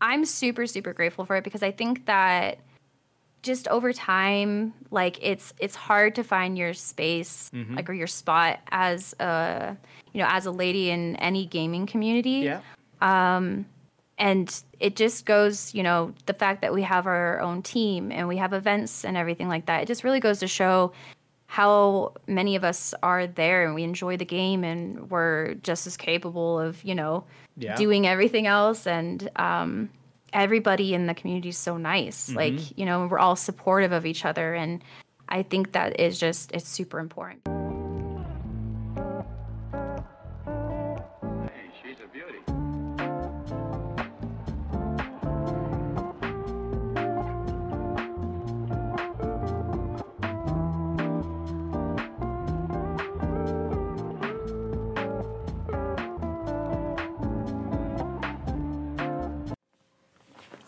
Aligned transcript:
I'm 0.00 0.24
super 0.24 0.66
super 0.66 0.92
grateful 0.92 1.24
for 1.24 1.36
it 1.36 1.44
because 1.44 1.62
I 1.62 1.70
think 1.72 2.06
that 2.06 2.58
just 3.42 3.68
over 3.68 3.92
time 3.92 4.74
like 4.90 5.18
it's 5.22 5.54
it's 5.58 5.76
hard 5.76 6.14
to 6.16 6.24
find 6.24 6.58
your 6.58 6.74
space 6.74 7.50
Mhm. 7.54 7.76
like 7.76 7.88
or 7.88 7.92
your 7.92 8.06
spot 8.08 8.58
as 8.70 9.14
a 9.20 9.76
you 10.12 10.20
know 10.20 10.26
as 10.28 10.44
a 10.46 10.50
lady 10.50 10.90
in 10.90 11.14
any 11.16 11.46
gaming 11.46 11.86
community 11.86 12.40
Yeah. 12.50 12.60
um 13.00 13.64
and 14.18 14.62
it 14.80 14.96
just 14.96 15.24
goes 15.24 15.72
you 15.72 15.84
know 15.84 16.12
the 16.26 16.34
fact 16.34 16.62
that 16.62 16.74
we 16.74 16.82
have 16.82 17.06
our 17.06 17.40
own 17.40 17.62
team 17.62 18.10
and 18.10 18.26
we 18.26 18.38
have 18.38 18.52
events 18.52 19.04
and 19.04 19.16
everything 19.16 19.48
like 19.48 19.66
that 19.66 19.82
it 19.82 19.86
just 19.86 20.02
really 20.02 20.20
goes 20.20 20.40
to 20.40 20.48
show 20.48 20.92
how 21.50 22.12
many 22.26 22.56
of 22.56 22.62
us 22.62 22.92
are 23.02 23.26
there 23.26 23.64
and 23.64 23.74
we 23.74 23.82
enjoy 23.82 24.16
the 24.18 24.24
game 24.24 24.62
and 24.64 25.10
we're 25.10 25.54
just 25.54 25.86
as 25.86 25.96
capable 25.96 26.60
of 26.60 26.84
you 26.84 26.94
know 26.94 27.24
Yeah. 27.56 27.74
doing 27.74 28.06
everything 28.06 28.46
else 28.46 28.86
and 28.86 29.28
um 29.36 29.88
everybody 30.34 30.92
in 30.92 31.06
the 31.06 31.14
community 31.14 31.48
is 31.48 31.56
so 31.56 31.78
nice 31.78 32.28
Mhm. 32.30 32.36
like 32.36 32.78
you 32.78 32.84
know 32.84 33.06
we're 33.06 33.18
all 33.18 33.34
supportive 33.34 33.92
of 33.92 34.04
each 34.04 34.26
other 34.26 34.54
and 34.54 34.82
i 35.30 35.42
think 35.42 35.72
that 35.72 35.98
is 35.98 36.20
just 36.20 36.52
it's 36.52 36.68
super 36.68 36.98
important 36.98 37.40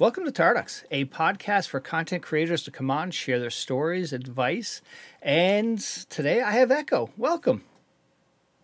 Welcome 0.01 0.25
to 0.25 0.33
Tarducks, 0.33 0.83
a 0.91 1.05
podcast 1.05 1.69
for 1.69 1.79
content 1.79 2.23
creators 2.23 2.63
to 2.63 2.71
come 2.71 2.91
on, 2.91 3.11
share 3.11 3.39
their 3.39 3.51
stories, 3.51 4.15
advice, 4.15 4.81
and 5.21 5.79
today 5.79 6.41
I 6.41 6.53
have 6.53 6.71
Echo. 6.71 7.11
Welcome. 7.19 7.65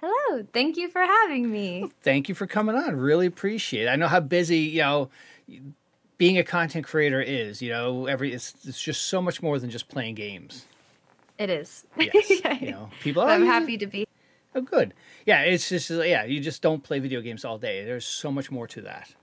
hello 0.00 0.46
thank 0.54 0.78
you 0.78 0.88
for 0.88 1.02
having 1.02 1.52
me 1.52 1.90
Thank 2.00 2.30
you 2.30 2.34
for 2.34 2.46
coming 2.46 2.74
on. 2.74 2.96
Really 2.96 3.26
appreciate 3.26 3.82
it. 3.84 3.88
I 3.88 3.96
know 3.96 4.08
how 4.08 4.20
busy, 4.20 4.60
you 4.60 4.80
know, 4.80 5.10
being 6.16 6.38
a 6.38 6.42
content 6.42 6.86
creator 6.86 7.20
is. 7.20 7.60
You 7.60 7.68
know, 7.68 8.06
every 8.06 8.32
it's, 8.32 8.54
it's 8.64 8.80
just 8.80 9.04
so 9.04 9.20
much 9.20 9.42
more 9.42 9.58
than 9.58 9.68
just 9.68 9.88
playing 9.90 10.14
games. 10.14 10.64
it 11.36 11.50
is 11.50 11.84
Yes, 11.98 12.30
you 12.62 12.70
know, 12.70 12.88
people. 13.02 13.22
But 13.24 13.32
i'm 13.32 13.42
"Oh, 13.42 13.46
happy 13.46 13.76
to 13.76 13.86
be 13.86 14.06
Oh, 14.54 14.62
good. 14.62 14.94
Yeah, 15.26 15.42
it's 15.42 15.68
just 15.68 15.90
yeah. 15.90 16.24
You 16.24 16.40
just 16.40 16.62
don't 16.62 16.82
play 16.82 16.98
video 16.98 17.20
games 17.20 17.44
all 17.44 17.58
day. 17.58 17.84
There's 17.84 18.06
so 18.06 18.32
much 18.32 18.50
more 18.50 18.66
to 18.68 18.80
that. 18.80 19.14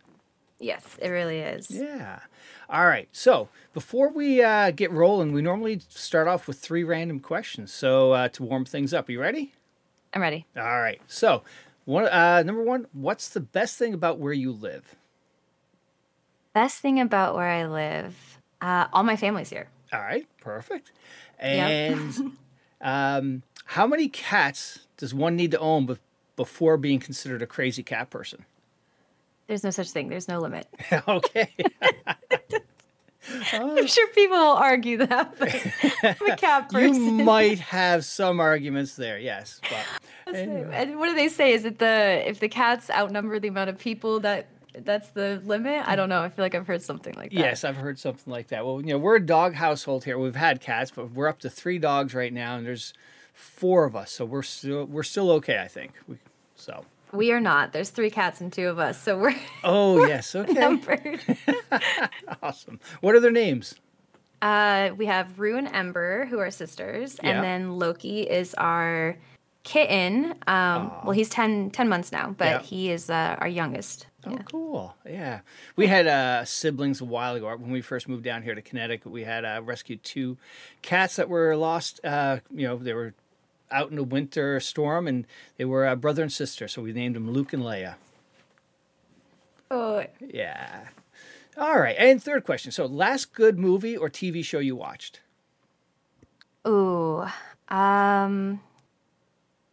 Yes 0.64 0.98
it 1.02 1.10
really 1.10 1.40
is 1.40 1.70
Yeah. 1.70 2.20
All 2.70 2.88
right. 2.88 3.08
So 3.12 3.50
before 3.74 4.10
we 4.10 4.42
uh, 4.42 4.72
get 4.72 4.90
rolling, 4.90 5.32
we 5.32 5.42
normally 5.42 5.82
start 5.90 6.28
off 6.28 6.48
with 6.48 6.58
three 6.58 6.84
random 6.84 7.20
questions. 7.20 7.72
So 7.72 8.14
uh, 8.14 8.30
to 8.30 8.44
warm 8.44 8.66
things 8.66 8.94
up, 8.94 9.10
are 9.10 9.12
you 9.12 9.22
ready? 9.22 9.54
i'm 10.14 10.22
ready 10.22 10.46
All 10.58 10.80
right. 10.82 11.02
So 11.08 11.44
one, 11.86 12.08
uh, 12.08 12.44
number 12.44 12.64
one, 12.64 12.88
what's 12.94 13.30
the 13.30 13.42
best 13.42 13.78
thing 13.78 13.94
about 13.94 14.18
where 14.18 14.34
you 14.34 14.52
live? 14.52 14.96
Best 16.54 16.80
thing 16.82 17.00
about 17.00 17.36
where 17.36 17.50
I 17.50 17.66
live, 17.66 18.40
uh, 18.62 18.88
all 18.94 19.04
my 19.04 19.16
family's 19.18 19.50
here. 19.50 19.68
All 19.92 20.00
right. 20.00 20.28
Perfect. 20.40 20.92
Yep. 21.42 21.70
And 21.70 22.38
um, 22.82 23.44
how 23.66 23.86
many 23.88 24.08
cats 24.08 24.80
does 24.98 25.14
one 25.14 25.36
need 25.36 25.52
to 25.52 25.60
own 25.60 25.86
be- 25.86 25.98
before 26.36 26.78
being 26.78 27.00
considered 27.00 27.42
a 27.42 27.48
crazy 27.48 27.84
cat 27.84 28.10
person? 28.10 28.46
There's 29.48 29.64
no 29.64 29.72
such 29.72 29.92
thing. 29.92 30.10
There's 30.10 30.28
no 30.28 30.40
limit. 30.40 30.68
okay. 31.08 31.54
I'm 33.54 33.88
sure 33.88 34.08
people 34.10 34.38
will 34.38 34.58
argue 34.58 34.98
that, 34.98 35.36
but 35.40 35.56
I'm 36.04 36.32
a 36.32 36.36
cat 36.36 36.70
you 36.74 36.80
person. 36.80 37.24
might 37.24 37.60
have 37.60 38.04
some 38.04 38.40
arguments 38.40 38.96
there. 38.96 39.18
Yes. 39.18 39.62
But 40.26 40.36
And 40.36 41.00
what 41.00 41.08
do 41.08 41.16
they 41.16 41.30
say? 41.30 41.54
Is 41.54 41.64
it 41.66 41.80
the 41.80 42.22
if 42.28 42.40
the 42.40 42.50
cats 42.50 42.90
outnumber 42.90 43.40
the 43.40 43.48
amount 43.48 43.70
of 43.70 43.78
people 43.78 44.20
that 44.22 44.48
that's 44.78 45.10
the 45.10 45.42
limit? 45.46 45.88
I 45.88 45.96
don't 45.96 46.10
know. 46.10 46.22
I 46.22 46.30
feel 46.30 46.44
like 46.44 46.54
I've 46.54 46.68
heard 46.68 46.82
something 46.82 47.14
like 47.16 47.32
that. 47.32 47.38
Yes, 47.40 47.64
I've 47.64 47.78
heard 47.78 47.98
something 47.98 48.32
like 48.32 48.50
that. 48.50 48.66
Well, 48.66 48.82
you 48.82 48.88
know, 48.88 48.98
we're 48.98 49.16
a 49.16 49.26
dog 49.26 49.54
household 49.54 50.04
here. 50.04 50.18
We've 50.18 50.36
had 50.36 50.60
cats, 50.60 50.92
but 50.94 51.12
we're 51.12 51.28
up 51.28 51.40
to 51.40 51.50
three 51.50 51.80
dogs 51.80 52.14
right 52.14 52.34
now, 52.34 52.58
and 52.58 52.66
there's 52.66 52.94
four 53.34 53.86
of 53.86 53.96
us, 53.96 54.12
so 54.12 54.26
we're 54.26 54.44
still 54.44 54.86
we're 54.86 55.04
still 55.04 55.32
okay, 55.32 55.60
I 55.60 55.68
think. 55.68 55.94
We, 56.08 56.18
so, 56.56 56.86
We 57.14 57.32
are 57.32 57.40
not. 57.40 57.72
There's 57.74 57.92
three 57.92 58.10
cats 58.10 58.42
and 58.42 58.52
two 58.52 58.68
of 58.68 58.80
us, 58.80 59.02
so 59.02 59.18
we're 59.18 59.36
oh 59.64 60.06
yes, 60.08 60.36
okay, 60.36 60.52
numbered. 60.54 61.20
awesome. 62.42 62.80
What 63.02 63.16
are 63.16 63.20
their 63.20 63.32
names? 63.32 63.76
Uh, 64.42 64.90
we 64.98 65.06
have 65.06 65.40
Rue 65.40 65.58
and 65.58 65.68
Ember, 65.70 66.26
who 66.26 66.40
are 66.40 66.52
sisters, 66.52 67.18
Yeah. 67.24 67.30
and 67.30 67.44
then 67.44 67.78
Loki 67.80 68.22
is 68.24 68.54
our 68.56 69.16
kitten. 69.64 70.34
Um, 70.48 70.92
well, 71.06 71.12
he's 71.12 71.30
10, 71.30 71.70
10 71.72 71.88
months 71.88 72.12
now, 72.12 72.36
but 72.38 72.46
Yeah. 72.46 72.60
he 72.62 72.92
is 72.92 73.10
uh, 73.10 73.38
our 73.40 73.48
youngest. 73.48 74.08
Oh, 74.26 74.38
cool. 74.52 74.96
Yeah, 75.06 75.42
we 75.76 75.88
had 75.88 76.08
uh, 76.08 76.44
siblings 76.46 77.00
a 77.00 77.06
while 77.06 77.36
ago 77.36 77.48
when 77.58 77.72
we 77.72 77.82
first 77.82 78.10
moved 78.10 78.24
down 78.24 78.42
here 78.42 78.56
to 78.56 78.62
Connecticut. 78.62 79.12
We 79.12 79.24
had 79.24 79.46
uh, 79.46 79.62
rescued 79.64 80.04
two 80.04 80.38
cats 80.82 81.16
that 81.18 81.30
were 81.30 81.56
lost. 81.56 82.00
Uh, 82.04 82.40
you 82.54 82.68
know, 82.68 82.78
they 82.78 82.94
were 82.94 83.14
out 83.74 83.92
in 83.92 83.98
a 83.98 84.04
winter 84.04 84.60
storm, 84.60 85.08
and 85.08 85.26
they 85.58 85.66
were 85.66 85.86
uh, 85.86 85.96
brother 85.96 86.22
and 86.24 86.32
sister. 86.32 86.68
So 86.68 86.82
we 86.82 86.94
named 86.94 87.16
them 87.16 87.30
Luke 87.30 87.52
and 87.54 87.64
Leia. 87.64 87.96
Oh, 89.72 90.06
Yeah. 90.20 90.88
All 91.58 91.80
right. 91.80 91.96
And 91.98 92.22
third 92.22 92.44
question. 92.46 92.72
So, 92.72 92.86
last 92.86 93.34
good 93.34 93.60
movie 93.60 93.96
or 93.98 94.10
TV 94.10 94.44
show 94.44 94.60
you 94.60 94.76
watched? 94.76 95.20
Ooh. 96.68 97.26
Um 97.70 98.62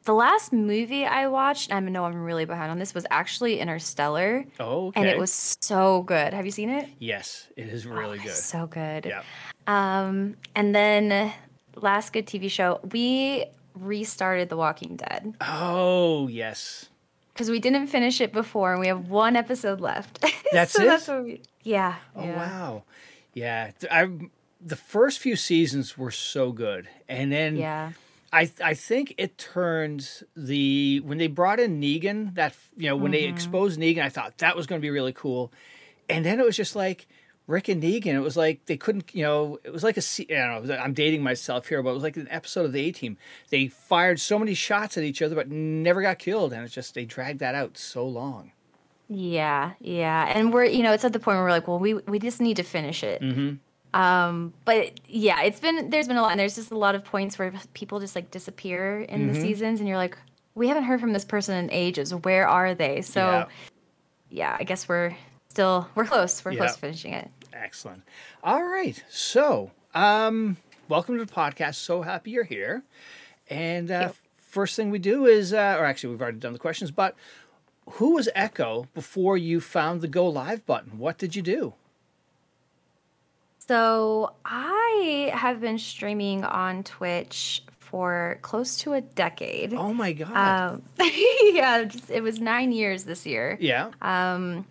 the 0.05 0.15
last 0.15 0.53
movie 0.53 1.05
I 1.05 1.27
watched, 1.29 1.73
I 1.73 1.79
know 1.79 2.05
I'm 2.05 2.17
really 2.25 2.47
behind 2.47 2.71
on 2.71 2.79
this, 2.79 2.95
was 2.95 3.07
actually 3.11 3.61
Interstellar. 3.61 4.47
Oh, 4.59 4.89
okay. 4.89 5.01
And 5.01 5.09
it 5.09 5.19
was 5.19 5.31
so 5.61 6.03
good. 6.03 6.33
Have 6.33 6.47
you 6.47 6.51
seen 6.53 6.71
it? 6.71 6.89
Yes, 6.99 7.49
it 7.57 7.69
is 7.69 7.87
really 7.87 8.19
Oh, 8.19 8.23
good. 8.23 8.33
So 8.35 8.67
good. 8.67 9.05
Yeah. 9.05 9.23
Um, 9.67 10.37
and 10.57 10.75
then 10.75 11.33
last 11.77 12.13
good 12.15 12.27
TV 12.27 12.51
show, 12.51 12.81
we 12.93 13.45
restarted 13.81 14.49
The 14.49 14.57
Walking 14.57 14.97
Dead 14.97 15.35
Oh, 15.41 16.29
yes. 16.29 16.89
because 17.33 17.51
we 17.51 17.59
didn't 17.61 17.87
finish 17.89 18.21
it 18.21 18.33
before, 18.33 18.73
and 18.73 18.81
we 18.81 18.87
have 18.89 19.09
one 19.09 19.37
episode 19.37 19.81
left. 19.81 20.25
That's 20.53 20.73
so 20.73 20.83
it? 20.83 20.87
That's 20.87 21.09
what 21.09 21.25
we. 21.25 21.43
Yeah. 21.63 21.97
Oh, 22.17 22.25
yeah. 22.25 22.37
wow. 22.37 22.83
Yeah. 23.35 23.71
I 23.91 24.09
the 24.61 24.77
first 24.77 25.21
few 25.21 25.37
seasons 25.37 25.97
were 25.97 26.11
so 26.11 26.53
good. 26.53 26.89
And 27.09 27.31
then 27.33 27.57
Yeah. 27.57 27.93
I 28.33 28.51
I 28.63 28.75
think 28.75 29.15
it 29.19 29.39
turned 29.39 30.09
the 30.37 31.01
when 31.01 31.19
they 31.19 31.27
brought 31.29 31.59
in 31.61 31.81
Negan 31.81 32.35
that 32.35 32.55
you 32.77 32.89
know 32.89 32.97
when 32.97 33.11
they 33.13 33.23
Mm-hmm. 33.25 33.35
exposed 33.35 33.79
Negan 33.81 34.03
I 34.03 34.09
thought 34.09 34.39
that 34.39 34.57
was 34.57 34.67
going 34.67 34.81
to 34.81 34.83
be 34.85 34.91
really 34.91 35.13
cool. 35.13 35.53
And 36.09 36.25
then 36.27 36.41
it 36.41 36.45
was 36.47 36.57
just 36.57 36.75
like 36.77 37.07
Rick 37.51 37.69
and 37.69 37.83
Negan. 37.83 38.15
It 38.15 38.21
was 38.21 38.37
like 38.37 38.65
they 38.67 38.77
couldn't, 38.77 39.15
you 39.15 39.23
know, 39.25 39.59
it 39.65 39.73
was 39.73 39.83
like 39.83 39.97
a, 39.97 40.03
I 40.21 40.47
don't 40.47 40.67
know, 40.67 40.77
I'm 40.77 40.95
dating 40.95 41.23
myself 41.23 41.67
here, 41.67 41.83
but 41.83 41.91
it 41.91 41.95
was 41.95 42.03
like 42.03 42.17
an 42.17 42.29
episode 42.31 42.65
of 42.65 42.73
the 42.73 42.81
A 42.89 42.93
Team. 42.93 43.17
They 43.51 43.67
fired 43.69 44.21
so 44.21 44.39
many 44.39 44.55
shots 44.55 44.97
at 44.97 45.05
each 45.05 45.21
other, 45.21 45.35
but 45.35 45.49
never 45.51 46.01
got 46.03 46.19
killed. 46.19 46.53
And 46.53 46.65
it's 46.65 46.73
just, 46.75 46.95
they 46.95 47.05
dragged 47.05 47.41
that 47.41 47.55
out 47.55 47.77
so 47.77 48.07
long. 48.07 48.53
Yeah, 49.13 49.73
yeah, 49.81 50.33
and 50.33 50.53
we're 50.53 50.67
you 50.67 50.85
know 50.85 50.93
it's 50.93 51.05
at 51.05 51.13
the 51.13 51.19
point 51.19 51.35
where 51.37 51.43
we're 51.45 51.51
like, 51.51 51.67
well, 51.67 51.81
we 51.81 51.95
we 51.95 52.21
just 52.21 52.41
need 52.41 52.59
to 52.59 52.63
finish 52.63 53.03
it. 53.03 53.21
Mm-hmm. 53.21 54.01
Um, 54.01 54.55
but 54.65 54.93
yeah, 55.09 55.43
it's 55.43 55.59
been 55.59 55.91
there's 55.91 56.07
been 56.07 56.17
a 56.17 56.23
lot, 56.23 56.31
and 56.31 56.39
there's 56.39 56.55
just 56.55 56.71
a 56.71 56.79
lot 56.79 56.95
of 56.95 57.03
points 57.05 57.37
where 57.37 57.53
people 57.75 57.99
just 57.99 58.15
like 58.15 58.31
disappear 58.31 59.01
in 59.01 59.33
the 59.33 59.37
Mhm. 59.37 59.43
seasons, 59.43 59.81
and 59.81 59.89
you're 59.89 59.97
like, 59.99 60.17
we 60.55 60.69
haven't 60.69 60.85
heard 60.85 61.01
from 61.01 61.13
this 61.13 61.25
person 61.25 61.57
in 61.57 61.73
ages. 61.73 62.15
Where 62.15 62.47
are 62.47 62.73
they? 62.73 63.03
So 63.03 63.21
Yeah. 63.21 63.47
yeah, 64.31 64.57
I 64.61 64.63
guess 64.63 64.89
we're 64.89 65.17
still 65.49 65.89
we're 65.97 66.05
close. 66.05 66.45
We're 66.45 66.53
Yeah. 66.53 66.59
close 66.59 66.75
to 66.75 66.79
finishing 66.81 67.13
it. 67.15 67.29
Excellent. 67.61 68.03
All 68.43 68.65
right. 68.65 69.03
So, 69.11 69.71
um, 69.95 70.57
welcome 70.89 71.19
to 71.19 71.25
the 71.25 71.31
podcast. 71.31 71.75
So 71.75 72.01
happy 72.01 72.31
you're 72.31 72.45
here. 72.45 72.83
And 73.51 73.91
uh, 73.91 74.13
first 74.39 74.77
thing 74.77 74.91
we 74.91 74.99
do 74.99 75.27
is, 75.27 75.53
uh, 75.53 75.77
or 75.79 75.85
actually, 75.85 76.11
we've 76.11 76.23
already 76.23 76.39
done 76.39 76.55
the 76.55 76.59
questions, 76.59 76.91
but 76.91 77.15
who 77.93 78.15
was 78.15 78.31
Echo 78.35 78.87
before 78.95 79.37
you 79.37 79.61
found 79.61 80.01
the 80.01 80.09
go 80.09 80.27
live 80.27 80.65
button? 80.65 80.99
What 80.99 81.19
did 81.19 81.37
you 81.37 81.43
do? 81.43 81.75
So 83.59 84.33
I 84.45 85.31
have 85.35 85.61
been 85.61 85.79
streaming 85.79 86.45
on 86.45 86.83
Twitch 86.83 87.63
for 87.79 88.39
close 88.41 88.79
to 88.79 88.95
a 88.95 89.03
decade. 89.03 89.75
Oh 89.75 89.93
my 89.93 90.13
God. 90.13 90.33
Um, 90.33 90.83
yeah, 91.43 91.85
just, 91.85 92.11
it 92.11 92.23
was 92.23 92.41
nine 92.41 92.73
years 92.73 93.05
this 93.05 93.27
year. 93.27 93.59
yeah. 93.61 93.91
Um, 94.01 94.65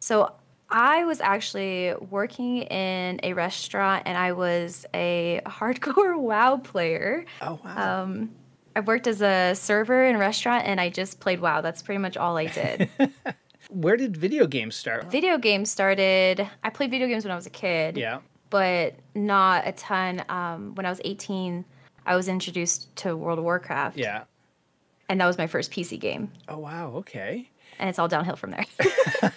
so 0.00 0.32
I 0.68 1.04
was 1.04 1.20
actually 1.20 1.94
working 2.10 2.62
in 2.62 3.20
a 3.22 3.32
restaurant 3.34 4.02
and 4.06 4.18
I 4.18 4.32
was 4.32 4.84
a 4.92 5.40
hardcore 5.46 6.18
WoW 6.18 6.56
player. 6.58 7.24
oh, 7.40 7.60
wow. 7.64 8.02
Um, 8.02 8.30
I 8.74 8.80
worked 8.80 9.06
as 9.06 9.22
a 9.22 9.54
server 9.54 10.04
in 10.04 10.16
a 10.16 10.18
restaurant 10.18 10.66
and 10.66 10.80
I 10.80 10.90
just 10.90 11.20
played 11.20 11.40
WoW. 11.40 11.60
That's 11.60 11.82
pretty 11.82 11.98
much 11.98 12.16
all 12.16 12.36
I 12.36 12.46
did. 12.46 12.90
Where 13.70 13.96
did 13.96 14.16
video 14.16 14.46
games 14.46 14.76
start? 14.76 15.10
Video 15.10 15.38
games 15.38 15.70
started. 15.70 16.48
I 16.62 16.70
played 16.70 16.90
video 16.90 17.08
games 17.08 17.24
when 17.24 17.32
I 17.32 17.36
was 17.36 17.46
a 17.46 17.50
kid. 17.50 17.96
Yeah. 17.96 18.20
But 18.50 18.96
not 19.14 19.66
a 19.66 19.72
ton. 19.72 20.22
Um, 20.28 20.74
when 20.74 20.84
I 20.84 20.90
was 20.90 21.00
18, 21.04 21.64
I 22.04 22.16
was 22.16 22.28
introduced 22.28 22.94
to 22.96 23.16
World 23.16 23.38
of 23.38 23.44
Warcraft. 23.44 23.96
Yeah. 23.96 24.24
And 25.08 25.20
that 25.20 25.26
was 25.26 25.38
my 25.38 25.46
first 25.46 25.70
PC 25.70 25.98
game. 25.98 26.30
Oh 26.48 26.58
wow. 26.58 26.92
Okay. 26.96 27.50
And 27.78 27.88
it's 27.88 27.98
all 27.98 28.08
downhill 28.08 28.36
from 28.36 28.50
there. 28.52 28.66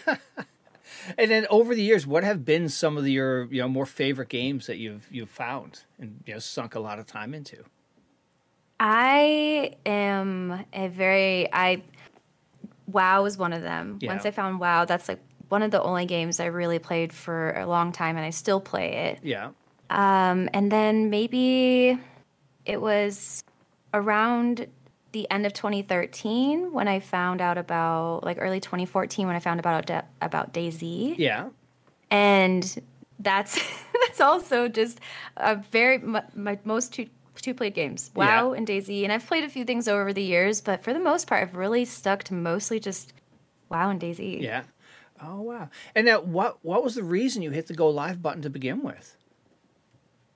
and 1.17 1.31
then 1.31 1.47
over 1.49 1.75
the 1.75 1.81
years, 1.81 2.05
what 2.05 2.23
have 2.23 2.45
been 2.45 2.69
some 2.69 2.97
of 2.97 3.07
your 3.07 3.45
you 3.45 3.61
know 3.61 3.67
more 3.67 3.85
favorite 3.85 4.29
games 4.29 4.67
that 4.67 4.77
you've 4.77 5.07
you've 5.11 5.29
found 5.29 5.83
and 5.99 6.23
you 6.25 6.33
know 6.33 6.39
sunk 6.39 6.75
a 6.75 6.79
lot 6.79 6.99
of 6.99 7.05
time 7.05 7.33
into? 7.33 7.63
I 8.79 9.73
am 9.85 10.65
a 10.73 10.87
very 10.87 11.51
I 11.51 11.83
WoW 12.87 13.25
is 13.25 13.37
one 13.37 13.53
of 13.53 13.61
them. 13.61 13.99
Yeah. 14.01 14.09
Once 14.09 14.25
I 14.25 14.31
found 14.31 14.59
WoW, 14.59 14.85
that's 14.85 15.07
like 15.07 15.19
one 15.49 15.63
of 15.63 15.71
the 15.71 15.81
only 15.81 16.05
games 16.05 16.39
I 16.39 16.45
really 16.45 16.79
played 16.79 17.11
for 17.11 17.51
a 17.51 17.65
long 17.65 17.91
time, 17.91 18.17
and 18.17 18.25
I 18.25 18.29
still 18.29 18.61
play 18.61 19.11
it. 19.11 19.19
Yeah. 19.23 19.49
Um, 19.89 20.49
and 20.53 20.71
then 20.71 21.09
maybe 21.09 21.99
it 22.65 22.79
was 22.79 23.43
around 23.93 24.67
the 25.11 25.29
end 25.31 25.45
of 25.45 25.53
2013 25.53 26.71
when 26.71 26.87
I 26.87 26.99
found 26.99 27.41
out 27.41 27.57
about 27.57 28.23
like 28.23 28.37
early 28.39 28.59
2014 28.59 29.25
when 29.27 29.35
I 29.35 29.39
found 29.39 29.59
about 29.59 29.89
about 30.21 30.53
DayZ. 30.53 31.15
Yeah. 31.17 31.49
And 32.11 32.83
that's 33.19 33.59
that's 34.07 34.21
also 34.21 34.67
just 34.67 34.99
a 35.37 35.55
very 35.55 35.97
my, 35.97 36.23
my 36.35 36.59
most 36.63 36.93
two 36.93 37.07
two 37.41 37.53
played 37.53 37.73
games, 37.73 38.11
WoW 38.15 38.51
Yeah. 38.51 38.57
and 38.57 38.67
DayZ. 38.67 39.03
and 39.03 39.13
I've 39.13 39.25
played 39.25 39.43
a 39.45 39.49
few 39.49 39.63
things 39.63 39.87
over 39.87 40.11
the 40.11 40.21
years, 40.23 40.59
but 40.61 40.83
for 40.83 40.93
the 40.93 40.99
most 40.99 41.25
part, 41.27 41.41
I've 41.41 41.55
really 41.55 41.85
stuck 41.85 42.23
to 42.25 42.33
mostly 42.33 42.79
just 42.79 43.13
WoW 43.69 43.89
and 43.89 43.99
DayZ. 44.01 44.41
Yeah. 44.41 44.63
Oh 45.21 45.41
wow. 45.41 45.69
And 45.95 46.05
now, 46.05 46.21
what 46.21 46.57
what 46.63 46.83
was 46.83 46.95
the 46.95 47.03
reason 47.03 47.41
you 47.41 47.51
hit 47.51 47.67
the 47.67 47.73
go 47.73 47.89
live 47.89 48.21
button 48.21 48.41
to 48.43 48.49
begin 48.49 48.83
with? 48.83 49.15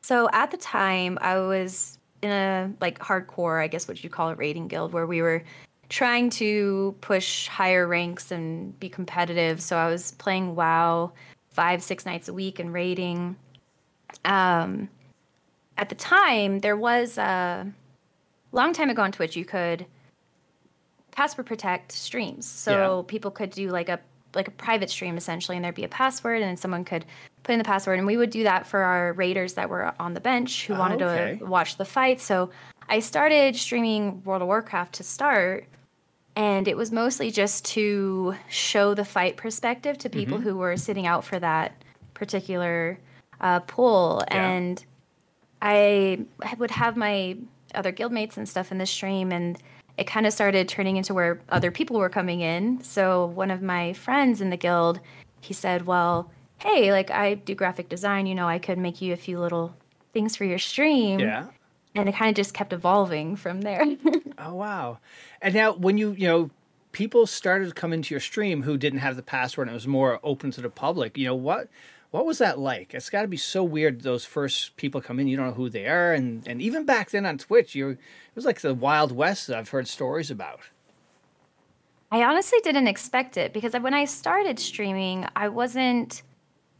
So 0.01 0.29
at 0.33 0.51
the 0.51 0.57
time, 0.57 1.17
I 1.21 1.39
was 1.39 1.99
in 2.23 2.31
a 2.31 2.71
like 2.81 2.99
hardcore, 2.99 3.61
I 3.61 3.67
guess 3.67 3.87
what 3.87 4.03
you 4.03 4.09
call 4.09 4.29
a 4.29 4.35
raiding 4.35 4.67
guild, 4.67 4.93
where 4.93 5.05
we 5.05 5.21
were 5.21 5.43
trying 5.89 6.29
to 6.31 6.95
push 7.01 7.47
higher 7.47 7.87
ranks 7.87 8.31
and 8.31 8.77
be 8.79 8.89
competitive. 8.89 9.61
So 9.61 9.77
I 9.77 9.87
was 9.87 10.11
playing 10.11 10.55
WoW 10.55 11.11
five, 11.51 11.83
six 11.83 12.05
nights 12.05 12.27
a 12.27 12.33
week 12.33 12.59
and 12.59 12.73
raiding. 12.73 13.35
Um, 14.25 14.89
at 15.77 15.89
the 15.89 15.95
time, 15.95 16.59
there 16.59 16.77
was 16.77 17.17
a 17.17 17.71
long 18.51 18.73
time 18.73 18.89
ago 18.89 19.01
on 19.01 19.11
Twitch, 19.11 19.35
you 19.35 19.45
could 19.45 19.85
password 21.11 21.45
protect 21.45 21.91
streams. 21.91 22.47
So 22.47 22.71
Yeah. 22.71 23.03
people 23.07 23.29
could 23.31 23.51
do 23.51 23.69
like 23.69 23.89
a 23.89 23.99
like 24.35 24.47
a 24.47 24.51
private 24.51 24.89
stream 24.89 25.15
essentially, 25.15 25.57
and 25.57 25.63
there'd 25.63 25.75
be 25.75 25.83
a 25.83 25.89
password, 25.89 26.41
and 26.41 26.49
then 26.49 26.57
someone 26.57 26.83
could 26.83 27.05
put 27.43 27.51
in 27.53 27.57
the 27.59 27.63
password, 27.65 27.97
and 27.99 28.07
we 28.07 28.17
would 28.17 28.29
do 28.29 28.43
that 28.43 28.65
for 28.65 28.79
our 28.81 29.13
raiders 29.13 29.53
that 29.55 29.69
were 29.69 29.93
on 29.99 30.13
the 30.13 30.19
bench 30.21 30.65
who 30.65 30.73
wanted 30.75 31.01
Okay. 31.01 31.37
to 31.37 31.45
watch 31.45 31.77
the 31.77 31.85
fight. 31.85 32.21
So 32.21 32.49
I 32.89 32.99
started 32.99 33.55
streaming 33.55 34.23
World 34.23 34.41
of 34.41 34.47
Warcraft 34.47 34.93
to 34.95 35.03
start, 35.03 35.65
and 36.35 36.67
it 36.67 36.75
was 36.77 36.91
mostly 36.91 37.31
just 37.31 37.65
to 37.65 38.35
show 38.49 38.93
the 38.93 39.05
fight 39.05 39.37
perspective 39.37 39.97
to 39.99 40.09
people 40.09 40.39
who 40.39 40.55
were 40.57 40.77
sitting 40.77 41.05
out 41.05 41.23
for 41.25 41.37
that 41.39 41.73
particular 42.13 42.97
uh, 43.41 43.59
pool, 43.61 44.23
Yeah. 44.31 44.49
and 44.49 44.85
I 45.61 46.19
would 46.57 46.71
have 46.71 46.95
my 46.97 47.37
other 47.75 47.91
guildmates 47.91 48.37
and 48.37 48.47
stuff 48.47 48.71
in 48.71 48.77
the 48.77 48.85
stream, 48.85 49.31
and 49.31 49.57
it 49.97 50.05
kind 50.07 50.25
of 50.25 50.33
started 50.33 50.67
turning 50.69 50.97
into 50.97 51.13
where 51.13 51.39
other 51.49 51.71
people 51.71 51.99
were 51.99 52.09
coming 52.09 52.41
in. 52.41 52.81
So 52.83 53.25
one 53.27 53.51
of 53.51 53.61
my 53.61 53.93
friends 53.93 54.41
in 54.41 54.49
the 54.49 54.57
guild, 54.57 54.99
he 55.41 55.53
said, 55.53 55.85
"Well, 55.85 56.31
hey, 56.63 56.91
like 56.91 57.11
I 57.11 57.35
do 57.35 57.55
graphic 57.55 57.89
design, 57.89 58.25
you 58.25 58.35
know, 58.35 58.47
I 58.47 58.59
could 58.59 58.77
make 58.77 59.01
you 59.01 59.13
a 59.13 59.17
few 59.17 59.39
little 59.39 59.75
things 60.13 60.35
for 60.35 60.45
your 60.45 60.59
stream." 60.59 61.19
Yeah. 61.19 61.47
And 61.95 62.09
it 62.09 62.15
kind 62.15 62.29
of 62.29 62.35
just 62.35 62.55
kept 62.55 62.73
evolving 62.73 63.35
from 63.35 63.61
there. 63.61 63.85
Oh 64.35 64.55
wow. 64.55 64.97
And 65.41 65.53
now, 65.53 65.73
when 65.73 65.97
you 65.97 66.11
you 66.13 66.27
know 66.27 66.49
people 66.91 67.27
started 67.27 67.67
to 67.67 67.73
come 67.73 67.93
into 67.93 68.13
your 68.13 68.19
stream 68.19 68.63
who 68.63 68.77
didn't 68.77 68.99
have 68.99 69.15
the 69.15 69.21
password 69.21 69.67
and 69.67 69.73
it 69.73 69.75
was 69.75 69.87
more 69.87 70.19
open 70.23 70.51
to 70.51 70.61
the 70.61 70.69
public, 70.69 71.17
you 71.17 71.27
know 71.27 71.35
what 71.35 71.69
what 72.13 72.27
was 72.27 72.37
that 72.37 72.59
like? 72.59 72.93
It's 72.93 73.09
got 73.09 73.23
to 73.23 73.27
be 73.27 73.37
so 73.37 73.63
weird. 73.63 74.01
Those 74.01 74.23
first 74.23 74.77
people 74.77 75.01
come 75.01 75.19
in, 75.19 75.27
you 75.27 75.35
don't 75.35 75.47
know 75.47 75.53
who 75.53 75.69
they 75.69 75.87
are, 75.87 76.13
and 76.13 76.47
and 76.47 76.61
even 76.61 76.85
back 76.85 77.09
then 77.09 77.25
on 77.25 77.37
Twitch, 77.37 77.73
you 77.73 77.89
it 77.89 77.97
was 78.35 78.45
like 78.45 78.61
the 78.61 78.73
Wild 78.73 79.11
West 79.11 79.47
that 79.47 79.57
I've 79.57 79.69
heard 79.69 79.87
stories 79.87 80.29
about. 80.29 80.59
I 82.11 82.23
honestly 82.23 82.59
didn't 82.63 82.87
expect 82.87 83.37
it 83.37 83.53
because 83.53 83.73
when 83.73 83.95
I 83.95 84.05
started 84.05 84.59
streaming, 84.59 85.25
I 85.35 85.47
wasn't 85.47 86.21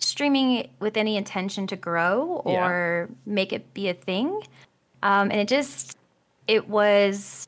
streaming 0.04 0.70
with 0.80 0.98
any 0.98 1.18
intention 1.18 1.68
to 1.68 1.76
grow 1.76 2.42
Yeah. 2.46 2.66
or 2.68 3.10
make 3.26 3.54
it 3.54 3.74
be 3.74 3.90
a 3.90 3.94
thing. 3.94 4.42
Um, 5.02 5.32
and 5.32 5.40
it 5.40 5.48
just, 5.48 5.98
it 6.48 6.68
was 6.70 7.48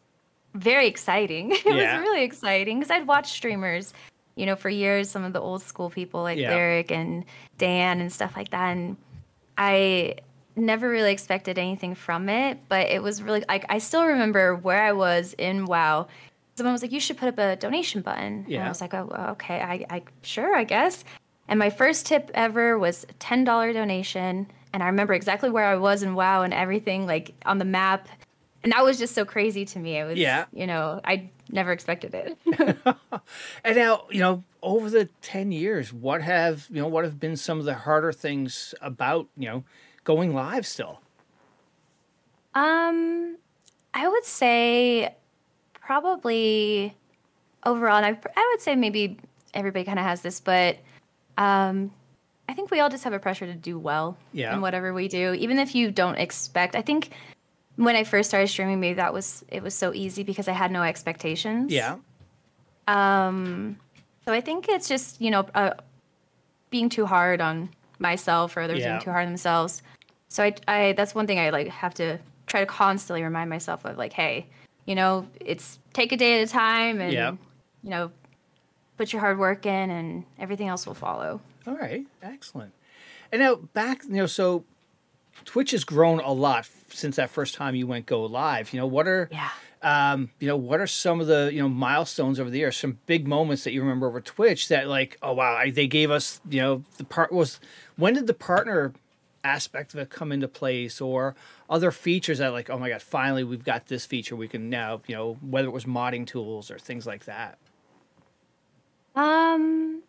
very 0.54 0.88
exciting. 0.88 1.52
it 1.54 1.66
Yeah. 1.66 1.98
was 2.00 2.08
really 2.08 2.24
exciting 2.24 2.80
because 2.80 2.92
I'd 2.92 3.08
watched 3.08 3.34
streamers, 3.34 3.94
you 4.36 4.46
know, 4.46 4.56
for 4.56 4.70
years, 4.70 5.10
some 5.10 5.24
of 5.24 5.34
the 5.34 5.42
old 5.42 5.62
school 5.62 5.90
people 5.90 6.24
like 6.24 6.38
Yeah. 6.38 6.50
Derek 6.50 6.92
and 6.92 7.26
Dan 7.58 8.02
and 8.02 8.12
stuff 8.12 8.36
like 8.36 8.50
that. 8.50 8.72
And 8.72 8.98
I 9.58 10.16
never 10.58 10.90
really 10.90 11.12
expected 11.12 11.58
anything 11.60 11.96
from 11.96 12.30
it, 12.30 12.58
but 12.70 12.88
it 12.88 13.04
was 13.04 13.22
really 13.22 13.44
like 13.48 13.66
I 13.70 13.78
still 13.78 14.06
remember 14.06 14.56
where 14.56 14.82
I 14.84 14.94
was 14.94 15.34
in 15.38 15.66
WoW. 15.66 16.08
Someone 16.58 16.72
was 16.72 16.82
like, 16.82 16.94
"You 16.94 17.02
should 17.02 17.18
put 17.18 17.28
up 17.28 17.38
a 17.38 17.58
donation 17.58 18.02
button." 18.02 18.24
And 18.46 18.48
Yeah. 18.50 18.66
I 18.66 18.70
was 18.70 18.80
like, 18.80 18.94
"Oh, 18.94 19.10
okay, 19.32 19.60
I, 19.60 19.86
I 19.90 20.02
sure, 20.22 20.56
I 20.56 20.64
guess." 20.64 21.04
And 21.48 21.60
my 21.60 21.70
first 21.70 22.06
tip 22.06 22.32
ever 22.34 22.78
was 22.80 23.04
a 23.08 23.14
ten 23.14 23.44
dollar 23.44 23.72
donation, 23.74 24.48
and 24.74 24.82
I 24.84 24.88
remember 24.88 25.14
exactly 25.14 25.50
where 25.50 25.66
I 25.66 25.76
was 25.76 26.02
and 26.04 26.16
WoW 26.16 26.42
and 26.44 26.54
everything, 26.54 27.06
like 27.06 27.34
on 27.46 27.58
the 27.60 27.66
map. 27.66 28.08
And 28.64 28.72
that 28.72 28.84
was 28.84 28.98
just 28.98 29.14
so 29.14 29.26
crazy 29.26 29.64
to 29.66 29.80
me. 29.80 29.96
It 29.98 30.06
was, 30.06 30.18
Yeah. 30.18 30.46
you 30.52 30.66
know, 30.66 31.00
I 31.06 31.30
never 31.52 31.72
expected 31.72 32.16
it. 32.16 32.38
And 33.64 33.76
now, 33.78 34.06
you 34.10 34.20
know, 34.20 34.44
over 34.64 34.90
the 34.90 35.06
10 35.22 35.52
years, 35.52 35.94
what 35.94 36.24
have, 36.24 36.66
you 36.72 36.82
know, 36.82 36.88
what 36.88 37.04
have 37.06 37.20
been 37.20 37.38
some 37.38 37.60
of 37.60 37.66
the 37.66 37.76
harder 37.76 38.12
things 38.12 38.74
about, 38.82 39.28
you 39.38 39.48
know, 39.48 39.64
going 40.04 40.34
live 40.34 40.66
still? 40.66 41.00
Um, 42.56 43.38
I 43.94 44.08
would 44.08 44.26
say 44.26 45.16
probably 45.74 46.96
overall, 47.66 47.98
and 47.98 48.06
I, 48.06 48.10
I 48.36 48.50
would 48.54 48.62
say 48.62 48.76
maybe 48.76 49.20
everybody 49.54 49.86
kind 49.86 50.00
of 50.00 50.06
has 50.06 50.22
this, 50.22 50.40
but 50.40 50.78
um, 51.38 51.92
I 52.48 52.54
think 52.54 52.70
we 52.72 52.80
all 52.80 52.90
just 52.90 53.04
have 53.04 53.14
a 53.14 53.20
pressure 53.20 53.46
to 53.46 53.54
do 53.56 53.78
well 53.80 54.18
Yeah. 54.34 54.54
in 54.54 54.62
whatever 54.62 54.94
we 54.94 55.08
do, 55.08 55.34
even 55.34 55.58
if 55.60 55.74
you 55.76 55.92
don't 55.92 56.16
expect. 56.16 56.76
I 56.76 56.82
think 56.82 57.10
when 57.76 57.96
I 57.96 58.04
first 58.04 58.30
started 58.30 58.48
streaming, 58.48 58.80
maybe 58.80 58.96
that 58.96 59.14
was 59.14 59.44
it 59.50 59.62
was 59.64 59.74
so 59.74 59.94
easy 59.94 60.24
because 60.24 60.48
I 60.48 60.54
had 60.54 60.72
no 60.72 60.84
expectations. 60.84 61.72
Yeah. 61.74 61.98
So 64.26 64.34
I 64.34 64.42
think 64.42 64.68
it's 64.70 64.88
just 64.88 65.22
you 65.22 65.32
know 65.32 65.46
uh, 65.56 65.72
being 66.70 66.90
too 66.90 67.06
hard 67.06 67.42
on 67.42 67.70
myself 68.00 68.56
or 68.58 68.62
others 68.62 68.80
Yeah. 68.80 68.90
being 68.94 69.02
too 69.02 69.12
hard 69.12 69.24
on 69.26 69.32
themselves. 69.32 69.82
So 70.28 70.44
I, 70.44 70.56
I 70.68 70.94
that's 70.94 71.14
one 71.16 71.28
thing 71.28 71.40
I 71.40 71.50
like 71.50 71.68
have 71.68 71.94
to 71.96 72.20
try 72.48 72.60
to 72.60 72.66
constantly 72.66 73.24
remind 73.24 73.50
myself 73.50 73.86
of 73.86 73.98
like, 73.98 74.14
hey, 74.14 74.46
you 74.86 74.96
know, 74.96 75.28
it's 75.40 75.80
take 75.94 76.12
a 76.12 76.18
day 76.18 76.40
at 76.42 76.48
a 76.48 76.52
time 76.52 77.02
and 77.02 77.12
Yeah. 77.14 77.32
you 77.84 77.90
know, 77.90 78.12
put 78.98 79.12
your 79.14 79.20
hard 79.22 79.38
work 79.38 79.66
in 79.66 79.90
and 79.90 80.24
everything 80.40 80.68
else 80.68 80.86
will 80.88 80.94
follow. 80.94 81.42
All 81.68 81.76
right, 81.76 82.06
excellent. 82.22 82.74
And 83.32 83.42
now 83.42 83.56
back, 83.56 84.04
you 84.06 84.14
know, 84.16 84.26
so 84.28 84.64
Twitch 85.44 85.72
has 85.72 85.84
grown 85.84 86.20
a 86.20 86.32
lot 86.32 86.68
since 86.90 87.16
that 87.18 87.30
first 87.30 87.56
time 87.56 87.76
you 87.76 87.88
went 87.88 88.06
go 88.06 88.24
live. 88.26 88.72
You 88.74 88.80
know, 88.80 88.88
what 88.88 89.08
are, 89.08 89.28
Yeah. 89.32 89.50
um, 89.82 90.30
you 90.40 90.48
know, 90.48 90.56
what 90.56 90.80
are 90.80 90.88
some 90.88 91.20
of 91.20 91.28
the 91.28 91.50
you 91.52 91.60
know 91.62 91.68
milestones 91.70 92.40
over 92.40 92.50
the 92.50 92.60
years? 92.60 92.78
Some 92.78 93.00
big 93.06 93.28
moments 93.28 93.64
that 93.66 93.74
you 93.74 93.82
remember 93.82 94.08
over 94.08 94.22
Twitch 94.22 94.68
that 94.70 94.88
like, 94.88 95.18
oh 95.22 95.34
wow, 95.34 95.56
I, 95.56 95.72
they 95.72 95.88
gave 95.88 96.10
us, 96.12 96.40
you 96.50 96.62
know, 96.62 96.84
the 96.98 97.04
part 97.04 97.32
was 97.32 97.60
when 97.98 98.14
did 98.14 98.28
the 98.28 98.34
partner 98.34 98.94
aspect 99.44 99.94
of 99.94 100.00
it 100.00 100.10
come 100.10 100.32
into 100.32 100.48
place 100.48 101.00
or 101.00 101.36
other 101.70 101.92
features 101.92 102.40
that 102.40 102.52
like, 102.54 102.70
oh 102.70 102.80
my 102.80 102.90
god, 102.90 103.02
finally 103.02 103.44
we've 103.44 103.64
got 103.66 103.88
this 103.88 104.06
feature 104.06 104.36
we 104.36 104.48
can 104.48 104.70
now, 104.70 105.02
you 105.08 105.16
know, 105.16 105.38
whether 105.42 105.68
it 105.68 105.72
was 105.72 105.86
modding 105.86 106.26
tools 106.26 106.72
or 106.72 106.80
things 106.80 107.06
like 107.06 107.26
that. 107.26 107.58
Um, 109.16 110.02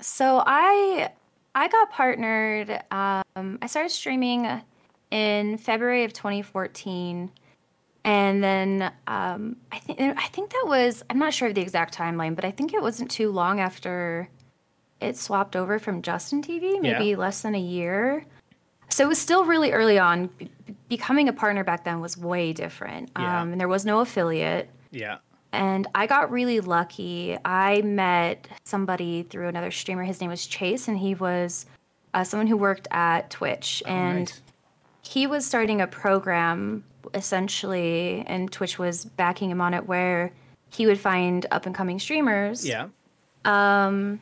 so 0.00 0.42
I 0.46 1.10
I 1.54 1.68
got 1.68 1.90
partnered. 1.90 2.70
Um, 2.90 3.58
I 3.62 3.66
started 3.66 3.90
streaming 3.90 4.48
in 5.10 5.58
February 5.58 6.04
of 6.04 6.12
2014, 6.12 7.30
and 8.04 8.44
then 8.44 8.92
um, 9.06 9.56
I 9.72 9.78
think 9.78 10.00
I 10.00 10.26
think 10.28 10.50
that 10.50 10.64
was 10.66 11.02
I'm 11.10 11.18
not 11.18 11.32
sure 11.34 11.48
of 11.48 11.54
the 11.54 11.60
exact 11.62 11.96
timeline, 11.96 12.34
but 12.34 12.44
I 12.44 12.50
think 12.50 12.72
it 12.74 12.82
wasn't 12.82 13.10
too 13.10 13.30
long 13.30 13.60
after 13.60 14.28
it 15.00 15.16
swapped 15.16 15.54
over 15.56 15.78
from 15.78 16.02
Justin 16.02 16.42
TV, 16.42 16.80
maybe 16.80 17.06
Yeah. 17.06 17.16
less 17.16 17.42
than 17.42 17.54
a 17.54 17.60
year. 17.60 18.24
So 18.88 19.04
it 19.04 19.08
was 19.08 19.18
still 19.20 19.44
really 19.44 19.72
early 19.72 19.98
on. 19.98 20.26
Be- 20.38 20.50
becoming 20.88 21.28
a 21.28 21.32
partner 21.32 21.64
back 21.64 21.84
then 21.84 22.00
was 22.00 22.16
way 22.16 22.52
different, 22.52 23.10
Yeah. 23.18 23.40
um, 23.42 23.52
and 23.52 23.60
there 23.60 23.68
was 23.68 23.84
no 23.84 24.00
affiliate 24.00 24.70
Yeah. 24.92 25.18
And 25.54 25.86
I 25.94 26.06
got 26.06 26.30
really 26.30 26.60
lucky. 26.60 27.38
I 27.44 27.82
met 27.82 28.48
somebody 28.64 29.22
through 29.22 29.48
another 29.48 29.70
streamer. 29.70 30.02
His 30.02 30.20
name 30.20 30.30
was 30.30 30.46
Chase, 30.46 30.88
and 30.88 30.98
he 30.98 31.14
was 31.14 31.66
uh, 32.12 32.24
someone 32.24 32.46
who 32.46 32.56
worked 32.56 32.88
at 32.90 33.30
Twitch. 33.30 33.82
Oh, 33.86 33.90
and 33.90 34.26
nice. 34.26 34.42
he 35.02 35.26
was 35.26 35.46
starting 35.46 35.80
a 35.80 35.86
program 35.86 36.84
essentially, 37.12 38.24
and 38.26 38.50
Twitch 38.50 38.78
was 38.78 39.04
backing 39.04 39.50
him 39.50 39.60
on 39.60 39.74
it, 39.74 39.86
where 39.86 40.32
he 40.70 40.86
would 40.86 40.98
find 40.98 41.46
up 41.50 41.66
and 41.66 41.74
coming 41.74 41.98
streamers. 41.98 42.66
Yeah. 42.66 42.88
Um, 43.44 44.20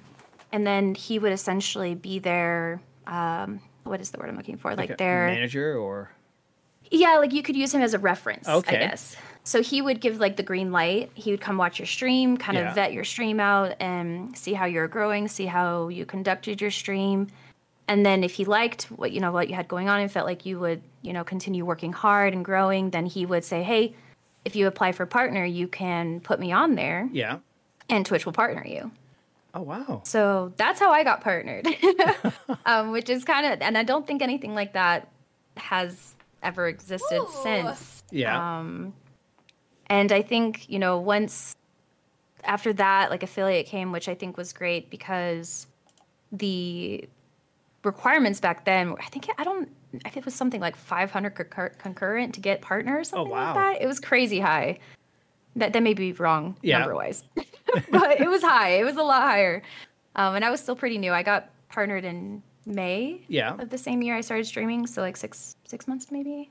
and 0.53 0.67
then 0.67 0.95
he 0.95 1.19
would 1.19 1.33
essentially 1.33 1.95
be 1.95 2.19
their 2.19 2.83
um, 3.07 3.61
what 3.85 4.01
is 4.01 4.11
the 4.11 4.19
word 4.19 4.29
I'm 4.29 4.37
looking 4.37 4.57
for? 4.57 4.75
Like, 4.75 4.91
a 4.91 4.97
their 4.97 5.27
manager 5.29 5.77
or 5.77 6.11
yeah, 6.91 7.17
like 7.19 7.33
you 7.33 7.43
could 7.43 7.57
use 7.57 7.75
him 7.75 7.81
as 7.81 7.95
a 7.95 7.99
reference, 7.99 8.49
Okay. 8.49 8.77
I 8.77 8.81
guess. 8.81 9.17
So 9.45 9.63
he 9.63 9.83
would 9.83 10.01
give 10.01 10.21
like 10.21 10.37
the 10.37 10.43
green 10.43 10.71
light. 10.71 11.11
He 11.15 11.31
would 11.33 11.41
come 11.41 11.57
watch 11.59 11.79
your 11.79 11.87
stream, 11.87 12.37
kind 12.37 12.57
Yeah. 12.57 12.69
of 12.69 12.75
vet 12.75 12.93
your 12.93 13.05
stream 13.05 13.41
out 13.41 13.75
and 13.81 14.37
see 14.39 14.53
how 14.53 14.67
you're 14.67 14.89
growing, 14.89 15.27
see 15.29 15.47
how 15.47 15.89
you 15.89 16.07
conducted 16.07 16.61
your 16.61 16.71
stream. 16.71 17.27
And 17.89 18.07
then 18.07 18.23
if 18.23 18.35
he 18.35 18.45
liked 18.45 18.85
what 18.85 19.11
you 19.13 19.21
know 19.21 19.33
what 19.33 19.49
you 19.49 19.55
had 19.57 19.67
going 19.67 19.89
on 19.89 20.01
and 20.01 20.11
felt 20.11 20.27
like 20.27 20.47
you 20.47 20.61
would, 20.61 20.81
you 21.03 21.13
know, 21.13 21.25
continue 21.25 21.65
working 21.65 21.93
hard 21.93 22.33
and 22.33 22.45
growing, 22.45 22.91
then 22.91 23.07
he 23.07 23.27
would 23.27 23.45
say, 23.45 23.63
"Hey, 23.65 23.95
if 24.45 24.55
you 24.55 24.67
apply 24.69 24.93
for 24.93 25.07
partner, 25.07 25.45
you 25.45 25.67
can 25.67 26.21
put 26.21 26.39
me 26.39 26.53
on 26.53 26.77
there 26.77 27.09
yeah. 27.13 27.39
and 27.89 28.07
Twitch 28.07 28.25
will 28.25 28.33
partner 28.33 28.65
you." 28.65 28.93
Oh 29.55 29.63
wow. 29.63 30.03
So 30.05 30.53
that's 30.57 30.79
how 30.79 30.93
I 30.93 31.03
got 31.05 31.21
partnered, 31.21 31.67
um, 32.67 32.93
which 32.93 33.11
is 33.11 33.25
kind 33.25 33.53
of, 33.53 33.61
and 33.61 33.77
I 33.77 33.83
don't 33.83 34.07
think 34.07 34.23
anything 34.23 34.55
like 34.55 34.73
that 34.75 35.09
has 35.59 36.15
ever 36.43 36.69
existed 36.69 37.27
since. 37.43 38.03
Yeah. 38.11 38.59
Um, 38.61 38.95
and 39.93 40.11
I 40.11 40.23
think, 40.23 40.69
you 40.71 40.79
know, 40.79 40.99
once 40.99 41.55
after 42.45 42.73
that, 42.73 43.11
like 43.11 43.23
affiliate 43.23 43.67
came, 43.67 43.93
which 43.93 44.09
I 44.09 44.15
think 44.15 44.37
was 44.39 44.53
great 44.55 44.89
because 44.89 45.67
the 46.33 47.07
requirements 47.85 48.41
back 48.41 48.65
then, 48.65 48.95
I 48.99 49.05
think, 49.07 49.29
I 49.37 49.45
don't, 49.45 49.69
I 50.07 50.09
think 50.09 50.19
it 50.19 50.25
was 50.25 50.35
something 50.35 50.61
like 50.63 50.77
500 50.77 51.31
concur- 51.31 51.75
concurrent 51.79 52.33
to 52.35 52.41
get 52.41 52.63
partners, 52.63 53.11
something 53.11 53.29
Oh, 53.31 53.35
wow. 53.35 53.55
like 53.55 53.75
that. 53.77 53.83
It 53.83 53.87
was 53.87 54.01
crazy 54.01 54.41
high. 54.41 54.79
That, 55.57 55.75
that 55.75 55.83
may 55.83 55.93
be 55.93 56.13
wrong 56.13 56.57
Yeah. 56.63 56.79
number 56.79 56.95
wise, 56.95 57.25
but 57.91 58.19
it 58.19 58.29
was 58.31 58.43
high. 58.43 58.71
It 58.81 58.85
was 58.85 58.97
a 58.97 59.03
lot 59.03 59.23
higher. 59.23 59.63
Um, 60.17 60.35
and 60.37 60.45
I 60.45 60.51
was 60.51 60.61
still 60.61 60.77
pretty 60.77 60.97
new. 60.97 61.13
I 61.13 61.23
got 61.23 61.51
partnered 61.69 62.05
in 62.07 62.43
May 62.65 63.21
Yeah. 63.29 63.57
of 63.61 63.69
the 63.69 63.77
same 63.79 64.01
year 64.01 64.17
I 64.17 64.23
started 64.23 64.47
streaming. 64.47 64.87
So 64.87 65.03
like 65.03 65.19
six, 65.19 65.57
six 65.65 65.87
months 65.87 66.11
maybe. 66.11 66.51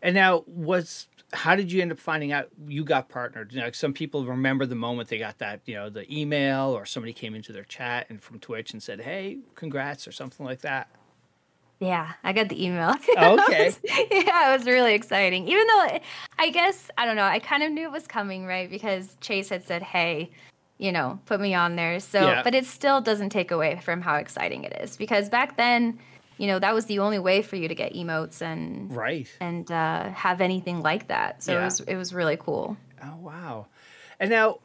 And 0.00 0.14
now, 0.14 0.44
was 0.46 1.08
how 1.32 1.56
did 1.56 1.72
you 1.72 1.82
end 1.82 1.90
up 1.92 1.98
finding 1.98 2.32
out 2.32 2.48
you 2.66 2.84
got 2.84 3.08
partnered? 3.08 3.52
You 3.52 3.58
know, 3.60 3.64
like 3.66 3.74
some 3.74 3.92
people 3.92 4.24
remember 4.24 4.64
the 4.66 4.74
moment 4.76 5.08
they 5.08 5.18
got 5.18 5.38
that, 5.38 5.60
you 5.66 5.74
know, 5.74 5.90
the 5.90 6.06
email 6.14 6.68
or 6.76 6.86
somebody 6.86 7.12
came 7.12 7.34
into 7.34 7.52
their 7.52 7.64
chat 7.64 8.06
and 8.08 8.22
from 8.22 8.38
Twitch 8.38 8.72
and 8.72 8.82
said, 8.82 9.00
"Hey, 9.00 9.38
congrats" 9.54 10.06
or 10.06 10.12
something 10.12 10.46
like 10.46 10.60
that. 10.60 10.88
Yeah, 11.78 12.12
I 12.24 12.32
got 12.32 12.48
the 12.48 12.64
email. 12.64 12.94
Oh, 13.18 13.34
okay. 13.44 13.70
yeah, 13.84 14.50
it 14.54 14.58
was 14.58 14.66
really 14.66 14.94
exciting. 14.94 15.46
Even 15.48 15.66
though 15.66 15.84
it- 15.96 16.02
I 16.38 16.50
guess 16.50 16.90
I 16.96 17.04
don't 17.04 17.16
know, 17.16 17.24
I 17.24 17.38
kind 17.38 17.62
of 17.62 17.72
knew 17.72 17.84
it 17.84 17.92
was 17.92 18.06
coming, 18.06 18.46
right? 18.46 18.70
Because 18.70 19.16
Chase 19.20 19.48
had 19.50 19.64
said, 19.64 19.82
"Hey, 19.82 20.30
you 20.78 20.92
know, 20.92 21.18
put 21.26 21.40
me 21.40 21.54
on 21.54 21.76
there." 21.76 21.98
So, 22.00 22.20
Yeah. 22.28 22.42
but 22.42 22.54
it 22.54 22.66
still 22.66 23.00
doesn't 23.00 23.30
take 23.30 23.50
away 23.50 23.80
from 23.82 24.00
how 24.02 24.14
exciting 24.16 24.64
it 24.64 24.78
is 24.80 24.96
because 24.96 25.28
back 25.28 25.56
then, 25.56 25.98
you 26.38 26.46
know, 26.46 26.58
that 26.58 26.74
was 26.74 26.86
the 26.86 26.98
only 26.98 27.18
way 27.18 27.42
for 27.42 27.56
you 27.56 27.68
to 27.68 27.74
get 27.74 27.94
emotes 27.94 28.42
and 28.42 28.94
Right. 28.94 29.28
and 29.40 29.70
uh, 29.70 30.10
have 30.10 30.40
anything 30.40 30.82
like 30.82 31.08
that. 31.08 31.42
So 31.42 31.52
Yeah. 31.52 31.60
it 31.60 31.64
was 31.64 31.80
it 31.80 31.96
was 31.96 32.14
really 32.14 32.36
cool. 32.36 32.76
Oh 33.02 33.16
wow. 33.16 33.66
And 34.20 34.30
now, 34.30 34.58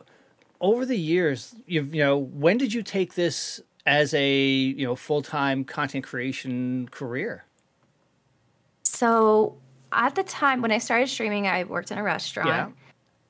over 0.60 0.86
the 0.86 0.98
years, 0.98 1.54
you've 1.66 1.94
you 1.96 2.01
know, 2.04 2.18
when 2.18 2.58
did 2.58 2.74
you 2.74 2.84
take 2.84 3.16
this 3.16 3.62
as 3.86 4.13
a 4.13 4.30
you 4.32 4.86
know 4.86 4.96
full 4.96 5.22
time 5.22 5.63
content 5.63 6.04
creation 6.06 6.88
career? 6.90 7.46
So 8.84 9.58
at 9.92 10.16
the 10.16 10.24
time 10.24 10.62
when 10.62 10.72
I 10.72 10.78
started 10.78 11.08
streaming, 11.10 11.48
I 11.48 11.63
worked 11.63 11.92
in 11.92 11.98
a 11.98 12.04
restaurant. 12.04 12.48
Yeah. 12.48 12.70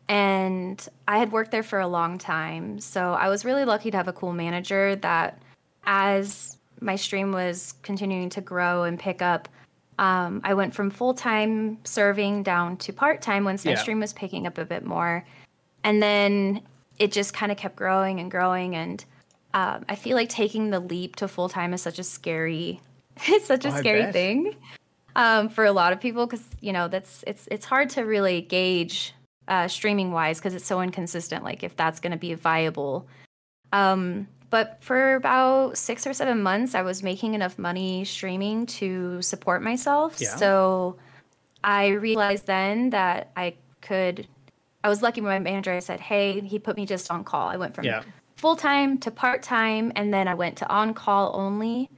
And 0.09 0.85
I 1.07 1.19
had 1.19 1.31
worked 1.31 1.51
there 1.51 1.63
for 1.63 1.79
a 1.79 1.87
long 1.87 2.17
time. 2.17 2.79
So 2.79 3.13
I 3.13 3.29
was 3.29 3.45
really 3.45 3.63
lucky 3.63 3.91
to 3.91 3.97
have 3.97 4.09
a 4.09 4.13
cool 4.13 4.33
manager 4.33 4.95
that, 4.97 5.41
as 5.85 6.57
my 6.81 6.95
stream 6.95 7.31
was 7.31 7.75
continuing 7.83 8.29
to 8.31 8.41
grow 8.41 8.83
and 8.83 8.99
pick 8.99 9.21
up, 9.21 9.47
um, 9.99 10.41
I 10.43 10.53
went 10.55 10.73
from 10.73 10.89
full 10.89 11.13
time 11.13 11.77
serving 11.83 12.43
down 12.43 12.77
to 12.77 12.91
part 12.93 13.21
time 13.21 13.45
once 13.45 13.63
my 13.65 13.71
Yeah. 13.71 13.77
stream 13.77 13.99
was 13.99 14.13
picking 14.13 14.47
up 14.47 14.57
a 14.57 14.65
bit 14.65 14.85
more. 14.85 15.23
And 15.83 16.01
then 16.01 16.61
it 16.99 17.11
just 17.11 17.33
kind 17.33 17.51
of 17.51 17.57
kept 17.57 17.75
growing 17.75 18.19
and 18.19 18.29
growing. 18.29 18.75
And 18.75 19.03
um, 19.53 19.85
I 19.89 19.95
feel 19.95 20.15
like 20.15 20.29
taking 20.29 20.69
the 20.71 20.79
leap 20.79 21.15
to 21.17 21.27
full 21.27 21.49
time 21.49 21.73
is 21.73 21.81
such 21.81 21.99
a 21.99 22.03
scary, 22.03 22.79
it's 23.27 23.45
such 23.45 23.65
a 23.65 23.69
Oh, 23.73 23.77
scary 23.77 24.11
thing 24.11 24.55
um, 25.15 25.49
for 25.49 25.65
a 25.65 25.71
lot 25.71 25.93
of 25.93 25.99
people 25.99 26.25
because 26.25 26.45
you 26.61 26.71
know 26.71 26.87
that's 26.87 27.23
it's 27.27 27.47
it's 27.51 27.65
hard 27.65 27.89
to 27.91 28.03
really 28.03 28.41
gauge 28.41 29.13
uh, 29.47 29.67
streaming 29.67 30.11
wise 30.11 30.39
because 30.39 30.55
it's 30.55 30.65
so 30.65 30.81
inconsistent. 30.81 31.43
Like 31.43 31.63
if 31.63 31.75
that's 31.75 31.99
going 31.99 32.11
to 32.11 32.17
be 32.17 32.33
viable. 32.33 33.07
Um, 33.73 34.27
but 34.51 34.77
for 34.83 35.15
about 35.15 35.77
six 35.77 36.05
or 36.05 36.13
seven 36.13 36.43
months, 36.43 36.75
I 36.75 36.83
was 36.83 37.01
making 37.01 37.33
enough 37.33 37.57
money 37.57 38.05
streaming 38.05 38.67
to 38.77 39.21
support 39.23 39.63
myself. 39.63 40.17
Yeah. 40.21 40.35
So 40.35 40.97
I 41.63 41.87
realized 41.87 42.45
then 42.45 42.91
that 42.91 43.31
I 43.35 43.55
could. 43.81 44.27
I 44.83 44.89
was 44.89 45.01
lucky. 45.01 45.21
My 45.21 45.39
manager 45.39 45.79
said, 45.81 45.99
"Hey," 45.99 46.39
he 46.41 46.59
put 46.59 46.75
me 46.77 46.85
just 46.85 47.09
on 47.09 47.23
call. 47.23 47.47
I 47.47 47.57
went 47.57 47.73
from 47.75 47.85
Yeah. 47.85 48.03
full 48.35 48.55
time 48.55 48.97
to 48.99 49.09
part 49.11 49.41
time, 49.41 49.91
and 49.95 50.13
then 50.13 50.27
I 50.27 50.35
went 50.35 50.57
to 50.59 50.69
on 50.69 50.93
call 50.93 51.31
only. 51.35 51.89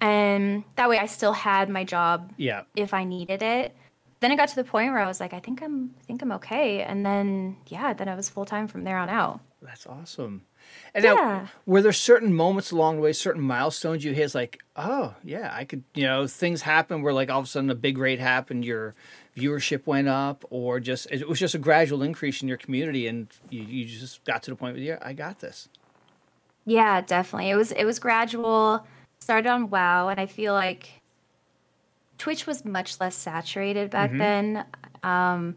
And 0.00 0.62
that 0.76 0.88
way, 0.88 0.98
I 0.98 1.06
still 1.06 1.32
had 1.32 1.68
my 1.68 1.82
job 1.84 2.32
Yeah. 2.36 2.62
if 2.76 2.94
I 2.94 3.04
needed 3.04 3.42
it. 3.42 3.74
Then 4.20 4.30
it 4.32 4.36
got 4.36 4.48
to 4.50 4.56
the 4.56 4.64
point 4.64 4.92
where 4.92 5.00
I 5.02 5.06
was 5.06 5.20
like, 5.20 5.32
I 5.32 5.40
think 5.40 5.62
I'm, 5.62 5.94
I 6.00 6.04
think 6.04 6.22
I'm 6.22 6.32
okay. 6.32 6.82
And 6.82 7.04
then, 7.06 7.56
yeah, 7.66 7.92
then 7.92 8.08
I 8.08 8.14
was 8.14 8.28
full 8.28 8.44
time 8.44 8.66
from 8.68 8.84
there 8.84 8.98
on 8.98 9.08
out. 9.08 9.40
That's 9.62 9.86
awesome. 9.86 10.42
And 10.94 11.04
now, 11.04 11.14
Yeah. 11.14 11.46
were 11.66 11.82
there 11.82 11.92
certain 11.92 12.32
moments 12.34 12.70
along 12.70 12.96
the 12.96 13.02
way, 13.02 13.12
certain 13.12 13.42
milestones 13.42 14.04
you 14.04 14.12
hit? 14.12 14.24
It's 14.24 14.34
like, 14.34 14.60
oh 14.76 15.14
yeah, 15.22 15.50
I 15.52 15.64
could, 15.64 15.84
you 15.94 16.04
know, 16.04 16.26
things 16.26 16.62
happen 16.62 17.02
where 17.02 17.12
like 17.12 17.30
all 17.30 17.40
of 17.40 17.44
a 17.46 17.48
sudden 17.48 17.70
a 17.70 17.74
big 17.74 17.98
rate 17.98 18.20
happened, 18.20 18.64
your 18.64 18.94
viewership 19.36 19.86
went 19.86 20.08
up, 20.08 20.44
or 20.50 20.80
just 20.80 21.06
it 21.10 21.28
was 21.28 21.38
just 21.38 21.54
a 21.54 21.58
gradual 21.58 22.02
increase 22.02 22.42
in 22.42 22.48
your 22.48 22.56
community, 22.56 23.06
and 23.06 23.28
you, 23.50 23.62
you 23.62 23.84
just 23.84 24.24
got 24.24 24.42
to 24.44 24.50
the 24.50 24.56
point 24.56 24.74
where 24.76 24.82
yeah, 24.82 24.98
I 25.02 25.12
got 25.12 25.40
this. 25.40 25.68
Yeah, 26.66 27.00
definitely. 27.00 27.50
It 27.50 27.56
was, 27.56 27.72
it 27.72 27.84
was 27.84 27.98
gradual. 27.98 28.86
Started 29.20 29.48
on 29.48 29.70
WoW, 29.70 30.08
and 30.08 30.20
I 30.20 30.26
feel 30.26 30.52
like 30.54 31.00
Twitch 32.18 32.46
was 32.46 32.64
much 32.64 33.00
less 33.00 33.14
saturated 33.14 33.90
back 33.90 34.10
then. 34.12 34.64
Um, 35.02 35.56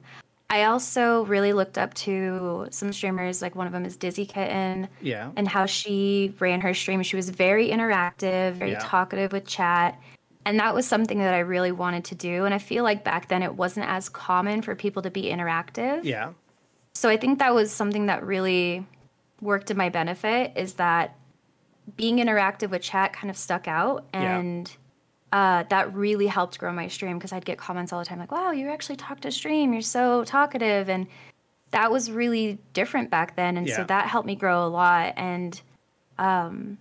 I 0.52 0.66
also 0.66 1.24
really 1.26 1.54
looked 1.54 1.78
up 1.78 1.94
to 1.96 2.68
some 2.72 2.92
streamers, 2.92 3.42
like 3.42 3.56
one 3.56 3.68
of 3.68 3.74
them 3.74 3.86
is 3.86 3.96
Dizzy 3.96 4.26
Kitten. 4.26 4.90
Yeah. 5.02 5.32
and 5.38 5.48
how 5.48 5.66
she 5.66 6.34
ran 6.40 6.60
her 6.62 6.74
stream. 6.74 7.02
She 7.04 7.16
was 7.16 7.30
very 7.30 7.70
interactive, 7.70 8.54
very 8.54 8.72
Yeah. 8.72 8.80
talkative 8.82 9.32
with 9.32 9.46
chat. 9.48 9.98
And 10.46 10.60
that 10.60 10.76
was 10.76 10.86
something 10.86 11.20
that 11.20 11.34
I 11.34 11.40
really 11.40 11.72
wanted 11.72 12.04
to 12.06 12.16
do. 12.16 12.46
And 12.46 12.54
I 12.54 12.58
feel 12.58 12.84
like 12.84 13.04
back 13.06 13.30
then 13.30 13.44
it 13.44 13.56
wasn't 13.56 13.88
as 13.88 14.10
common 14.10 14.62
for 14.62 14.76
people 14.76 15.02
to 15.04 15.10
be 15.10 15.24
interactive. 15.24 16.04
yeah. 16.04 16.32
So 16.94 17.08
I 17.08 17.16
think 17.16 17.40
that 17.40 17.56
was 17.56 17.72
something 17.72 18.08
that 18.08 18.26
really 18.26 18.86
worked 19.40 19.68
to 19.68 19.76
my 19.76 19.88
benefit 19.88 20.52
is 20.58 20.74
that 20.74 21.16
being 21.96 22.18
interactive 22.18 22.70
with 22.70 22.82
chat 22.82 23.14
kind 23.14 23.30
of 23.32 23.38
stuck 23.38 23.68
out. 23.70 24.06
Yeah. 24.14 24.64
Uh, 25.32 25.64
that 25.70 25.94
really 25.94 26.28
helped 26.28 26.60
grow 26.60 26.74
my 26.74 26.88
stream 26.90 27.18
because 27.18 27.32
I'd 27.32 27.46
get 27.46 27.58
comments 27.58 27.94
all 27.94 28.00
the 28.00 28.06
time 28.06 28.20
like, 28.20 28.32
wow, 28.34 28.52
you 28.52 28.68
actually 28.70 28.98
talk 28.98 29.22
to 29.22 29.32
stream. 29.32 29.72
You're 29.72 29.82
so 29.82 30.26
talkative. 30.26 30.90
And 30.90 31.08
that 31.72 31.90
was 31.90 32.12
really 32.12 32.58
different 32.74 33.10
back 33.10 33.38
then. 33.38 33.56
And 33.56 33.66
Yeah. 33.66 33.78
so 33.78 33.84
that 33.86 34.08
helped 34.08 34.28
me 34.28 34.36
grow 34.36 34.66
a 34.66 34.68
lot. 34.68 35.14
And 35.16 35.62
um, 36.18 36.78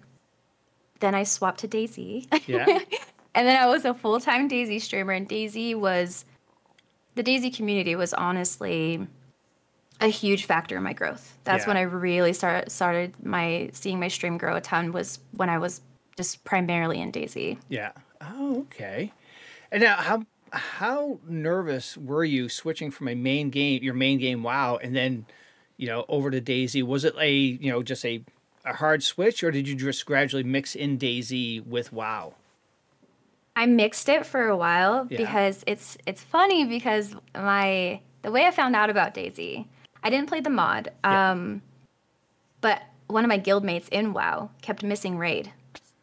then 0.99 1.14
I 1.14 1.23
swapped 1.23 1.61
to 1.61 1.69
DayZ. 1.69 2.26
Yeah. 2.49 2.66
and 3.37 3.47
then 3.47 3.57
I 3.57 3.66
was 3.66 3.85
a 3.85 3.95
full 3.95 4.19
time 4.19 4.49
DayZ 4.49 4.80
streamer. 4.80 5.12
And 5.12 5.28
DayZ 5.28 5.76
was, 5.76 6.25
the 7.14 7.23
DayZ 7.23 7.54
community 7.54 7.95
was 7.95 8.12
honestly 8.14 9.07
a 10.00 10.09
huge 10.09 10.47
factor 10.47 10.76
in 10.76 10.83
my 10.83 10.92
growth. 10.92 11.38
That's 11.45 11.64
Yeah. 11.64 11.69
when 11.69 11.76
I 11.76 11.83
really 11.83 12.33
start, 12.33 12.73
started 12.73 13.14
my 13.25 13.71
seeing 13.75 14.00
my 14.00 14.09
stream 14.09 14.38
grow 14.38 14.57
a 14.57 14.61
ton 14.61 14.90
was 14.90 15.21
when 15.30 15.49
I 15.49 15.59
was 15.59 15.83
just 16.16 16.42
primarily 16.42 17.00
in 17.00 17.12
DayZ. 17.12 17.59
Yeah. 17.69 17.92
Oh, 18.20 18.60
okay. 18.62 19.12
And 19.72 19.82
now, 19.82 19.96
how 19.96 20.22
how 20.52 21.20
nervous 21.28 21.96
were 21.96 22.24
you 22.24 22.48
switching 22.48 22.90
from 22.90 23.08
a 23.08 23.14
main 23.14 23.50
game, 23.50 23.82
your 23.82 23.94
main 23.94 24.18
game, 24.18 24.42
WoW, 24.42 24.76
and 24.82 24.94
then, 24.96 25.26
you 25.76 25.86
know, 25.86 26.04
over 26.08 26.30
to 26.30 26.40
DayZ? 26.40 26.82
Was 26.82 27.04
it 27.04 27.14
a 27.18 27.32
you 27.32 27.70
know 27.70 27.82
just 27.82 28.04
a 28.04 28.22
a 28.64 28.74
hard 28.74 29.02
switch, 29.02 29.42
or 29.42 29.50
did 29.50 29.66
you 29.68 29.74
just 29.74 30.04
gradually 30.06 30.42
mix 30.42 30.74
in 30.74 30.98
DayZ 30.98 31.66
with 31.66 31.92
WoW? 31.92 32.34
I 33.56 33.66
mixed 33.66 34.08
it 34.08 34.24
for 34.26 34.46
a 34.48 34.56
while 34.56 35.06
Yeah. 35.10 35.18
because 35.18 35.64
it's 35.66 35.96
it's 36.06 36.22
funny 36.22 36.64
because 36.64 37.14
my 37.34 38.00
the 38.22 38.30
way 38.30 38.46
I 38.46 38.50
found 38.50 38.76
out 38.76 38.90
about 38.90 39.14
DayZ, 39.14 39.66
I 40.02 40.10
didn't 40.10 40.28
play 40.28 40.40
the 40.40 40.50
mod. 40.50 40.90
Yeah. 41.04 41.30
Um, 41.30 41.62
but 42.60 42.82
one 43.06 43.24
of 43.24 43.28
my 43.28 43.38
guildmates 43.38 43.88
in 43.88 44.12
WoW 44.12 44.50
kept 44.62 44.82
missing 44.82 45.16
raid. 45.16 45.52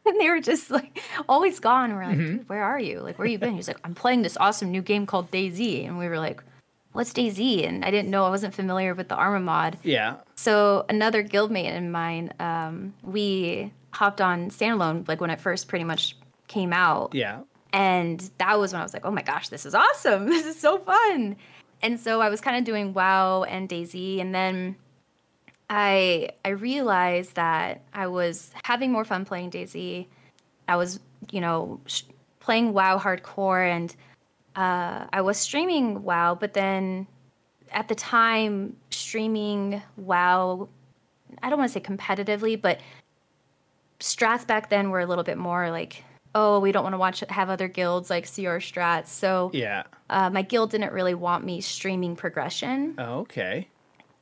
And 0.12 0.20
they 0.20 0.30
were 0.30 0.40
just 0.42 0.72
like 0.72 1.00
always 1.28 1.60
gone. 1.60 1.94
We're 1.94 2.06
like, 2.06 2.18
Mm-hmm. 2.18 2.44
where 2.48 2.64
are 2.64 2.80
you? 2.80 3.02
Like, 3.02 3.18
where 3.20 3.28
you 3.28 3.38
been? 3.38 3.56
He's 3.56 3.68
like, 3.68 3.80
I'm 3.84 3.94
playing 3.96 4.22
this 4.22 4.38
awesome 4.40 4.72
new 4.72 4.82
game 4.82 5.06
called 5.06 5.30
DayZ. 5.32 5.86
And 5.86 5.98
we 5.98 6.08
were 6.08 6.18
like, 6.20 6.42
what's 6.94 7.14
DayZ? 7.14 7.68
And 7.68 7.84
I 7.86 7.92
didn't 7.92 8.10
know, 8.10 8.26
I 8.26 8.30
wasn't 8.30 8.54
familiar 8.54 8.94
with 8.96 9.10
the 9.10 9.16
Arma 9.16 9.40
mod. 9.40 9.78
Yeah. 9.84 10.16
So 10.36 10.86
another 10.90 11.24
guildmate 11.24 11.66
in 11.76 11.92
mine, 11.92 12.34
um, 12.40 12.94
we 13.04 13.72
hopped 13.92 14.22
on 14.22 14.50
standalone 14.50 15.08
like 15.08 15.20
when 15.22 15.30
it 15.30 15.40
first 15.40 15.68
pretty 15.68 15.86
much 15.86 16.16
came 16.48 16.72
out. 16.74 17.14
Yeah. 17.14 17.42
And 17.74 18.20
that 18.38 18.58
was 18.58 18.72
when 18.72 18.80
I 18.80 18.84
was 18.84 18.94
like, 18.94 19.06
oh 19.06 19.12
my 19.12 19.22
gosh, 19.22 19.50
this 19.50 19.66
is 19.66 19.76
awesome. 19.76 20.26
This 20.30 20.46
is 20.46 20.60
so 20.60 20.78
fun. 20.80 21.36
And 21.84 22.00
so 22.00 22.22
I 22.22 22.30
was 22.30 22.42
kind 22.42 22.58
of 22.58 22.64
doing 22.64 22.94
WoW 22.94 23.44
and 23.44 23.68
DayZ. 23.70 24.20
And 24.22 24.34
then 24.34 24.76
I 25.70 26.30
I 26.46 26.50
realized 26.50 27.36
that 27.36 27.82
I 27.94 28.08
was 28.08 28.52
having 28.64 28.92
more 28.92 29.04
fun 29.06 29.26
playing 29.26 29.52
DayZ. 29.52 30.08
I 30.68 30.76
was, 30.76 31.00
you 31.32 31.42
know, 31.42 31.80
sh- 31.86 32.04
playing 32.40 32.74
WoW 32.74 32.98
hardcore 33.00 33.68
and 33.70 33.96
uh, 34.56 35.08
I 35.12 35.22
was 35.22 35.38
streaming 35.38 36.04
WoW, 36.04 36.36
but 36.36 36.54
then 36.54 37.08
at 37.72 37.88
the 37.90 37.96
time, 37.96 38.76
streaming 38.90 39.82
WoW, 39.98 40.68
I 41.44 41.50
don't 41.50 41.60
want 41.60 41.72
to 41.72 41.74
say 41.74 41.82
competitively, 41.86 42.60
but 42.60 42.80
strats 44.00 44.48
back 44.48 44.70
then 44.70 44.90
were 44.90 45.00
a 45.02 45.06
little 45.06 45.24
bit 45.24 45.38
more 45.38 45.70
like, 45.70 46.04
oh, 46.34 46.60
we 46.60 46.72
don't 46.72 46.84
want 46.84 46.94
to 46.94 46.98
watch 46.98 47.24
have 47.30 47.50
other 47.50 47.68
guilds 47.68 48.10
like 48.10 48.26
see 48.26 48.46
our 48.46 48.60
strats. 48.60 49.08
So 49.08 49.52
Yeah. 49.54 49.84
uh, 50.10 50.30
my 50.30 50.42
guild 50.44 50.72
didn't 50.72 50.94
really 50.94 51.14
want 51.16 51.44
me 51.44 51.62
streaming 51.62 52.16
progression. 52.16 52.96
Oh, 52.98 53.20
okay. 53.20 53.68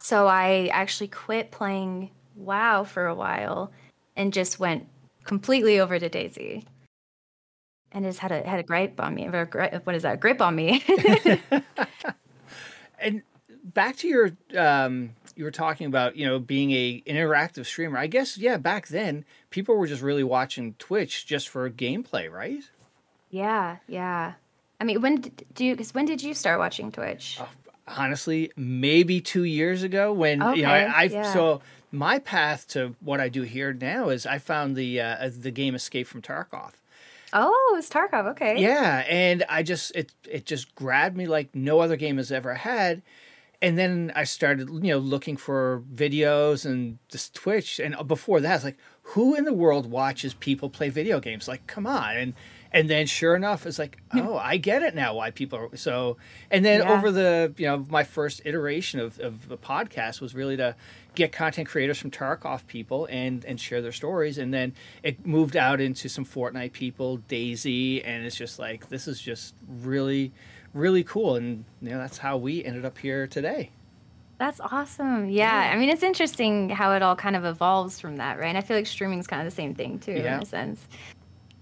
So 0.06 0.28
I 0.28 0.70
actually 0.72 1.08
quit 1.08 1.50
playing 1.50 2.12
WoW 2.36 2.84
for 2.84 3.08
a 3.08 3.16
while 3.16 3.72
and 4.16 4.32
just 4.32 4.60
went 4.60 4.88
completely 5.24 5.80
over 5.80 5.98
to 5.98 6.08
DayZ. 6.08 6.64
And 7.92 8.06
just 8.06 8.20
had 8.20 8.32
a 8.32 8.48
had 8.48 8.60
a 8.60 8.64
gripe 8.64 9.00
on 9.00 9.16
me. 9.16 9.26
or 9.26 9.50
a 9.52 9.80
What 9.80 9.96
is 9.96 10.04
that? 10.04 10.20
Grip 10.20 10.42
on 10.42 10.56
me. 10.56 10.84
And 13.00 13.24
back 13.64 13.98
to 13.98 14.08
your 14.08 14.32
um 14.56 15.16
you 15.36 15.44
were 15.44 15.50
talking 15.50 15.88
about, 15.88 16.16
you 16.16 16.28
know, 16.28 16.38
being 16.38 16.70
a 16.72 17.02
interactive 17.08 17.66
streamer. 17.66 17.98
I 17.98 18.06
guess 18.06 18.38
yeah, 18.38 18.58
back 18.58 18.90
then 18.90 19.26
people 19.50 19.76
were 19.76 19.88
just 19.88 20.04
really 20.04 20.24
watching 20.24 20.76
Twitch 20.78 21.26
just 21.26 21.50
for 21.50 21.68
gameplay, 21.72 22.32
right? 22.32 22.62
yeah, 23.32 23.78
yeah. 23.88 24.34
I 24.80 24.84
mean, 24.84 25.02
when 25.02 25.22
did 25.22 25.46
do 25.56 25.66
you? 25.66 25.74
Because 25.74 25.96
when 25.96 26.06
did 26.06 26.22
you 26.22 26.36
start 26.36 26.60
watching 26.60 26.92
Twitch? 26.92 27.40
Honestly 27.88 28.52
maybe 28.56 29.22
two 29.22 29.44
years 29.44 29.84
ago 29.84 30.12
when 30.12 30.40
you 30.40 30.44
know 30.44 30.52
Okay, 30.52 30.66
I, 30.66 31.02
I 31.02 31.04
yeah. 31.04 31.34
so 31.34 31.62
my 31.92 32.20
path 32.20 32.68
to 32.70 32.96
what 33.00 33.22
I 33.22 33.30
do 33.30 33.44
here 33.44 33.74
now 33.74 34.10
is 34.10 34.26
I 34.26 34.38
found 34.38 34.76
the 34.76 35.00
uh, 35.02 35.30
the 35.38 35.52
game 35.52 35.76
Escape 35.76 36.08
from 36.08 36.22
Tarkov. 36.22 36.72
Oh, 37.34 37.76
it's 37.78 37.90
Tarkov. 37.90 38.28
Okay. 38.32 38.60
Yeah, 38.62 39.04
and 39.08 39.44
I 39.50 39.64
just 39.64 39.96
it 39.96 40.12
it 40.30 40.46
just 40.46 40.74
grabbed 40.76 41.18
me 41.18 41.28
like 41.28 41.54
no 41.54 41.80
other 41.80 41.96
game 41.96 42.18
has 42.18 42.32
ever 42.32 42.54
had. 42.56 43.02
And 43.62 43.78
then 43.78 44.12
I 44.16 44.26
started, 44.26 44.70
you 44.70 44.92
know, 44.92 44.98
looking 44.98 45.38
for 45.38 45.82
videos 45.94 46.66
and 46.66 47.00
just 47.10 47.34
Twitch. 47.34 47.80
And 47.80 47.96
before 48.08 48.42
that, 48.42 48.52
I 48.52 48.56
was 48.56 48.64
like, 48.64 48.78
who 49.02 49.34
in 49.34 49.46
the 49.46 49.54
world 49.54 49.90
watches 49.90 50.34
people 50.34 50.70
play 50.70 50.90
video 50.90 51.20
games? 51.20 51.48
Like, 51.48 51.66
come 51.66 51.88
on. 51.88 52.16
And 52.18 52.34
and 52.72 52.90
then 52.90 53.06
sure 53.08 53.36
enough, 53.36 53.66
it's 53.66 53.80
like, 53.80 53.98
oh, 54.14 54.36
I 54.38 54.58
get 54.58 54.84
it 54.84 54.96
now 54.96 55.16
why 55.16 55.32
people 55.32 55.60
are 55.60 55.76
so. 55.78 56.18
And 56.52 56.64
then 56.66 56.82
Yeah. 56.82 56.92
over 56.94 57.12
the, 57.12 57.54
you 57.58 57.68
know, 57.68 57.86
my 57.90 58.04
first 58.04 58.42
iteration 58.46 59.00
of, 59.00 59.20
of 59.20 59.48
the 59.48 59.58
podcast 59.58 60.20
was 60.22 60.36
really 60.36 60.58
to 60.58 60.76
get 61.16 61.32
content 61.32 61.68
creators 61.70 61.98
from 61.98 62.12
Tarkov 62.12 62.68
people 62.68 63.08
and 63.10 63.46
and 63.46 63.60
share 63.60 63.82
their 63.82 63.94
stories. 63.94 64.38
And 64.38 64.54
then 64.54 64.74
it 65.04 65.26
moved 65.26 65.56
out 65.56 65.80
into 65.80 66.10
some 66.10 66.26
Fortnite 66.26 66.74
people, 66.74 67.20
DayZ, 67.30 68.02
and 68.06 68.26
it's 68.26 68.36
just 68.36 68.60
like 68.60 68.90
this 68.90 69.08
is 69.08 69.22
just 69.22 69.56
really, 69.82 70.34
really 70.74 71.04
cool. 71.04 71.36
And 71.38 71.64
you 71.82 71.90
know, 71.92 71.98
that's 72.00 72.18
how 72.18 72.36
we 72.38 72.64
ended 72.66 72.84
up 72.84 72.98
here 72.98 73.28
today. 73.28 73.70
That's 74.38 74.60
awesome. 74.60 75.30
Yeah. 75.30 75.72
I 75.74 75.78
mean, 75.78 75.88
it's 75.88 76.04
interesting 76.04 76.68
how 76.68 76.92
it 76.92 77.02
all 77.02 77.16
kind 77.16 77.38
of 77.38 77.46
evolves 77.46 78.02
from 78.02 78.18
that, 78.18 78.38
right? 78.38 78.50
And 78.50 78.58
I 78.58 78.62
feel 78.62 78.76
like 78.76 78.86
streaming's 78.86 79.28
kind 79.28 79.42
of 79.42 79.46
the 79.50 79.56
same 79.56 79.74
thing 79.74 79.98
too, 80.00 80.12
Yeah. 80.12 80.36
in 80.36 80.44
a 80.44 80.46
sense. 80.46 80.86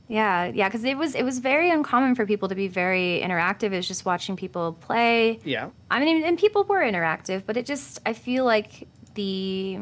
Yeah, 0.07 0.45
yeah, 0.53 0.67
because 0.67 0.83
it 0.83 0.97
was 0.97 1.15
it 1.15 1.23
was 1.23 1.39
very 1.39 1.69
uncommon 1.69 2.15
for 2.15 2.25
people 2.25 2.49
to 2.49 2.55
be 2.55 2.67
very 2.67 3.21
interactive. 3.23 3.71
It 3.71 3.77
was 3.77 3.87
just 3.87 4.05
watching 4.05 4.35
people 4.35 4.73
play. 4.73 5.39
Yeah. 5.43 5.69
I 5.89 5.99
mean, 6.03 6.23
and 6.23 6.37
people 6.37 6.63
were 6.65 6.81
interactive, 6.81 7.43
but 7.45 7.55
it 7.57 7.65
just 7.65 7.99
I 8.05 8.13
feel 8.13 8.43
like 8.45 8.87
the 9.15 9.79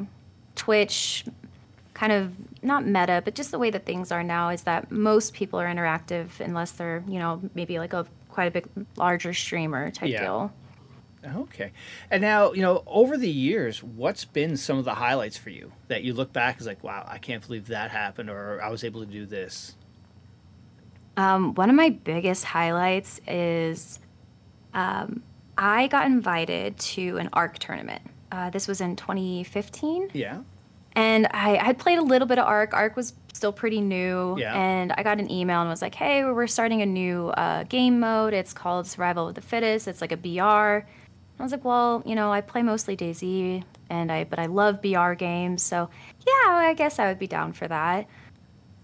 Twitch 0.55 1.25
kind 1.93 2.11
of 2.11 2.33
not 2.63 2.85
meta, 2.85 3.21
but 3.25 3.33
just 3.35 3.51
the 3.51 3.59
way 3.59 3.71
that 3.71 3.85
things 3.85 4.11
are 4.11 4.23
now 4.23 4.49
is 4.49 4.63
that 4.63 4.91
most 4.91 5.33
people 5.33 5.59
are 5.59 5.65
interactive 5.67 6.39
unless 6.39 6.71
they're 6.71 7.03
you 7.07 7.17
know 7.19 7.41
maybe 7.55 7.79
like 7.79 7.93
a 7.93 8.05
quite 8.29 8.45
a 8.45 8.51
bit 8.51 8.65
larger 8.95 9.33
streamer 9.33 9.89
type 9.91 10.09
Yeah. 10.09 10.21
deal. 10.21 10.53
Okay. 11.23 11.71
And 12.09 12.21
now, 12.21 12.51
you 12.53 12.61
know, 12.63 12.81
over 12.87 13.15
the 13.15 13.29
years, 13.29 13.83
what's 13.83 14.25
been 14.25 14.57
some 14.57 14.79
of 14.79 14.85
the 14.85 14.95
highlights 14.95 15.37
for 15.37 15.51
you 15.51 15.71
that 15.87 16.03
you 16.03 16.13
look 16.13 16.33
back 16.33 16.57
as 16.59 16.65
like, 16.65 16.83
wow, 16.83 17.05
I 17.07 17.19
can't 17.19 17.45
believe 17.45 17.67
that 17.67 17.91
happened, 17.91 18.29
or 18.29 18.59
I 18.59 18.69
was 18.69 18.83
able 18.83 19.01
to 19.01 19.05
do 19.05 19.27
this. 19.27 19.75
Um, 21.21 21.53
one 21.53 21.69
of 21.69 21.75
my 21.75 21.89
biggest 21.89 22.45
highlights 22.45 23.21
is 23.27 23.99
um, 24.73 25.21
I 25.55 25.85
got 25.87 26.07
invited 26.07 26.79
to 26.79 27.17
an 27.17 27.29
ARK 27.33 27.59
tournament. 27.59 28.01
Uh, 28.31 28.49
this 28.49 28.67
was 28.67 28.81
in 28.81 28.95
2015. 28.95 30.09
Yeah. 30.13 30.41
And 30.93 31.27
I 31.27 31.63
had 31.63 31.77
played 31.77 31.99
a 31.99 32.01
little 32.01 32.27
bit 32.27 32.39
of 32.39 32.47
ARK. 32.47 32.73
ARK 32.73 32.95
was 32.95 33.13
still 33.33 33.53
pretty 33.53 33.81
new. 33.81 34.35
Yeah. 34.39 34.55
And 34.55 34.91
I 34.93 35.03
got 35.03 35.19
an 35.19 35.29
email 35.29 35.61
and 35.61 35.69
was 35.69 35.81
like, 35.81 35.93
hey, 35.93 36.25
we're 36.25 36.47
starting 36.47 36.81
a 36.81 36.87
new 36.87 37.27
uh, 37.29 37.63
game 37.65 37.99
mode. 37.99 38.33
It's 38.33 38.51
called 38.51 38.87
Survival 38.87 39.27
of 39.27 39.35
the 39.35 39.41
Fittest. 39.41 39.87
It's 39.87 40.01
like 40.01 40.11
a 40.11 40.17
BR. 40.17 40.39
I 40.41 41.43
was 41.43 41.51
like, 41.51 41.63
well, 41.63 42.01
you 42.03 42.15
know, 42.15 42.31
I 42.31 42.41
play 42.41 42.63
mostly 42.63 42.97
DayZ, 42.97 43.63
and 43.89 44.11
I 44.11 44.25
but 44.25 44.37
I 44.37 44.45
love 44.45 44.79
BR 44.79 45.13
games, 45.13 45.63
so 45.63 45.89
yeah, 46.19 46.51
I 46.51 46.75
guess 46.75 46.99
I 46.99 47.07
would 47.07 47.17
be 47.17 47.25
down 47.25 47.51
for 47.53 47.67
that. 47.67 48.07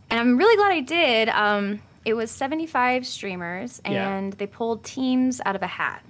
And 0.09 0.19
I'm 0.19 0.37
really 0.37 0.55
glad 0.55 0.71
I 0.71 0.79
did. 0.79 1.29
Um, 1.29 1.81
it 2.07 2.13
was 2.15 2.31
75 2.31 3.05
streamers, 3.05 3.81
Yeah. 3.85 4.07
and 4.17 4.31
they 4.33 4.47
pulled 4.47 4.85
teams 4.85 5.41
out 5.45 5.57
of 5.57 5.61
a 5.61 5.67
hat 5.67 6.01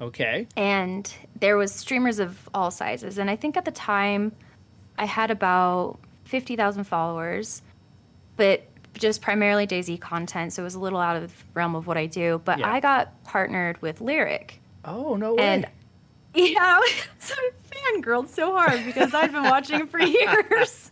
Okay. 0.00 0.46
and 0.56 1.10
there 1.40 1.56
was 1.56 1.72
streamers 1.72 2.18
of 2.18 2.48
all 2.52 2.70
sizes 2.70 3.16
and 3.16 3.30
i 3.30 3.36
think 3.36 3.56
at 3.56 3.64
the 3.64 3.70
time 3.70 4.32
i 4.98 5.06
had 5.06 5.30
about 5.30 5.98
50000 6.26 6.84
followers 6.84 7.62
but 8.36 8.64
just 8.92 9.22
primarily 9.22 9.66
DayZ 9.66 9.98
content 10.00 10.52
so 10.52 10.62
it 10.62 10.64
was 10.64 10.74
a 10.74 10.80
little 10.80 10.98
out 11.00 11.16
of 11.16 11.22
the 11.34 11.44
realm 11.54 11.74
of 11.74 11.86
what 11.86 11.96
i 11.96 12.04
do 12.06 12.40
but 12.44 12.58
Yeah. 12.58 12.70
i 12.70 12.80
got 12.80 13.24
partnered 13.24 13.80
with 13.80 14.00
Lirik 14.00 14.50
Oh 14.84 15.16
no 15.16 15.34
way. 15.34 15.42
and 15.42 15.66
yeah 16.34 16.78
so 17.18 17.34
i 17.38 17.50
fangirled 17.70 18.28
so 18.28 18.52
hard 18.52 18.84
because 18.84 19.14
i've 19.14 19.32
been 19.32 19.44
watching 19.44 19.86
for 19.86 20.00
years 20.18 20.90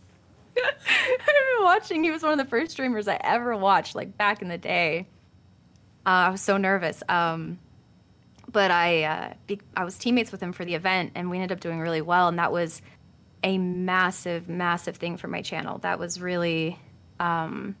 i've 0.63 1.57
been 1.57 1.63
watching 1.63 2.03
he 2.03 2.11
was 2.11 2.23
one 2.23 2.31
of 2.31 2.37
the 2.37 2.45
first 2.49 2.71
streamers 2.71 3.07
i 3.07 3.15
ever 3.21 3.55
watched 3.55 3.95
like 3.95 4.17
back 4.17 4.41
in 4.41 4.47
the 4.47 4.57
day 4.57 5.07
uh, 6.05 6.09
i 6.09 6.29
was 6.29 6.41
so 6.41 6.57
nervous 6.57 7.01
um, 7.09 7.59
but 8.51 8.71
I 8.71 9.03
uh, 9.03 9.33
be- 9.47 9.59
I 9.75 9.83
was 9.83 9.97
teammates 9.97 10.31
with 10.31 10.41
him 10.41 10.53
for 10.53 10.63
the 10.63 10.75
event, 10.75 11.11
and 11.15 11.29
we 11.29 11.37
ended 11.37 11.51
up 11.51 11.59
doing 11.59 11.79
really 11.81 12.01
well. 12.01 12.29
And 12.29 12.39
that 12.39 12.53
was 12.53 12.81
a 13.43 13.57
massive, 13.57 14.47
massive 14.47 14.95
thing 14.95 15.17
for 15.17 15.27
my 15.27 15.41
channel. 15.41 15.79
That 15.79 15.99
was 15.99 16.21
really 16.21 16.79
um, 17.19 17.75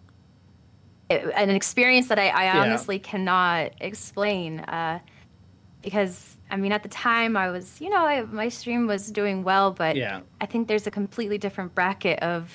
it- 1.07 1.31
an 1.33 1.51
experience 1.51 2.09
that 2.09 2.19
I, 2.19 2.27
I 2.29 2.43
Yeah. 2.45 2.61
honestly 2.63 2.99
cannot 2.99 3.71
explain. 3.79 4.59
Uh, 4.59 4.99
because 5.81 6.34
I 6.51 6.57
mean, 6.57 6.71
at 6.71 6.83
the 6.83 6.89
time, 6.89 7.35
I 7.35 7.49
was 7.49 7.81
you 7.81 7.89
know 7.89 8.05
I, 8.05 8.23
my 8.23 8.49
stream 8.49 8.87
was 8.87 9.11
doing 9.11 9.43
well, 9.43 9.71
but 9.71 9.95
Yeah. 9.95 10.21
I 10.41 10.45
think 10.45 10.67
there's 10.67 10.87
a 10.87 10.91
completely 10.91 11.37
different 11.37 11.73
bracket 11.75 12.19
of 12.19 12.51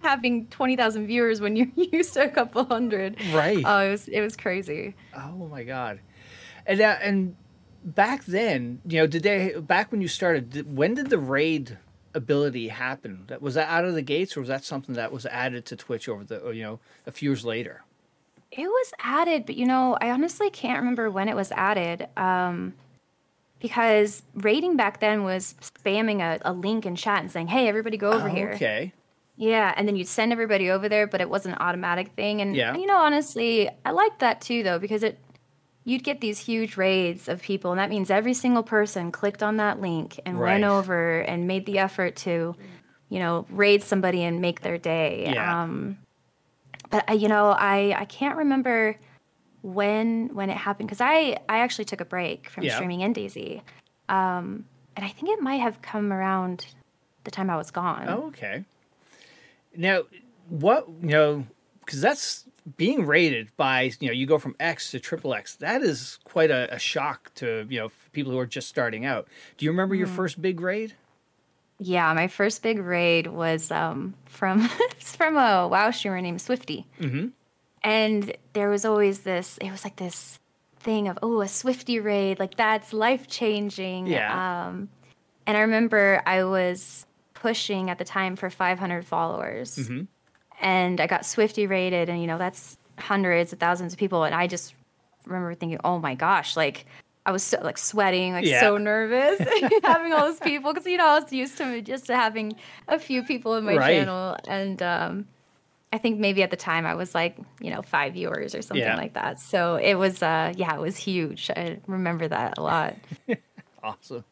having 0.00 0.46
twenty 0.48 0.76
thousand 0.76 1.06
viewers 1.06 1.40
when 1.40 1.56
you're 1.56 1.68
used 1.76 2.14
to 2.14 2.24
a 2.24 2.28
couple 2.28 2.64
hundred. 2.64 3.16
Right. 3.32 3.62
Oh, 3.64 3.78
it 3.78 3.90
was 3.90 4.08
it 4.08 4.20
was 4.20 4.36
crazy. 4.36 4.94
oh 5.16 5.48
my 5.48 5.62
god. 5.64 6.00
And 6.66 6.80
uh, 6.80 6.96
and 7.00 7.36
back 7.84 8.24
then, 8.24 8.80
you 8.86 8.98
know, 8.98 9.06
did 9.06 9.22
they 9.22 9.54
back 9.60 9.90
when 9.92 10.00
you 10.00 10.08
started? 10.08 10.50
Did, 10.50 10.76
when 10.76 10.94
did 10.94 11.10
the 11.10 11.18
raid 11.18 11.78
ability 12.14 12.68
happen? 12.68 13.24
That 13.28 13.42
was 13.42 13.54
that 13.54 13.68
out 13.68 13.84
of 13.84 13.94
the 13.94 14.02
gates, 14.02 14.36
or 14.36 14.40
was 14.40 14.48
that 14.48 14.64
something 14.64 14.94
that 14.94 15.12
was 15.12 15.26
added 15.26 15.66
to 15.66 15.76
Twitch 15.76 16.08
over 16.08 16.24
the 16.24 16.50
you 16.50 16.62
know 16.62 16.80
a 17.06 17.12
few 17.12 17.30
years 17.30 17.44
later? 17.44 17.82
It 18.54 18.66
was 18.66 18.92
added, 19.00 19.46
but 19.46 19.56
you 19.56 19.66
know, 19.66 19.96
I 20.00 20.10
honestly 20.10 20.50
can't 20.50 20.78
remember 20.78 21.10
when 21.10 21.28
it 21.28 21.34
was 21.34 21.50
added. 21.52 22.06
Um, 22.16 22.74
because 23.60 24.22
raiding 24.34 24.76
back 24.76 25.00
then 25.00 25.22
was 25.24 25.54
spamming 25.60 26.20
a, 26.20 26.38
a 26.44 26.52
link 26.52 26.84
in 26.84 26.96
chat 26.96 27.20
and 27.20 27.30
saying, 27.30 27.46
"Hey, 27.48 27.68
everybody, 27.68 27.96
go 27.96 28.10
over 28.12 28.28
Oh, 28.28 28.34
here." 28.34 28.52
Okay. 28.54 28.92
Yeah, 29.36 29.72
and 29.76 29.88
then 29.88 29.96
you'd 29.96 30.08
send 30.08 30.30
everybody 30.32 30.70
over 30.70 30.88
there, 30.88 31.06
but 31.06 31.20
it 31.20 31.30
was 31.30 31.46
an 31.46 31.54
automatic 31.58 32.08
thing. 32.14 32.40
And 32.42 32.54
Yeah. 32.54 32.76
you 32.76 32.86
know, 32.86 32.98
honestly, 32.98 33.70
I 33.84 33.90
liked 33.92 34.18
that 34.20 34.40
too, 34.40 34.62
though, 34.62 34.78
because 34.78 35.02
it 35.02 35.18
you'd 35.84 36.04
get 36.04 36.20
these 36.20 36.38
huge 36.40 36.76
raids 36.76 37.28
of 37.28 37.40
people, 37.42 37.70
and 37.72 37.78
that 37.80 37.88
means 37.90 38.10
every 38.10 38.34
single 38.34 38.62
person 38.62 39.10
clicked 39.10 39.42
on 39.42 39.56
that 39.56 39.80
link 39.80 40.20
and 40.26 40.38
Right. 40.38 40.52
went 40.52 40.64
over 40.64 41.20
and 41.20 41.46
made 41.48 41.64
the 41.66 41.78
effort 41.78 42.14
to, 42.16 42.54
you 43.08 43.18
know, 43.18 43.46
raid 43.48 43.82
somebody 43.82 44.22
and 44.22 44.40
make 44.40 44.60
their 44.60 44.78
day. 44.78 45.24
Yeah. 45.32 45.62
Um, 45.62 45.98
but 46.92 47.04
I, 47.08 47.14
you 47.14 47.26
know, 47.26 47.46
I 47.46 47.96
I 47.98 48.04
can't 48.04 48.36
remember 48.36 48.96
when 49.62 50.28
when 50.34 50.50
it 50.50 50.56
happened 50.56 50.88
because 50.88 51.00
I 51.00 51.38
I 51.48 51.58
actually 51.58 51.86
took 51.86 52.00
a 52.00 52.04
break 52.04 52.48
from 52.48 52.64
Yeah. 52.64 52.76
streaming 52.76 53.00
in 53.00 53.12
DayZ, 53.14 53.62
um, 54.08 54.66
and 54.94 55.04
I 55.04 55.08
think 55.08 55.30
it 55.30 55.40
might 55.40 55.60
have 55.60 55.82
come 55.82 56.12
around 56.12 56.66
the 57.24 57.30
time 57.32 57.50
I 57.50 57.56
was 57.56 57.70
gone. 57.70 58.04
Oh, 58.08 58.26
okay. 58.28 58.64
Now, 59.74 60.02
what 60.48 60.86
you 61.00 61.08
know, 61.08 61.46
because 61.84 62.00
that's 62.00 62.44
being 62.76 63.06
rated 63.06 63.48
by 63.56 63.90
you 63.98 64.08
know 64.08 64.12
you 64.12 64.26
go 64.26 64.38
from 64.38 64.54
X 64.60 64.90
to 64.90 65.00
triple 65.00 65.34
X. 65.34 65.56
That 65.56 65.82
is 65.82 66.18
quite 66.24 66.50
a, 66.50 66.72
a 66.74 66.78
shock 66.78 67.32
to 67.36 67.66
you 67.68 67.80
know 67.80 67.90
people 68.12 68.32
who 68.32 68.38
are 68.38 68.46
just 68.46 68.68
starting 68.68 69.06
out. 69.06 69.26
Do 69.56 69.64
you 69.64 69.70
remember 69.70 69.94
your 69.94 70.06
first 70.06 70.42
big 70.42 70.60
raid? 70.60 70.94
Yeah, 71.82 72.12
my 72.14 72.28
first 72.28 72.62
big 72.62 72.78
raid 72.78 73.26
was 73.26 73.70
um, 73.70 74.14
from 74.26 74.68
from 75.00 75.36
a 75.36 75.66
WoW 75.68 75.90
streamer 75.90 76.20
named 76.20 76.40
Swifty, 76.40 76.86
Mm-hmm. 77.00 77.28
and 77.82 78.32
there 78.52 78.68
was 78.70 78.84
always 78.84 79.20
this. 79.20 79.58
It 79.58 79.70
was 79.70 79.84
like 79.84 79.96
this 79.96 80.38
thing 80.80 81.08
of 81.08 81.18
oh, 81.22 81.40
a 81.40 81.48
Swifty 81.48 81.98
raid, 82.00 82.38
like 82.38 82.56
that's 82.56 82.92
life 82.92 83.26
changing. 83.28 84.06
Yeah. 84.06 84.30
Um, 84.68 84.88
and 85.46 85.56
I 85.56 85.60
remember 85.62 86.22
I 86.26 86.44
was 86.44 87.06
pushing 87.34 87.90
at 87.90 87.98
the 87.98 88.04
time 88.04 88.36
for 88.36 88.48
500 88.50 89.04
followers, 89.04 89.76
Mhm. 89.76 90.06
and 90.60 91.00
I 91.00 91.06
got 91.06 91.26
Swifty 91.26 91.66
raided, 91.66 92.08
and 92.08 92.20
you 92.20 92.26
know 92.26 92.38
that's 92.38 92.78
hundreds 92.98 93.52
of 93.52 93.58
thousands 93.58 93.92
of 93.92 93.98
people, 93.98 94.22
and 94.24 94.34
I 94.34 94.46
just 94.46 94.74
remember 95.26 95.54
thinking, 95.54 95.80
oh 95.84 95.98
my 95.98 96.14
gosh, 96.14 96.56
like. 96.56 96.86
I 97.24 97.30
was 97.32 97.42
so, 97.44 97.58
like 97.62 97.78
sweating, 97.78 98.32
like 98.32 98.44
Yeah. 98.46 98.60
so 98.60 98.78
nervous, 98.78 99.38
having 99.84 100.12
all 100.12 100.26
those 100.26 100.40
people 100.40 100.72
because 100.72 100.86
you 100.86 100.96
know 100.98 101.06
I 101.06 101.20
was 101.20 101.32
used 101.32 101.56
to 101.58 101.80
just 101.82 102.08
having 102.08 102.54
a 102.88 102.98
few 102.98 103.22
people 103.22 103.54
in 103.56 103.64
my 103.64 103.76
Right. 103.76 103.98
channel, 103.98 104.36
and 104.48 104.82
um, 104.82 105.28
I 105.92 105.98
think 105.98 106.18
maybe 106.18 106.42
at 106.42 106.50
the 106.50 106.56
time 106.56 106.84
I 106.84 106.94
was 106.94 107.14
like 107.14 107.36
you 107.60 107.70
know 107.70 107.82
five 107.82 108.14
viewers 108.14 108.54
or 108.54 108.62
something 108.62 108.82
Yeah. 108.84 108.96
like 108.96 109.14
that. 109.14 109.40
So 109.40 109.76
it 109.76 109.94
was, 109.94 110.22
uh, 110.22 110.52
yeah, 110.56 110.74
it 110.74 110.80
was 110.80 110.96
huge. 110.96 111.48
I 111.50 111.78
remember 111.86 112.26
that 112.28 112.58
a 112.58 112.62
lot. 112.62 112.96
Awesome. 113.84 114.24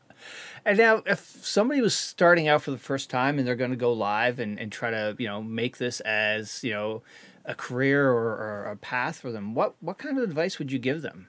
And 0.64 0.78
now, 0.78 1.02
if 1.06 1.20
somebody 1.42 1.80
was 1.80 1.92
starting 1.94 2.46
out 2.46 2.62
for 2.62 2.70
the 2.70 2.78
first 2.78 3.10
time 3.10 3.36
and 3.38 3.46
they're 3.48 3.56
going 3.56 3.70
to 3.72 3.76
go 3.76 3.92
live 3.92 4.38
and, 4.38 4.60
and 4.60 4.70
try 4.70 4.90
to, 4.90 5.16
you 5.18 5.26
know, 5.26 5.42
make 5.42 5.78
this 5.78 5.98
as, 6.00 6.62
you 6.62 6.70
know, 6.72 7.02
a 7.44 7.54
career 7.56 8.08
or, 8.10 8.36
or 8.36 8.64
a 8.70 8.76
path 8.76 9.18
for 9.18 9.32
them, 9.32 9.54
what, 9.56 9.74
what 9.80 9.98
kind 9.98 10.16
of 10.18 10.22
advice 10.22 10.58
would 10.60 10.70
you 10.70 10.78
give 10.78 11.02
them? 11.02 11.26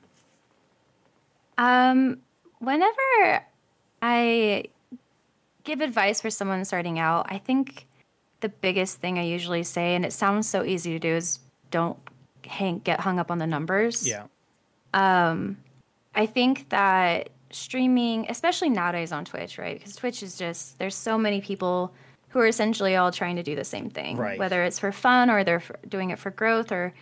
Um, 1.62 2.18
whenever 2.60 3.46
I 4.02 4.66
give 5.64 5.80
advice 5.82 6.20
for 6.20 6.32
someone 6.32 6.66
starting 6.66 6.98
out, 6.98 7.28
I 7.30 7.38
think 7.38 7.86
the 8.40 8.50
biggest 8.50 8.98
thing 8.98 9.20
I 9.20 9.24
usually 9.24 9.62
say, 9.62 9.94
and 9.96 10.04
it 10.04 10.12
sounds 10.12 10.50
so 10.50 10.64
easy 10.64 10.92
to 10.94 11.00
do, 11.00 11.10
is 11.16 11.40
don't 11.70 11.98
hang, 12.46 12.80
get 12.80 13.00
hung 13.00 13.20
up 13.20 13.30
on 13.30 13.38
the 13.38 13.46
numbers. 13.46 14.08
Yeah. 14.08 14.24
I 16.14 16.26
think 16.26 16.68
that 16.70 17.30
streaming, 17.52 18.26
especially 18.30 18.70
nowadays 18.70 19.12
on 19.12 19.24
Twitch, 19.24 19.58
right? 19.58 19.78
Because 19.78 19.96
Twitch 19.96 20.24
is 20.24 20.38
just, 20.38 20.80
there's 20.80 20.96
so 20.96 21.18
many 21.18 21.42
people 21.42 21.94
who 22.30 22.40
are 22.40 22.48
essentially 22.48 22.96
all 22.96 23.12
trying 23.12 23.36
to 23.36 23.44
do 23.44 23.56
the 23.56 23.64
same 23.64 23.90
thing, 23.90 24.18
Right. 24.18 24.40
whether 24.40 24.64
it's 24.64 24.80
for 24.80 24.92
fun 24.92 25.30
or 25.30 25.44
they're 25.44 25.64
doing 25.88 26.10
it 26.10 26.20
for 26.20 26.32
growth 26.32 26.72
or 26.72 26.94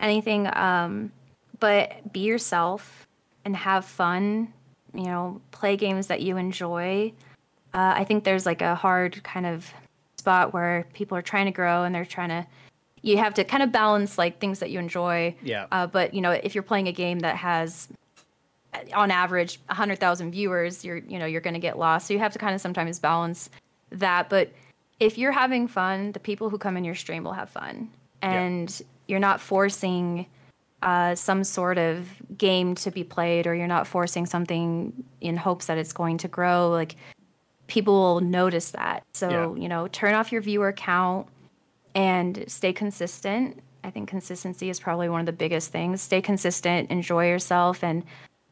anything. 0.00 0.48
Um, 0.56 1.12
but 1.60 2.12
be 2.12 2.20
yourself 2.20 3.07
and 3.48 3.56
have 3.56 3.82
fun, 3.86 4.52
you 4.92 5.04
know, 5.04 5.40
play 5.52 5.74
games 5.74 6.08
that 6.08 6.20
you 6.20 6.36
enjoy. 6.36 7.10
Uh, 7.72 7.94
I 7.96 8.04
think 8.04 8.24
there's 8.24 8.44
like 8.44 8.60
a 8.60 8.74
hard 8.74 9.22
kind 9.24 9.46
of 9.46 9.72
spot 10.18 10.52
where 10.52 10.86
people 10.92 11.16
are 11.16 11.22
trying 11.22 11.46
to 11.46 11.50
grow 11.50 11.82
and 11.82 11.94
they're 11.94 12.04
trying 12.04 12.28
to, 12.28 12.46
you 13.00 13.16
have 13.16 13.32
to 13.34 13.44
kind 13.44 13.62
of 13.62 13.72
balance 13.72 14.18
like 14.18 14.38
things 14.38 14.58
that 14.58 14.70
you 14.70 14.78
enjoy. 14.78 15.34
Yeah. 15.42 15.64
Uh, 15.72 15.86
but 15.86 16.12
you 16.12 16.20
know, 16.20 16.32
if 16.32 16.54
you're 16.54 16.62
playing 16.62 16.88
a 16.88 16.92
game 16.92 17.20
that 17.20 17.36
has, 17.36 17.88
on 18.92 19.10
average, 19.10 19.58
hundred 19.70 19.98
thousand 19.98 20.32
viewers, 20.32 20.84
you're 20.84 20.98
you 20.98 21.18
know 21.18 21.24
you're 21.24 21.40
going 21.40 21.54
to 21.54 21.60
get 21.60 21.78
lost. 21.78 22.06
So 22.06 22.12
you 22.12 22.20
have 22.20 22.34
to 22.34 22.38
kind 22.38 22.54
of 22.54 22.60
sometimes 22.60 22.98
balance 22.98 23.48
that. 23.90 24.28
But 24.28 24.52
if 25.00 25.16
you're 25.16 25.32
having 25.32 25.68
fun, 25.68 26.12
the 26.12 26.20
people 26.20 26.50
who 26.50 26.58
come 26.58 26.76
in 26.76 26.84
your 26.84 26.94
stream 26.94 27.24
will 27.24 27.32
have 27.32 27.48
fun, 27.48 27.88
and 28.20 28.82
you're 29.06 29.18
not 29.20 29.40
forcing 29.40 30.26
uh, 30.82 31.14
some 31.14 31.42
sort 31.44 31.78
of 31.78 32.06
game 32.36 32.74
to 32.76 32.90
be 32.90 33.02
played, 33.04 33.46
or 33.46 33.54
you're 33.54 33.66
not 33.66 33.86
forcing 33.86 34.26
something 34.26 34.92
in 35.20 35.36
hopes 35.36 35.66
that 35.66 35.78
it's 35.78 35.92
going 35.92 36.18
to 36.18 36.28
grow. 36.28 36.70
Like 36.70 36.94
people 37.66 37.94
will 37.94 38.20
notice 38.20 38.70
that. 38.72 39.02
So 39.14 39.28
Yeah. 39.56 39.62
you 39.62 39.68
know, 39.68 39.88
turn 39.88 40.14
off 40.14 40.30
your 40.32 40.40
viewer 40.40 40.72
count 40.72 41.26
and 41.94 42.44
stay 42.48 42.72
consistent. 42.72 43.60
I 43.84 43.90
think 43.90 44.08
consistency 44.08 44.70
is 44.70 44.78
probably 44.80 45.08
one 45.08 45.20
of 45.20 45.26
the 45.26 45.32
biggest 45.32 45.72
things. 45.72 46.00
Stay 46.00 46.20
consistent, 46.22 46.90
enjoy 46.90 47.28
yourself, 47.28 47.82
and 47.82 48.04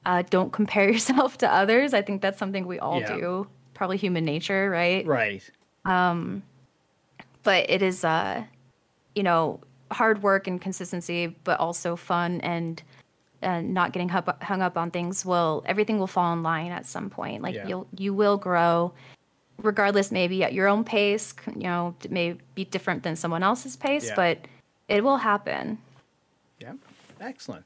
uh, 0.05 0.23
don't 0.31 0.53
compare 0.53 0.89
yourself 0.93 1.39
to 1.39 1.53
others. 1.53 1.95
I 1.95 2.03
think 2.03 2.23
that's 2.23 2.39
something 2.39 2.67
we 2.67 2.79
all 2.79 3.01
Yeah. 3.01 3.17
do. 3.17 3.47
Probably 3.75 3.97
human 3.99 4.25
nature, 4.25 4.69
right? 4.71 5.07
Right. 5.07 5.49
um 5.85 6.43
But 7.43 7.71
it 7.71 7.83
is, 7.83 8.05
uh, 8.05 8.43
you 9.15 9.23
know, 9.23 9.61
hard 9.91 10.23
work 10.23 10.47
and 10.47 10.61
consistency, 10.61 11.29
but 11.45 11.59
also 11.61 11.97
fun 11.97 12.41
and 12.41 12.83
uh, 13.43 13.61
not 13.61 13.93
getting 13.93 14.09
hung 14.09 14.25
up, 14.27 14.43
hung 14.43 14.63
up 14.63 14.77
on 14.77 14.91
things. 14.91 15.25
Will 15.25 15.63
everything 15.67 15.99
will 15.99 16.07
fall 16.07 16.33
in 16.33 16.43
line 16.43 16.73
at 16.73 16.87
some 16.87 17.11
point? 17.11 17.43
Like 17.43 17.55
Yeah. 17.55 17.69
you'll 17.69 17.87
you 17.97 18.13
will 18.15 18.37
grow, 18.37 18.93
regardless. 19.63 20.11
Maybe 20.11 20.43
at 20.43 20.53
your 20.53 20.69
own 20.69 20.85
pace. 20.85 21.35
You 21.55 21.63
know, 21.63 21.95
it 22.03 22.11
may 22.11 22.37
be 22.55 22.65
different 22.65 23.03
than 23.03 23.17
someone 23.17 23.43
else's 23.43 23.77
pace, 23.77 24.07
Yeah. 24.07 24.15
but 24.17 24.39
it 24.89 25.05
will 25.05 25.19
happen. 25.19 25.79
Yeah, 26.61 26.73
excellent. 27.21 27.65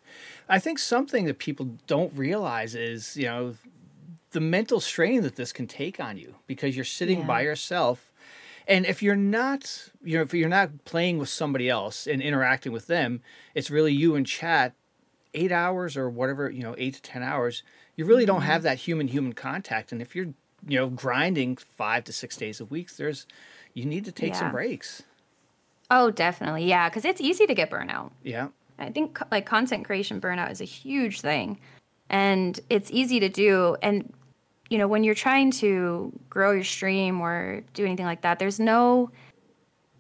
I 0.48 0.58
think 0.58 0.78
something 0.78 1.26
that 1.26 1.38
people 1.38 1.78
don't 1.86 2.12
realize 2.16 2.74
is, 2.74 3.16
you 3.16 3.26
know, 3.26 3.54
the 4.32 4.40
mental 4.40 4.80
strain 4.80 5.22
that 5.22 5.36
this 5.36 5.52
can 5.52 5.66
take 5.66 6.00
on 6.00 6.16
you 6.16 6.34
because 6.46 6.76
you're 6.76 6.84
sitting 6.84 7.20
Yeah. 7.20 7.26
by 7.26 7.40
yourself. 7.42 8.09
And 8.70 8.86
if 8.86 9.02
you're 9.02 9.16
not, 9.16 9.90
you 10.02 10.16
know, 10.16 10.22
if 10.22 10.32
you're 10.32 10.48
not 10.48 10.84
playing 10.84 11.18
with 11.18 11.28
somebody 11.28 11.68
else 11.68 12.06
and 12.06 12.22
interacting 12.22 12.70
with 12.70 12.86
them, 12.86 13.20
it's 13.52 13.68
really 13.68 13.92
you 13.92 14.14
in 14.14 14.24
chat 14.24 14.74
eight 15.34 15.50
hours 15.50 15.96
or 15.96 16.08
whatever, 16.08 16.48
you 16.48 16.62
know, 16.62 16.76
eight 16.78 16.94
to 16.94 17.02
10 17.02 17.24
hours. 17.24 17.64
You 17.96 18.06
really 18.06 18.24
don't 18.24 18.40
mm-hmm. 18.40 18.46
have 18.46 18.62
that 18.62 18.78
human 18.78 19.08
human 19.08 19.32
contact. 19.32 19.90
And 19.90 20.00
if 20.00 20.14
you're, 20.14 20.28
you 20.68 20.78
know, 20.78 20.88
grinding 20.88 21.56
five 21.56 22.04
to 22.04 22.12
six 22.12 22.36
days 22.36 22.60
a 22.60 22.64
week, 22.64 22.94
there's, 22.94 23.26
you 23.74 23.84
need 23.84 24.04
to 24.04 24.12
take 24.12 24.36
some 24.36 24.52
breaks. 24.52 25.02
Oh, 25.90 26.12
definitely, 26.12 26.66
yeah, 26.66 26.88
because 26.88 27.04
it's 27.04 27.20
easy 27.20 27.48
to 27.48 27.54
get 27.54 27.70
burnout. 27.70 28.12
Yeah. 28.22 28.48
I 28.78 28.90
think 28.90 29.18
like 29.32 29.46
content 29.46 29.84
creation 29.84 30.20
burnout 30.20 30.52
is 30.52 30.60
a 30.60 30.64
huge 30.64 31.20
thing 31.20 31.58
and 32.08 32.58
it's 32.70 32.90
easy 32.90 33.20
to 33.20 33.28
do 33.28 33.76
and 33.82 34.12
you 34.70 34.78
know 34.78 34.88
when 34.88 35.04
you're 35.04 35.14
trying 35.14 35.50
to 35.50 36.12
grow 36.30 36.52
your 36.52 36.64
stream 36.64 37.20
or 37.20 37.62
do 37.74 37.84
anything 37.84 38.06
like 38.06 38.22
that 38.22 38.38
there's 38.38 38.58
no 38.60 39.10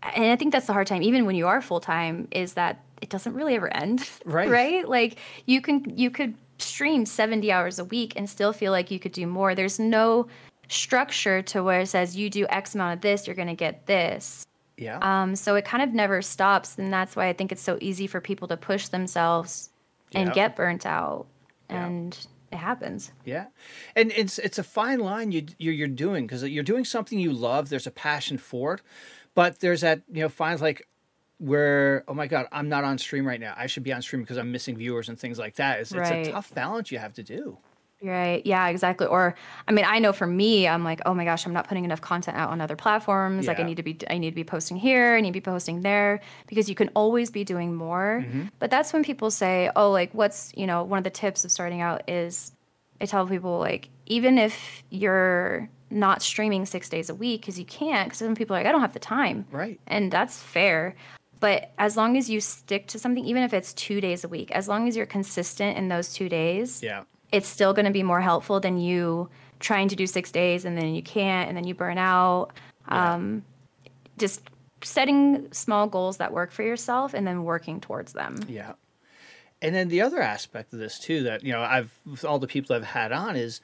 and 0.02 0.24
I 0.24 0.36
think 0.36 0.52
that's 0.52 0.66
the 0.66 0.72
hard 0.72 0.86
time 0.86 1.02
even 1.02 1.26
when 1.26 1.34
you 1.36 1.46
are 1.46 1.60
full 1.60 1.80
time 1.80 2.26
is 2.30 2.54
that 2.54 2.82
it 3.02 3.10
doesn't 3.10 3.34
really 3.34 3.56
ever 3.56 3.68
end 3.74 4.08
Right. 4.24 4.48
right 4.48 4.88
like 4.88 5.18
you 5.46 5.60
can 5.60 5.84
you 5.96 6.10
could 6.10 6.34
stream 6.58 7.04
70 7.06 7.50
hours 7.52 7.78
a 7.78 7.84
week 7.84 8.14
and 8.16 8.28
still 8.28 8.52
feel 8.52 8.72
like 8.72 8.90
you 8.90 8.98
could 8.98 9.12
do 9.12 9.26
more 9.26 9.54
there's 9.54 9.78
no 9.78 10.26
structure 10.68 11.42
to 11.42 11.62
where 11.62 11.80
it 11.80 11.86
says 11.88 12.16
you 12.16 12.30
do 12.30 12.46
x 12.48 12.74
amount 12.74 12.94
of 12.94 13.00
this 13.00 13.26
you're 13.26 13.36
going 13.36 13.48
to 13.48 13.54
get 13.54 13.86
this 13.86 14.46
Yeah. 14.76 14.98
um, 15.02 15.34
so 15.36 15.56
it 15.56 15.64
kind 15.64 15.82
of 15.82 15.92
never 15.92 16.22
stops, 16.22 16.78
and 16.78 16.92
that's 16.92 17.16
why 17.16 17.26
I 17.28 17.32
think 17.32 17.50
it's 17.52 17.60
so 17.62 17.76
easy 17.80 18.06
for 18.06 18.20
people 18.20 18.46
to 18.48 18.56
push 18.56 18.88
themselves 18.88 19.70
and 20.14 20.28
Yeah. 20.28 20.34
get 20.34 20.56
burnt 20.56 20.86
out, 20.86 21.26
Yeah. 21.68 21.86
and 21.86 22.26
it 22.52 22.56
happens. 22.56 23.12
Yeah, 23.24 23.46
and 23.94 24.12
it's 24.12 24.38
it's 24.38 24.58
a 24.58 24.62
fine 24.62 25.00
line 25.00 25.32
you 25.32 25.46
you're, 25.58 25.74
you're 25.74 25.88
doing 25.88 26.26
because 26.26 26.42
you're 26.42 26.64
doing 26.64 26.84
something 26.84 27.18
you 27.18 27.32
love. 27.32 27.68
There's 27.68 27.86
a 27.86 27.92
passion 27.92 28.38
for 28.38 28.74
it, 28.74 28.82
but 29.34 29.60
there's 29.60 29.82
that 29.82 30.02
you 30.12 30.22
know 30.22 30.28
fine 30.28 30.58
like 30.58 30.86
where 31.38 32.04
oh 32.06 32.14
my 32.14 32.26
god 32.26 32.46
I'm 32.52 32.68
not 32.68 32.84
on 32.84 32.98
stream 32.98 33.26
right 33.26 33.40
now. 33.40 33.54
I 33.56 33.66
should 33.66 33.82
be 33.82 33.92
on 33.92 34.02
stream 34.02 34.22
because 34.22 34.36
I'm 34.36 34.52
missing 34.52 34.76
viewers 34.76 35.08
and 35.08 35.18
things 35.18 35.38
like 35.38 35.56
that. 35.56 35.80
It's, 35.80 35.92
it's 35.92 36.10
a 36.10 36.32
tough 36.32 36.52
balance 36.54 36.90
you 36.90 36.98
have 36.98 37.14
to 37.14 37.22
do. 37.22 37.58
Right. 38.02 38.44
Yeah, 38.46 38.68
exactly. 38.68 39.06
Or 39.06 39.34
I 39.68 39.72
mean, 39.72 39.84
I 39.86 39.98
know 39.98 40.12
for 40.14 40.26
me, 40.26 40.66
I'm 40.66 40.84
like, 40.84 41.00
oh 41.04 41.12
my 41.12 41.24
gosh, 41.24 41.44
I'm 41.44 41.52
not 41.52 41.68
putting 41.68 41.84
enough 41.84 42.00
content 42.00 42.36
out 42.36 42.48
on 42.48 42.60
other 42.60 42.76
platforms. 42.76 43.46
Like 43.46 43.58
I 43.58 43.60
Yeah. 43.62 43.66
need 43.66 43.76
to 43.76 43.82
be 43.82 43.98
I 44.08 44.16
need 44.16 44.30
to 44.30 44.34
be 44.34 44.44
posting 44.44 44.78
here, 44.78 45.16
I 45.16 45.20
need 45.20 45.30
to 45.30 45.32
be 45.34 45.40
posting 45.40 45.82
there 45.82 46.20
because 46.46 46.68
you 46.68 46.74
can 46.74 46.88
always 46.94 47.30
be 47.30 47.44
doing 47.44 47.74
more. 47.74 48.24
Mm-hmm. 48.26 48.44
But 48.58 48.70
that's 48.70 48.92
when 48.94 49.04
people 49.04 49.30
say, 49.30 49.70
"Oh, 49.76 49.90
like 49.90 50.12
what's, 50.14 50.50
you 50.56 50.66
know, 50.66 50.82
one 50.82 50.96
of 50.98 51.04
the 51.04 51.10
tips 51.10 51.44
of 51.44 51.52
starting 51.52 51.82
out 51.82 52.08
is 52.08 52.52
I 53.02 53.06
tell 53.06 53.26
people 53.26 53.58
like 53.58 53.90
even 54.06 54.38
if 54.38 54.82
you're 54.88 55.68
not 55.90 56.22
streaming 56.22 56.64
6 56.66 56.88
days 56.88 57.10
a 57.10 57.14
week 57.14 57.44
cuz 57.44 57.58
you 57.58 57.66
can't 57.66 58.10
cuz 58.10 58.18
some 58.18 58.34
people 58.34 58.56
are 58.56 58.60
like 58.60 58.66
I 58.66 58.72
don't 58.72 58.80
have 58.80 58.94
the 58.94 58.98
time." 58.98 59.44
Right. 59.50 59.78
And 59.86 60.10
that's 60.10 60.38
fair. 60.42 60.94
But 61.38 61.72
as 61.78 61.96
long 61.98 62.16
as 62.16 62.28
you 62.30 62.40
stick 62.40 62.86
to 62.88 62.98
something, 62.98 63.24
even 63.24 63.42
if 63.42 63.52
it's 63.54 63.72
two 63.74 64.00
days 64.00 64.24
a 64.24 64.28
week, 64.28 64.50
as 64.52 64.68
long 64.68 64.88
as 64.88 64.96
you're 64.96 65.06
consistent 65.06 65.76
in 65.78 65.88
those 65.88 66.12
two 66.14 66.28
days, 66.30 66.82
Yeah. 66.82 67.04
It's 67.32 67.48
still 67.48 67.72
going 67.72 67.86
to 67.86 67.92
be 67.92 68.02
more 68.02 68.20
helpful 68.20 68.60
than 68.60 68.78
you 68.78 69.28
trying 69.60 69.88
to 69.88 69.96
do 69.96 70.06
six 70.06 70.30
days 70.30 70.64
and 70.64 70.76
then 70.76 70.94
you 70.94 71.02
can't 71.02 71.48
and 71.48 71.56
then 71.56 71.64
you 71.64 71.74
burn 71.74 71.98
out. 71.98 72.52
Yeah. 72.88 73.14
Um, 73.14 73.44
just 74.18 74.42
setting 74.82 75.52
small 75.52 75.86
goals 75.86 76.16
that 76.18 76.32
work 76.32 76.52
for 76.52 76.62
yourself 76.62 77.14
and 77.14 77.26
then 77.26 77.44
working 77.44 77.80
towards 77.80 78.12
them. 78.12 78.40
Yeah. 78.48 78.72
And 79.62 79.74
then 79.74 79.88
the 79.88 80.00
other 80.00 80.22
aspect 80.22 80.72
of 80.72 80.78
this 80.78 80.98
too 80.98 81.24
that, 81.24 81.44
you 81.44 81.52
know, 81.52 81.60
I've 81.60 81.92
with 82.06 82.24
all 82.24 82.38
the 82.38 82.46
people 82.46 82.74
I've 82.74 82.84
had 82.84 83.12
on 83.12 83.36
is 83.36 83.60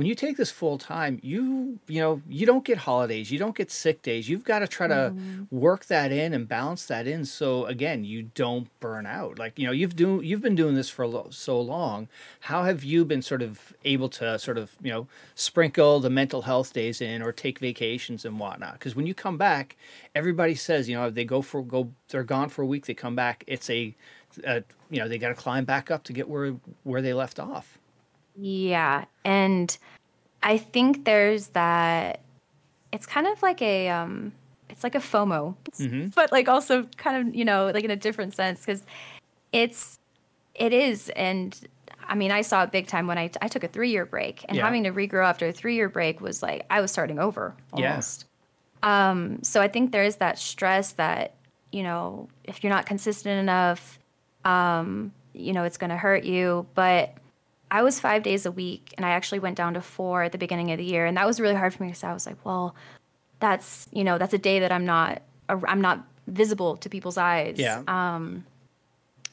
when 0.00 0.06
you 0.06 0.14
take 0.14 0.38
this 0.38 0.50
full 0.50 0.78
time, 0.78 1.20
you 1.22 1.78
you 1.86 2.00
know, 2.00 2.22
you 2.26 2.46
don't 2.46 2.64
get 2.64 2.78
holidays, 2.78 3.30
you 3.30 3.38
don't 3.38 3.54
get 3.54 3.70
sick 3.70 4.00
days. 4.00 4.30
You've 4.30 4.44
got 4.44 4.60
to 4.60 4.66
try 4.66 4.86
to 4.86 5.12
work 5.50 5.84
that 5.88 6.10
in 6.10 6.32
and 6.32 6.48
balance 6.48 6.86
that 6.86 7.06
in 7.06 7.26
so 7.26 7.66
again, 7.66 8.02
you 8.02 8.22
don't 8.22 8.68
burn 8.80 9.04
out. 9.04 9.38
Like, 9.38 9.58
you 9.58 9.66
know, 9.66 9.72
you've 9.72 9.94
do 9.94 10.22
you've 10.24 10.40
been 10.40 10.54
doing 10.54 10.74
this 10.74 10.88
for 10.88 11.06
lo- 11.06 11.28
so 11.28 11.60
long. 11.60 12.08
How 12.48 12.64
have 12.64 12.82
you 12.82 13.04
been 13.04 13.20
sort 13.20 13.42
of 13.42 13.74
able 13.84 14.08
to 14.08 14.38
sort 14.38 14.56
of, 14.56 14.74
you 14.80 14.90
know, 14.90 15.06
sprinkle 15.34 16.00
the 16.00 16.08
mental 16.08 16.40
health 16.40 16.72
days 16.72 17.02
in 17.02 17.20
or 17.20 17.30
take 17.30 17.58
vacations 17.58 18.24
and 18.24 18.40
whatnot? 18.40 18.72
Because 18.78 18.96
when 18.96 19.06
you 19.06 19.12
come 19.12 19.36
back, 19.36 19.76
everybody 20.14 20.54
says, 20.54 20.88
you 20.88 20.96
know, 20.96 21.10
they 21.10 21.26
go 21.26 21.42
for 21.42 21.62
go 21.62 21.90
they're 22.08 22.24
gone 22.24 22.48
for 22.48 22.62
a 22.62 22.66
week, 22.66 22.86
they 22.86 22.94
come 22.94 23.16
back, 23.16 23.44
it's 23.46 23.68
a 23.68 23.94
uh, 24.46 24.60
you 24.88 24.98
know 24.98 25.08
they 25.08 25.18
got 25.18 25.28
to 25.28 25.34
climb 25.34 25.66
back 25.66 25.90
up 25.90 26.04
to 26.04 26.14
get 26.14 26.26
where 26.26 26.56
where 26.84 27.02
they 27.02 27.12
left 27.12 27.38
off. 27.38 27.76
Yeah. 28.36 29.04
And 29.24 29.76
I 30.42 30.58
think 30.58 31.04
there's 31.04 31.48
that 31.48 32.20
it's 32.92 33.06
kind 33.06 33.26
of 33.26 33.42
like 33.42 33.62
a 33.62 33.88
um 33.88 34.32
it's 34.68 34.82
like 34.84 34.94
a 34.94 34.98
FOMO. 35.00 35.54
But 36.14 36.32
like 36.32 36.48
also 36.48 36.84
kind 36.96 37.28
of, 37.28 37.34
you 37.34 37.44
know, 37.44 37.70
like 37.72 37.84
in 37.84 37.90
a 37.90 37.96
different 37.96 38.34
sense 38.34 38.64
cuz 38.64 38.82
it's 39.52 39.98
it 40.54 40.72
is 40.72 41.08
and 41.10 41.58
I 42.08 42.14
mean, 42.16 42.32
I 42.32 42.42
saw 42.42 42.64
it 42.64 42.72
big 42.72 42.86
time 42.88 43.06
when 43.06 43.18
I 43.18 43.30
I 43.40 43.48
took 43.48 43.62
a 43.64 43.68
3-year 43.68 44.04
break 44.06 44.44
and 44.48 44.56
Yeah. 44.56 44.64
having 44.64 44.82
to 44.84 44.90
regrow 44.92 45.24
after 45.24 45.46
a 45.46 45.52
3-year 45.52 45.88
break 45.88 46.20
was 46.20 46.42
like 46.42 46.66
I 46.70 46.80
was 46.80 46.90
starting 46.90 47.18
over 47.18 47.54
Yeah. 47.76 47.90
almost. 47.90 48.24
Um 48.82 49.42
so 49.42 49.60
I 49.60 49.68
think 49.68 49.92
there 49.92 50.04
is 50.04 50.16
that 50.16 50.38
stress 50.38 50.92
that, 50.92 51.34
you 51.70 51.82
know, 51.82 52.28
if 52.44 52.64
you're 52.64 52.72
not 52.72 52.86
consistent 52.86 53.38
enough, 53.38 53.98
um, 54.44 55.12
you 55.34 55.52
know, 55.52 55.62
it's 55.64 55.76
going 55.76 55.90
to 55.90 55.96
hurt 55.96 56.24
you, 56.24 56.66
but 56.74 57.14
I 57.70 57.82
was 57.82 58.00
five 58.00 58.22
days 58.22 58.46
a 58.46 58.52
week 58.52 58.94
and 58.96 59.06
I 59.06 59.10
actually 59.10 59.38
went 59.38 59.56
down 59.56 59.74
to 59.74 59.80
four 59.80 60.22
at 60.22 60.32
the 60.32 60.38
beginning 60.38 60.72
of 60.72 60.78
the 60.78 60.84
year. 60.84 61.06
And 61.06 61.16
that 61.16 61.26
was 61.26 61.40
really 61.40 61.54
hard 61.54 61.72
for 61.72 61.82
me 61.82 61.88
because 61.88 62.04
I 62.04 62.12
was 62.12 62.26
like, 62.26 62.44
well, 62.44 62.74
that's, 63.38 63.86
you 63.92 64.04
know, 64.04 64.18
that's 64.18 64.34
a 64.34 64.38
day 64.38 64.58
that 64.60 64.72
I'm 64.72 64.84
not, 64.84 65.22
I'm 65.48 65.80
not 65.80 66.04
visible 66.26 66.76
to 66.78 66.88
people's 66.88 67.16
eyes. 67.16 67.56
Yeah. 67.58 67.82
Um, 67.86 68.44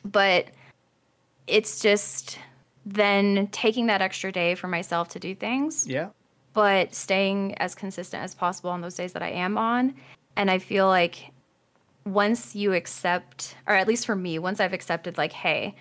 but 0.05 0.47
it's 1.47 1.79
just 1.79 2.37
then 2.85 3.47
taking 3.51 3.87
that 3.87 4.01
extra 4.01 4.31
day 4.31 4.55
for 4.55 4.67
myself 4.67 5.09
to 5.09 5.19
do 5.19 5.35
things, 5.35 5.85
Yeah. 5.87 6.09
but 6.53 6.93
staying 6.95 7.55
as 7.55 7.75
consistent 7.75 8.23
as 8.23 8.33
possible 8.33 8.69
on 8.69 8.81
those 8.81 8.95
days 8.95 9.13
that 9.13 9.23
I 9.23 9.29
am 9.31 9.57
on. 9.57 9.93
And 10.35 10.49
I 10.49 10.59
feel 10.59 10.87
like 10.87 11.31
once 12.05 12.55
you 12.55 12.73
accept, 12.73 13.55
or 13.67 13.73
at 13.75 13.87
least 13.87 14.05
for 14.05 14.15
me, 14.15 14.39
once 14.39 14.59
I've 14.59 14.73
accepted, 14.73 15.17
like, 15.17 15.33
hey, 15.33 15.75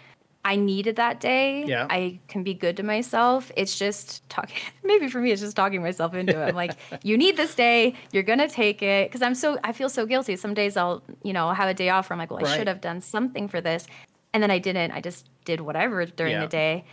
I 0.46 0.54
needed 0.54 0.94
that 0.96 1.18
day. 1.18 1.64
Yeah. 1.64 1.88
I 1.90 2.20
can 2.28 2.44
be 2.44 2.54
good 2.54 2.76
to 2.76 2.84
myself. 2.84 3.50
It's 3.56 3.76
just 3.76 4.26
talking. 4.28 4.56
Maybe 4.84 5.08
for 5.08 5.20
me, 5.20 5.32
it's 5.32 5.42
just 5.42 5.56
talking 5.56 5.82
myself 5.82 6.14
into 6.14 6.40
it. 6.40 6.50
I'm 6.50 6.54
like, 6.54 6.76
you 7.02 7.18
need 7.18 7.36
this 7.36 7.56
day. 7.56 7.94
You're 8.12 8.22
gonna 8.22 8.48
take 8.48 8.80
it 8.80 9.08
because 9.10 9.22
I'm 9.22 9.34
so. 9.34 9.58
I 9.64 9.72
feel 9.72 9.88
so 9.88 10.06
guilty. 10.06 10.36
Some 10.36 10.54
days 10.54 10.76
I'll, 10.76 11.02
you 11.24 11.32
know, 11.32 11.50
have 11.50 11.68
a 11.68 11.74
day 11.74 11.88
off 11.88 12.08
where 12.08 12.14
I'm 12.14 12.20
like, 12.20 12.30
well, 12.30 12.46
I 12.46 12.56
should 12.56 12.68
have 12.68 12.80
done 12.80 13.00
something 13.00 13.48
for 13.48 13.60
this, 13.60 13.88
and 14.32 14.40
then 14.40 14.52
I 14.52 14.58
didn't. 14.60 14.92
I 14.92 15.00
just 15.00 15.28
did 15.44 15.60
whatever 15.60 16.06
during 16.06 16.34
Yeah. 16.34 16.42
the 16.42 16.46
day. 16.48 16.84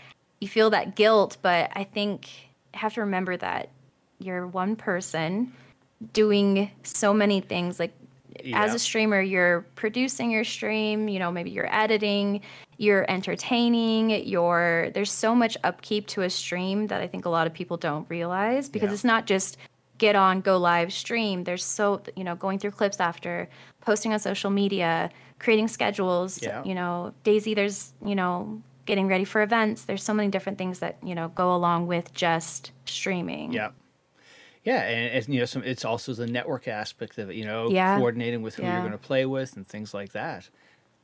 You 0.41 0.47
feel 0.47 0.71
that 0.71 0.95
guilt, 0.95 1.37
but 1.43 1.69
I 1.75 1.83
think 1.83 2.27
you 2.73 2.79
have 2.79 2.95
to 2.95 3.01
remember 3.01 3.37
that 3.37 3.69
you're 4.17 4.47
one 4.47 4.75
person 4.75 5.53
doing 6.11 6.71
so 6.81 7.13
many 7.13 7.39
things 7.39 7.79
like 7.79 7.93
as 8.53 8.73
a 8.73 8.79
streamer 8.79 9.21
you're 9.21 9.61
producing 9.75 10.31
your 10.31 10.43
stream 10.43 11.07
you 11.07 11.19
know 11.19 11.31
maybe 11.31 11.49
you're 11.51 11.73
editing 11.73 12.41
you're 12.77 13.05
entertaining 13.09 14.09
you're 14.25 14.89
there's 14.91 15.11
so 15.11 15.35
much 15.35 15.57
upkeep 15.63 16.07
to 16.07 16.21
a 16.21 16.29
stream 16.29 16.87
that 16.87 17.01
i 17.01 17.07
think 17.07 17.25
a 17.25 17.29
lot 17.29 17.47
of 17.47 17.53
people 17.53 17.77
don't 17.77 18.09
realize 18.09 18.69
because 18.69 18.87
Yeah. 18.89 18.93
it's 18.93 19.03
not 19.03 19.25
just 19.25 19.57
get 19.97 20.15
on 20.15 20.41
go 20.41 20.57
live 20.57 20.91
stream 20.91 21.43
there's 21.43 21.63
so 21.63 22.01
you 22.15 22.23
know 22.23 22.35
going 22.35 22.59
through 22.59 22.71
clips 22.71 22.99
after 22.99 23.47
posting 23.81 24.11
on 24.13 24.19
social 24.19 24.49
media 24.49 25.09
creating 25.39 25.67
schedules 25.67 26.41
Yeah. 26.41 26.63
you 26.63 26.73
know 26.75 27.13
DayZ 27.23 27.55
there's 27.55 27.93
you 28.05 28.15
know 28.15 28.61
getting 28.85 29.07
ready 29.07 29.23
for 29.23 29.41
events 29.41 29.85
there's 29.85 30.03
so 30.03 30.13
many 30.13 30.29
different 30.29 30.57
things 30.57 30.79
that 30.79 30.97
you 31.03 31.15
know 31.15 31.27
go 31.29 31.53
along 31.55 31.87
with 31.87 32.13
just 32.13 32.71
streaming 32.85 33.53
Yeah. 33.53 33.69
Yeah, 34.63 34.81
and 34.81 35.15
it's, 35.17 35.27
you 35.27 35.39
know, 35.39 35.45
some 35.45 35.63
it's 35.63 35.83
also 35.83 36.13
the 36.13 36.27
network 36.27 36.67
aspect 36.67 37.17
of 37.17 37.29
it. 37.29 37.35
You 37.35 37.45
know, 37.45 37.69
Yeah. 37.69 37.95
coordinating 37.95 38.41
with 38.41 38.55
who 38.55 38.63
you're 38.63 38.79
going 38.79 38.91
to 38.93 38.97
play 38.97 39.25
with 39.25 39.55
and 39.57 39.67
things 39.67 39.93
like 39.93 40.13
that. 40.13 40.49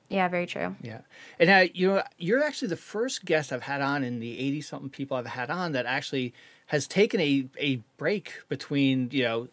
yeah 0.10 0.28
very 0.28 0.48
true 0.48 0.76
Yeah, 0.82 1.02
and 1.40 1.50
uh, 1.50 1.68
you 1.74 1.88
know, 1.90 2.04
you're 2.18 2.44
actually 2.44 2.70
the 2.70 2.78
first 2.78 3.26
guest 3.26 3.52
I've 3.52 3.64
had 3.64 3.82
on 3.82 4.04
in 4.04 4.20
the 4.20 4.40
eighty 4.40 4.62
something 4.62 4.90
people 4.90 5.18
I've 5.18 5.28
had 5.28 5.50
on 5.52 5.74
that 5.74 5.86
actually 5.86 6.34
has 6.68 6.88
taken 6.88 7.20
a 7.20 7.48
a 7.60 7.82
break 7.98 8.34
between 8.48 9.10
you 9.12 9.24
know 9.24 9.48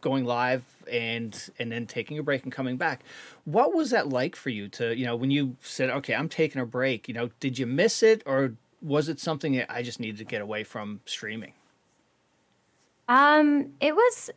going 0.00 0.24
live 0.24 0.64
and 0.90 1.50
and 1.58 1.70
then 1.70 1.86
taking 1.86 2.18
a 2.18 2.22
break 2.22 2.42
and 2.44 2.52
coming 2.52 2.76
back. 2.78 3.02
What 3.44 3.74
was 3.74 3.90
that 3.90 4.08
like 4.08 4.34
for 4.36 4.48
you 4.50 4.68
to 4.68 4.96
you 4.96 5.04
know 5.04 5.14
when 5.16 5.30
you 5.30 5.56
said 5.60 5.90
okay 5.90 6.14
I'm 6.14 6.28
taking 6.30 6.60
a 6.62 6.66
break? 6.66 7.06
You 7.08 7.14
know, 7.14 7.30
did 7.40 7.58
you 7.58 7.66
miss 7.66 8.02
it 8.02 8.22
or 8.26 8.54
was 8.80 9.08
it 9.10 9.20
something 9.20 9.52
that 9.52 9.70
I 9.70 9.82
just 9.82 10.00
needed 10.00 10.16
to 10.18 10.24
get 10.24 10.40
away 10.40 10.64
from 10.64 11.00
streaming? 11.04 11.52
Um, 13.10 13.72
it 13.80 13.94
was 13.94 14.30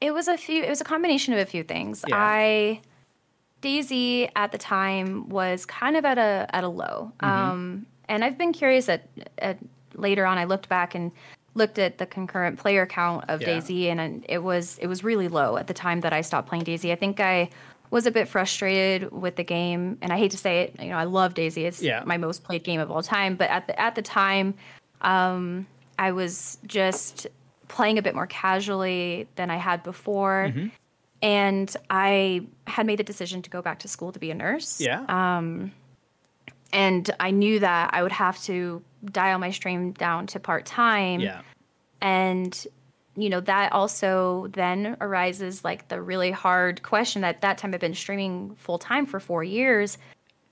it 0.00 0.12
was 0.12 0.28
a 0.28 0.36
few 0.36 0.62
it 0.62 0.68
was 0.68 0.80
a 0.80 0.84
combination 0.84 1.34
of 1.34 1.40
a 1.40 1.46
few 1.46 1.62
things. 1.62 2.04
Yeah. 2.08 2.16
I 2.18 2.80
DayZ 3.62 4.30
at 4.36 4.52
the 4.52 4.58
time 4.58 5.28
was 5.28 5.64
kind 5.66 5.96
of 5.96 6.04
at 6.04 6.18
a 6.18 6.46
at 6.52 6.64
a 6.64 6.68
low. 6.68 7.12
Mm-hmm. 7.22 7.26
Um 7.26 7.86
and 8.08 8.24
I've 8.24 8.36
been 8.36 8.52
curious 8.52 8.88
at, 8.88 9.08
at 9.38 9.58
later 9.94 10.26
on 10.26 10.36
I 10.38 10.44
looked 10.44 10.68
back 10.68 10.94
and 10.94 11.12
looked 11.54 11.78
at 11.78 11.98
the 11.98 12.06
concurrent 12.06 12.58
player 12.58 12.84
count 12.86 13.24
of 13.28 13.40
Yeah. 13.40 13.48
DayZ 13.58 13.86
and 13.86 14.24
it 14.28 14.42
was 14.42 14.78
it 14.78 14.86
was 14.86 15.04
really 15.04 15.28
low 15.28 15.56
at 15.56 15.66
the 15.66 15.74
time 15.74 16.00
that 16.00 16.12
I 16.12 16.20
stopped 16.20 16.48
playing 16.48 16.64
DayZ. 16.64 16.90
I 16.90 16.96
think 16.96 17.20
I 17.20 17.48
was 17.90 18.06
a 18.06 18.10
bit 18.10 18.26
frustrated 18.28 19.12
with 19.12 19.36
the 19.36 19.44
game 19.44 19.98
and 20.02 20.12
I 20.12 20.18
hate 20.18 20.32
to 20.32 20.38
say 20.38 20.62
it, 20.62 20.82
you 20.82 20.88
know, 20.90 20.96
I 20.96 21.04
love 21.04 21.34
DayZ. 21.34 21.56
It's 21.58 21.82
Yeah. 21.82 22.02
my 22.04 22.16
most 22.16 22.42
played 22.42 22.64
game 22.64 22.80
of 22.80 22.90
all 22.90 23.02
time, 23.02 23.36
but 23.36 23.48
at 23.50 23.66
the 23.66 23.78
at 23.80 23.94
the 23.94 24.02
time 24.02 24.54
um 25.02 25.66
I 25.98 26.10
was 26.12 26.58
just 26.66 27.26
playing 27.68 27.98
a 27.98 28.02
bit 28.02 28.14
more 28.14 28.26
casually 28.26 29.28
than 29.36 29.50
I 29.50 29.56
had 29.56 29.82
before. 29.82 30.50
Mm-hmm. 30.50 30.68
And 31.22 31.74
I 31.88 32.46
had 32.66 32.86
made 32.86 32.98
the 32.98 33.04
decision 33.04 33.40
to 33.42 33.50
go 33.50 33.62
back 33.62 33.78
to 33.80 33.88
school 33.88 34.12
to 34.12 34.18
be 34.18 34.30
a 34.30 34.34
nurse. 34.34 34.80
Yeah, 34.80 35.04
Um, 35.08 35.72
And 36.72 37.08
I 37.20 37.30
knew 37.30 37.60
that 37.60 37.90
I 37.94 38.02
would 38.02 38.12
have 38.12 38.40
to 38.44 38.82
dial 39.04 39.38
my 39.38 39.50
stream 39.50 39.92
down 39.92 40.26
to 40.28 40.40
part 40.40 40.66
time. 40.66 41.20
yeah, 41.20 41.40
And, 42.02 42.66
you 43.16 43.30
know, 43.30 43.40
that 43.40 43.72
also 43.72 44.48
then 44.52 44.96
arises 45.00 45.64
like 45.64 45.88
the 45.88 46.02
really 46.02 46.30
hard 46.32 46.82
question 46.82 47.22
that 47.22 47.40
that 47.42 47.58
time 47.58 47.72
I've 47.72 47.80
been 47.80 47.94
streaming 47.94 48.54
full 48.56 48.78
time 48.78 49.06
for 49.06 49.20
four 49.20 49.44
years. 49.44 49.96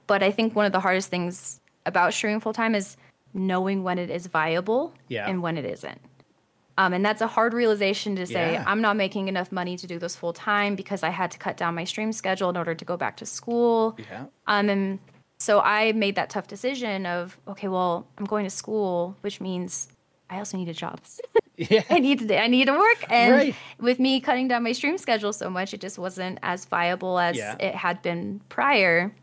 But 0.07 0.23
I 0.23 0.31
think 0.31 0.55
one 0.57 0.65
of 0.65 0.73
the 0.73 0.81
hardest 0.81 1.11
things 1.11 1.61
about 1.85 2.15
streaming 2.15 2.41
full 2.41 2.53
time 2.53 2.75
is 2.75 2.97
knowing 3.35 3.83
when 3.83 3.99
it 3.99 4.11
is 4.11 4.27
viable 4.27 4.95
Yeah. 5.09 5.29
and 5.29 5.43
when 5.43 5.57
it 5.59 5.65
isn't. 5.65 6.01
Um, 6.79 6.93
and 6.95 7.05
that's 7.05 7.21
a 7.21 7.27
hard 7.27 7.53
realization 7.53 8.17
to 8.17 8.27
say, 8.27 8.55
Yeah. 8.55 8.65
I'm 8.67 8.81
not 8.81 8.97
making 8.97 9.29
enough 9.29 9.53
money 9.53 9.77
to 9.77 9.87
do 9.87 9.99
this 9.99 10.17
full 10.17 10.33
time 10.33 10.75
because 10.75 11.03
I 11.03 11.11
had 11.11 11.31
to 11.33 11.39
cut 11.39 11.57
down 11.57 11.75
my 11.75 11.85
stream 11.85 12.13
schedule 12.13 12.49
in 12.51 12.57
order 12.57 12.75
to 12.75 12.85
go 12.85 12.97
back 12.97 13.17
to 13.19 13.27
school. 13.27 13.97
yeah, 14.11 14.25
Um, 14.47 14.69
and 14.71 14.99
so 15.39 15.61
I 15.61 15.93
made 15.93 16.15
that 16.15 16.31
tough 16.31 16.49
decision 16.49 17.05
of, 17.05 17.39
okay, 17.49 17.69
well, 17.69 18.07
I'm 18.17 18.25
going 18.25 18.45
to 18.45 18.51
school, 18.51 19.17
which 19.21 19.41
means 19.41 19.89
I 20.31 20.39
also 20.39 20.57
need 20.57 20.69
a 20.71 20.75
job. 20.75 21.01
yeah, 21.59 21.83
I 21.91 21.99
need 21.99 22.27
to, 22.29 22.41
I 22.41 22.47
need 22.47 22.65
to 22.67 22.73
work. 22.73 23.05
And 23.11 23.35
Right. 23.35 23.55
with 23.79 23.99
me 23.99 24.21
cutting 24.21 24.49
down 24.49 24.63
my 24.63 24.73
stream 24.73 24.97
schedule 24.97 25.33
so 25.35 25.51
much, 25.51 25.75
it 25.75 25.81
just 25.83 25.99
wasn't 25.99 26.39
as 26.43 26.65
viable 26.65 27.19
as 27.19 27.37
Yeah. 27.37 27.57
it 27.61 27.75
had 27.75 28.01
been 28.01 28.41
prior. 28.49 29.15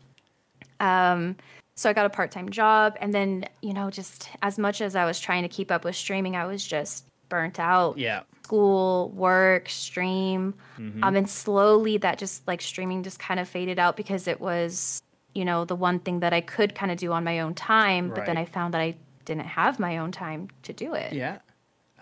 Um, 0.78 1.36
so 1.76 1.90
I 1.90 1.94
got 1.94 2.06
a 2.06 2.10
part-time 2.10 2.50
job, 2.50 2.96
and 3.00 3.12
then 3.14 3.46
you 3.62 3.72
know, 3.74 3.90
just 3.90 4.28
as 4.42 4.58
much 4.58 4.80
as 4.80 4.94
I 4.94 5.04
was 5.04 5.18
trying 5.18 5.42
to 5.42 5.48
keep 5.48 5.70
up 5.70 5.84
with 5.84 5.96
streaming, 5.96 6.36
I 6.36 6.44
was 6.46 6.64
just 6.64 7.06
burnt 7.30 7.58
out 7.58 7.96
yeah, 7.96 8.24
school, 8.44 9.08
work, 9.10 9.70
stream. 9.70 10.52
Mm-hmm. 10.78 11.02
Um, 11.02 11.16
and 11.16 11.30
slowly 11.30 11.96
that 11.98 12.18
just 12.18 12.46
like 12.46 12.60
streaming 12.60 13.02
just 13.02 13.18
kind 13.18 13.40
of 13.40 13.48
faded 13.48 13.78
out 13.78 13.96
because 13.96 14.28
it 14.28 14.38
was, 14.40 15.00
you 15.34 15.46
know, 15.46 15.64
the 15.64 15.76
one 15.76 15.98
thing 16.00 16.20
that 16.20 16.34
I 16.34 16.42
could 16.42 16.74
kind 16.74 16.92
of 16.92 16.98
do 16.98 17.12
on 17.12 17.24
my 17.24 17.40
own 17.40 17.54
time. 17.54 18.10
But 18.10 18.26
then 18.26 18.36
I 18.36 18.44
found 18.44 18.74
that 18.74 18.82
I 18.82 18.96
didn't 19.24 19.46
have 19.46 19.78
my 19.78 19.96
own 19.98 20.12
time 20.12 20.48
to 20.64 20.72
do 20.74 20.92
it. 20.94 21.12
yeah, 21.14 21.38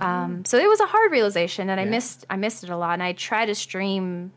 Um, 0.00 0.44
so 0.44 0.56
it 0.58 0.66
was 0.68 0.80
a 0.80 0.86
hard 0.86 1.12
realization 1.12 1.68
and 1.70 1.78
I 1.78 1.84
missed 1.84 2.24
I 2.30 2.36
missed 2.36 2.64
it 2.64 2.70
a 2.70 2.76
lot. 2.76 2.94
And 2.94 3.02
I 3.02 3.12
tried 3.12 3.46
to 3.46 3.54
stream 3.54 4.32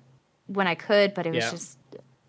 when 0.47 0.67
I 0.67 0.75
could, 0.75 1.13
but 1.13 1.25
it 1.25 1.33
was 1.33 1.45
Yeah. 1.45 1.51
just 1.51 1.77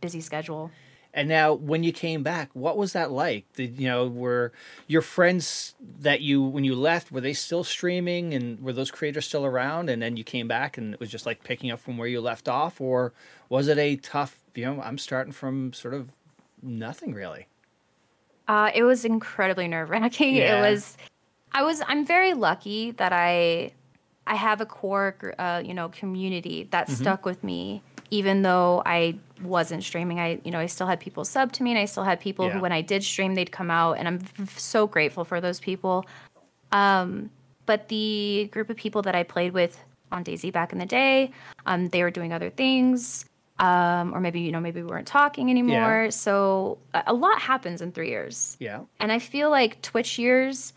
busy 0.01 0.21
schedule. 0.21 0.71
And 1.15 1.29
now, 1.29 1.53
when 1.53 1.83
you 1.83 1.93
came 1.93 2.23
back, 2.23 2.49
what 2.55 2.79
was 2.79 2.95
that 2.95 3.11
like? 3.11 3.45
Did 3.53 3.79
you 3.79 3.89
know 3.89 4.09
were 4.09 4.53
your 4.87 5.03
friends 5.03 5.75
that 6.01 6.23
you 6.23 6.43
when 6.43 6.65
you 6.65 6.75
left 6.75 7.13
were 7.13 7.21
they 7.21 7.35
still 7.35 7.65
streaming 7.65 8.33
and 8.33 8.61
were 8.63 8.73
those 8.73 8.91
creators 8.91 9.27
still 9.27 9.45
around? 9.45 9.91
And 9.91 10.01
then 10.01 10.17
you 10.17 10.25
came 10.25 10.49
back 10.49 10.79
and 10.79 10.95
it 10.95 11.01
was 11.01 11.11
just 11.11 11.27
like 11.27 11.45
picking 11.45 11.71
up 11.71 11.81
from 11.81 11.99
where 11.99 12.09
you 12.09 12.21
left 12.21 12.49
off, 12.49 12.81
or 12.81 13.13
was 13.49 13.69
it 13.69 13.79
a 13.79 13.97
tough? 13.97 14.39
You 14.55 14.65
know, 14.65 14.81
I'm 14.81 14.99
starting 14.99 15.33
from 15.33 15.73
sort 15.73 15.95
of 15.95 16.13
nothing 16.63 17.13
really. 17.13 17.47
Uh, 18.49 18.71
it 18.75 18.83
was 18.83 19.05
incredibly 19.05 19.69
nerve 19.69 19.91
wracking. 19.91 20.35
Yeah. 20.43 20.59
It 20.59 20.71
was, 20.71 20.97
I 21.53 21.63
was, 21.63 21.83
I'm 21.87 22.05
very 22.05 22.35
lucky 22.35 22.91
that 22.93 23.13
I, 23.13 23.73
I 24.27 24.35
have 24.35 24.61
a 24.61 24.67
core, 24.67 25.35
uh, 25.39 25.63
you 25.65 25.75
know, 25.75 25.89
community 25.89 26.69
that 26.71 26.91
stuck 26.91 27.25
with 27.25 27.43
me, 27.45 27.83
even 28.13 28.43
though 28.43 28.83
I 28.85 29.17
wasn't 29.43 29.83
streaming. 29.83 30.21
I, 30.21 30.39
you 30.45 30.51
know, 30.51 30.59
I 30.61 30.67
still 30.67 30.87
had 30.87 31.01
people 31.01 31.25
sub 31.25 31.51
to 31.53 31.63
me, 31.63 31.71
and 31.71 31.79
I 31.79 31.87
still 31.87 32.05
had 32.05 32.21
people 32.21 32.45
Yeah. 32.47 32.53
who, 32.53 32.61
when 32.61 32.71
I 32.73 32.83
did 32.83 33.03
stream, 33.03 33.35
they'd 33.35 33.51
come 33.51 33.71
out, 33.71 33.95
and 33.99 34.07
I'm 34.07 34.19
f- 34.39 34.59
so 34.59 34.87
grateful 34.87 35.25
for 35.25 35.41
those 35.41 35.59
people. 35.59 36.05
Um, 36.73 37.31
but 37.65 37.89
the 37.89 38.49
group 38.53 38.69
of 38.71 38.77
people 38.77 39.01
that 39.03 39.15
I 39.15 39.23
played 39.23 39.53
with 39.55 39.83
on 40.13 40.25
DayZ 40.25 40.53
back 40.53 40.73
in 40.73 40.79
the 40.79 40.85
day, 40.87 41.31
um, 41.65 41.89
they 41.89 42.03
were 42.03 42.11
doing 42.11 42.33
other 42.35 42.51
things. 42.51 43.25
Um, 43.59 44.15
or 44.15 44.21
maybe 44.21 44.41
you 44.41 44.51
know 44.51 44.61
maybe 44.61 44.83
we 44.83 44.89
weren't 44.89 45.07
talking 45.07 45.49
anymore. 45.51 46.11
So 46.11 46.79
a, 46.95 47.05
a 47.09 47.13
lot 47.15 47.39
happens 47.41 47.81
in 47.81 47.93
three 47.93 48.09
years. 48.11 48.57
Yeah. 48.59 48.81
And 48.99 49.13
I 49.13 49.19
feel 49.21 49.51
like 49.51 49.81
Twitch 49.83 50.19
years 50.19 50.73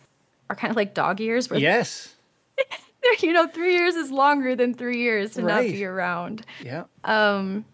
are 0.49 0.55
kind 0.55 0.69
of 0.71 0.75
like 0.77 0.93
dog 0.93 1.19
years, 1.19 1.49
where 1.49 1.59
Yes. 1.59 2.13
you 3.21 3.33
know 3.33 3.47
three 3.47 3.73
years 3.73 3.95
is 3.95 4.11
longer 4.11 4.55
than 4.55 4.73
three 4.73 4.99
years 5.01 5.33
to 5.33 5.41
not 5.41 5.61
be 5.73 5.85
around. 5.85 6.45
Yeah. 6.63 6.83
Um, 7.03 7.65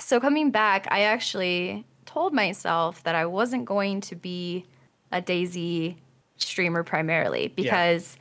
So 0.00 0.18
coming 0.20 0.50
back, 0.50 0.88
I 0.90 1.02
actually 1.02 1.84
told 2.06 2.32
myself 2.32 3.02
that 3.04 3.14
I 3.14 3.26
wasn't 3.26 3.64
going 3.64 4.00
to 4.02 4.16
be 4.16 4.64
a 5.12 5.22
DayZ 5.22 5.96
streamer 6.36 6.82
primarily 6.82 7.48
because 7.48 8.16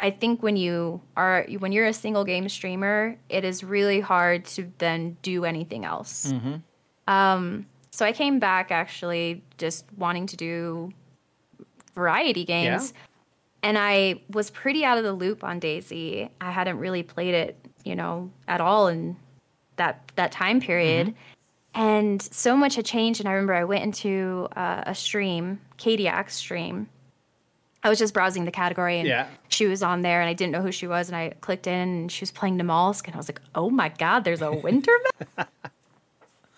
I 0.00 0.10
think 0.10 0.42
when 0.42 0.56
you 0.56 1.00
are 1.16 1.46
when 1.58 1.72
you're 1.72 1.86
a 1.86 1.92
single 1.92 2.24
game 2.24 2.48
streamer, 2.48 3.16
it 3.28 3.44
is 3.44 3.62
really 3.64 4.00
hard 4.00 4.44
to 4.56 4.70
then 4.78 5.16
do 5.22 5.44
anything 5.44 5.84
else. 5.84 6.32
Um, 7.08 7.66
so 7.90 8.04
I 8.04 8.12
came 8.12 8.38
back 8.38 8.70
actually 8.70 9.42
just 9.58 9.86
wanting 9.96 10.26
to 10.26 10.36
do 10.36 10.92
variety 11.94 12.44
games. 12.44 12.92
And 13.66 13.76
I 13.76 14.20
was 14.30 14.48
pretty 14.50 14.84
out 14.84 14.96
of 14.96 15.02
the 15.02 15.12
loop 15.12 15.42
on 15.42 15.60
DayZ. 15.60 16.30
I 16.40 16.50
hadn't 16.52 16.78
really 16.78 17.02
played 17.02 17.34
it, 17.34 17.58
you 17.84 17.96
know, 17.96 18.30
at 18.46 18.60
all 18.60 18.86
in 18.86 19.16
that 19.74 20.08
that 20.14 20.30
time 20.30 20.60
period. 20.60 21.14
And 21.74 22.22
so 22.22 22.56
much 22.56 22.76
had 22.76 22.84
changed. 22.84 23.18
And 23.20 23.28
I 23.28 23.32
remember 23.32 23.54
I 23.54 23.64
went 23.64 23.82
into 23.82 24.46
uh, 24.54 24.84
a 24.86 24.94
stream, 24.94 25.60
Kadiak's 25.78 26.34
stream. 26.34 26.88
I 27.82 27.88
was 27.88 27.98
just 27.98 28.14
browsing 28.14 28.44
the 28.44 28.52
category 28.52 28.98
and 29.00 29.08
Yeah. 29.08 29.26
she 29.48 29.66
was 29.66 29.82
on 29.82 30.02
there 30.02 30.20
and 30.20 30.28
I 30.30 30.32
didn't 30.32 30.52
know 30.52 30.62
who 30.62 30.70
she 30.72 30.86
was. 30.86 31.08
And 31.08 31.16
I 31.16 31.30
clicked 31.40 31.66
in 31.66 31.74
and 31.88 32.12
she 32.12 32.22
was 32.22 32.30
playing 32.30 32.58
Namalsk. 32.58 33.06
And 33.06 33.14
I 33.14 33.18
was 33.18 33.28
like, 33.28 33.40
oh 33.56 33.68
my 33.68 33.88
God, 33.88 34.22
there's 34.24 34.42
a 34.42 34.52
winter 34.52 34.92
map? 35.36 35.50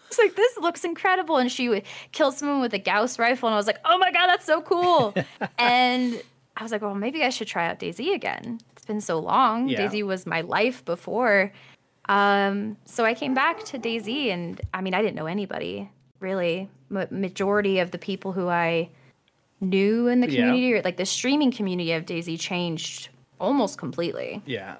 It's 0.09 0.19
like, 0.19 0.37
this 0.37 0.59
looks 0.59 0.85
incredible. 0.85 1.39
And 1.39 1.51
she 1.51 1.69
would 1.71 1.85
kill 2.13 2.33
someone 2.33 2.61
with 2.61 2.75
a 2.75 2.79
Gauss 2.79 3.19
rifle. 3.19 3.49
And 3.49 3.55
I 3.55 3.59
was 3.59 3.67
like, 3.67 3.81
oh 3.87 3.97
my 3.97 4.13
God, 4.13 4.27
that's 4.29 4.45
so 4.47 4.61
cool. 4.61 5.15
and 5.59 6.23
I 6.59 6.63
was 6.63 6.73
like, 6.73 6.83
well, 6.83 6.95
maybe 6.95 7.23
I 7.23 7.31
should 7.31 7.47
try 7.49 7.69
out 7.69 7.79
DayZ 7.79 8.13
again. 8.15 8.59
It's 8.73 8.85
been 8.85 9.01
so 9.01 9.19
long. 9.19 9.69
Yeah. 9.69 9.87
DayZ 9.89 10.03
was 10.05 10.27
my 10.27 10.41
life 10.43 10.85
before. 10.85 11.53
Um, 12.09 12.77
so 12.85 13.05
I 13.05 13.15
came 13.15 13.33
back 13.33 13.63
to 13.67 13.79
DayZ, 13.79 14.29
and 14.33 14.61
I 14.75 14.81
mean, 14.81 14.93
I 14.95 15.01
didn't 15.03 15.15
know 15.15 15.27
anybody 15.27 15.91
really. 16.21 16.69
Ma 16.91 17.05
majority 17.11 17.79
of 17.79 17.93
the 17.93 17.99
people 17.99 18.33
who 18.33 18.49
I 18.49 18.89
knew 19.61 20.09
in 20.09 20.21
the 20.21 20.29
Yeah. 20.31 20.41
community, 20.47 20.75
or 20.75 20.83
like 20.83 20.97
the 20.97 21.07
streaming 21.07 21.53
community 21.53 21.93
of 21.93 22.05
DayZ, 22.07 22.41
changed 22.41 23.11
almost 23.39 23.79
completely. 23.79 24.43
Yeah. 24.47 24.77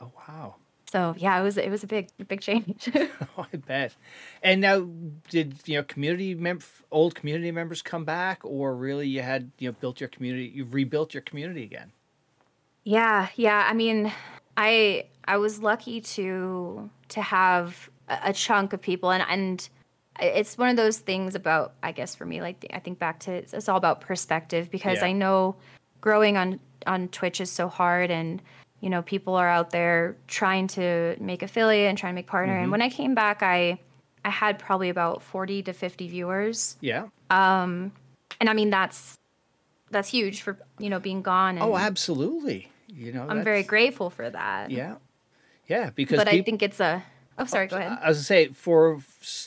Oh 0.00 0.10
wow. 0.28 0.56
So 0.90 1.14
yeah, 1.18 1.38
it 1.38 1.42
was 1.42 1.56
it 1.56 1.70
was 1.70 1.82
a 1.82 1.86
big 1.86 2.08
big 2.28 2.40
change. 2.40 2.88
Oh, 2.94 3.46
I 3.52 3.56
bet. 3.56 3.94
And 4.42 4.60
now, 4.60 4.86
did 5.28 5.58
you 5.66 5.76
know 5.76 5.82
community 5.82 6.34
mem- 6.34 6.60
old 6.92 7.14
community 7.14 7.50
members 7.50 7.82
come 7.82 8.04
back, 8.04 8.40
or 8.44 8.74
really 8.76 9.08
you 9.08 9.22
had 9.22 9.50
you 9.58 9.68
know 9.68 9.76
built 9.80 10.00
your 10.00 10.08
community, 10.08 10.52
you've 10.54 10.74
rebuilt 10.74 11.12
your 11.12 11.22
community 11.22 11.64
again? 11.64 11.90
Yeah, 12.84 13.28
yeah. 13.34 13.66
I 13.68 13.72
mean, 13.74 14.12
I 14.56 15.06
I 15.26 15.38
was 15.38 15.60
lucky 15.60 16.00
to 16.00 16.88
to 17.08 17.20
have 17.22 17.90
a, 18.08 18.18
a 18.24 18.32
chunk 18.32 18.72
of 18.72 18.80
people, 18.80 19.10
and 19.10 19.24
and 19.28 19.68
it's 20.20 20.56
one 20.56 20.68
of 20.68 20.76
those 20.76 20.98
things 20.98 21.34
about 21.34 21.74
I 21.82 21.90
guess 21.90 22.14
for 22.14 22.26
me, 22.26 22.40
like 22.40 22.64
I 22.72 22.78
think 22.78 23.00
back 23.00 23.18
to 23.20 23.32
it's, 23.32 23.52
it's 23.52 23.68
all 23.68 23.76
about 23.76 24.00
perspective 24.00 24.70
because 24.70 24.98
Yeah. 24.98 25.06
I 25.06 25.12
know 25.12 25.56
growing 26.00 26.36
on 26.36 26.60
on 26.86 27.08
Twitch 27.08 27.40
is 27.40 27.50
so 27.50 27.66
hard, 27.68 28.12
and 28.12 28.40
you 28.86 28.90
know 28.90 29.02
people 29.02 29.34
are 29.34 29.48
out 29.48 29.70
there 29.70 30.16
trying 30.28 30.68
to 30.68 31.16
make 31.18 31.42
affiliate 31.42 31.88
and 31.88 31.98
trying 31.98 32.12
to 32.12 32.14
make 32.14 32.28
partner. 32.28 32.56
And 32.56 32.70
when 32.70 32.80
I 32.80 32.88
came 32.88 33.16
back, 33.16 33.42
I 33.42 33.80
I 34.24 34.30
had 34.30 34.60
probably 34.60 34.90
about 34.90 35.22
forty 35.22 35.60
to 35.64 35.72
fifty 35.72 36.06
viewers, 36.06 36.76
Yeah. 36.80 37.08
Um 37.30 37.90
and 38.40 38.48
I 38.48 38.52
mean 38.52 38.70
that's 38.70 39.18
that's 39.90 40.08
huge 40.08 40.42
for 40.42 40.56
you 40.78 40.88
know 40.88 41.00
being 41.00 41.20
gone. 41.20 41.56
And 41.56 41.64
Oh, 41.64 41.76
absolutely. 41.76 42.70
You 42.86 43.12
know, 43.12 43.26
I'm 43.28 43.42
very 43.42 43.64
grateful 43.64 44.08
for 44.08 44.30
that. 44.30 44.70
Yeah. 44.70 44.98
Yeah, 45.66 45.90
because 45.90 46.18
but 46.18 46.28
I 46.28 46.42
think 46.42 46.62
it's 46.62 46.78
a. 46.78 47.02
Oh, 47.40 47.44
sorry. 47.44 47.66
Go 47.66 47.78
ahead. 47.78 47.98
I 48.00 48.10
was 48.10 48.18
gonna 48.18 48.24
say 48.24 48.48
for 48.50 49.00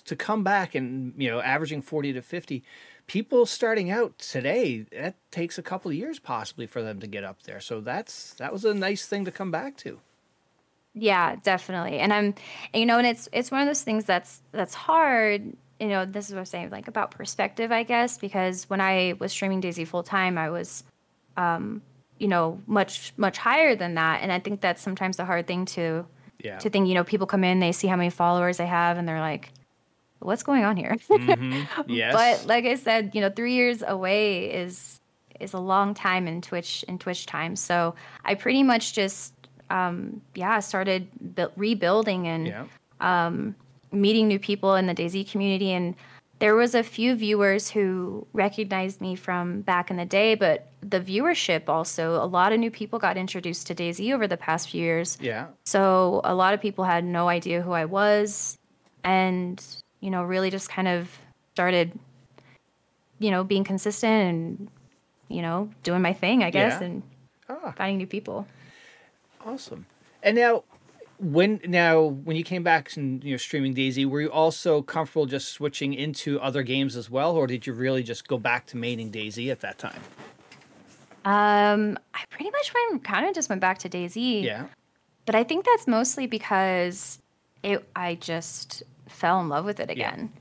to 0.03 0.15
come 0.17 0.43
back 0.43 0.75
and 0.75 1.13
you 1.17 1.31
know 1.31 1.39
averaging 1.39 1.81
forty 1.81 2.11
to 2.11 2.21
fifty, 2.21 2.65
people 3.09 3.47
starting 3.47 3.89
out 3.89 4.17
today 4.19 4.85
that 4.91 5.15
takes 5.31 5.57
a 5.57 5.63
couple 5.63 5.89
of 5.89 5.97
years 5.97 6.19
possibly 6.19 6.67
for 6.67 6.81
them 6.83 6.99
to 6.99 7.07
get 7.07 7.23
up 7.23 7.41
there. 7.43 7.59
So 7.59 7.81
that's 7.81 8.35
that 8.35 8.53
was 8.53 8.63
a 8.63 8.73
nice 8.73 9.05
thing 9.07 9.25
to 9.25 9.31
come 9.31 9.49
back 9.51 9.75
to. 9.77 9.99
Yeah, 10.93 11.35
definitely. 11.43 11.99
And 11.99 12.13
I'm, 12.13 12.35
you 12.73 12.85
know, 12.85 12.99
and 12.99 13.07
it's 13.07 13.27
it's 13.33 13.51
one 13.51 13.61
of 13.61 13.67
those 13.67 13.81
things 13.81 14.05
that's 14.05 14.41
that's 14.51 14.75
hard. 14.75 15.53
You 15.79 15.87
know, 15.87 16.05
this 16.05 16.27
is 16.27 16.33
what 16.33 16.39
I'm 16.39 16.45
saying, 16.45 16.69
like 16.69 16.87
about 16.87 17.11
perspective, 17.11 17.71
I 17.71 17.83
guess, 17.83 18.17
because 18.17 18.69
when 18.69 18.79
I 18.79 19.15
was 19.17 19.31
streaming 19.31 19.61
DayZ 19.61 19.87
full 19.87 20.03
time, 20.03 20.37
I 20.37 20.49
was, 20.49 20.83
um, 21.37 21.81
you 22.19 22.27
know, 22.27 22.61
much 22.67 23.13
much 23.17 23.37
higher 23.39 23.75
than 23.75 23.95
that, 23.95 24.21
and 24.21 24.31
I 24.31 24.39
think 24.39 24.61
that's 24.61 24.81
sometimes 24.81 25.17
the 25.17 25.25
hard 25.25 25.47
thing 25.47 25.65
to 25.77 26.05
Yeah. 26.43 26.57
to 26.59 26.69
think. 26.69 26.87
You 26.87 26.93
know, 26.93 27.03
people 27.03 27.25
come 27.27 27.43
in, 27.43 27.59
they 27.59 27.71
see 27.71 27.87
how 27.87 27.95
many 27.95 28.11
followers 28.11 28.57
they 28.57 28.67
have, 28.67 28.97
and 28.97 29.07
they're 29.07 29.19
like, 29.21 29.51
"What's 30.19 30.43
going 30.43 30.63
on 30.63 30.77
here?" 30.77 30.97
yes. 31.87 32.13
But 32.13 32.47
like 32.47 32.65
I 32.65 32.75
said, 32.75 33.11
you 33.13 33.21
know, 33.21 33.29
three 33.29 33.53
years 33.53 33.83
away 33.85 34.51
is 34.51 34.99
is 35.39 35.53
a 35.53 35.59
long 35.59 35.93
time 35.93 36.27
in 36.27 36.41
Twitch 36.41 36.83
in 36.87 36.99
Twitch 36.99 37.25
time. 37.25 37.55
So 37.55 37.95
I 38.25 38.35
pretty 38.35 38.63
much 38.63 38.93
just 38.93 39.33
um, 39.69 40.21
yeah 40.35 40.59
started 40.59 41.07
bu- 41.19 41.51
rebuilding 41.55 42.27
and 42.27 42.47
yeah. 42.47 43.31
meeting 43.91 44.27
new 44.27 44.39
people 44.39 44.75
in 44.75 44.87
the 44.87 44.95
DayZ 44.95 45.29
community. 45.31 45.71
And 45.71 45.95
there 46.39 46.55
was 46.55 46.73
a 46.73 46.83
few 46.83 47.15
viewers 47.15 47.69
who 47.69 48.25
recognized 48.33 49.01
me 49.01 49.15
from 49.15 49.61
back 49.61 49.91
in 49.91 49.97
the 49.97 50.05
day, 50.05 50.35
but 50.35 50.67
the 50.81 50.99
viewership 50.99 51.67
also 51.67 52.15
a 52.23 52.25
lot 52.25 52.53
of 52.53 52.59
new 52.59 52.71
people 52.71 52.97
got 52.97 53.17
introduced 53.17 53.67
to 53.67 53.75
DayZ 53.75 54.13
over 54.13 54.25
the 54.27 54.37
past 54.37 54.69
few 54.69 54.81
years. 54.81 55.17
Yeah. 55.19 55.47
So 55.65 56.21
a 56.23 56.33
lot 56.33 56.53
of 56.53 56.61
people 56.61 56.85
had 56.85 57.03
no 57.03 57.27
idea 57.27 57.61
who 57.61 57.73
I 57.73 57.85
was 57.85 58.57
and, 59.03 59.63
you 59.99 60.09
know, 60.09 60.23
really 60.23 60.49
just 60.49 60.69
kind 60.69 60.87
of 60.87 61.17
started, 61.53 61.97
you 63.19 63.31
know, 63.31 63.43
being 63.43 63.63
consistent 63.63 64.23
and, 64.29 64.67
you 65.27 65.41
know, 65.41 65.69
doing 65.83 66.01
my 66.01 66.13
thing, 66.13 66.43
I 66.43 66.49
guess, 66.51 66.79
Yeah. 66.79 66.87
and 66.87 67.03
Ah. 67.49 67.73
finding 67.77 67.97
new 67.97 68.07
people. 68.07 68.47
Awesome. 69.45 69.85
And 70.23 70.35
now, 70.37 70.63
when 71.17 71.59
now 71.67 72.01
when 72.03 72.37
you 72.37 72.43
came 72.45 72.63
back 72.63 72.95
and 72.95 73.21
you 73.23 73.31
know 73.31 73.37
streaming 73.37 73.73
DayZ, 73.75 74.05
were 74.05 74.21
you 74.21 74.31
also 74.31 74.81
comfortable 74.81 75.25
just 75.25 75.49
switching 75.49 75.93
into 75.93 76.39
other 76.39 76.63
games 76.63 76.95
as 76.95 77.09
well, 77.09 77.35
or 77.35 77.45
did 77.47 77.67
you 77.67 77.73
really 77.73 78.03
just 78.03 78.27
go 78.27 78.37
back 78.37 78.65
to 78.67 78.77
maining 78.77 79.11
DayZ 79.11 79.51
at 79.51 79.59
that 79.61 79.77
time? 79.77 80.01
Um, 81.25 81.99
I 82.13 82.23
pretty 82.29 82.49
much 82.51 82.73
went 82.73 83.03
kind 83.03 83.27
of 83.27 83.35
just 83.35 83.49
went 83.49 83.59
back 83.61 83.79
to 83.79 83.89
DayZ. 83.89 84.43
Yeah. 84.43 84.67
But 85.25 85.35
I 85.35 85.43
think 85.43 85.65
that's 85.65 85.87
mostly 85.87 86.25
because 86.27 87.19
it 87.63 87.87
I 87.95 88.15
just 88.15 88.83
fell 89.09 89.39
in 89.41 89.49
love 89.49 89.65
with 89.65 89.79
it 89.79 89.89
Yeah. 89.95 90.09
again. 90.13 90.31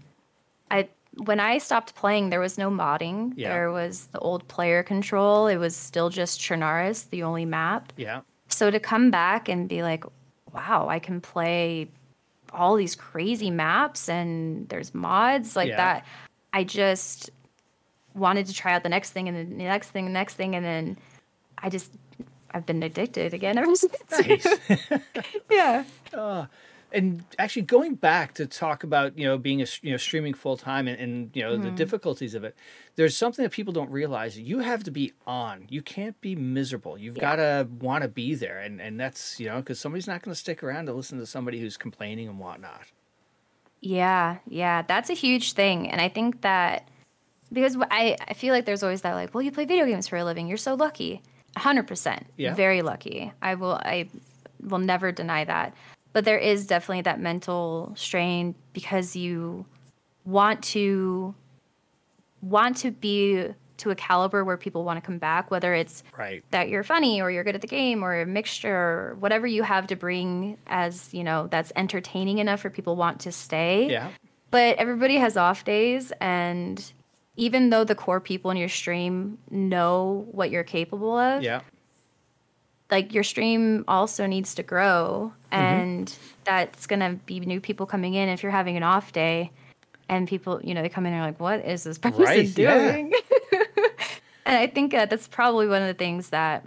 I 0.71 0.89
when 1.25 1.41
I 1.41 1.59
stopped 1.59 1.95
playing, 1.97 2.31
there 2.31 2.39
was 2.41 2.59
no 2.59 2.71
modding. 2.71 3.33
Yeah. 3.35 3.49
There 3.49 3.73
was 3.73 4.07
the 4.09 4.19
old 4.21 4.47
player 4.47 4.83
control. 4.85 5.47
It 5.49 5.57
was 5.57 5.75
still 5.75 6.11
just 6.11 6.39
Chernarus, 6.41 7.11
the 7.11 7.25
only 7.25 7.45
map. 7.45 7.93
Yeah. 7.97 8.21
So 8.49 8.71
to 8.71 8.79
come 8.79 9.11
back 9.11 9.49
and 9.49 9.69
be 9.69 9.83
like, 9.83 10.05
wow, 10.53 10.87
I 10.89 10.99
can 11.01 11.21
play 11.21 11.89
all 12.53 12.77
these 12.77 12.95
crazy 12.95 13.51
maps 13.51 14.09
and 14.09 14.69
there's 14.69 14.95
mods 14.95 15.57
like 15.57 15.69
Yeah. 15.71 15.77
that. 15.77 16.07
I 16.53 16.63
just 16.65 17.31
wanted 18.15 18.47
to 18.47 18.55
try 18.55 18.73
out 18.75 18.83
the 18.85 18.89
next 18.89 19.11
thing 19.11 19.29
and 19.29 19.37
then 19.37 19.59
the 19.59 19.65
next 19.65 19.91
thing, 19.91 20.05
the 20.05 20.11
next 20.13 20.35
thing, 20.35 20.55
and 20.55 20.65
then 20.65 20.99
I 21.59 21.69
just 21.69 21.91
I've 22.53 22.65
been 22.65 22.83
addicted 22.83 23.35
again 23.35 23.59
ever 23.59 23.75
since. 23.75 23.97
Nice. 24.13 24.47
yeah. 25.51 25.85
Ah. 26.15 26.49
And 26.93 27.25
actually 27.39 27.63
going 27.63 27.95
back 27.95 28.35
to 28.35 28.47
talk 28.47 28.83
about 28.83 29.19
you 29.19 29.27
know 29.27 29.39
being 29.39 29.61
a 29.63 29.67
you 29.83 29.91
know 29.91 29.97
streaming 29.97 30.35
full 30.35 30.57
time 30.57 30.89
and, 30.89 30.99
and 31.01 31.31
you 31.35 31.43
know 31.43 31.53
mm-hmm. 31.53 31.63
the 31.63 31.71
difficulties 31.71 32.35
of 32.35 32.45
it 32.45 32.57
there's 32.99 33.17
something 33.17 33.45
that 33.45 33.53
people 33.53 33.73
don't 33.73 33.93
realize. 33.93 34.37
You 34.37 34.59
have 34.59 34.83
to 34.83 34.91
be 34.91 35.13
on. 35.25 35.67
You 35.69 35.83
can't 35.83 36.21
be 36.21 36.35
miserable. 36.35 36.99
You've 36.99 37.17
yeah. 37.17 37.21
got 37.21 37.37
to 37.37 37.69
want 37.79 38.03
to 38.03 38.09
be 38.09 38.35
there 38.35 38.59
and 38.59 38.81
and 38.81 38.99
that's 38.99 39.39
you 39.39 39.47
know 39.47 39.59
because 39.59 39.79
somebody's 39.79 40.09
not 40.09 40.21
going 40.21 40.33
to 40.33 40.39
stick 40.39 40.65
around 40.65 40.87
to 40.87 40.93
listen 40.93 41.17
to 41.19 41.27
somebody 41.27 41.61
who's 41.61 41.77
complaining 41.77 42.29
and 42.29 42.41
whatnot. 42.41 42.83
Yeah 43.81 44.39
yeah 44.49 44.83
that's 44.83 45.11
a 45.11 45.15
huge 45.15 45.53
thing 45.53 45.89
and 45.89 46.01
i 46.01 46.09
think 46.09 46.41
that 46.41 46.89
because 47.53 47.77
I, 47.81 48.17
I 48.27 48.35
feel 48.35 48.53
like 48.53 48.67
there's 48.67 48.83
always 48.83 49.03
that 49.03 49.15
like 49.15 49.33
well 49.33 49.43
you 49.43 49.53
play 49.53 49.65
video 49.65 49.87
games 49.87 50.09
for 50.09 50.17
a 50.17 50.25
living. 50.25 50.49
You're 50.49 50.57
so 50.57 50.75
lucky. 50.75 51.23
100% 51.57 52.25
yeah. 52.37 52.55
very 52.55 52.83
lucky. 52.83 53.33
I 53.41 53.55
will 53.55 53.75
i 53.75 54.09
will 54.61 54.79
never 54.79 55.13
deny 55.13 55.45
that 55.45 55.73
but 56.19 56.25
there 56.25 56.37
is 56.37 56.67
definitely 56.67 57.03
that 57.03 57.21
mental 57.21 57.93
strain 57.95 58.53
because 58.73 59.15
you 59.15 59.65
want 60.25 60.61
to 60.65 61.33
want 62.43 62.77
to 62.79 62.91
be 62.91 63.47
to 63.77 63.91
a 63.91 63.95
caliber 63.95 64.45
where 64.45 64.57
people 64.57 64.83
want 64.83 64.97
to 64.97 65.01
come 65.01 65.19
back 65.19 65.49
whether 65.53 65.75
it's 65.75 66.03
right. 66.19 66.43
that 66.51 66.69
you're 66.69 66.83
funny 66.83 67.23
or 67.23 67.31
you're 67.31 67.45
good 67.45 67.55
at 67.55 67.61
the 67.61 67.69
game 67.69 68.03
or 68.03 68.21
a 68.21 68.27
mixture 68.27 68.75
or 68.75 69.17
whatever 69.21 69.47
you 69.47 69.63
have 69.63 69.87
to 69.87 69.95
bring 69.95 70.59
as 70.67 71.15
you 71.15 71.23
know 71.23 71.47
that's 71.53 71.71
entertaining 71.77 72.39
enough 72.39 72.59
for 72.59 72.69
people 72.69 72.97
want 72.97 73.21
to 73.21 73.31
stay. 73.31 73.89
Yeah. 73.89 74.11
But 74.51 74.77
everybody 74.77 75.19
has 75.19 75.37
off 75.37 75.63
days 75.63 76.13
and 76.21 76.85
even 77.37 77.71
though 77.71 77.85
the 77.85 77.95
core 77.95 78.21
people 78.21 78.51
in 78.51 78.57
your 78.57 78.69
stream 78.69 79.39
know 79.53 80.27
what 80.33 80.51
you're 80.51 80.65
capable 80.65 81.17
of 81.17 81.45
yeah 81.45 81.61
like 82.91 83.13
your 83.13 83.25
stream 83.25 83.85
also 83.89 84.27
needs 84.27 84.55
to 84.55 84.63
grow 84.63 85.33
mm-hmm. 85.53 85.63
and 85.63 86.09
mm-hmm. 86.09 86.23
that's 86.45 86.87
going 86.87 87.01
to 87.01 87.15
be 87.27 87.41
new 87.41 87.61
people 87.61 87.87
coming 87.87 88.15
in 88.15 88.29
if 88.29 88.43
you're 88.43 88.53
having 88.53 88.77
an 88.77 88.83
off 88.83 89.13
day 89.13 89.51
and 90.09 90.27
people 90.27 90.61
you 90.63 90.75
know 90.75 90.83
they 90.83 90.89
come 90.89 91.07
in 91.07 91.13
and 91.13 91.23
are 91.23 91.27
like 91.27 91.41
what 91.41 91.65
is 91.65 91.85
this 91.85 91.99
person 91.99 92.23
right, 92.23 92.55
doing 92.55 93.13
yeah. 93.53 93.59
and 94.47 94.57
i 94.57 94.67
think 94.67 94.95
uh, 94.95 95.07
that's 95.07 95.29
probably 95.29 95.67
one 95.67 95.83
of 95.83 95.89
the 95.89 95.95
things 95.95 96.31
that 96.31 96.65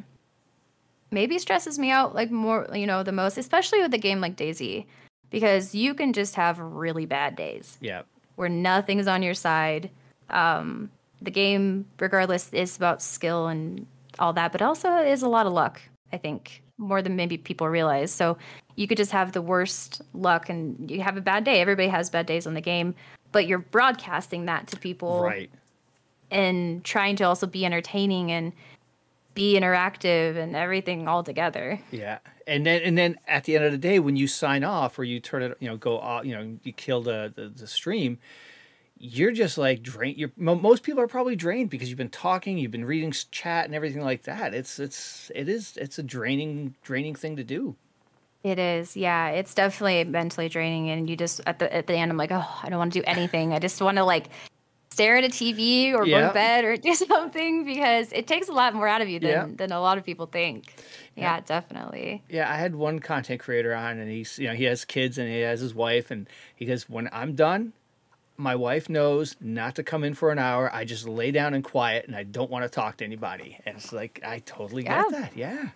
maybe 1.11 1.37
stresses 1.37 1.77
me 1.77 1.89
out 1.89 2.15
like 2.15 2.31
more 2.31 2.67
you 2.73 2.87
know 2.87 3.03
the 3.03 3.11
most 3.11 3.37
especially 3.37 3.81
with 3.81 3.93
a 3.93 3.97
game 3.97 4.21
like 4.21 4.35
DayZ 4.35 4.85
because 5.29 5.75
you 5.75 5.93
can 5.93 6.13
just 6.13 6.35
have 6.35 6.59
really 6.59 7.05
bad 7.05 7.35
days 7.35 7.77
yeah 7.81 8.03
where 8.35 8.49
nothing's 8.49 9.07
on 9.07 9.21
your 9.21 9.33
side 9.33 9.89
um, 10.29 10.89
the 11.21 11.31
game 11.31 11.85
regardless 11.99 12.53
is 12.53 12.77
about 12.77 13.01
skill 13.01 13.47
and 13.47 13.85
all 14.19 14.33
that 14.33 14.51
but 14.51 14.61
also 14.61 14.97
is 14.97 15.21
a 15.21 15.27
lot 15.27 15.45
of 15.45 15.53
luck 15.53 15.81
I 16.13 16.17
think, 16.17 16.61
more 16.77 17.01
than 17.01 17.15
maybe 17.15 17.37
people 17.37 17.69
realize. 17.69 18.11
So 18.11 18.37
you 18.75 18.87
could 18.87 18.97
just 18.97 19.11
have 19.11 19.31
the 19.31 19.41
worst 19.41 20.01
luck 20.13 20.49
and 20.49 20.89
you 20.89 21.01
have 21.01 21.15
a 21.15 21.21
bad 21.21 21.43
day. 21.43 21.61
Everybody 21.61 21.87
has 21.89 22.09
bad 22.09 22.25
days 22.25 22.47
on 22.47 22.55
the 22.55 22.61
game, 22.61 22.95
but 23.31 23.47
you're 23.47 23.59
broadcasting 23.59 24.45
that 24.45 24.67
to 24.67 24.77
people. 24.77 25.23
Right. 25.23 25.51
And 26.31 26.83
trying 26.83 27.17
to 27.17 27.25
also 27.25 27.45
be 27.45 27.65
entertaining 27.65 28.31
and 28.31 28.53
be 29.33 29.57
interactive 29.57 30.37
and 30.37 30.55
everything 30.55 31.07
all 31.07 31.23
together. 31.23 31.79
Yeah. 31.91 32.19
And 32.47 32.65
then 32.65 32.81
and 32.81 32.97
then 32.97 33.17
at 33.27 33.43
the 33.43 33.55
end 33.55 33.65
of 33.65 33.71
the 33.71 33.77
day 33.77 33.99
when 33.99 34.15
you 34.15 34.27
sign 34.27 34.63
off 34.63 34.97
or 34.97 35.03
you 35.03 35.19
turn 35.19 35.43
it, 35.43 35.57
you 35.59 35.69
know, 35.69 35.77
go 35.77 35.99
off, 35.99 36.25
you 36.25 36.33
know, 36.35 36.57
you 36.63 36.73
kill 36.73 37.01
the 37.01 37.31
the, 37.35 37.49
the 37.49 37.67
stream, 37.67 38.17
you're 39.01 39.31
just 39.31 39.57
like 39.57 39.81
drained. 39.81 40.17
You're 40.17 40.31
most 40.37 40.83
people 40.83 41.01
are 41.01 41.07
probably 41.07 41.35
drained 41.35 41.71
because 41.71 41.89
you've 41.89 41.97
been 41.97 42.09
talking, 42.09 42.57
you've 42.57 42.71
been 42.71 42.85
reading 42.85 43.11
chat 43.31 43.65
and 43.65 43.73
everything 43.73 44.03
like 44.03 44.23
that. 44.23 44.53
It's 44.53 44.79
it's 44.79 45.31
it 45.33 45.49
is 45.49 45.75
it's 45.77 45.97
a 45.97 46.03
draining 46.03 46.75
draining 46.83 47.15
thing 47.15 47.35
to 47.35 47.43
do. 47.43 47.75
It 48.43 48.59
is, 48.59 48.95
yeah. 48.95 49.29
It's 49.29 49.53
definitely 49.53 50.03
mentally 50.03 50.49
draining, 50.49 50.89
and 50.89 51.09
you 51.09 51.15
just 51.15 51.41
at 51.47 51.59
the 51.59 51.73
at 51.73 51.87
the 51.87 51.95
end, 51.95 52.11
I'm 52.11 52.17
like, 52.17 52.31
oh, 52.31 52.59
I 52.61 52.69
don't 52.69 52.77
want 52.77 52.93
to 52.93 52.99
do 52.99 53.03
anything. 53.07 53.53
I 53.53 53.59
just 53.59 53.81
want 53.81 53.97
to 53.97 54.03
like 54.03 54.29
stare 54.91 55.17
at 55.17 55.23
a 55.23 55.29
TV 55.29 55.93
or 55.93 56.05
go 56.05 56.27
to 56.27 56.33
bed 56.33 56.63
or 56.63 56.77
do 56.89 56.93
something 56.93 57.65
because 57.65 58.11
it 58.11 58.27
takes 58.27 58.49
a 58.49 58.53
lot 58.53 58.75
more 58.75 58.87
out 58.87 59.01
of 59.01 59.09
you 59.09 59.19
than 59.19 59.55
than 59.55 59.71
a 59.71 59.81
lot 59.81 59.97
of 59.97 60.05
people 60.05 60.27
think. 60.27 60.75
Yeah, 61.15 61.35
yeah, 61.35 61.39
definitely. 61.41 62.23
Yeah, 62.29 62.51
I 62.51 62.55
had 62.55 62.75
one 62.75 62.99
content 62.99 63.41
creator 63.41 63.73
on, 63.73 63.97
and 63.97 64.11
he's 64.11 64.37
you 64.37 64.47
know 64.47 64.53
he 64.53 64.65
has 64.65 64.85
kids 64.85 65.17
and 65.17 65.27
he 65.27 65.39
has 65.41 65.59
his 65.59 65.73
wife, 65.73 66.11
and 66.11 66.29
he 66.55 66.65
goes, 66.65 66.87
when 66.87 67.09
I'm 67.11 67.33
done, 67.35 67.73
my 68.37 68.55
wife 68.55 68.89
knows 68.89 69.35
not 69.39 69.75
to 69.75 69.83
come 69.83 70.03
in 70.03 70.13
for 70.13 70.31
an 70.31 70.39
hour. 70.39 70.73
I 70.73 70.85
just 70.85 71.07
lay 71.07 71.31
down 71.31 71.53
and 71.53 71.63
quiet 71.63 72.07
and 72.07 72.15
I 72.15 72.23
don't 72.23 72.49
want 72.49 72.63
to 72.63 72.69
talk 72.69 72.97
to 72.97 73.05
anybody. 73.05 73.59
And 73.65 73.77
it's 73.77 73.93
like, 73.93 74.21
I 74.25 74.39
totally 74.39 74.83
yeah. 74.83 75.03
get 75.03 75.11
that. 75.11 75.37
Yeah. 75.37 75.53
yeah. 75.53 75.69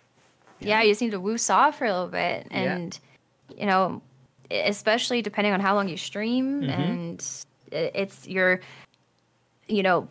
Yeah. 0.59 0.81
You 0.81 0.91
just 0.91 1.01
need 1.01 1.11
to 1.11 1.19
woos 1.19 1.49
off 1.49 1.77
for 1.77 1.85
a 1.85 1.91
little 1.91 2.07
bit. 2.07 2.47
And, 2.49 2.99
yeah. 3.49 3.59
you 3.59 3.65
know, 3.67 4.01
especially 4.49 5.21
depending 5.21 5.53
on 5.53 5.59
how 5.59 5.75
long 5.75 5.87
you 5.89 5.97
stream 5.97 6.61
mm-hmm. 6.61 6.69
and 6.69 7.45
it's 7.71 8.27
your, 8.27 8.61
you 9.67 9.83
know, 9.83 10.07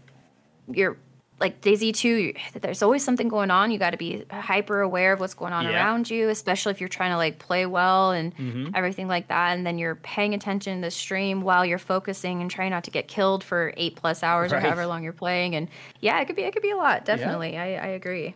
your 0.69 0.97
like 1.41 1.61
DayZ 1.61 1.95
2, 1.95 2.35
there's 2.61 2.83
always 2.83 3.05
something 3.05 3.29
going 3.29 3.51
on. 3.51 3.71
You 3.71 3.79
got 3.79 3.91
to 3.91 3.97
be 3.97 4.25
hyper 4.31 4.81
aware 4.81 5.13
of 5.13 5.21
what's 5.21 5.35
going 5.35 5.53
on 5.53 5.65
yeah. 5.65 5.75
around 5.75 6.09
you, 6.09 6.29
especially 6.29 6.71
if 6.71 6.81
you're 6.81 6.89
trying 6.89 7.11
to 7.11 7.17
like 7.17 7.39
play 7.39 7.67
well 7.67 8.13
and 8.13 8.35
mm-hmm. 8.37 8.69
everything 8.75 9.09
like 9.09 9.29
that. 9.29 9.57
And 9.57 9.67
then 9.67 9.77
you're 9.77 9.97
paying 9.97 10.33
attention 10.33 10.77
to 10.77 10.87
the 10.87 10.91
stream 10.91 11.43
while 11.43 11.67
you're 11.67 11.79
focusing 11.79 12.41
and 12.41 12.51
trying 12.51 12.71
not 12.71 12.85
to 12.85 12.91
get 12.91 13.09
killed 13.09 13.43
for 13.43 13.75
eight 13.77 13.97
plus 13.97 14.23
hours 14.23 14.53
right. 14.53 14.59
or 14.59 14.61
however 14.61 14.87
long 14.87 15.03
you're 15.03 15.13
playing. 15.13 15.57
And 15.57 15.69
yeah, 16.01 16.21
it 16.21 16.27
could 16.27 16.37
be 16.37 16.43
it 16.43 16.53
could 16.53 16.63
be 16.63 16.71
a 16.71 16.77
lot. 16.77 17.05
Definitely, 17.05 17.55
yeah. 17.55 17.63
I, 17.63 17.67
I 17.67 17.87
agree. 17.89 18.35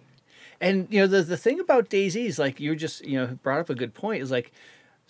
And 0.61 0.89
you 0.91 1.01
know 1.01 1.07
the 1.07 1.23
the 1.23 1.37
thing 1.37 1.61
about 1.61 1.89
DayZ 1.89 2.17
is 2.17 2.39
like 2.39 2.59
you 2.59 2.75
just 2.75 3.05
you 3.07 3.19
know 3.19 3.39
brought 3.43 3.61
up 3.61 3.71
a 3.71 3.77
good 3.77 3.95
point 3.95 4.23
is 4.23 4.31
like 4.33 4.51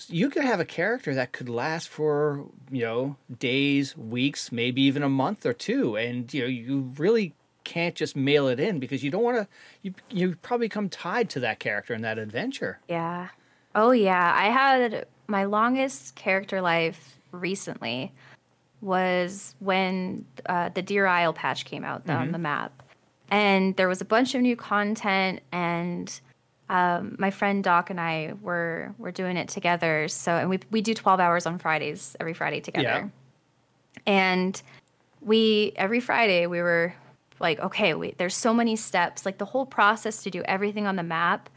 you 0.07 0.31
could 0.31 0.45
have 0.45 0.61
a 0.61 0.65
character 0.65 1.15
that 1.15 1.33
could 1.33 1.49
last 1.49 1.89
for 1.89 2.45
you 2.71 2.83
know 2.83 3.17
days 3.39 3.97
weeks 3.97 4.53
maybe 4.53 4.83
even 4.83 5.03
a 5.03 5.09
month 5.09 5.45
or 5.45 5.53
two 5.53 5.97
and 5.97 6.33
you 6.33 6.43
know 6.43 6.49
you 6.49 6.93
really 6.99 7.35
can't 7.69 7.95
just 7.95 8.17
mail 8.17 8.49
it 8.49 8.59
in 8.59 8.79
because 8.79 9.05
you 9.05 9.11
don't 9.11 9.23
want 9.23 9.37
to. 9.37 9.47
You 9.83 9.95
you 10.11 10.37
probably 10.41 10.69
become 10.69 10.89
tied 10.89 11.29
to 11.31 11.41
that 11.41 11.61
character 11.61 11.93
and 11.93 12.03
that 12.03 12.19
adventure. 12.19 12.81
Yeah. 12.89 13.29
Oh 13.75 13.91
yeah, 13.91 14.33
I 14.35 14.47
had 14.47 15.07
my 15.27 15.45
longest 15.45 16.15
character 16.15 16.63
life 16.63 17.19
recently 17.31 18.11
was 18.81 19.55
when 19.59 20.25
uh, 20.47 20.71
the 20.71 20.81
Deer 20.81 21.07
Isle 21.07 21.35
patch 21.35 21.67
came 21.67 21.85
out 21.85 22.07
mm-hmm. 22.07 22.19
on 22.19 22.33
the 22.33 22.39
map, 22.39 22.83
and 23.31 23.77
there 23.77 23.89
was 23.89 24.01
a 24.01 24.07
bunch 24.07 24.35
of 24.35 24.41
new 24.41 24.57
content 24.57 25.41
and. 25.53 26.21
Um, 26.71 27.17
my 27.19 27.31
friend 27.31 27.65
Doc 27.65 27.89
and 27.89 27.99
I 27.99 28.35
were 28.43 28.93
were 28.99 29.11
doing 29.11 29.39
it 29.39 29.49
together. 29.49 30.07
So, 30.09 30.33
and 30.33 30.51
we 30.51 30.59
we 30.71 30.83
do 30.83 30.93
twelve 30.93 31.19
hours 31.19 31.47
on 31.47 31.59
Fridays 31.59 32.15
every 32.21 32.35
Friday 32.35 32.61
together. 32.61 33.11
Yeah. 33.11 34.03
And 34.07 34.63
we 35.23 35.73
every 35.77 36.01
Friday 36.01 36.47
we 36.47 36.61
were 36.61 36.93
like 37.41 37.61
okay 37.61 37.95
wait 37.95 38.19
there's 38.19 38.35
so 38.35 38.53
many 38.53 38.77
steps 38.77 39.25
like 39.27 39.39
the 39.39 39.45
whole 39.45 39.67
process 39.67 40.23
to 40.23 40.31
do 40.31 40.43
everything 40.43 40.87
on 40.87 40.97
the 40.97 41.03
map 41.03 41.49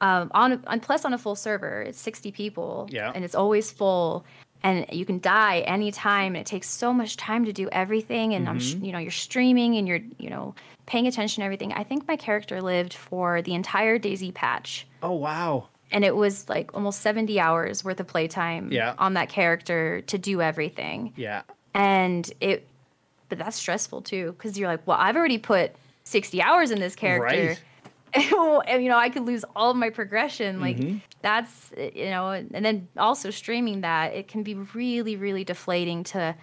um, 0.00 0.30
on, 0.34 0.62
on 0.66 0.80
plus 0.80 1.04
on 1.04 1.14
a 1.14 1.18
full 1.18 1.34
server 1.34 1.82
it's 1.82 2.00
60 2.00 2.30
people 2.32 2.88
yeah. 2.90 3.12
and 3.14 3.24
it's 3.24 3.34
always 3.34 3.70
full 3.70 4.24
and 4.62 4.86
you 4.92 5.06
can 5.06 5.20
die 5.20 5.60
anytime 5.60 6.34
and 6.34 6.38
it 6.38 6.46
takes 6.46 6.68
so 6.68 6.92
much 6.92 7.16
time 7.16 7.44
to 7.46 7.52
do 7.52 7.68
everything 7.70 8.34
and 8.34 8.46
mm-hmm. 8.46 8.78
i'm 8.78 8.84
you 8.84 8.92
know 8.92 8.98
you're 8.98 9.10
streaming 9.10 9.76
and 9.76 9.88
you're 9.88 10.00
you 10.18 10.28
know 10.28 10.54
paying 10.86 11.06
attention 11.06 11.42
to 11.42 11.44
everything. 11.44 11.72
I 11.72 11.82
think 11.82 12.08
my 12.08 12.16
character 12.16 12.62
lived 12.62 12.94
for 12.94 13.42
the 13.42 13.54
entire 13.54 13.98
DayZ 13.98 14.32
patch. 14.34 14.86
Oh 15.02 15.12
wow. 15.12 15.68
And 15.92 16.04
it 16.04 16.16
was 16.16 16.48
like 16.48 16.74
almost 16.74 17.00
70 17.02 17.38
hours 17.38 17.84
worth 17.84 18.00
of 18.00 18.06
playtime 18.06 18.72
yeah. 18.72 18.94
on 18.98 19.14
that 19.14 19.28
character 19.28 20.00
to 20.02 20.18
do 20.18 20.40
everything. 20.40 21.12
Yeah. 21.16 21.42
And 21.74 22.30
it 22.40 22.66
but 23.28 23.38
that's 23.38 23.56
stressful 23.56 24.02
too 24.02 24.32
because 24.32 24.58
you're 24.58 24.68
like, 24.68 24.86
well, 24.86 24.98
I've 24.98 25.16
already 25.16 25.38
put 25.38 25.72
60 26.04 26.42
hours 26.42 26.70
in 26.70 26.80
this 26.80 26.94
character. 26.94 27.48
Right. 27.48 27.62
and 28.68 28.82
you 28.82 28.88
know, 28.88 28.96
I 28.96 29.10
could 29.10 29.24
lose 29.24 29.44
all 29.54 29.70
of 29.70 29.76
my 29.76 29.90
progression. 29.90 30.60
Like 30.60 30.78
mm-hmm. 30.78 30.98
that's 31.22 31.72
you 31.76 32.10
know, 32.10 32.30
and 32.30 32.64
then 32.64 32.88
also 32.96 33.30
streaming 33.30 33.82
that 33.82 34.14
it 34.14 34.28
can 34.28 34.42
be 34.42 34.54
really, 34.54 35.16
really 35.16 35.44
deflating 35.44 36.04
to 36.04 36.34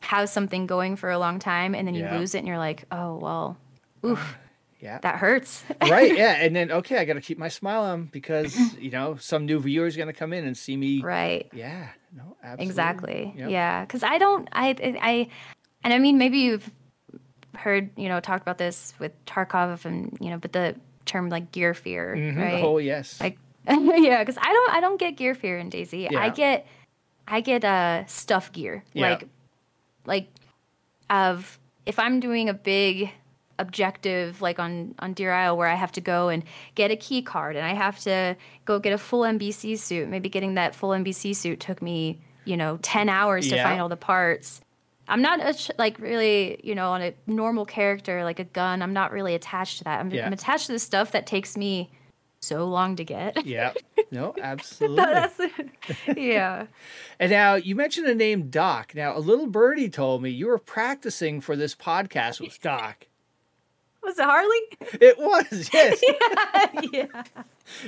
have 0.00 0.28
something 0.28 0.66
going 0.66 0.96
for 0.96 1.10
a 1.10 1.18
long 1.18 1.38
time 1.38 1.74
and 1.74 1.86
then 1.86 1.94
you 1.94 2.04
yeah. 2.04 2.16
lose 2.16 2.34
it 2.34 2.38
and 2.38 2.46
you're 2.46 2.58
like, 2.58 2.84
oh 2.90 3.16
well, 3.16 3.56
oof. 4.04 4.38
Yeah. 4.80 4.98
That 5.02 5.16
hurts. 5.16 5.64
right. 5.82 6.16
Yeah. 6.16 6.34
And 6.34 6.54
then, 6.54 6.70
okay, 6.70 6.98
I 6.98 7.04
got 7.04 7.14
to 7.14 7.20
keep 7.20 7.38
my 7.38 7.48
smile 7.48 7.82
on 7.82 8.04
because, 8.04 8.56
you 8.78 8.90
know, 8.90 9.16
some 9.16 9.44
new 9.44 9.58
viewer 9.58 9.86
is 9.86 9.96
going 9.96 10.06
to 10.06 10.12
come 10.12 10.32
in 10.32 10.46
and 10.46 10.56
see 10.56 10.76
me. 10.76 11.02
Right. 11.02 11.48
Yeah. 11.52 11.88
No, 12.16 12.36
absolutely. 12.42 12.64
Exactly. 12.64 13.34
Yep. 13.36 13.50
Yeah. 13.50 13.86
Cause 13.86 14.02
I 14.02 14.18
don't, 14.18 14.48
I, 14.52 14.76
I, 15.02 15.28
and 15.84 15.92
I 15.92 15.98
mean, 15.98 16.18
maybe 16.18 16.38
you've 16.38 16.70
heard, 17.54 17.90
you 17.96 18.08
know, 18.08 18.20
talked 18.20 18.42
about 18.42 18.58
this 18.58 18.94
with 18.98 19.12
Tarkov 19.26 19.84
and, 19.84 20.16
you 20.20 20.30
know, 20.30 20.38
but 20.38 20.52
the 20.52 20.76
term 21.04 21.28
like 21.28 21.52
gear 21.52 21.74
fear, 21.74 22.14
mm-hmm. 22.16 22.38
right? 22.38 22.64
Oh, 22.64 22.78
yes. 22.78 23.20
Like, 23.20 23.38
yeah, 23.68 24.22
because 24.22 24.38
I 24.38 24.52
don't, 24.52 24.72
I 24.72 24.80
don't 24.80 24.98
get 24.98 25.16
gear 25.16 25.34
fear 25.34 25.58
in 25.58 25.70
DayZ. 25.70 26.10
Yeah. 26.10 26.20
I 26.20 26.30
get, 26.30 26.66
I 27.26 27.40
get 27.40 27.64
uh 27.64 28.06
stuff 28.06 28.52
gear, 28.52 28.84
yeah. 28.92 29.10
like, 29.10 29.28
like, 30.06 30.28
of 31.10 31.58
if 31.86 31.98
I'm 31.98 32.20
doing 32.20 32.48
a 32.48 32.54
big 32.54 33.10
objective 33.58 34.40
like 34.40 34.58
on 34.58 34.94
on 34.98 35.12
Deer 35.12 35.32
Isle 35.32 35.56
where 35.56 35.68
I 35.68 35.74
have 35.74 35.92
to 35.92 36.00
go 36.00 36.28
and 36.28 36.44
get 36.74 36.90
a 36.90 36.96
key 36.96 37.22
card 37.22 37.56
and 37.56 37.66
I 37.66 37.74
have 37.74 37.98
to 38.00 38.36
go 38.64 38.78
get 38.78 38.92
a 38.92 38.98
full 38.98 39.22
NBC 39.22 39.78
suit. 39.78 40.08
Maybe 40.08 40.28
getting 40.28 40.54
that 40.54 40.74
full 40.74 40.90
NBC 40.90 41.34
suit 41.34 41.60
took 41.60 41.82
me, 41.82 42.20
you 42.44 42.56
know, 42.56 42.78
10 42.82 43.08
hours 43.08 43.48
to 43.48 43.56
Yeah. 43.56 43.64
find 43.64 43.80
all 43.80 43.88
the 43.88 43.96
parts. 43.96 44.60
I'm 45.08 45.22
not 45.22 45.40
a, 45.40 45.54
like 45.78 45.98
really, 45.98 46.60
you 46.62 46.74
know, 46.74 46.90
on 46.92 47.02
a 47.02 47.14
normal 47.26 47.64
character 47.64 48.24
like 48.24 48.38
a 48.38 48.44
gun. 48.44 48.82
I'm 48.82 48.92
not 48.92 49.10
really 49.12 49.34
attached 49.34 49.78
to 49.78 49.84
that. 49.84 50.00
I'm, 50.00 50.10
Yeah. 50.10 50.26
I'm 50.26 50.32
attached 50.32 50.66
to 50.66 50.72
the 50.72 50.78
stuff 50.78 51.12
that 51.12 51.26
takes 51.26 51.56
me 51.56 51.90
so 52.40 52.66
long 52.66 52.96
to 52.96 53.04
get. 53.04 53.44
Yeah. 53.46 53.72
No, 54.10 54.34
absolutely. 54.40 55.04
That's 55.04 55.38
yeah. 56.16 56.66
And 57.20 57.30
now 57.30 57.56
you 57.56 57.74
mentioned 57.74 58.06
the 58.06 58.14
name 58.14 58.48
Doc. 58.48 58.94
Now, 58.94 59.14
a 59.14 59.20
little 59.20 59.46
birdie 59.46 59.90
told 59.90 60.22
me 60.22 60.30
you 60.30 60.46
were 60.46 60.56
practicing 60.56 61.42
for 61.42 61.56
this 61.56 61.74
podcast 61.74 62.40
with 62.40 62.58
Doc. 62.62 63.06
Was 64.02 64.18
it 64.18 64.24
Harley? 64.24 64.60
It 65.00 65.18
was, 65.18 65.70
yes. 65.72 66.02
yeah. 66.92 67.22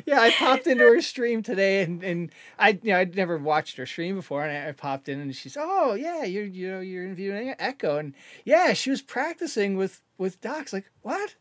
Yeah, 0.04 0.20
I 0.20 0.30
popped 0.32 0.66
into 0.66 0.84
her 0.84 1.00
stream 1.12 1.42
today, 1.42 1.82
and, 1.82 2.02
and 2.02 2.30
I 2.58 2.78
you 2.82 2.92
know 2.92 2.98
I'd 2.98 3.16
never 3.16 3.38
watched 3.38 3.76
her 3.78 3.86
stream 3.86 4.16
before, 4.16 4.44
and 4.44 4.66
I, 4.66 4.68
I 4.68 4.72
popped 4.72 5.08
in, 5.08 5.20
and 5.20 5.34
she's 5.34 5.56
oh 5.58 5.94
yeah, 5.94 6.24
you're 6.24 6.44
you 6.44 6.70
know 6.70 6.80
you're 6.80 7.04
interviewing 7.04 7.54
Echo, 7.58 7.96
and 7.96 8.14
yeah, 8.44 8.74
she 8.74 8.90
was 8.90 9.00
practicing 9.00 9.76
with 9.76 10.02
with 10.18 10.40
Doc's 10.40 10.72
like 10.72 10.90
what? 11.02 11.34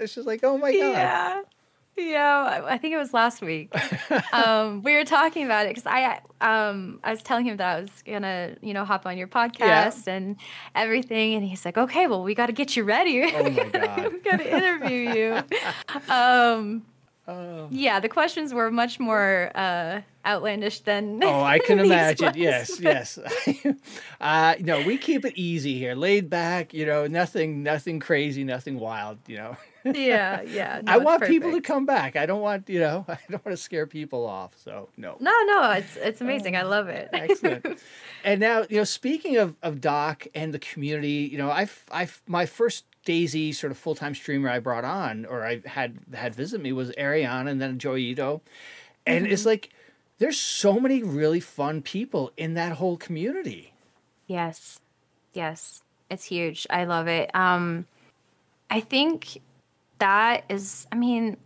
She's 0.00 0.18
like 0.18 0.40
oh 0.42 0.58
my 0.58 0.72
god, 0.72 0.78
Yeah. 0.78 1.42
Yeah, 1.96 2.62
I 2.66 2.78
think 2.78 2.94
it 2.94 2.96
was 2.96 3.12
last 3.12 3.42
week. 3.42 3.72
um, 4.32 4.82
we 4.82 4.94
were 4.94 5.04
talking 5.04 5.44
about 5.44 5.66
it 5.66 5.70
because 5.70 5.86
I 5.86 6.20
um, 6.40 7.00
I 7.04 7.10
was 7.10 7.22
telling 7.22 7.44
him 7.44 7.56
that 7.58 7.76
I 7.76 7.80
was 7.80 7.90
gonna 8.06 8.56
you 8.62 8.72
know 8.72 8.84
hop 8.84 9.06
on 9.06 9.18
your 9.18 9.28
podcast 9.28 10.06
and 10.06 10.36
everything, 10.74 11.34
and 11.34 11.44
he's 11.44 11.64
like, 11.64 11.76
okay, 11.76 12.06
well 12.06 12.22
we 12.22 12.34
got 12.34 12.46
to 12.46 12.52
get 12.52 12.76
you 12.76 12.84
ready. 12.84 13.22
oh 13.24 13.42
my 13.50 13.64
god, 13.72 14.12
we 14.12 14.18
got 14.20 14.38
to 14.38 14.56
interview 14.56 15.12
you. 15.12 15.42
Um, 16.12 16.86
oh. 17.28 17.68
yeah, 17.70 18.00
the 18.00 18.08
questions 18.08 18.54
were 18.54 18.70
much 18.70 18.98
more 18.98 19.50
uh, 19.54 20.00
outlandish 20.26 20.80
than. 20.80 21.22
Oh, 21.22 21.42
I 21.42 21.58
can 21.66 21.78
imagine. 21.78 22.26
ones, 22.26 22.36
Yes, 22.36 22.70
but- 22.76 22.84
yes. 22.84 23.18
uh, 24.20 24.54
no, 24.60 24.82
we 24.84 24.98
keep 24.98 25.24
it 25.24 25.34
easy 25.36 25.78
here, 25.78 25.94
laid 25.94 26.28
back. 26.30 26.74
You 26.74 26.86
know, 26.86 27.06
nothing, 27.06 27.62
nothing 27.62 28.00
crazy, 28.00 28.44
nothing 28.44 28.78
wild. 28.78 29.18
You 29.26 29.36
know, 29.38 29.56
Yeah, 29.84 30.42
yeah. 30.42 30.80
no, 30.84 30.92
I 30.92 30.96
want 30.98 31.24
people 31.24 31.52
to 31.52 31.60
come 31.60 31.86
back. 31.86 32.16
I 32.16 32.26
don't 32.26 32.42
want, 32.42 32.68
you 32.68 32.80
know, 32.80 33.04
I 33.08 33.18
don't 33.30 33.44
want 33.44 33.56
to 33.56 33.62
scare 33.62 33.86
people 33.86 34.26
off. 34.26 34.54
So 34.62 34.88
no. 34.96 35.16
No, 35.20 35.32
no, 35.46 35.70
it's 35.72 35.96
it's 35.96 36.20
amazing. 36.20 36.56
I 36.56 36.62
love 36.62 36.88
it. 36.88 37.08
Excellent. 37.12 37.80
and 38.24 38.40
now, 38.40 38.64
you 38.68 38.76
know, 38.76 38.84
speaking 38.84 39.36
of, 39.38 39.56
of 39.62 39.80
Doc 39.80 40.26
and 40.34 40.52
the 40.52 40.58
community, 40.58 41.28
you 41.32 41.38
know, 41.38 41.50
I've, 41.50 41.84
I've, 41.90 42.20
my 42.26 42.44
first 42.46 42.84
DayZ 43.06 43.54
sort 43.54 43.70
of 43.70 43.78
full 43.78 43.94
time 43.94 44.14
streamer 44.14 44.50
I 44.50 44.58
brought 44.58 44.84
on 44.84 45.24
or 45.24 45.42
I 45.46 45.62
had 45.64 45.98
had 46.12 46.34
visit 46.34 46.60
me 46.60 46.72
was 46.72 46.90
Ariana 46.90 47.48
and 47.48 47.60
then 47.60 47.78
Joyito. 47.78 48.42
And 49.06 49.26
it's 49.26 49.46
like, 49.46 49.70
there's 50.20 50.38
so 50.38 50.78
many 50.78 51.02
really 51.02 51.40
fun 51.40 51.82
people 51.82 52.30
in 52.36 52.54
that 52.54 52.72
whole 52.74 52.96
community. 52.96 53.72
Yes. 54.28 54.78
Yes. 55.32 55.82
It's 56.08 56.24
huge. 56.24 56.66
I 56.70 56.84
love 56.84 57.08
it. 57.08 57.34
Um 57.34 57.86
I 58.70 58.78
think 58.80 59.40
that 59.98 60.44
is 60.48 60.86
I 60.92 60.96
mean, 60.96 61.36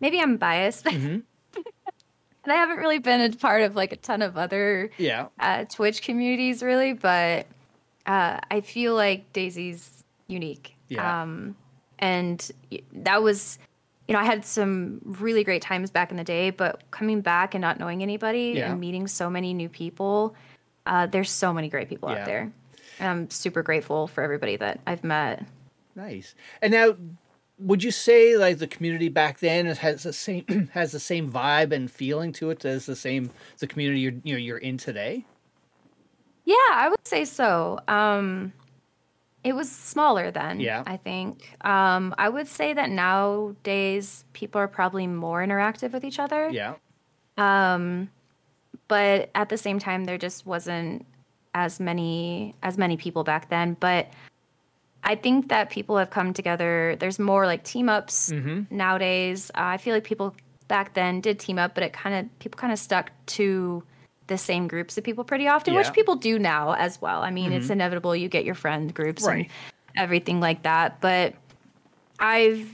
maybe 0.00 0.20
I'm 0.20 0.36
biased. 0.36 0.84
Mm-hmm. 0.84 1.20
and 2.44 2.52
I 2.52 2.54
haven't 2.54 2.76
really 2.78 2.98
been 2.98 3.20
a 3.20 3.34
part 3.34 3.62
of 3.62 3.74
like 3.76 3.92
a 3.92 3.96
ton 3.96 4.20
of 4.20 4.36
other 4.36 4.90
Yeah. 4.98 5.28
uh, 5.40 5.64
Twitch 5.64 6.02
communities 6.02 6.62
really, 6.62 6.92
but 6.92 7.46
uh, 8.06 8.40
I 8.50 8.60
feel 8.62 8.94
like 8.94 9.32
DayZ's 9.32 10.04
unique. 10.28 10.74
Yeah. 10.88 11.22
Um, 11.22 11.56
and 11.98 12.50
that 12.92 13.22
was, 13.22 13.58
you 14.08 14.14
know, 14.14 14.20
I 14.20 14.24
had 14.24 14.44
some 14.44 15.00
really 15.04 15.44
great 15.44 15.60
times 15.60 15.90
back 15.90 16.10
in 16.10 16.16
the 16.16 16.24
day, 16.24 16.48
but 16.50 16.82
coming 16.90 17.20
back 17.20 17.54
and 17.54 17.60
not 17.60 17.78
knowing 17.78 18.02
anybody 18.02 18.54
Yeah. 18.56 18.70
and 18.72 18.80
meeting 18.80 19.06
so 19.06 19.28
many 19.28 19.52
new 19.52 19.68
people, 19.68 20.34
uh, 20.86 21.06
there's 21.06 21.30
so 21.30 21.52
many 21.52 21.68
great 21.68 21.88
people 21.90 22.08
Yeah. 22.10 22.20
out 22.20 22.24
there. 22.26 22.52
And 22.98 23.08
I'm 23.10 23.30
super 23.30 23.62
grateful 23.62 24.06
for 24.08 24.24
everybody 24.24 24.56
that 24.56 24.80
I've 24.86 25.04
met. 25.04 25.44
Nice. 25.94 26.34
And 26.62 26.72
now, 26.72 26.96
would 27.58 27.82
you 27.84 27.90
say 27.90 28.36
like 28.38 28.58
the 28.58 28.66
community 28.66 29.08
back 29.08 29.40
then 29.40 29.66
has 29.66 30.04
the 30.04 30.12
same 30.12 30.44
has 30.72 30.92
the 30.92 31.00
same 31.00 31.30
vibe 31.30 31.72
and 31.72 31.90
feeling 31.90 32.32
to 32.32 32.50
it 32.50 32.64
as 32.64 32.86
the 32.86 32.96
same 32.96 33.30
the 33.58 33.66
community 33.66 34.00
you're 34.00 34.12
you 34.24 34.32
know 34.34 34.38
you're 34.38 34.58
in 34.58 34.78
today? 34.78 35.26
Yeah, 36.44 36.54
I 36.72 36.88
would 36.88 37.06
say 37.06 37.24
so. 37.26 37.78
Um, 37.88 38.52
it 39.48 39.54
was 39.54 39.68
smaller 39.70 40.30
then. 40.30 40.60
Yeah. 40.60 40.82
I 40.86 40.96
think. 41.08 41.34
Um, 41.74 42.14
I 42.18 42.28
would 42.28 42.48
say 42.58 42.74
that 42.74 42.90
nowadays 42.90 44.24
people 44.32 44.58
are 44.60 44.68
probably 44.68 45.06
more 45.06 45.38
interactive 45.46 45.90
with 45.92 46.04
each 46.04 46.18
other. 46.18 46.42
Yeah. 46.50 46.74
Um, 47.36 48.10
But 48.88 49.30
at 49.34 49.48
the 49.48 49.56
same 49.56 49.78
time, 49.78 50.04
there 50.08 50.18
just 50.18 50.46
wasn't 50.46 51.04
as 51.54 51.80
many 51.80 52.54
as 52.62 52.76
many 52.78 52.96
people 52.96 53.22
back 53.24 53.48
then. 53.48 53.76
But 53.80 54.04
I 55.12 55.14
think 55.24 55.48
that 55.48 55.70
people 55.70 55.96
have 56.02 56.10
come 56.10 56.32
together. 56.32 56.96
There's 57.00 57.18
more 57.18 57.44
like 57.46 57.62
team 57.64 57.88
ups 57.88 58.30
Mm-hmm. 58.32 58.58
nowadays. 58.76 59.50
Uh, 59.54 59.74
I 59.74 59.78
feel 59.78 59.94
like 59.94 60.04
people 60.04 60.34
back 60.68 60.92
then 60.94 61.20
did 61.20 61.38
team 61.38 61.58
up, 61.58 61.74
but 61.74 61.82
it 61.84 61.92
kind 61.92 62.14
of 62.18 62.38
people 62.38 62.58
kind 62.58 62.72
of 62.72 62.78
stuck 62.78 63.06
to 63.38 63.82
the 64.28 64.38
same 64.38 64.68
groups 64.68 64.96
of 64.96 65.04
people 65.04 65.24
pretty 65.24 65.48
often, 65.48 65.74
Yeah. 65.74 65.80
Mm-hmm. 65.80 65.88
which 65.90 65.94
people 65.94 66.14
do 66.16 66.38
now 66.38 66.72
as 66.74 67.00
well. 67.00 67.22
I 67.22 67.30
mean, 67.30 67.52
it's 67.52 67.68
inevitable. 67.70 68.14
You 68.14 68.28
get 68.28 68.44
your 68.44 68.54
friend 68.54 68.94
groups 68.94 69.24
Right. 69.24 69.50
and 69.96 70.02
everything 70.02 70.40
like 70.40 70.62
that. 70.62 71.00
But 71.00 71.34
I've 72.18 72.70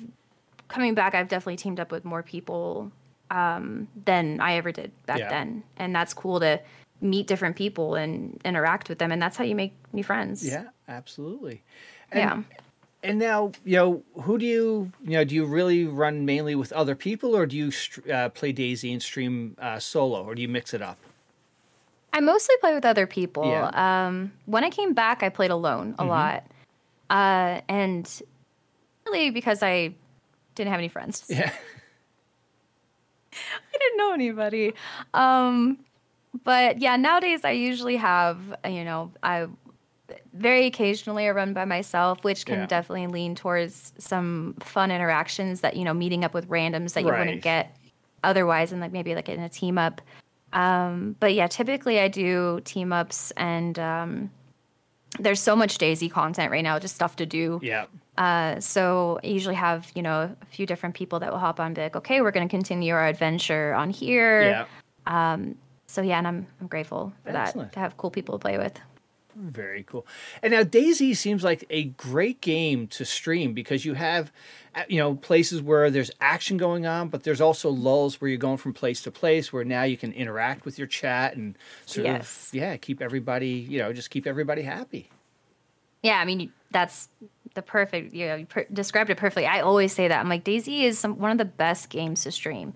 coming 0.69 0.95
back. 0.95 1.15
I've 1.15 1.29
definitely 1.29 1.57
teamed 1.57 1.79
up 1.81 1.93
with 1.93 2.05
more 2.05 2.23
people 2.23 2.91
um, 3.31 3.89
than 4.05 4.41
I 4.41 4.55
ever 4.57 4.71
did 4.73 4.91
back 5.07 5.19
Yeah. 5.19 5.29
then, 5.29 5.63
and 5.77 5.95
that's 5.95 6.13
cool 6.15 6.41
to 6.41 6.61
meet 7.01 7.27
different 7.27 7.57
people 7.57 7.95
and 7.95 8.41
interact 8.45 8.89
with 8.89 8.99
them, 8.99 9.11
and 9.13 9.21
that's 9.21 9.37
how 9.37 9.45
you 9.45 9.55
make 9.55 9.75
new 9.93 10.05
friends. 10.05 10.47
Yeah, 10.47 10.65
absolutely. 10.89 11.63
And, 12.13 12.21
yeah. 12.21 12.59
And 13.03 13.19
now, 13.19 13.53
you 13.65 13.77
know, 13.77 14.03
who 14.23 14.39
do 14.39 14.47
you, 14.47 14.93
you 15.05 15.11
know, 15.11 15.25
do 15.25 15.35
you 15.35 15.45
really 15.45 15.85
run 15.85 16.25
mainly 16.25 16.55
with 16.55 16.73
other 16.73 16.95
people, 16.95 17.37
or 17.37 17.45
do 17.47 17.57
you 17.57 17.71
uh, 18.13 18.31
play 18.31 18.53
DayZ 18.53 18.91
and 18.93 19.03
stream 19.03 19.57
uh, 19.61 19.79
solo, 19.79 20.25
or 20.25 20.35
do 20.35 20.41
you 20.43 20.49
mix 20.49 20.73
it 20.73 20.81
up? 20.83 20.99
I 22.15 22.21
mostly 22.21 22.55
play 22.61 22.73
with 22.75 22.85
other 22.85 23.07
people. 23.07 23.45
Yeah. 23.45 24.07
Um, 24.07 24.33
when 24.47 24.62
I 24.65 24.71
came 24.71 24.95
back, 24.95 25.23
I 25.25 25.29
played 25.29 25.51
alone 25.51 25.97
a 25.99 26.05
lot, 26.05 26.45
uh, 27.11 27.61
and 27.69 28.09
really 29.05 29.31
because 29.31 29.62
I 29.62 29.93
didn't 30.55 30.71
have 30.71 30.79
any 30.79 30.89
friends. 30.89 31.25
Yeah. 31.29 31.51
I 33.33 33.79
didn't 33.79 33.99
know 33.99 34.12
anybody. 34.15 34.73
Um, 35.12 35.79
but 36.45 36.79
yeah, 36.81 36.95
nowadays 36.97 37.41
I 37.45 37.51
usually 37.51 37.97
have, 37.97 38.39
you 38.65 38.85
know, 38.85 39.11
I 39.25 39.49
very 40.33 40.67
occasionally 40.67 41.27
I 41.27 41.31
run 41.33 41.53
by 41.53 41.65
myself, 41.65 42.23
which 42.23 42.47
can 42.47 42.61
Yeah. 42.61 42.67
definitely 42.67 43.09
lean 43.09 43.35
towards 43.35 43.93
some 43.99 44.55
fun 44.61 44.93
interactions 44.93 45.62
that, 45.62 45.75
you 45.77 45.83
know, 45.85 45.95
meeting 45.95 46.25
up 46.25 46.33
with 46.33 46.49
randoms 46.49 46.93
that 46.93 47.03
you 47.03 47.11
Right. 47.11 47.19
wouldn't 47.19 47.43
get 47.43 47.77
otherwise 48.23 48.71
and 48.71 48.81
like 48.81 48.93
maybe 48.93 49.17
like 49.17 49.29
in 49.29 49.41
a 49.41 49.49
team 49.49 49.79
up. 49.79 50.01
Um, 50.55 51.17
but 51.21 51.35
yeah, 51.35 51.47
typically 51.49 52.01
I 52.01 52.09
do 52.09 52.61
team 52.65 52.93
ups 52.93 53.33
and 53.37 53.79
um, 53.79 54.31
there's 55.19 55.41
so 55.41 55.55
much 55.55 55.79
DayZ 55.79 56.11
content 56.11 56.51
right 56.51 56.65
now, 56.65 56.79
just 56.79 56.95
stuff 56.95 57.17
to 57.17 57.27
do. 57.27 57.61
Yeah. 57.63 57.87
Uh, 58.17 58.61
so 58.61 59.19
I 59.23 59.27
usually 59.27 59.57
have, 59.57 59.91
you 59.95 60.03
know, 60.03 60.35
a 60.41 60.47
few 60.47 60.65
different 60.65 60.95
people 60.95 61.19
that 61.21 61.31
will 61.33 61.41
hop 61.41 61.61
on 61.61 61.67
and 61.67 61.75
be 61.75 61.83
like, 61.83 61.97
okay, 61.97 62.21
we're 62.23 62.31
going 62.31 62.49
to 62.49 62.51
continue 62.51 62.95
our 62.95 63.07
adventure 63.07 63.75
on 63.75 63.91
here. 63.91 64.67
Yeah. 65.07 65.37
So 65.87 66.03
yeah, 66.03 66.19
and 66.19 66.27
I'm, 66.27 66.47
I'm 66.61 66.67
grateful 66.67 67.13
for 67.25 67.37
Excellent. 67.37 67.71
that, 67.71 67.75
to 67.75 67.81
have 67.81 67.97
cool 67.97 68.11
people 68.11 68.39
to 68.39 68.43
play 68.43 68.59
with. 68.59 68.79
Very 69.37 69.82
cool. 69.82 70.07
And 70.43 70.53
now 70.53 70.62
DayZ 70.62 71.16
seems 71.16 71.43
like 71.43 71.64
a 71.70 71.85
great 71.85 72.41
game 72.41 72.87
to 72.89 73.05
stream 73.05 73.53
because 73.53 73.85
you 73.85 73.95
have, 73.95 74.30
uh, 74.74 74.82
you 74.89 74.99
know, 74.99 75.14
places 75.16 75.61
where 75.61 75.91
there's 75.91 76.11
action 76.20 76.57
going 76.57 76.87
on, 76.87 77.09
but 77.09 77.24
there's 77.24 77.41
also 77.41 77.68
lulls 77.70 78.20
where 78.20 78.28
you're 78.28 78.39
going 78.39 78.59
from 78.59 78.72
place 78.72 79.03
to 79.03 79.11
place 79.11 79.53
where 79.53 79.64
now 79.64 79.82
you 79.82 79.97
can 79.97 80.12
interact 80.12 80.64
with 80.64 80.78
your 80.78 80.87
chat 80.87 81.37
and 81.37 81.57
sort 81.85 82.07
Yes. 82.07 82.49
of, 82.49 82.55
yeah, 82.55 82.76
keep 82.76 83.03
everybody, 83.03 83.49
you 83.49 83.78
know, 83.78 83.93
just 83.93 84.11
keep 84.11 84.26
everybody 84.26 84.62
happy. 84.62 85.11
Yeah, 86.03 86.18
I 86.20 86.24
mean, 86.24 86.53
that's 86.70 87.09
the 87.55 87.62
perfect, 87.62 88.14
you 88.14 88.26
know, 88.26 88.35
you 88.37 88.47
per- 88.47 88.66
described 88.72 89.11
it 89.11 89.16
perfectly. 89.16 89.47
I 89.47 89.61
always 89.61 89.93
say 89.93 90.07
that. 90.07 90.20
I'm 90.20 90.28
like, 90.28 90.45
DayZ 90.45 90.85
is 90.85 90.99
some, 90.99 91.18
one 91.18 91.30
of 91.32 91.39
the 91.39 91.45
best 91.45 91.89
games 91.89 92.22
to 92.22 92.30
stream 92.30 92.74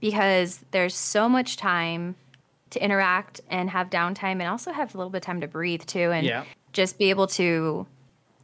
because 0.00 0.64
there's 0.70 0.94
so 0.94 1.28
much 1.28 1.56
time 1.56 2.14
to 2.70 2.82
interact 2.84 3.40
and 3.50 3.70
have 3.70 3.90
downtime 3.90 4.40
and 4.40 4.44
also 4.44 4.72
have 4.72 4.94
a 4.94 4.98
little 4.98 5.10
bit 5.10 5.18
of 5.18 5.22
time 5.22 5.40
to 5.40 5.48
breathe 5.48 5.82
too. 5.84 6.10
And 6.12 6.26
Yeah. 6.26 6.44
just 6.72 6.98
be 6.98 7.10
able 7.10 7.26
to, 7.28 7.86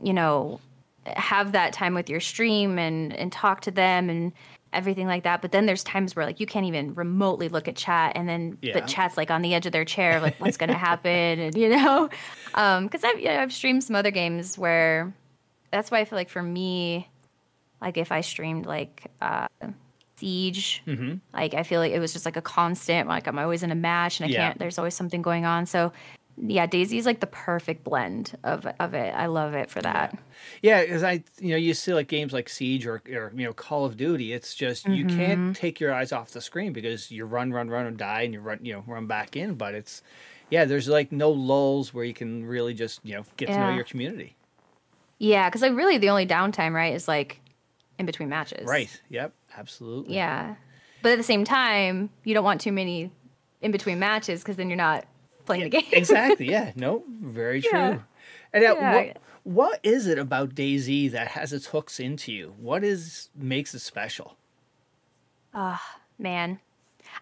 you 0.02 0.12
know, 0.12 0.60
have 1.06 1.52
that 1.52 1.72
time 1.72 1.94
with 1.94 2.08
your 2.08 2.20
stream 2.20 2.78
and, 2.78 3.12
and 3.14 3.30
talk 3.30 3.60
to 3.62 3.70
them 3.70 4.08
and 4.08 4.32
everything 4.72 5.06
like 5.06 5.22
that. 5.24 5.42
But 5.42 5.52
then 5.52 5.66
there's 5.66 5.84
times 5.84 6.16
where 6.16 6.24
like 6.24 6.40
you 6.40 6.46
can't 6.46 6.66
even 6.66 6.94
remotely 6.94 7.48
look 7.48 7.68
at 7.68 7.76
chat 7.76 8.12
and 8.16 8.28
then, 8.28 8.58
Yeah. 8.62 8.72
but 8.72 8.86
chat's 8.88 9.16
like 9.16 9.30
on 9.30 9.42
the 9.42 9.54
edge 9.54 9.66
of 9.66 9.72
their 9.72 9.84
chair, 9.84 10.20
like 10.20 10.40
what's 10.40 10.56
going 10.56 10.70
to 10.70 10.76
happen. 10.78 11.10
And, 11.38 11.54
you 11.56 11.68
know, 11.68 12.08
um, 12.54 12.88
cause 12.88 13.04
I've, 13.04 13.18
you 13.20 13.26
know, 13.26 13.38
I've 13.40 13.52
streamed 13.52 13.84
some 13.84 13.94
other 13.94 14.10
games 14.10 14.56
where 14.58 15.12
that's 15.70 15.90
why 15.90 16.00
I 16.00 16.04
feel 16.06 16.16
like 16.16 16.30
for 16.30 16.42
me, 16.42 17.08
like 17.80 17.98
if 17.98 18.10
I 18.10 18.22
streamed 18.22 18.64
like 18.66 19.10
uh, 19.20 19.46
Siege, 20.24 20.82
Mm-hmm. 20.86 21.14
like 21.34 21.52
I 21.54 21.62
feel 21.64 21.80
like 21.80 21.92
it 21.92 22.00
was 22.00 22.12
just 22.12 22.24
like 22.24 22.36
a 22.36 22.42
constant. 22.42 23.08
Like 23.08 23.26
I'm 23.26 23.38
always 23.38 23.62
in 23.62 23.70
a 23.70 23.74
match, 23.74 24.20
and 24.20 24.28
I 24.28 24.32
Yeah. 24.32 24.46
can't. 24.46 24.58
There's 24.58 24.78
always 24.78 24.94
something 24.94 25.20
going 25.22 25.44
on. 25.44 25.66
So 25.66 25.92
yeah, 26.36 26.66
DayZ 26.66 26.96
is 26.98 27.06
like 27.06 27.20
the 27.20 27.28
perfect 27.28 27.84
blend 27.84 28.36
of 28.42 28.66
of 28.80 28.94
it. 28.94 29.14
I 29.14 29.26
love 29.26 29.54
it 29.54 29.70
for 29.70 29.82
that. 29.82 30.16
Yeah, 30.62 30.82
because 30.82 31.02
I, 31.02 31.22
you 31.38 31.50
know, 31.50 31.56
you 31.56 31.74
see 31.74 31.94
like 31.94 32.08
games 32.08 32.32
like 32.32 32.48
Siege 32.48 32.86
or, 32.86 33.02
or 33.12 33.32
you 33.36 33.44
know 33.44 33.52
Call 33.52 33.84
of 33.84 33.96
Duty. 33.96 34.32
It's 34.32 34.54
just 34.54 34.86
you 34.88 35.04
Mm-hmm. 35.04 35.16
can't 35.16 35.56
take 35.56 35.78
your 35.78 35.92
eyes 35.94 36.10
off 36.10 36.30
the 36.30 36.40
screen 36.40 36.72
because 36.72 37.10
you 37.10 37.24
run, 37.26 37.52
run, 37.52 37.68
run, 37.68 37.86
and 37.86 37.96
die, 37.98 38.22
and 38.22 38.32
you 38.34 38.40
run, 38.40 38.58
you 38.62 38.72
know, 38.72 38.82
run 38.86 39.06
back 39.06 39.36
in. 39.36 39.54
But 39.54 39.74
it's, 39.74 40.02
yeah, 40.50 40.64
there's 40.64 40.88
like 40.88 41.12
no 41.12 41.30
lulls 41.30 41.92
where 41.94 42.04
you 42.04 42.14
can 42.14 42.46
really 42.46 42.74
just 42.74 43.00
you 43.04 43.14
know 43.14 43.24
get 43.36 43.50
to 43.50 43.58
know 43.58 43.68
your 43.76 43.84
community. 43.84 44.34
Yeah, 45.18 45.48
because 45.48 45.62
like 45.62 45.76
really 45.76 45.98
the 45.98 46.10
only 46.10 46.26
downtime, 46.26 46.72
right, 46.72 46.94
is 46.94 47.06
like 47.06 47.40
in 47.98 48.06
between 48.06 48.28
matches. 48.28 48.66
Right. 48.66 48.90
Yep. 49.08 49.32
Absolutely. 49.56 50.14
Yeah, 50.16 50.54
but 51.02 51.12
at 51.12 51.16
the 51.18 51.24
same 51.24 51.44
time, 51.44 52.10
you 52.24 52.34
don't 52.34 52.44
want 52.44 52.60
too 52.60 52.72
many 52.72 53.10
in 53.60 53.70
between 53.72 53.98
matches 53.98 54.40
because 54.42 54.56
then 54.56 54.68
you're 54.68 54.76
not 54.76 55.04
playing 55.46 55.64
the 55.64 55.70
game. 55.70 55.84
exactly. 55.92 56.50
Yeah. 56.50 56.72
No. 56.76 57.04
Very 57.22 57.60
true. 57.62 57.70
Yeah. 57.78 57.98
And 58.52 58.62
Yeah. 58.62 58.94
what 58.94 59.16
what 59.44 59.80
is 59.82 60.06
it 60.06 60.18
about 60.18 60.54
DayZ 60.54 61.10
that 61.12 61.28
has 61.28 61.52
its 61.52 61.66
hooks 61.66 62.00
into 62.00 62.32
you? 62.32 62.54
What 62.58 62.82
is 62.84 63.28
makes 63.36 63.74
it 63.74 63.80
special? 63.80 64.36
Oh 65.54 65.80
man, 66.18 66.58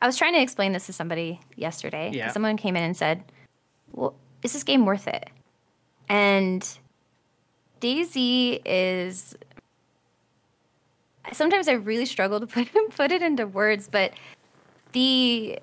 I 0.00 0.06
was 0.06 0.16
trying 0.16 0.34
to 0.34 0.40
explain 0.40 0.72
this 0.72 0.86
to 0.86 0.92
somebody 0.92 1.40
yesterday. 1.56 2.10
Yeah. 2.14 2.30
Someone 2.30 2.56
came 2.56 2.76
in 2.76 2.82
and 2.82 2.96
said, 2.96 3.24
"Well, 3.92 4.14
is 4.42 4.52
this 4.52 4.62
game 4.64 4.86
worth 4.86 5.06
it?" 5.08 5.28
And 6.08 6.66
DayZ 7.80 8.62
is. 8.64 9.36
Sometimes 11.32 11.68
I 11.68 11.72
really 11.72 12.06
struggle 12.06 12.40
to 12.40 12.46
put 12.48 12.68
put 12.96 13.12
it 13.12 13.22
into 13.22 13.46
words, 13.46 13.88
but 13.90 14.12
the 14.92 15.58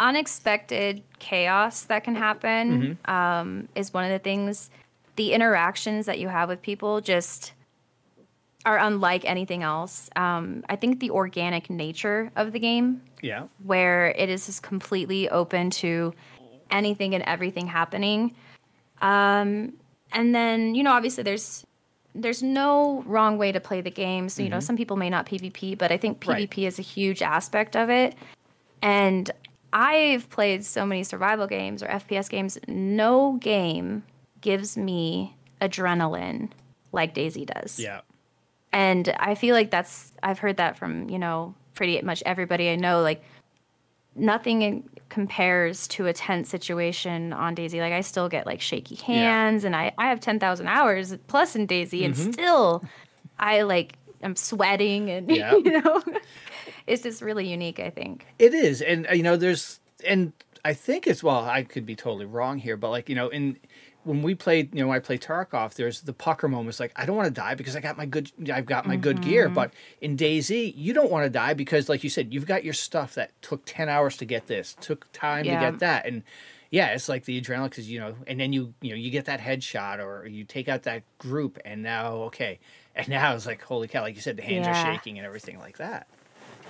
unexpected 0.00 1.02
chaos 1.18 1.84
that 1.84 2.04
can 2.04 2.14
happen 2.14 2.98
um, 3.06 3.68
is 3.74 3.92
one 3.94 4.04
of 4.04 4.10
the 4.10 4.18
things. 4.18 4.70
The 5.16 5.32
interactions 5.32 6.06
that 6.06 6.18
you 6.18 6.28
have 6.28 6.48
with 6.48 6.60
people 6.62 7.00
just 7.00 7.52
are 8.66 8.78
unlike 8.78 9.24
anything 9.24 9.62
else. 9.62 10.10
Um, 10.16 10.64
I 10.68 10.76
think 10.76 10.98
the 10.98 11.10
organic 11.10 11.70
nature 11.70 12.32
of 12.34 12.52
the 12.52 12.58
game, 12.58 13.02
Yeah. 13.22 13.44
where 13.62 14.08
it 14.16 14.28
is 14.30 14.46
just 14.46 14.62
completely 14.62 15.28
open 15.28 15.70
to 15.70 16.14
anything 16.70 17.14
and 17.14 17.22
everything 17.24 17.66
happening. 17.66 18.34
Um, 19.02 19.74
and 20.12 20.34
then 20.34 20.74
you 20.74 20.82
know, 20.82 20.92
obviously, 20.92 21.22
there's 21.22 21.64
there's 22.14 22.42
no 22.42 23.02
wrong 23.06 23.38
way 23.38 23.52
to 23.52 23.60
play 23.60 23.80
the 23.80 23.90
game. 23.90 24.28
So 24.28 24.42
you 24.42 24.48
know, 24.48 24.58
mm-hmm. 24.58 24.64
some 24.64 24.76
people 24.76 24.96
may 24.96 25.10
not 25.10 25.26
PvP, 25.26 25.76
but 25.76 25.90
I 25.90 25.96
think 25.96 26.24
Right. 26.26 26.48
PvP 26.48 26.66
is 26.66 26.78
a 26.78 26.82
huge 26.82 27.22
aspect 27.22 27.76
of 27.76 27.90
it. 27.90 28.14
And 28.82 29.30
I've 29.72 30.30
played 30.30 30.64
so 30.64 30.86
many 30.86 31.02
survival 31.02 31.46
games 31.46 31.82
or 31.82 31.88
FPS 31.88 32.28
games. 32.28 32.58
No 32.68 33.38
game 33.40 34.04
gives 34.40 34.76
me 34.76 35.34
adrenaline 35.60 36.50
like 36.92 37.14
DayZ 37.14 37.46
does. 37.46 37.80
Yeah. 37.80 38.02
And 38.72 39.14
I 39.18 39.34
feel 39.34 39.54
like 39.54 39.70
that's 39.70 40.12
I've 40.22 40.38
heard 40.38 40.56
that 40.58 40.76
from, 40.76 41.08
you 41.08 41.18
know, 41.18 41.54
pretty 41.74 42.00
much 42.02 42.22
everybody 42.24 42.70
I 42.70 42.76
know 42.76 43.02
like 43.02 43.22
nothing 44.16 44.88
compares 45.08 45.86
to 45.88 46.06
a 46.06 46.12
tense 46.12 46.48
situation 46.48 47.32
on 47.32 47.54
DayZ. 47.54 47.78
Like 47.78 47.92
I 47.92 48.00
still 48.00 48.28
get 48.28 48.46
like 48.46 48.60
shaky 48.60 48.96
hands 48.96 49.64
and 49.64 49.76
I 49.76 49.92
I 49.98 50.08
have 50.08 50.20
10,000 50.20 50.66
hours 50.66 51.16
plus 51.26 51.54
in 51.54 51.66
DayZ 51.66 52.04
and 52.04 52.16
still 52.16 52.84
I 53.38 53.62
like 53.62 53.96
I'm 54.22 54.36
sweating 54.36 55.10
and 55.10 55.30
Yeah. 55.30 55.54
you 55.64 55.80
know 55.80 56.02
it's 56.86 57.02
just 57.02 57.22
really 57.22 57.46
unique, 57.46 57.80
I 57.80 57.90
think. 57.90 58.26
It 58.38 58.54
is, 58.54 58.82
and 58.82 59.06
uh, 59.08 59.12
you 59.12 59.22
know, 59.22 59.36
there's, 59.36 59.80
and 60.06 60.32
I 60.64 60.74
think 60.74 61.06
as 61.06 61.22
well, 61.22 61.44
I 61.44 61.62
could 61.62 61.86
be 61.86 61.96
totally 61.96 62.26
wrong 62.26 62.58
here, 62.58 62.76
but 62.76 62.90
like 62.90 63.08
you 63.08 63.14
know, 63.14 63.28
in 63.28 63.58
when 64.04 64.22
we 64.22 64.34
played, 64.34 64.74
you 64.74 64.80
know, 64.82 64.88
when 64.88 64.96
I 64.96 65.00
play 65.00 65.18
Tarkov, 65.18 65.74
there's 65.74 66.02
the 66.02 66.12
pucker 66.12 66.48
moments. 66.48 66.78
Like 66.80 66.92
I 66.96 67.06
don't 67.06 67.16
want 67.16 67.26
to 67.26 67.40
die 67.40 67.54
because 67.54 67.74
I 67.74 67.80
got 67.80 67.96
my 67.96 68.06
good, 68.06 68.30
I've 68.52 68.66
got 68.66 68.86
my 68.86 68.96
good 68.96 69.20
gear. 69.22 69.46
Mm-hmm. 69.46 69.54
But 69.54 69.72
in 70.00 70.16
DayZ, 70.16 70.74
you 70.76 70.92
don't 70.92 71.10
want 71.10 71.24
to 71.24 71.30
die 71.30 71.54
because, 71.54 71.88
like 71.88 72.04
you 72.04 72.10
said, 72.10 72.32
you've 72.32 72.46
got 72.46 72.64
your 72.64 72.74
stuff 72.74 73.14
that 73.14 73.30
took 73.42 73.62
ten 73.66 73.88
hours 73.88 74.16
to 74.18 74.24
get 74.24 74.46
this, 74.46 74.76
took 74.80 75.10
time 75.12 75.44
Yeah. 75.44 75.58
to 75.64 75.70
get 75.70 75.80
that, 75.80 76.06
and 76.06 76.22
yeah, 76.70 76.88
it's 76.88 77.08
like 77.08 77.24
the 77.24 77.40
adrenaline 77.40 77.70
because 77.70 77.88
you 77.90 78.00
know, 78.00 78.14
and 78.26 78.38
then 78.40 78.52
you 78.52 78.74
you 78.80 78.90
know 78.90 78.96
you 78.96 79.10
get 79.10 79.24
that 79.26 79.40
headshot 79.40 79.98
or 80.04 80.26
you 80.26 80.44
take 80.44 80.68
out 80.68 80.82
that 80.84 81.02
group, 81.18 81.58
and 81.64 81.82
now 81.82 82.14
okay, 82.24 82.58
and 82.94 83.08
now 83.08 83.34
it's 83.34 83.46
like 83.46 83.62
holy 83.62 83.88
cow, 83.88 84.02
like 84.02 84.16
you 84.16 84.20
said, 84.20 84.36
the 84.36 84.42
hands 84.42 84.66
Yeah. 84.66 84.82
are 84.82 84.94
shaking 84.94 85.18
and 85.18 85.26
everything 85.26 85.58
like 85.58 85.78
that. 85.78 86.06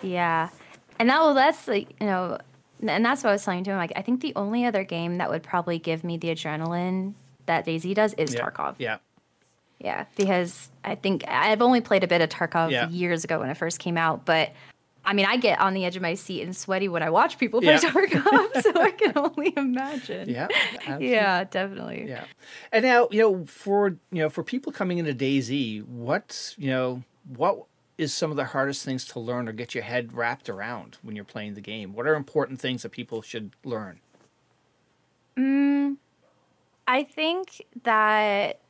Yeah. 0.02 0.50
And 0.98 1.08
that 1.10 1.20
well 1.20 1.34
that's 1.34 1.66
like, 1.66 1.88
you 2.00 2.06
know, 2.06 2.38
and 2.86 3.04
that's 3.04 3.24
what 3.24 3.30
I 3.30 3.32
was 3.32 3.44
telling 3.44 3.64
to 3.64 3.70
him. 3.70 3.78
Like, 3.78 3.92
I 3.96 4.02
think 4.02 4.20
the 4.20 4.32
only 4.36 4.64
other 4.66 4.84
game 4.84 5.18
that 5.18 5.30
would 5.30 5.42
probably 5.42 5.78
give 5.78 6.04
me 6.04 6.16
the 6.18 6.28
adrenaline 6.28 7.14
that 7.46 7.66
DayZ 7.66 7.94
does 7.94 8.14
is 8.14 8.34
Yeah. 8.34 8.40
Tarkov. 8.40 8.74
Yeah. 8.78 8.98
Yeah, 9.80 10.04
because 10.16 10.70
I 10.84 10.94
think 10.94 11.24
I've 11.28 11.60
only 11.60 11.80
played 11.80 12.04
a 12.04 12.06
bit 12.06 12.20
of 12.20 12.28
Tarkov 12.30 12.70
Yeah. 12.70 12.88
years 12.88 13.24
ago 13.24 13.40
when 13.40 13.50
it 13.50 13.56
first 13.56 13.78
came 13.78 13.96
out, 13.98 14.24
but 14.24 14.52
I 15.06 15.12
mean, 15.12 15.26
I 15.26 15.36
get 15.36 15.60
on 15.60 15.74
the 15.74 15.84
edge 15.84 15.96
of 15.96 16.02
my 16.02 16.14
seat 16.14 16.40
and 16.42 16.56
sweaty 16.56 16.88
when 16.88 17.02
I 17.02 17.10
watch 17.10 17.36
people 17.38 17.60
play 17.60 17.74
Yeah. 17.74 17.78
Tarkov, 17.90 18.62
so 18.62 18.72
I 18.80 18.90
can 18.92 19.12
only 19.16 19.52
imagine. 19.56 20.30
Yeah. 20.30 20.48
absolutely. 20.74 21.10
Yeah, 21.10 21.44
definitely. 21.44 22.06
Yeah. 22.08 22.24
And 22.72 22.84
now, 22.84 23.08
you 23.10 23.18
know, 23.20 23.44
for 23.44 23.88
you 24.10 24.22
know, 24.22 24.30
for 24.30 24.42
people 24.42 24.72
coming 24.72 24.96
into 24.96 25.12
DayZ, 25.12 25.86
what's 25.86 26.54
you 26.58 26.70
know, 26.70 27.02
what 27.36 27.64
is 27.98 28.14
some 28.14 28.30
of 28.30 28.36
the 28.38 28.46
hardest 28.46 28.84
things 28.84 29.04
to 29.04 29.20
learn 29.20 29.46
or 29.48 29.52
get 29.52 29.74
your 29.74 29.84
head 29.84 30.14
wrapped 30.14 30.48
around 30.48 30.96
when 31.02 31.14
you're 31.16 31.24
playing 31.26 31.52
the 31.54 31.60
game? 31.60 31.92
What 31.92 32.06
are 32.06 32.14
important 32.14 32.58
things 32.60 32.82
that 32.82 32.90
people 32.92 33.20
should 33.20 33.50
learn? 33.64 34.00
Mm, 35.36 35.96
I 36.86 37.04
think 37.04 37.64
that 37.84 38.60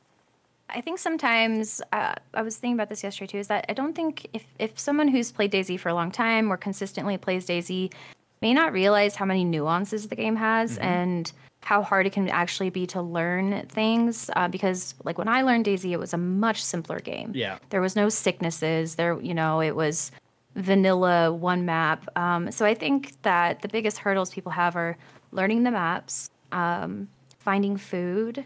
I 0.69 0.81
think 0.81 0.99
sometimes 0.99 1.81
uh, 1.93 2.15
I 2.33 2.41
was 2.41 2.57
thinking 2.57 2.75
about 2.75 2.89
this 2.89 3.03
yesterday 3.03 3.27
too. 3.27 3.37
Is 3.37 3.47
that 3.47 3.65
I 3.69 3.73
don't 3.73 3.95
think 3.95 4.27
if 4.33 4.45
if 4.59 4.79
someone 4.79 5.07
who's 5.07 5.31
played 5.31 5.51
DayZ 5.51 5.79
for 5.79 5.89
a 5.89 5.93
long 5.93 6.11
time 6.11 6.51
or 6.51 6.57
consistently 6.57 7.17
plays 7.17 7.45
DayZ 7.45 7.93
may 8.41 8.53
not 8.53 8.73
realize 8.73 9.15
how 9.15 9.25
many 9.25 9.43
nuances 9.43 10.07
the 10.07 10.15
game 10.15 10.35
has 10.35 10.77
and 10.77 11.31
how 11.61 11.81
hard 11.81 12.05
it 12.05 12.13
can 12.13 12.29
actually 12.29 12.69
be 12.69 12.85
to 12.85 13.01
learn 13.01 13.65
things. 13.67 14.29
Uh, 14.35 14.47
because 14.47 14.93
like 15.03 15.17
when 15.17 15.27
I 15.27 15.41
learned 15.41 15.65
DayZ, 15.65 15.91
it 15.91 15.97
was 15.97 16.13
a 16.13 16.17
much 16.17 16.63
simpler 16.63 16.99
game. 16.99 17.31
Yeah. 17.33 17.57
there 17.71 17.81
was 17.81 17.95
no 17.95 18.07
sicknesses. 18.07 18.95
There, 18.95 19.19
you 19.19 19.33
know, 19.33 19.61
it 19.61 19.75
was 19.75 20.11
vanilla 20.55 21.33
one 21.33 21.65
map. 21.65 22.07
Um, 22.15 22.51
so 22.51 22.65
I 22.65 22.75
think 22.75 23.19
that 23.23 23.61
the 23.61 23.67
biggest 23.67 23.97
hurdles 23.97 24.31
people 24.31 24.51
have 24.51 24.75
are 24.75 24.95
learning 25.31 25.63
the 25.63 25.71
maps, 25.71 26.29
um, 26.51 27.09
finding 27.45 27.77
food, 27.77 28.43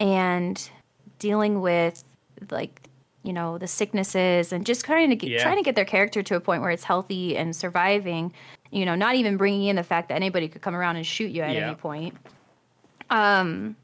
and 0.00 0.70
dealing 1.18 1.60
with 1.62 2.04
like 2.50 2.88
you 3.22 3.32
know 3.32 3.56
the 3.56 3.68
sicknesses 3.68 4.52
and 4.52 4.66
just 4.66 4.84
trying 4.84 5.08
to 5.10 5.16
get, 5.16 5.30
Yeah. 5.30 5.42
trying 5.42 5.56
to 5.56 5.62
get 5.62 5.76
their 5.76 5.84
character 5.84 6.22
to 6.24 6.34
a 6.36 6.40
point 6.40 6.60
where 6.60 6.72
it's 6.72 6.82
healthy 6.84 7.36
and 7.36 7.54
surviving. 7.54 8.32
You 8.72 8.84
know, 8.84 8.94
not 8.96 9.14
even 9.14 9.36
bringing 9.36 9.64
in 9.68 9.76
the 9.76 9.84
fact 9.84 10.08
that 10.08 10.16
anybody 10.16 10.48
could 10.48 10.60
come 10.62 10.74
around 10.74 10.96
and 10.96 11.06
shoot 11.06 11.30
you 11.30 11.42
at 11.42 11.54
Yeah. 11.54 11.66
any 11.68 11.74
point. 11.76 12.14
Um, 13.10 13.76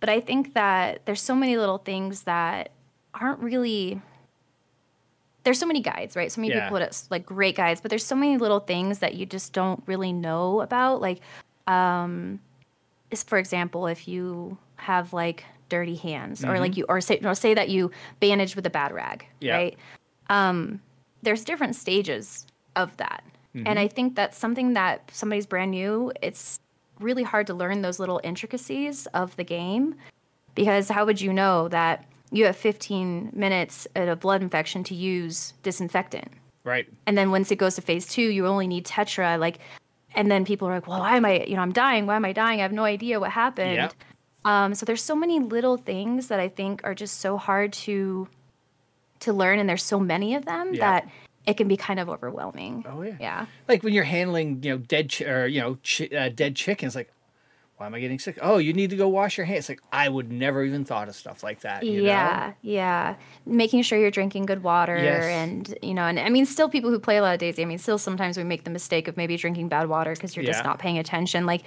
but 0.00 0.08
I 0.08 0.20
think 0.20 0.54
that 0.54 1.04
there's 1.06 1.20
so 1.20 1.34
many 1.34 1.56
little 1.58 1.78
things 1.78 2.22
that 2.22 2.70
aren't 3.14 3.40
really 3.40 4.00
there's 5.44 5.58
so 5.58 5.66
many 5.66 5.80
guides, 5.80 6.14
right? 6.14 6.30
So 6.30 6.40
many 6.40 6.52
Yeah. 6.54 6.60
people 6.68 6.78
put 6.78 6.82
it 6.82 7.02
like 7.10 7.26
great 7.26 7.56
guides, 7.56 7.80
but 7.80 7.88
there's 7.90 8.06
so 8.06 8.14
many 8.14 8.38
little 8.38 8.60
things 8.60 9.00
that 9.00 9.14
you 9.16 9.26
just 9.26 9.52
don't 9.52 9.82
really 9.86 10.12
know 10.12 10.60
about. 10.60 11.00
Like, 11.00 11.18
um, 11.66 12.38
is 13.12 13.22
for 13.22 13.38
example, 13.38 13.86
if 13.86 14.08
you 14.08 14.58
have 14.76 15.12
like 15.12 15.44
dirty 15.68 15.94
hands, 15.94 16.44
or 16.44 16.58
like 16.58 16.76
you, 16.76 16.84
or 16.88 17.00
say, 17.00 17.18
or 17.22 17.34
say 17.34 17.54
that 17.54 17.68
you 17.68 17.90
bandage 18.20 18.56
with 18.56 18.66
a 18.66 18.70
bad 18.70 18.92
rag, 18.92 19.26
Yeah. 19.40 19.54
right? 19.56 19.78
Um, 20.28 20.80
there's 21.22 21.44
different 21.44 21.76
stages 21.76 22.46
of 22.76 22.96
that, 22.96 23.22
and 23.54 23.78
I 23.78 23.86
think 23.86 24.16
that's 24.16 24.36
something 24.38 24.72
that 24.72 25.10
somebody's 25.12 25.46
brand 25.46 25.70
new. 25.72 26.10
It's 26.22 26.58
really 27.00 27.22
hard 27.22 27.46
to 27.48 27.54
learn 27.54 27.82
those 27.82 27.98
little 28.00 28.20
intricacies 28.24 29.06
of 29.08 29.36
the 29.36 29.44
game 29.44 29.94
because 30.54 30.88
how 30.88 31.04
would 31.04 31.20
you 31.20 31.32
know 31.32 31.68
that 31.68 32.04
you 32.30 32.46
have 32.46 32.56
15 32.56 33.30
minutes 33.34 33.86
at 33.96 34.08
a 34.08 34.16
blood 34.16 34.40
infection 34.42 34.84
to 34.84 34.94
use 34.94 35.52
disinfectant 35.62 36.28
Right. 36.64 36.86
and 37.06 37.18
then 37.18 37.30
once 37.32 37.50
it 37.50 37.56
goes 37.56 37.74
to 37.74 37.82
phase 37.82 38.06
two 38.06 38.22
you 38.22 38.46
only 38.46 38.66
need 38.68 38.84
tetra 38.86 39.36
like 39.38 39.58
and 40.14 40.30
then 40.30 40.44
people 40.44 40.68
are 40.68 40.74
like 40.74 40.86
well 40.86 41.00
why 41.00 41.16
am 41.16 41.24
i 41.24 41.44
you 41.44 41.56
know 41.56 41.62
i'm 41.62 41.72
dying. 41.72 42.06
Why 42.06 42.16
am 42.16 42.24
i 42.24 42.32
dying? 42.32 42.60
I 42.60 42.62
have 42.62 42.72
no 42.72 42.84
idea 42.84 43.18
what 43.20 43.30
happened. 43.30 43.74
Yeah. 43.74 43.90
um, 44.44 44.74
so 44.74 44.84
there's 44.86 45.02
so 45.02 45.14
many 45.16 45.38
little 45.40 45.76
things 45.76 46.28
that 46.28 46.40
i 46.40 46.48
think 46.48 46.80
are 46.84 46.94
just 46.94 47.20
so 47.20 47.36
hard 47.36 47.72
to 47.72 48.28
to 49.20 49.32
learn 49.32 49.58
and 49.58 49.68
there's 49.68 49.84
so 49.84 50.00
many 50.00 50.34
of 50.34 50.44
them 50.44 50.74
that 50.76 51.08
it 51.46 51.56
can 51.56 51.66
be 51.66 51.76
kind 51.76 51.98
of 51.98 52.08
overwhelming. 52.08 52.84
Oh 52.88 53.02
yeah. 53.02 53.16
yeah. 53.20 53.46
Like 53.68 53.82
when 53.82 53.92
you're 53.94 54.04
handling, 54.04 54.62
you 54.62 54.70
know, 54.70 54.78
dead 54.78 55.10
ch- 55.10 55.22
or 55.22 55.46
you 55.48 55.60
know, 55.60 55.76
ch- 55.82 56.12
uh, 56.12 56.28
dead 56.28 56.54
chickens, 56.54 56.94
like, 56.94 57.10
why 57.82 57.86
am 57.86 57.94
I 57.94 58.00
getting 58.00 58.20
sick? 58.20 58.38
Oh, 58.40 58.58
you 58.58 58.72
need 58.72 58.90
to 58.90 58.96
go 58.96 59.08
wash 59.08 59.36
your 59.36 59.44
hands. 59.44 59.68
Like 59.68 59.80
I 59.92 60.08
would 60.08 60.30
never 60.30 60.62
even 60.64 60.84
thought 60.84 61.08
of 61.08 61.16
stuff 61.16 61.42
like 61.42 61.60
that. 61.62 61.82
yeah, 61.84 62.46
know? 62.50 62.54
yeah. 62.62 63.16
Making 63.44 63.82
sure 63.82 63.98
you're 63.98 64.12
drinking 64.12 64.46
good 64.46 64.62
water, 64.62 64.96
Yes. 64.96 65.24
and 65.24 65.78
you 65.82 65.92
know, 65.92 66.02
and 66.04 66.20
I 66.20 66.28
mean, 66.28 66.46
still 66.46 66.68
people 66.68 66.90
who 66.90 67.00
play 67.00 67.16
a 67.16 67.22
lot 67.22 67.34
of 67.34 67.40
DayZ. 67.40 67.60
I 67.60 67.64
mean, 67.64 67.78
still 67.78 67.98
sometimes 67.98 68.36
we 68.38 68.44
make 68.44 68.62
the 68.62 68.70
mistake 68.70 69.08
of 69.08 69.16
maybe 69.16 69.36
drinking 69.36 69.68
bad 69.68 69.88
water 69.88 70.12
because 70.14 70.36
you're 70.36 70.44
Yeah. 70.44 70.52
just 70.52 70.64
not 70.64 70.78
paying 70.78 70.96
attention. 70.98 71.44
Like, 71.44 71.62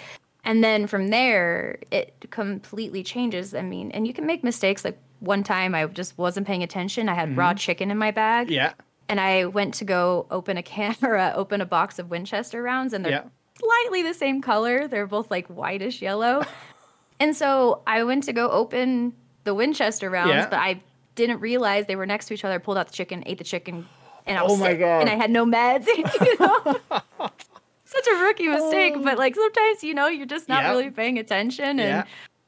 and 0.45 0.63
then 0.63 0.87
from 0.87 1.09
there, 1.09 1.79
it 1.91 2.13
completely 2.29 3.03
changes. 3.03 3.53
I 3.53 3.61
mean, 3.61 3.91
and 3.91 4.07
you 4.07 4.13
can 4.13 4.25
make 4.25 4.41
mistakes. 4.41 4.85
Like 4.85 4.97
one 5.19 5.43
time, 5.43 5.75
I 5.75 5.85
just 5.87 6.17
wasn't 6.17 6.47
paying 6.47 6.63
attention. 6.63 7.09
I 7.09 7.13
had 7.15 7.35
raw 7.35 7.53
chicken 7.53 7.91
in 7.91 7.97
my 7.97 8.11
bag, 8.11 8.47
Mm-hmm. 8.47 8.53
Yeah. 8.53 8.73
and 9.09 9.19
I 9.19 9.45
went 9.45 9.73
to 9.75 9.85
go 9.85 10.27
open 10.31 10.55
a 10.55 10.63
can 10.63 10.95
or 11.03 11.17
uh, 11.17 11.33
open 11.33 11.59
a 11.59 11.65
box 11.65 11.99
of 11.99 12.09
Winchester 12.09 12.63
rounds, 12.63 12.93
and 12.93 13.03
they're 13.03 13.11
Yeah. 13.11 13.23
Slightly 13.59 14.03
the 14.03 14.13
same 14.13 14.41
color. 14.41 14.87
They're 14.87 15.07
both 15.07 15.31
like 15.31 15.47
whitish 15.47 16.01
yellow. 16.01 16.43
and 17.19 17.35
so 17.35 17.81
I 17.87 18.03
went 18.03 18.23
to 18.25 18.33
go 18.33 18.49
open 18.49 19.13
the 19.43 19.53
Winchester 19.53 20.09
rounds, 20.09 20.29
Yeah. 20.31 20.49
but 20.49 20.59
I 20.59 20.81
didn't 21.15 21.39
realize 21.39 21.85
they 21.85 21.95
were 21.95 22.05
next 22.05 22.25
to 22.27 22.33
each 22.33 22.43
other. 22.43 22.55
I 22.55 22.57
Pulled 22.57 22.77
out 22.77 22.87
the 22.87 22.93
chicken, 22.93 23.23
ate 23.25 23.37
the 23.37 23.43
chicken, 23.43 23.87
and 24.25 24.37
I 24.37 24.41
Oh 24.41 24.47
was 24.51 24.59
my 24.59 24.71
sick, 24.71 24.79
God. 24.79 25.01
and 25.01 25.09
I 25.09 25.15
had 25.15 25.31
no 25.31 25.45
meds. 25.45 25.85
you 25.95 26.39
know? 26.39 26.79
Such 27.85 28.07
a 28.07 28.15
rookie 28.23 28.47
mistake, 28.47 28.95
but 29.01 29.13
oh. 29.15 29.17
like 29.17 29.35
sometimes 29.35 29.83
you 29.83 29.93
know 29.93 30.07
you're 30.07 30.25
just 30.25 30.49
not 30.49 30.63
Yeah. 30.63 30.71
really 30.71 30.89
paying 30.89 31.17
attention, 31.19 31.79
and 31.79 31.79
Yeah. 31.79 32.05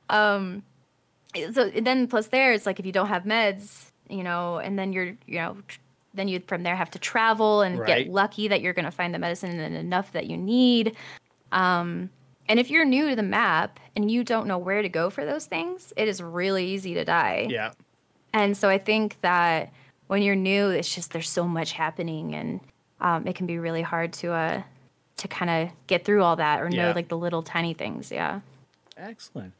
Um, 0.09 0.63
so 1.53 1.69
then 1.69 2.07
plus 2.07 2.27
there 2.27 2.53
it's 2.53 2.65
like 2.65 2.79
if 2.79 2.85
you 2.85 2.91
don't 2.91 3.09
have 3.09 3.23
meds 3.23 3.91
you 4.09 4.23
know 4.23 4.57
and 4.57 4.79
then 4.79 4.91
you're 4.93 5.13
you 5.27 5.37
know 5.39 5.57
then 6.17 6.27
you'd 6.27 6.45
from 6.47 6.63
there 6.63 6.75
have 6.75 6.91
to 6.91 6.99
travel 6.99 7.61
and 7.61 7.79
Right. 7.79 8.05
get 8.05 8.11
lucky 8.11 8.47
that 8.49 8.61
you're 8.61 8.73
going 8.73 8.85
to 8.85 8.91
find 8.91 9.13
the 9.13 9.19
medicine 9.19 9.59
and 9.59 9.75
enough 9.75 10.11
that 10.11 10.27
you 10.27 10.35
need 10.37 10.95
um 11.51 12.09
and 12.49 12.59
if 12.59 12.69
you're 12.69 12.85
new 12.85 13.09
to 13.09 13.15
the 13.15 13.23
map 13.23 13.79
and 13.95 14.09
you 14.11 14.23
don't 14.23 14.47
know 14.47 14.57
where 14.57 14.81
to 14.81 14.89
go 14.89 15.09
for 15.09 15.25
those 15.25 15.45
things 15.45 15.93
it 15.95 16.07
is 16.07 16.21
really 16.21 16.65
easy 16.67 16.93
to 16.95 17.05
die 17.05 17.47
Yeah. 17.49 17.71
and 18.33 18.57
so 18.57 18.67
i 18.69 18.77
think 18.77 19.19
that 19.21 19.71
when 20.07 20.21
you're 20.21 20.35
new 20.35 20.69
it's 20.69 20.93
just 20.93 21.11
there's 21.13 21.29
so 21.29 21.45
much 21.47 21.71
happening 21.73 22.35
and 22.35 22.59
um, 22.99 23.27
it 23.27 23.35
can 23.35 23.45
be 23.47 23.59
really 23.59 23.81
hard 23.83 24.11
to 24.13 24.31
uh 24.33 24.61
to 25.17 25.27
kind 25.27 25.49
of 25.49 25.75
get 25.87 26.03
through 26.05 26.23
all 26.23 26.35
that 26.35 26.61
or 26.61 26.69
know 26.69 26.87
Yeah. 26.87 26.93
like 26.93 27.07
the 27.09 27.17
little 27.17 27.43
tiny 27.43 27.73
things 27.73 28.11
yeah 28.11 28.41
Excellent. 28.99 29.53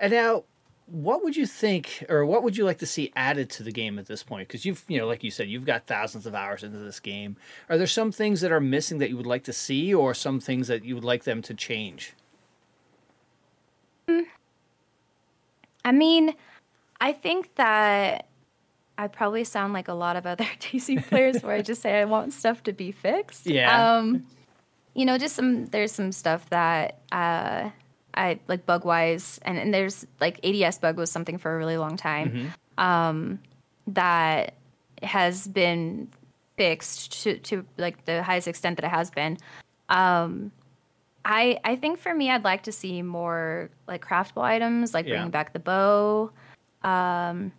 And 0.00 0.12
now, 0.12 0.42
what 0.90 1.22
would 1.22 1.36
you 1.36 1.46
think, 1.46 2.04
or 2.08 2.26
what 2.26 2.42
would 2.42 2.56
you 2.56 2.64
like 2.64 2.78
to 2.78 2.86
see 2.86 3.12
added 3.14 3.48
to 3.50 3.62
the 3.62 3.72
game 3.72 3.98
at 3.98 4.06
this 4.06 4.22
point? 4.22 4.48
Because 4.48 4.64
you've, 4.64 4.84
you 4.88 4.98
know, 4.98 5.06
like 5.06 5.22
you 5.22 5.30
said, 5.30 5.48
you've 5.48 5.64
got 5.64 5.86
thousands 5.86 6.26
of 6.26 6.34
hours 6.34 6.64
into 6.64 6.78
this 6.78 6.98
game. 7.00 7.36
Are 7.68 7.78
there 7.78 7.86
some 7.86 8.10
things 8.12 8.40
that 8.40 8.50
are 8.50 8.60
missing 8.60 8.98
that 8.98 9.08
you 9.08 9.16
would 9.16 9.26
like 9.26 9.44
to 9.44 9.52
see, 9.52 9.94
or 9.94 10.14
some 10.14 10.40
things 10.40 10.68
that 10.68 10.84
you 10.84 10.94
would 10.94 11.04
like 11.04 11.24
them 11.24 11.42
to 11.42 11.54
change? 11.54 12.14
I 15.84 15.92
mean, 15.92 16.34
I 17.00 17.12
think 17.12 17.54
that 17.54 18.26
I 18.98 19.06
probably 19.06 19.44
sound 19.44 19.72
like 19.72 19.88
a 19.88 19.94
lot 19.94 20.16
of 20.16 20.26
other 20.26 20.44
DC 20.60 21.06
players 21.06 21.42
where 21.42 21.54
I 21.54 21.62
just 21.62 21.82
say 21.82 22.00
I 22.00 22.04
want 22.04 22.32
stuff 22.32 22.62
to 22.64 22.72
be 22.72 22.92
fixed. 22.92 23.46
Yeah. 23.46 23.96
Um, 23.96 24.26
you 24.94 25.04
know, 25.04 25.16
just 25.18 25.36
some 25.36 25.66
there's 25.66 25.92
some 25.92 26.12
stuff 26.12 26.50
that 26.50 26.98
uh 27.12 27.70
I 28.14 28.40
like 28.48 28.66
bug 28.66 28.84
wise 28.84 29.38
and, 29.42 29.56
and 29.58 29.72
there's 29.72 30.06
like 30.20 30.44
ADS 30.44 30.78
bug 30.78 30.96
was 30.96 31.10
something 31.10 31.38
for 31.38 31.54
a 31.54 31.58
really 31.58 31.76
long 31.78 31.96
time. 31.96 32.52
Um 32.78 33.38
that 33.86 34.54
has 35.02 35.46
been 35.48 36.08
fixed 36.56 37.22
to, 37.22 37.38
to 37.38 37.64
like 37.78 38.04
the 38.04 38.22
highest 38.22 38.46
extent 38.48 38.76
that 38.76 38.84
it 38.86 38.90
has 38.90 39.10
been. 39.10 39.38
Um 39.88 40.52
I 41.24 41.58
I 41.64 41.76
think 41.76 41.98
for 41.98 42.14
me 42.14 42.30
I'd 42.30 42.44
like 42.44 42.62
to 42.64 42.72
see 42.72 43.02
more 43.02 43.70
like 43.86 44.04
craftable 44.04 44.42
items, 44.42 44.94
like 44.94 45.06
Yeah. 45.06 45.14
bringing 45.14 45.30
back 45.30 45.52
the 45.52 45.58
bow, 45.58 46.30
um 46.82 47.52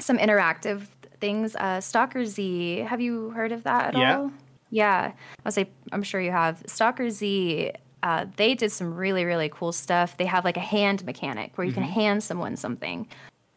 some 0.00 0.18
interactive 0.18 0.86
things. 1.20 1.54
Uh 1.56 1.80
Stalker 1.80 2.24
Z, 2.24 2.78
have 2.88 3.00
you 3.00 3.30
heard 3.30 3.52
of 3.52 3.62
that 3.64 3.94
at 3.94 4.00
Yeah. 4.00 4.18
all? 4.18 4.32
Yeah. 4.70 5.12
I'll 5.44 5.52
say 5.52 5.68
I'm 5.92 6.02
sure 6.02 6.20
you 6.20 6.30
have. 6.32 6.62
Stalker 6.66 7.08
Z 7.10 7.72
uh, 8.02 8.26
they 8.36 8.54
did 8.54 8.72
some 8.72 8.94
really 8.94 9.24
really 9.24 9.48
cool 9.48 9.72
stuff. 9.72 10.16
They 10.16 10.26
have 10.26 10.44
like 10.44 10.56
a 10.56 10.60
hand 10.60 11.04
mechanic 11.04 11.52
where 11.56 11.66
you 11.66 11.72
can 11.72 11.82
hand 11.84 12.22
someone 12.22 12.56
something. 12.56 13.06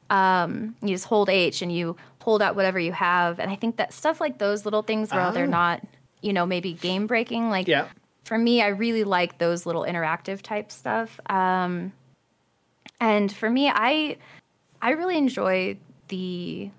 Um, 0.10 0.76
you 0.82 0.90
just 0.90 1.06
hold 1.06 1.30
H 1.30 1.62
and 1.62 1.72
you 1.72 1.96
hold 2.22 2.42
out 2.42 2.56
whatever 2.56 2.80
you 2.80 2.92
have, 2.92 3.40
and 3.40 3.50
I 3.52 3.56
think 3.56 3.78
that 3.78 3.94
stuff 3.94 4.20
like 4.22 4.38
those 4.38 4.66
little 4.66 4.82
things, 4.84 5.12
while 5.12 5.32
they're 5.32 5.46
Oh. 5.46 5.50
not, 5.50 5.82
you 6.22 6.32
know, 6.34 6.46
maybe 6.46 6.74
game 6.74 7.08
breaking, 7.08 7.50
like 7.50 7.68
Yeah. 7.68 7.88
for 8.24 8.38
me, 8.38 8.62
I 8.62 8.68
really 8.68 9.04
like 9.04 9.38
those 9.40 9.66
little 9.66 9.84
interactive 9.84 10.42
type 10.42 10.72
stuff. 10.72 11.20
Um, 11.30 11.92
and 13.00 13.32
for 13.32 13.50
me, 13.50 13.70
I 13.70 14.18
I 14.82 14.92
really 14.92 15.18
enjoy 15.18 15.78
the 16.10 16.70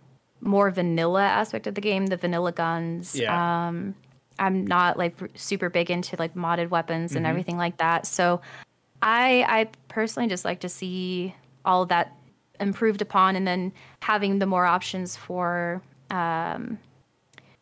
more 0.40 0.70
vanilla 0.70 1.24
aspect 1.24 1.66
of 1.66 1.74
the 1.74 1.80
game, 1.80 2.06
the 2.06 2.16
vanilla 2.16 2.52
guns. 2.52 3.16
Yeah. 3.18 3.66
Um, 3.68 3.96
I'm 4.38 4.66
not 4.66 4.96
like 4.98 5.14
super 5.34 5.70
big 5.70 5.90
into 5.90 6.16
like 6.18 6.34
modded 6.34 6.70
weapons 6.70 7.14
and 7.16 7.26
everything 7.26 7.56
like 7.56 7.78
that. 7.78 8.06
So 8.06 8.40
I 9.02 9.44
I 9.48 9.68
personally 9.88 10.28
just 10.28 10.44
like 10.44 10.60
to 10.60 10.68
see 10.68 11.34
all 11.64 11.86
that 11.86 12.12
improved 12.60 13.02
upon 13.02 13.36
and 13.36 13.46
then 13.46 13.72
having 14.00 14.38
the 14.38 14.46
more 14.46 14.64
options 14.64 15.16
for 15.16 15.82
um, 16.10 16.78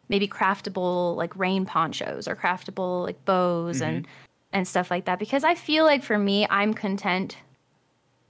maybe 0.08 0.28
craftable 0.28 1.16
like 1.16 1.34
rain 1.36 1.64
ponchos 1.64 2.28
or 2.28 2.36
craftable 2.36 3.04
like 3.04 3.24
bows 3.24 3.80
and 3.80 4.06
and 4.52 4.68
stuff 4.68 4.90
like 4.90 5.04
that 5.06 5.18
because 5.18 5.42
I 5.44 5.54
feel 5.54 5.84
like 5.84 6.02
for 6.02 6.18
me 6.18 6.46
I'm 6.50 6.74
content 6.74 7.36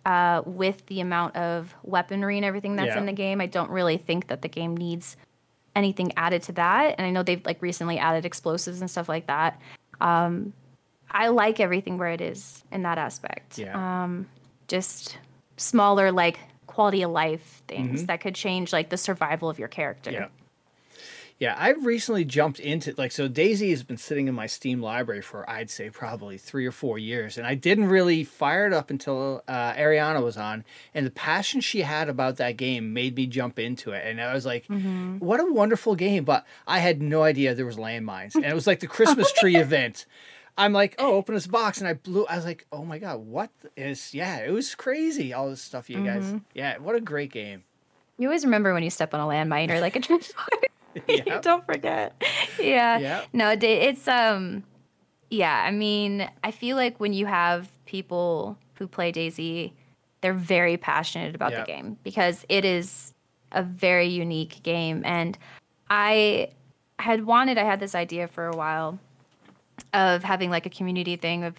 uh, 0.06 0.42
with 0.44 0.84
the 0.86 1.00
amount 1.00 1.34
of 1.36 1.74
weaponry 1.82 2.36
and 2.36 2.44
everything 2.44 2.76
that's 2.76 2.88
Yeah. 2.88 2.98
in 2.98 3.06
the 3.06 3.12
game. 3.12 3.40
I 3.40 3.46
don't 3.46 3.70
really 3.70 3.96
think 3.96 4.26
that 4.28 4.42
the 4.42 4.48
game 4.48 4.76
needs 4.76 5.16
anything 5.74 6.12
added 6.16 6.42
to 6.44 6.52
that. 6.52 6.94
And 6.98 7.06
I 7.06 7.10
know 7.10 7.22
they've 7.22 7.44
like 7.44 7.60
recently 7.60 7.98
added 7.98 8.24
explosives 8.24 8.80
and 8.80 8.90
stuff 8.90 9.08
like 9.08 9.26
that. 9.26 9.60
Um, 10.00 10.52
I 11.10 11.28
like 11.28 11.60
everything 11.60 11.98
where 11.98 12.10
it 12.10 12.20
is 12.20 12.64
in 12.72 12.82
that 12.82 12.98
aspect. 12.98 13.58
Yeah. 13.58 14.04
Um, 14.04 14.26
just 14.68 15.18
smaller 15.56 16.10
like 16.10 16.38
quality 16.66 17.02
of 17.02 17.10
life 17.10 17.62
things 17.68 18.06
that 18.06 18.20
could 18.20 18.34
change 18.34 18.72
like 18.72 18.88
the 18.88 18.96
survival 18.96 19.48
of 19.48 19.58
your 19.58 19.68
character. 19.68 20.10
Yeah. 20.10 20.26
Yeah, 21.40 21.56
I've 21.58 21.84
recently 21.84 22.24
jumped 22.24 22.60
into 22.60 22.94
like 22.96 23.10
so 23.10 23.28
DayZ 23.28 23.68
has 23.70 23.82
been 23.82 23.96
sitting 23.96 24.28
in 24.28 24.34
my 24.34 24.46
Steam 24.46 24.80
library 24.80 25.20
for 25.20 25.48
I'd 25.50 25.68
say 25.68 25.90
probably 25.90 26.38
three 26.38 26.64
or 26.64 26.70
four 26.70 26.96
years, 26.96 27.36
and 27.36 27.46
I 27.46 27.54
didn't 27.56 27.88
really 27.88 28.22
fire 28.22 28.66
it 28.66 28.72
up 28.72 28.88
until 28.88 29.42
uh, 29.48 29.72
Ariana 29.72 30.22
was 30.22 30.36
on, 30.36 30.64
and 30.94 31.04
the 31.04 31.10
passion 31.10 31.60
she 31.60 31.82
had 31.82 32.08
about 32.08 32.36
that 32.36 32.56
game 32.56 32.92
made 32.92 33.16
me 33.16 33.26
jump 33.26 33.58
into 33.58 33.90
it, 33.90 34.06
and 34.06 34.20
I 34.20 34.32
was 34.32 34.46
like, 34.46 34.64
"What 35.18 35.40
a 35.40 35.44
wonderful 35.52 35.96
game!" 35.96 36.24
But 36.24 36.46
I 36.68 36.78
had 36.78 37.02
no 37.02 37.24
idea 37.24 37.54
there 37.54 37.66
was 37.66 37.76
landmines, 37.76 38.36
and 38.36 38.44
it 38.44 38.54
was 38.54 38.68
like 38.68 38.78
the 38.80 38.86
Christmas 38.86 39.32
tree 39.38 39.56
event. 39.56 40.06
I'm 40.56 40.72
like, 40.72 40.94
"Oh, 41.00 41.14
open 41.14 41.34
this 41.34 41.48
box," 41.48 41.78
and 41.78 41.88
I 41.88 41.94
blew. 41.94 42.26
I 42.26 42.36
was 42.36 42.44
like, 42.44 42.64
"Oh 42.70 42.84
my 42.84 42.98
god, 43.00 43.18
what 43.26 43.50
is?" 43.76 44.14
Yeah, 44.14 44.38
it 44.38 44.52
was 44.52 44.76
crazy. 44.76 45.32
All 45.32 45.50
this 45.50 45.60
stuff, 45.60 45.90
you 45.90 46.04
guys. 46.04 46.32
Yeah, 46.54 46.78
what 46.78 46.94
a 46.94 47.00
great 47.00 47.32
game. 47.32 47.64
You 48.18 48.28
always 48.28 48.44
remember 48.44 48.72
when 48.72 48.84
you 48.84 48.90
step 48.90 49.12
on 49.12 49.18
a 49.20 49.24
landmine 49.24 49.70
or 49.70 49.80
like 49.80 49.96
a 49.96 50.00
transport. 50.08 50.48
Yeah. 51.08 51.40
Don't 51.40 51.64
forget. 51.66 52.22
Yeah. 52.58 52.98
Yeah. 52.98 53.24
No, 53.32 53.54
it's 53.60 54.08
um 54.08 54.64
yeah, 55.30 55.64
I 55.66 55.70
mean, 55.70 56.28
I 56.44 56.50
feel 56.50 56.76
like 56.76 57.00
when 57.00 57.12
you 57.12 57.26
have 57.26 57.68
people 57.86 58.56
who 58.74 58.86
play 58.86 59.10
DayZ, 59.10 59.72
they're 60.20 60.34
very 60.34 60.76
passionate 60.76 61.34
about 61.34 61.52
Yeah. 61.52 61.60
the 61.60 61.66
game 61.66 61.98
because 62.04 62.44
it 62.48 62.64
is 62.64 63.12
a 63.52 63.62
very 63.62 64.06
unique 64.06 64.62
game 64.62 65.02
and 65.04 65.38
I 65.90 66.48
had 66.98 67.24
wanted 67.26 67.58
I 67.58 67.64
had 67.64 67.80
this 67.80 67.94
idea 67.94 68.28
for 68.28 68.46
a 68.46 68.56
while 68.56 68.98
of 69.92 70.22
having 70.22 70.50
like 70.50 70.66
a 70.66 70.70
community 70.70 71.16
thing 71.16 71.44
of 71.44 71.54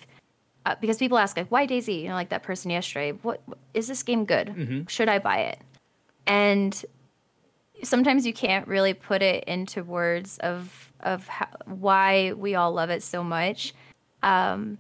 uh, 0.66 0.76
because 0.82 0.98
people 0.98 1.18
ask 1.18 1.38
like 1.38 1.48
why 1.50 1.68
DayZ, 1.68 2.02
you 2.02 2.08
know, 2.08 2.16
like 2.16 2.30
that 2.30 2.42
person 2.44 2.72
yesterday, 2.72 3.12
what 3.22 3.42
is 3.74 3.88
this 3.88 4.02
game 4.04 4.26
good? 4.26 4.86
Should 4.90 5.10
I 5.10 5.20
buy 5.20 5.40
it? 5.42 5.60
And 6.26 6.84
sometimes 7.84 8.26
you 8.26 8.34
can't 8.34 8.68
really 8.68 8.94
put 8.94 9.22
it 9.22 9.44
into 9.46 9.84
words 9.84 10.38
of 10.40 10.92
of 11.02 11.28
how, 11.28 11.48
why 11.66 12.34
we 12.34 12.56
all 12.56 12.72
love 12.72 12.90
it 12.90 13.04
so 13.04 13.24
much. 13.24 13.74
Um, 14.24 14.78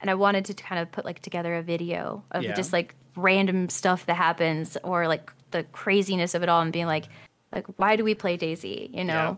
and 0.00 0.10
I 0.10 0.14
wanted 0.14 0.44
to 0.46 0.54
kind 0.54 0.82
of 0.82 0.90
put 0.92 1.04
like 1.04 1.20
together 1.20 1.54
a 1.56 1.62
video 1.62 2.24
of 2.32 2.42
Yeah. 2.42 2.52
just 2.52 2.72
like 2.72 2.94
random 3.16 3.68
stuff 3.68 4.06
that 4.06 4.14
happens 4.14 4.76
or 4.82 5.06
like 5.08 5.32
the 5.52 5.62
craziness 5.64 6.34
of 6.34 6.42
it 6.42 6.48
all 6.48 6.60
and 6.62 6.72
being 6.72 6.86
like 6.86 7.06
like 7.52 7.66
why 7.76 7.96
do 7.96 8.04
we 8.04 8.14
play 8.14 8.36
DayZ, 8.36 8.94
you 8.94 9.04
know? 9.04 9.12
Yeah. 9.12 9.34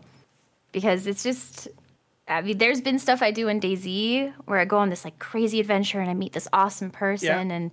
Because 0.71 1.07
it's 1.07 1.23
just 1.23 1.67
I 2.27 2.41
mean, 2.41 2.57
there's 2.57 2.81
been 2.81 2.97
stuff 2.97 3.21
I 3.21 3.29
do 3.29 3.47
in 3.47 3.59
DayZ 3.61 4.33
where 4.45 4.57
I 4.59 4.65
go 4.65 4.77
on 4.79 4.89
this 4.89 5.05
like 5.05 5.19
crazy 5.19 5.59
adventure 5.59 5.99
and 6.01 6.09
I 6.09 6.15
meet 6.15 6.33
this 6.33 6.47
awesome 6.51 6.89
person 6.89 7.51
and 7.51 7.69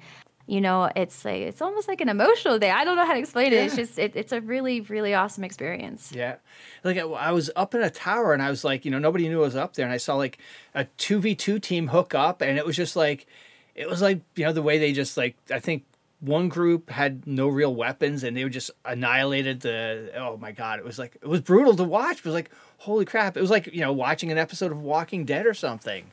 you 0.53 0.61
know, 0.61 0.90
it's 0.94 1.24
like 1.24 1.40
it's 1.40 1.62
almost 1.62 1.88
like 1.88 2.03
an 2.03 2.11
emotional 2.11 2.59
day. 2.59 2.70
I 2.70 2.84
don't 2.84 2.96
know 2.96 3.07
how 3.07 3.14
to 3.14 3.18
explain 3.18 3.55
it. 3.55 3.64
It's 3.64 3.74
just 3.74 3.98
it, 3.98 4.12
it's 4.14 4.32
a 4.32 4.40
really 4.42 4.82
really 4.82 5.14
awesome 5.14 5.44
experience. 5.44 6.12
Yeah. 6.14 6.36
Like 6.84 6.98
I, 6.98 7.00
I 7.00 7.32
was 7.32 7.50
up 7.57 7.74
in 7.74 7.82
a 7.82 7.88
tower 7.88 8.34
and 8.34 8.42
I 8.42 8.50
was 8.50 8.62
like, 8.62 8.84
you 8.84 8.90
know, 8.90 8.98
nobody 8.98 9.30
knew 9.30 9.40
I 9.40 9.44
was 9.44 9.57
up 9.57 9.72
there. 9.72 9.86
And 9.86 9.94
I 9.94 9.96
saw 9.96 10.16
like 10.16 10.36
a 10.74 10.84
2v2 10.98 11.62
team 11.62 11.88
hook 11.88 12.14
up 12.14 12.42
and 12.42 12.59
it 12.59 12.66
was 12.66 12.76
just 12.76 12.96
like, 12.96 13.26
it 13.74 13.88
was 13.88 14.03
like 14.03 14.20
you 14.36 14.44
know 14.44 14.53
the 14.53 14.61
way 14.61 14.78
they 14.78 14.92
just 14.92 15.16
like 15.16 15.36
I 15.50 15.59
think 15.59 15.84
one 16.20 16.50
group 16.50 16.90
had 16.90 17.26
no 17.26 17.48
real 17.48 17.74
weapons 17.74 18.22
and 18.22 18.36
they 18.36 18.44
were 18.44 18.50
just 18.50 18.70
annihilated 18.84 19.61
the 19.61 20.12
oh 20.16 20.36
my 20.36 20.53
god 20.53 20.78
it 20.78 20.84
was 20.84 20.98
like 20.98 21.16
it 21.22 21.26
was 21.26 21.40
brutal 21.40 21.74
to 21.74 21.84
watch 21.84 22.18
it 22.18 22.24
was 22.24 22.34
like 22.34 22.50
holy 22.78 23.05
crap 23.05 23.36
it 23.36 23.40
was 23.40 23.50
like 23.50 23.66
you 23.68 23.80
know 23.80 23.92
watching 23.92 24.30
an 24.30 24.38
episode 24.38 24.70
of 24.70 24.82
walking 24.82 25.24
dead 25.24 25.46
or 25.46 25.55
something 25.55 26.05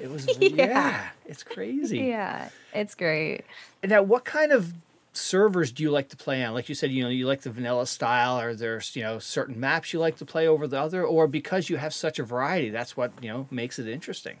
it 0.00 0.10
was 0.10 0.28
yeah, 0.40 0.66
yeah 0.66 1.08
it's 1.26 1.42
crazy. 1.42 1.98
Yeah 2.00 2.48
it's 2.72 2.94
great. 2.94 3.44
Now 3.82 4.02
what 4.02 4.24
kind 4.24 4.52
of 4.52 4.74
servers 5.12 5.72
do 5.72 5.82
you 5.82 5.90
like 5.90 6.08
to 6.10 6.16
play 6.16 6.44
on? 6.44 6.54
Like 6.54 6.68
you 6.68 6.74
said 6.74 6.90
you 6.90 7.02
know 7.02 7.10
you 7.10 7.26
like 7.26 7.42
the 7.42 7.50
vanilla 7.50 7.86
style. 7.86 8.40
Or 8.40 8.54
there's 8.54 8.94
you 8.94 9.02
know 9.02 9.18
certain 9.18 9.58
maps 9.58 9.92
you 9.92 9.98
like 9.98 10.16
to 10.18 10.24
play 10.24 10.46
over 10.46 10.66
the 10.66 10.80
other? 10.80 11.04
Or 11.04 11.26
because 11.26 11.68
you 11.68 11.76
have 11.76 11.94
such 11.94 12.18
a 12.18 12.24
variety 12.24 12.70
that's 12.70 12.96
what 12.96 13.12
you 13.20 13.28
know 13.28 13.46
makes 13.50 13.78
it 13.78 13.88
interesting. 13.88 14.38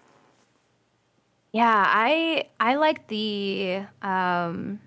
Yeah, 1.52 1.84
I 1.86 2.48
I 2.60 2.76
like 2.76 3.06
the 3.08 3.82
um 4.02 4.80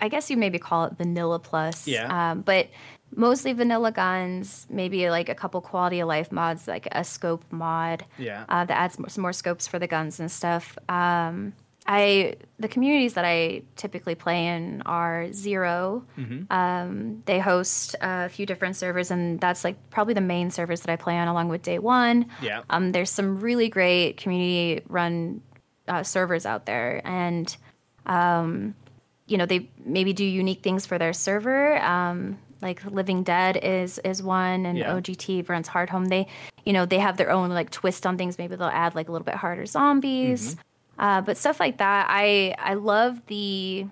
I 0.00 0.08
guess 0.08 0.30
you 0.30 0.36
maybe 0.36 0.58
call 0.58 0.84
it 0.84 0.94
vanilla 0.96 1.38
plus. 1.38 1.86
Yeah. 1.86 2.32
Um, 2.32 2.42
but 2.42 2.68
mostly 3.14 3.52
vanilla 3.52 3.92
guns, 3.92 4.66
maybe 4.70 5.10
like 5.10 5.28
a 5.28 5.34
couple 5.34 5.60
quality 5.60 6.00
of 6.00 6.08
life 6.08 6.30
mods, 6.30 6.68
like 6.68 6.88
a 6.92 7.04
scope 7.04 7.44
mod. 7.50 8.04
Yeah. 8.18 8.44
Uh, 8.48 8.64
that 8.64 8.76
adds 8.76 8.98
some 9.08 9.22
more 9.22 9.32
scopes 9.32 9.66
for 9.66 9.78
the 9.78 9.86
guns 9.86 10.20
and 10.20 10.30
stuff. 10.30 10.78
Um, 10.88 11.54
I 11.86 12.36
the 12.58 12.68
communities 12.68 13.14
that 13.14 13.24
I 13.24 13.62
typically 13.74 14.14
play 14.14 14.46
in 14.46 14.82
are 14.82 15.32
0 15.32 16.04
mm-hmm. 16.16 16.52
um, 16.52 17.22
they 17.24 17.40
host 17.40 17.96
a 18.00 18.28
few 18.28 18.46
different 18.46 18.76
servers, 18.76 19.10
and 19.10 19.40
that's 19.40 19.64
like 19.64 19.76
probably 19.90 20.14
the 20.14 20.20
main 20.20 20.50
servers 20.50 20.82
that 20.82 20.92
I 20.92 20.96
play 20.96 21.16
on, 21.16 21.26
along 21.26 21.48
with 21.48 21.62
Day 21.62 21.78
One. 21.78 22.26
Yeah. 22.42 22.62
Um, 22.70 22.92
there's 22.92 23.10
some 23.10 23.40
really 23.40 23.68
great 23.68 24.18
community 24.18 24.82
run 24.88 25.40
uh, 25.88 26.02
servers 26.02 26.46
out 26.46 26.66
there, 26.66 27.00
and 27.04 27.56
um, 28.06 28.74
you 29.26 29.38
know 29.38 29.46
they 29.46 29.70
maybe 29.84 30.12
do 30.12 30.24
unique 30.24 30.62
things 30.62 30.86
for 30.86 30.98
their 30.98 31.12
server. 31.12 31.82
Um, 31.82 32.38
like 32.62 32.84
Living 32.84 33.22
Dead 33.22 33.56
is 33.62 33.98
is 34.04 34.22
one, 34.22 34.66
and 34.66 34.78
Yeah. 34.78 34.92
OGT 34.94 35.44
Brent's 35.46 35.68
Hard 35.68 35.90
Home. 35.90 36.06
They 36.06 36.26
you 36.64 36.72
know 36.72 36.86
they 36.86 36.98
have 36.98 37.16
their 37.16 37.30
own 37.30 37.50
like 37.50 37.70
twist 37.70 38.06
on 38.06 38.16
things. 38.18 38.38
Maybe 38.38 38.56
they'll 38.56 38.68
add 38.68 38.94
like 38.94 39.08
a 39.08 39.12
little 39.12 39.24
bit 39.24 39.34
harder 39.36 39.66
zombies, 39.66 40.56
uh, 40.98 41.20
but 41.22 41.36
stuff 41.36 41.58
like 41.60 41.78
that. 41.78 42.06
I 42.10 42.54
I 42.58 42.74
love 42.74 43.24
the 43.26 43.86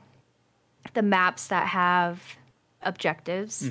the 0.95 1.03
maps 1.03 1.49
that 1.49 1.67
have 1.69 2.23
objectives. 2.83 3.71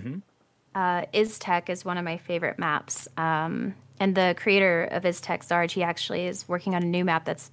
Uh, 0.75 1.05
Iztech 1.13 1.69
is 1.69 1.83
one 1.83 1.97
of 1.97 2.05
my 2.05 2.17
favorite 2.17 2.59
maps. 2.59 3.07
Um, 3.17 3.73
and 3.99 4.13
the 4.13 4.35
creator 4.37 4.83
of 4.83 5.03
Iztech, 5.03 5.39
Zarge, 5.43 5.71
he 5.71 5.81
actually 5.81 6.27
is 6.27 6.47
working 6.47 6.75
on 6.75 6.83
a 6.83 6.85
new 6.85 7.03
map 7.03 7.25
that's 7.25 7.49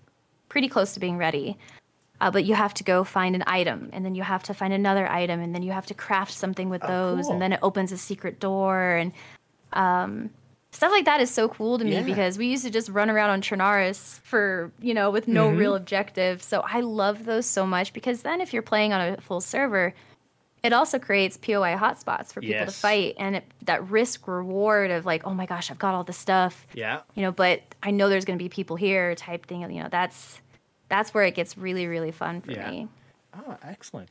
pretty 0.50 0.68
close 0.68 0.92
to 0.92 1.00
being 1.00 1.16
ready. 1.16 1.56
Uh, 2.24 2.30
but 2.30 2.44
you 2.46 2.54
have 2.54 2.72
to 2.72 2.82
go 2.84 3.04
find 3.04 3.36
an 3.36 3.44
item, 3.46 3.90
and 3.92 4.02
then 4.02 4.14
you 4.14 4.22
have 4.22 4.42
to 4.44 4.54
find 4.54 4.72
another 4.72 5.06
item, 5.06 5.40
and 5.40 5.54
then 5.54 5.62
you 5.62 5.72
have 5.72 5.84
to 5.84 5.92
craft 5.92 6.32
something 6.32 6.70
with 6.70 6.80
those, 6.80 7.24
cool. 7.24 7.32
and 7.32 7.42
then 7.42 7.52
it 7.52 7.60
opens 7.62 7.92
a 7.92 7.98
secret 7.98 8.40
door, 8.40 8.92
and 8.96 9.12
um, 9.74 10.30
stuff 10.70 10.90
like 10.90 11.04
that 11.04 11.20
is 11.20 11.30
so 11.30 11.48
cool 11.48 11.78
to 11.78 11.84
me 11.84 11.92
Yeah. 11.92 12.02
because 12.02 12.38
we 12.38 12.46
used 12.46 12.64
to 12.64 12.70
just 12.70 12.88
run 12.88 13.10
around 13.10 13.28
on 13.28 13.42
Chernarus 13.42 14.20
for 14.20 14.72
you 14.80 14.94
know 14.94 15.10
with 15.10 15.28
no 15.28 15.50
real 15.50 15.74
objective. 15.74 16.42
So 16.42 16.64
I 16.66 16.80
love 16.80 17.26
those 17.26 17.44
so 17.44 17.66
much 17.66 17.92
because 17.92 18.22
then 18.22 18.40
if 18.40 18.54
you're 18.54 18.62
playing 18.62 18.94
on 18.94 19.00
a 19.02 19.20
full 19.20 19.42
server, 19.42 19.92
it 20.62 20.72
also 20.72 20.98
creates 20.98 21.36
POI 21.36 21.76
hotspots 21.76 22.32
for 22.32 22.40
people 22.40 22.64
to 22.64 22.72
fight, 22.72 23.16
and 23.18 23.36
it, 23.36 23.44
that 23.66 23.86
risk 23.90 24.26
reward 24.26 24.90
of 24.90 25.04
like, 25.04 25.26
oh 25.26 25.34
my 25.34 25.44
gosh, 25.44 25.70
I've 25.70 25.78
got 25.78 25.94
all 25.94 26.04
this 26.04 26.16
stuff, 26.16 26.66
Yeah. 26.72 27.00
you 27.14 27.20
know, 27.22 27.32
but 27.32 27.60
I 27.82 27.90
know 27.90 28.08
there's 28.08 28.24
going 28.24 28.38
to 28.38 28.42
be 28.42 28.48
people 28.48 28.76
here 28.76 29.14
type 29.14 29.44
thing. 29.44 29.60
You 29.60 29.82
know, 29.82 29.88
that's 29.90 30.40
that's 30.94 31.12
where 31.12 31.24
it 31.24 31.34
gets 31.34 31.58
really 31.58 31.86
really 31.86 32.12
fun 32.12 32.40
for 32.40 32.52
Yeah. 32.52 32.70
me. 32.70 32.88
Oh, 33.36 33.56
excellent. 33.64 34.10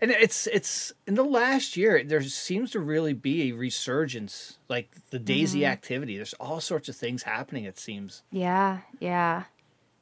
And 0.00 0.10
it's 0.10 0.48
it's 0.48 0.92
in 1.06 1.14
the 1.14 1.22
last 1.24 1.76
year 1.76 2.02
there 2.02 2.20
seems 2.22 2.72
to 2.72 2.80
really 2.80 3.12
be 3.12 3.50
a 3.50 3.52
resurgence, 3.52 4.58
like 4.68 4.88
the 5.10 5.20
DayZ 5.20 5.54
Mm-hmm. 5.60 5.64
activity. 5.76 6.16
There's 6.16 6.34
all 6.34 6.60
sorts 6.60 6.88
of 6.88 6.96
things 6.96 7.22
happening. 7.22 7.64
It 7.64 7.78
seems. 7.78 8.22
Yeah, 8.32 8.78
yeah. 8.98 9.44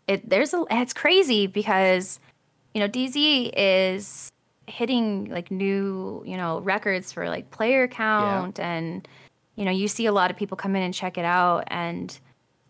It 0.09 0.27
there's 0.29 0.55
a 0.55 0.65
it's 0.71 0.95
crazy 0.95 1.47
because 1.47 2.19
you 2.75 2.81
know 2.81 2.89
DZ 2.89 3.53
is 3.55 4.33
hitting 4.67 5.27
like 5.27 5.51
new 5.51 6.23
you 6.27 6.37
know 6.39 6.61
records 6.61 7.13
for 7.13 7.29
like 7.29 7.51
player 7.51 7.87
count 7.89 8.59
and 8.59 9.07
you 9.57 9.65
know 9.67 9.71
you 9.71 9.87
see 9.87 10.07
a 10.07 10.13
lot 10.13 10.31
of 10.31 10.37
people 10.39 10.57
come 10.57 10.75
in 10.77 10.83
and 10.83 10.95
check 10.95 11.19
it 11.19 11.25
out 11.27 11.65
and 11.67 12.19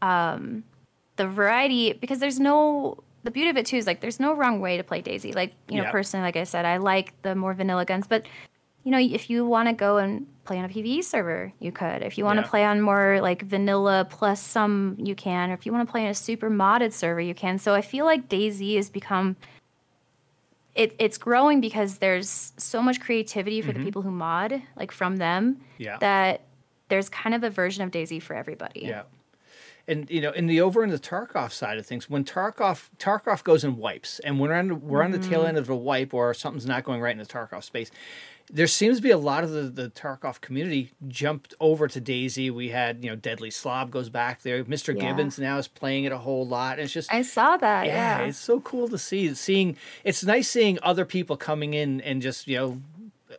um 0.02 0.64
the 1.16 1.28
variety 1.28 1.92
because 1.92 2.18
there's 2.18 2.40
no 2.40 2.98
the 3.24 3.30
beauty 3.30 3.50
of 3.50 3.56
it 3.56 3.66
too 3.66 3.76
is 3.76 3.86
like 3.86 4.00
there's 4.00 4.18
no 4.20 4.34
wrong 4.34 4.60
way 4.60 4.76
to 4.76 4.82
play 4.82 5.00
DayZ. 5.02 5.34
Like 5.34 5.54
you 5.68 5.76
know 5.78 5.84
Yeah. 5.84 5.90
personally, 5.90 6.24
like 6.24 6.36
I 6.36 6.44
said, 6.44 6.64
I 6.64 6.76
like 6.78 7.14
the 7.22 7.34
more 7.34 7.54
vanilla 7.54 7.84
guns, 7.84 8.06
but 8.06 8.26
you 8.84 8.90
know 8.90 8.98
if 8.98 9.30
you 9.30 9.46
want 9.46 9.68
to 9.68 9.72
go 9.74 9.98
and 9.98 10.26
play 10.44 10.58
on 10.58 10.64
a 10.64 10.68
PVE 10.68 11.04
server, 11.04 11.52
you 11.60 11.70
could. 11.70 12.02
If 12.02 12.18
you 12.18 12.24
want 12.24 12.38
to 12.38 12.42
Yeah. 12.44 12.48
play 12.50 12.64
on 12.64 12.80
more 12.80 13.20
like 13.22 13.42
vanilla 13.42 14.06
plus 14.10 14.40
some, 14.40 14.96
you 14.98 15.14
can. 15.14 15.50
Or 15.50 15.54
if 15.54 15.64
you 15.66 15.72
want 15.72 15.86
to 15.86 15.90
play 15.92 16.02
in 16.04 16.08
a 16.10 16.14
super 16.14 16.50
modded 16.50 16.92
server, 16.92 17.20
you 17.20 17.34
can. 17.34 17.58
So 17.58 17.74
I 17.74 17.80
feel 17.80 18.04
like 18.04 18.28
DayZ 18.28 18.74
has 18.76 18.90
become 18.90 19.36
it, 20.74 20.96
it's 20.98 21.18
growing 21.18 21.60
because 21.60 21.98
there's 21.98 22.52
so 22.56 22.80
much 22.82 22.98
creativity 22.98 23.60
for 23.60 23.72
the 23.72 23.80
people 23.84 24.00
who 24.00 24.10
mod, 24.10 24.62
like 24.74 24.90
from 24.90 25.16
them, 25.16 25.54
Mm-hmm. 25.56 25.82
Yeah. 25.82 25.98
that 25.98 26.40
there's 26.88 27.08
kind 27.10 27.34
of 27.34 27.44
a 27.44 27.50
version 27.50 27.84
of 27.84 27.90
DayZ 27.90 28.22
for 28.22 28.34
everybody. 28.34 28.80
Yeah. 28.84 29.02
And 29.88 30.08
you 30.10 30.20
know, 30.20 30.30
in 30.30 30.46
the 30.46 30.60
over 30.60 30.84
in 30.84 30.90
the 30.90 30.98
Tarkov 30.98 31.52
side 31.52 31.78
of 31.78 31.86
things, 31.86 32.08
when 32.08 32.24
Tarkov 32.24 32.88
Tarkov 32.98 33.42
goes 33.42 33.64
and 33.64 33.76
wipes, 33.76 34.20
and 34.20 34.38
we're 34.38 34.52
on 34.52 34.80
we're 34.82 35.02
on 35.02 35.10
the 35.10 35.18
tail 35.18 35.40
mm-hmm. 35.40 35.48
end 35.48 35.58
of 35.58 35.68
a 35.68 35.76
wipe 35.76 36.14
or 36.14 36.32
something's 36.34 36.66
not 36.66 36.84
going 36.84 37.00
right 37.00 37.12
in 37.12 37.18
the 37.18 37.26
Tarkov 37.26 37.64
space, 37.64 37.90
there 38.50 38.66
seems 38.66 38.98
to 38.98 39.02
be 39.02 39.10
a 39.10 39.18
lot 39.18 39.44
of 39.44 39.50
the, 39.50 39.62
the 39.62 39.90
Tarkov 39.90 40.40
community 40.40 40.92
jumped 41.08 41.54
over 41.58 41.88
to 41.88 42.00
DayZ. 42.00 42.50
We 42.52 42.68
had 42.68 43.02
you 43.02 43.10
know 43.10 43.16
Deadly 43.16 43.50
Slob 43.50 43.90
goes 43.90 44.08
back 44.08 44.42
there. 44.42 44.62
Mr. 44.64 44.94
Yeah. 44.94 45.08
Gibbons 45.08 45.38
now 45.38 45.58
is 45.58 45.68
playing 45.68 46.04
it 46.04 46.12
a 46.12 46.18
whole 46.18 46.46
lot. 46.46 46.78
And 46.78 46.82
it's 46.82 46.92
just 46.92 47.12
I 47.12 47.22
saw 47.22 47.56
that. 47.56 47.86
yeah, 47.86 48.20
Yeah. 48.20 48.26
it's 48.26 48.38
so 48.38 48.60
cool 48.60 48.88
to 48.88 48.98
see. 48.98 49.34
Seeing 49.34 49.76
it's 50.04 50.22
nice 50.22 50.48
seeing 50.48 50.78
other 50.82 51.04
people 51.04 51.36
coming 51.36 51.74
in 51.74 52.00
and 52.02 52.22
just 52.22 52.46
you 52.46 52.56
know 52.56 52.82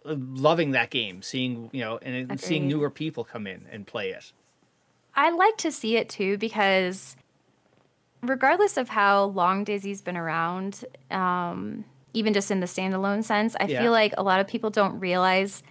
loving 0.05 0.71
that 0.71 0.89
game. 0.89 1.21
Seeing 1.21 1.69
you 1.71 1.81
know 1.81 1.99
and 1.99 2.39
seeing 2.39 2.67
newer 2.67 2.89
people 2.89 3.23
come 3.23 3.47
in 3.47 3.65
and 3.71 3.87
play 3.87 4.09
it. 4.09 4.33
I 5.15 5.29
like 5.31 5.57
to 5.57 5.71
see 5.71 5.95
it 5.97 6.09
too 6.09 6.37
because 6.37 7.15
regardless 8.21 8.77
of 8.77 8.89
how 8.89 9.25
long 9.25 9.65
DayZ's 9.65 10.01
been 10.01 10.17
around, 10.17 10.85
um, 11.11 11.83
even 12.13 12.33
just 12.33 12.51
in 12.51 12.59
the 12.59 12.65
standalone 12.67 13.23
sense, 13.23 13.55
I 13.59 13.65
Yeah. 13.65 13.81
feel 13.81 13.91
like 13.91 14.13
a 14.17 14.23
lot 14.23 14.39
of 14.39 14.47
people 14.47 14.69
don't 14.69 14.99
realize 14.99 15.63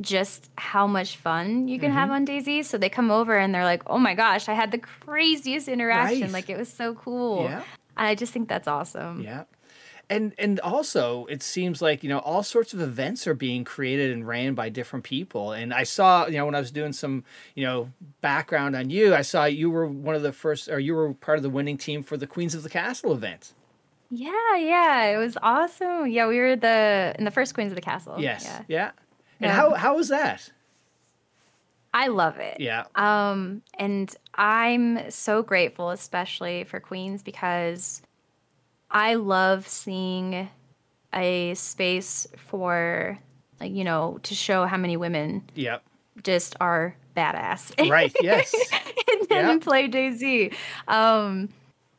just 0.00 0.50
how 0.56 0.86
much 0.86 1.16
fun 1.16 1.68
you 1.68 1.78
can 1.78 1.90
Mm-hmm. 1.90 1.98
have 1.98 2.10
on 2.10 2.24
Daisy. 2.24 2.62
So 2.62 2.78
they 2.78 2.88
come 2.88 3.10
over 3.10 3.36
and 3.36 3.54
they're 3.54 3.64
like, 3.64 3.82
"Oh 3.86 3.98
my 3.98 4.14
gosh, 4.14 4.48
I 4.48 4.54
had 4.54 4.70
the 4.70 4.78
craziest 4.78 5.68
interaction! 5.68 6.32
Like 6.32 6.48
it 6.48 6.56
was 6.56 6.72
so 6.72 6.94
cool." 6.94 7.44
Yeah. 7.44 7.62
And 7.96 8.06
I 8.06 8.14
just 8.14 8.32
think 8.32 8.48
that's 8.48 8.66
awesome. 8.68 9.22
Yeah. 9.22 9.44
And 10.10 10.34
and 10.38 10.58
also 10.60 11.24
it 11.26 11.40
seems 11.42 11.80
like, 11.80 12.02
you 12.02 12.08
know, 12.08 12.18
all 12.18 12.42
sorts 12.42 12.74
of 12.74 12.80
events 12.80 13.28
are 13.28 13.34
being 13.34 13.62
created 13.62 14.10
and 14.10 14.26
ran 14.26 14.54
by 14.54 14.68
different 14.68 15.04
people. 15.04 15.52
And 15.52 15.72
I 15.72 15.84
saw, 15.84 16.26
you 16.26 16.32
know, 16.36 16.46
when 16.46 16.56
I 16.56 16.60
was 16.60 16.72
doing 16.72 16.92
some, 16.92 17.22
you 17.54 17.64
know, 17.64 17.90
background 18.20 18.74
on 18.74 18.90
you, 18.90 19.14
I 19.14 19.22
saw 19.22 19.44
you 19.44 19.70
were 19.70 19.86
one 19.86 20.16
of 20.16 20.22
the 20.22 20.32
first 20.32 20.68
or 20.68 20.80
you 20.80 20.96
were 20.96 21.14
part 21.14 21.38
of 21.38 21.44
the 21.44 21.48
winning 21.50 21.78
team 21.78 22.02
for 22.02 22.16
the 22.16 22.26
Queens 22.26 22.56
of 22.56 22.64
the 22.64 22.68
Castle 22.68 23.12
event. 23.12 23.54
Yeah, 24.10 24.56
yeah, 24.56 25.04
it 25.04 25.16
was 25.18 25.38
awesome. 25.40 26.08
Yeah, 26.08 26.26
we 26.26 26.40
were 26.40 26.56
the 26.56 27.14
in 27.16 27.24
the 27.24 27.30
first 27.30 27.54
Queens 27.54 27.70
of 27.70 27.76
the 27.76 27.80
Castle. 27.82 28.16
Yes. 28.18 28.42
Yeah. 28.44 28.62
Yeah. 28.66 28.90
And 29.38 29.48
Yeah. 29.50 29.52
how 29.54 29.74
how 29.74 29.94
was 29.96 30.08
that? 30.08 30.50
I 31.94 32.08
love 32.08 32.38
it. 32.38 32.58
Yeah. 32.60 32.84
Um, 32.94 33.62
and 33.74 34.14
I'm 34.34 35.10
so 35.10 35.42
grateful, 35.42 35.90
especially 35.90 36.64
for 36.64 36.80
Queens, 36.80 37.22
because 37.22 38.02
I 38.90 39.14
love 39.14 39.68
seeing 39.68 40.48
a 41.14 41.54
space 41.54 42.26
for, 42.36 43.18
like, 43.60 43.72
you 43.72 43.84
know, 43.84 44.18
to 44.24 44.34
show 44.34 44.66
how 44.66 44.76
many 44.76 44.96
women 44.96 45.42
yeah. 45.54 45.78
just 46.22 46.56
are 46.60 46.96
badass. 47.16 47.90
Right. 47.90 48.14
Yes. 48.22 48.52
and 48.72 49.28
then 49.28 49.48
Yeah. 49.48 49.58
play 49.58 49.88
DayZ. 49.88 50.54
Um, 50.88 51.48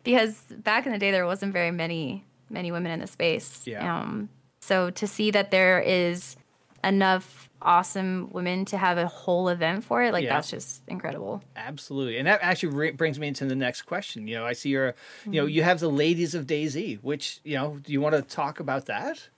because 0.04 0.42
back 0.58 0.86
in 0.86 0.92
the 0.92 0.98
day, 0.98 1.12
there 1.12 1.26
wasn't 1.26 1.54
very 1.54 1.72
many 1.72 2.26
many 2.50 2.72
women 2.72 2.92
in 2.92 3.00
the 3.00 3.08
space. 3.08 3.64
Yeah. 3.66 4.00
Um, 4.02 4.28
so 4.60 4.90
to 4.90 5.08
see 5.08 5.32
that 5.32 5.52
there 5.52 5.80
is 5.80 6.36
enough 6.84 7.50
awesome 7.62 8.30
women 8.32 8.66
to 8.66 8.78
have 8.78 8.98
a 8.98 9.08
whole 9.08 9.50
event 9.50 9.84
for 9.84 10.04
it, 10.04 10.14
like 10.14 10.24
Yeah. 10.24 10.36
that's 10.36 10.50
just 10.50 10.82
incredible. 10.88 11.44
Absolutely. 11.56 12.18
And 12.18 12.28
that 12.28 12.40
actually 12.42 12.70
re- 12.74 12.92
brings 12.92 13.20
me 13.20 13.28
into 13.28 13.46
the 13.46 13.56
next 13.56 13.84
question. 13.84 14.28
You 14.28 14.36
know, 14.36 14.46
I 14.46 14.54
see 14.54 14.70
you're, 14.70 14.96
you 15.32 15.32
Mm-hmm. 15.32 15.36
know, 15.40 15.46
you 15.46 15.64
have 15.64 15.80
the 15.80 15.90
Ladies 15.90 16.36
of 16.36 16.48
DayZ, 16.48 17.02
which, 17.04 17.40
you 17.44 17.56
know, 17.56 17.78
do 17.84 17.92
you 17.94 18.02
want 18.02 18.16
to 18.16 18.22
talk 18.22 18.60
about 18.60 18.86
that? 18.88 19.30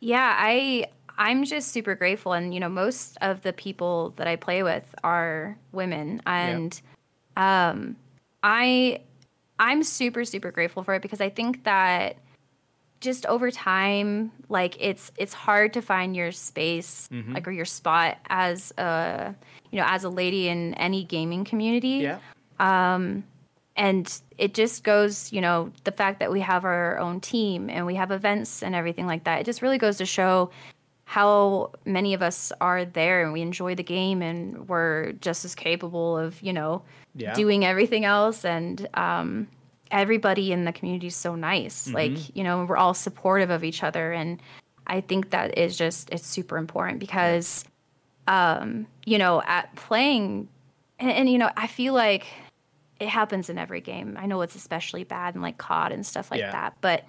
Yeah, 0.00 0.36
I 0.38 0.86
I'm 1.18 1.44
just 1.44 1.72
super 1.72 1.94
grateful 1.96 2.32
and 2.32 2.54
you 2.54 2.60
know 2.60 2.68
most 2.68 3.18
of 3.20 3.42
the 3.42 3.52
people 3.52 4.10
that 4.16 4.28
I 4.28 4.36
play 4.36 4.62
with 4.62 4.94
are 5.02 5.58
women 5.72 6.20
and 6.26 6.80
um 7.36 7.96
I 8.42 9.00
I'm 9.58 9.82
super 9.82 10.24
super 10.24 10.52
grateful 10.52 10.84
for 10.84 10.94
it 10.94 11.02
because 11.02 11.20
I 11.20 11.28
think 11.28 11.64
that 11.64 12.16
just 13.00 13.24
over 13.26 13.50
time, 13.50 14.32
like 14.48 14.76
it's 14.80 15.12
it's 15.16 15.34
hard 15.34 15.72
to 15.74 15.82
find 15.82 16.16
your 16.16 16.32
space, 16.32 17.08
Mm-hmm. 17.12 17.34
like 17.34 17.46
or 17.48 17.52
your 17.52 17.64
spot 17.64 18.18
as 18.28 18.72
a 18.78 19.34
you 19.70 19.78
know 19.78 19.86
as 19.86 20.04
a 20.04 20.08
lady 20.10 20.48
in 20.48 20.74
any 20.74 21.04
gaming 21.04 21.44
community. 21.44 22.06
Yeah. 22.08 22.18
um 22.58 23.24
and 23.76 24.20
it 24.38 24.54
just 24.54 24.82
goes 24.82 25.32
you 25.32 25.40
know 25.40 25.70
the 25.84 25.92
fact 25.92 26.18
that 26.18 26.32
we 26.32 26.40
have 26.40 26.64
our 26.64 26.98
own 26.98 27.20
team 27.20 27.70
and 27.70 27.86
we 27.86 27.94
have 27.94 28.10
events 28.10 28.62
and 28.62 28.74
everything 28.74 29.06
like 29.06 29.22
that 29.24 29.40
it 29.40 29.44
just 29.44 29.62
really 29.62 29.78
goes 29.78 29.98
to 29.98 30.04
show 30.06 30.50
how 31.04 31.70
many 31.84 32.12
of 32.12 32.20
us 32.20 32.52
are 32.60 32.84
there 32.84 33.22
and 33.22 33.32
we 33.32 33.40
enjoy 33.40 33.74
the 33.76 33.82
game 33.84 34.20
and 34.20 34.68
we're 34.68 35.12
just 35.20 35.44
as 35.44 35.54
capable 35.54 36.18
of 36.18 36.42
you 36.42 36.52
know 36.52 36.82
Yeah. 37.14 37.34
doing 37.34 37.64
everything 37.64 38.04
else 38.04 38.44
and 38.44 38.88
um, 38.94 39.46
everybody 39.90 40.52
in 40.52 40.64
the 40.64 40.72
community 40.72 41.06
is 41.06 41.16
so 41.16 41.34
nice 41.34 41.88
like 41.92 42.34
you 42.36 42.44
know 42.44 42.64
we're 42.64 42.76
all 42.76 42.94
supportive 42.94 43.50
of 43.50 43.64
each 43.64 43.82
other 43.82 44.12
and 44.12 44.40
i 44.86 45.00
think 45.00 45.30
that 45.30 45.56
is 45.56 45.76
just 45.76 46.10
it's 46.10 46.26
super 46.26 46.56
important 46.58 46.98
because 46.98 47.64
um, 48.26 48.86
you 49.06 49.16
know 49.18 49.42
at 49.46 49.74
playing 49.76 50.48
and, 50.98 51.10
and 51.10 51.30
you 51.30 51.38
know 51.38 51.50
i 51.56 51.66
feel 51.66 51.94
like 51.94 52.26
it 53.00 53.08
happens 53.08 53.48
in 53.48 53.58
every 53.58 53.80
game. 53.80 54.18
I 54.20 54.26
know 54.26 54.40
it's 54.40 54.56
especially 54.56 55.04
bad 55.04 55.36
in 55.36 55.40
like 55.40 55.56
COD 55.56 55.92
and 55.92 56.04
stuff 56.04 56.32
like 56.32 56.40
Yeah. 56.40 56.50
that, 56.50 56.74
but 56.80 57.04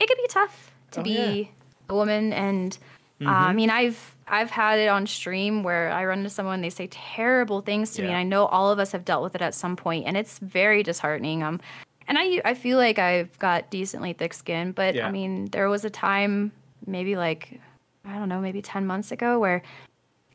it 0.00 0.06
could 0.06 0.16
be 0.16 0.28
tough 0.28 0.70
to 0.92 1.00
Oh, 1.00 1.02
be 1.02 1.10
yeah. 1.10 1.26
Mm-hmm. 1.26 1.50
a 1.92 1.94
woman. 1.96 2.32
And 2.32 2.78
uh, 3.20 3.30
I 3.30 3.52
mean, 3.52 3.68
I've 3.68 4.14
I've 4.28 4.50
had 4.50 4.78
it 4.78 4.86
on 4.86 5.08
stream 5.08 5.64
where 5.64 5.90
I 5.90 6.04
run 6.04 6.18
into 6.18 6.30
someone, 6.30 6.60
they 6.60 6.70
say 6.70 6.86
terrible 6.88 7.62
things 7.62 7.94
to 7.94 8.02
me, 8.02 8.08
and 8.10 8.16
I 8.16 8.22
know 8.22 8.46
all 8.46 8.70
of 8.70 8.78
us 8.78 8.92
have 8.92 9.04
dealt 9.04 9.24
with 9.24 9.34
it 9.34 9.42
at 9.42 9.56
some 9.56 9.74
point, 9.74 10.06
and 10.06 10.16
it's 10.16 10.38
very 10.38 10.84
disheartening. 10.84 11.42
Um, 11.42 11.60
and 12.08 12.18
I 12.18 12.40
I 12.44 12.54
feel 12.54 12.78
like 12.78 12.98
I've 12.98 13.38
got 13.38 13.70
decently 13.70 14.12
thick 14.12 14.34
skin, 14.34 14.72
but 14.72 14.94
Yeah. 14.94 15.06
I 15.06 15.10
mean, 15.10 15.46
there 15.50 15.68
was 15.68 15.84
a 15.84 15.90
time, 15.90 16.52
maybe 16.86 17.16
like 17.16 17.60
I 18.04 18.18
don't 18.18 18.28
know, 18.28 18.40
maybe 18.40 18.60
ten 18.62 18.86
months 18.86 19.10
ago, 19.12 19.38
where 19.38 19.62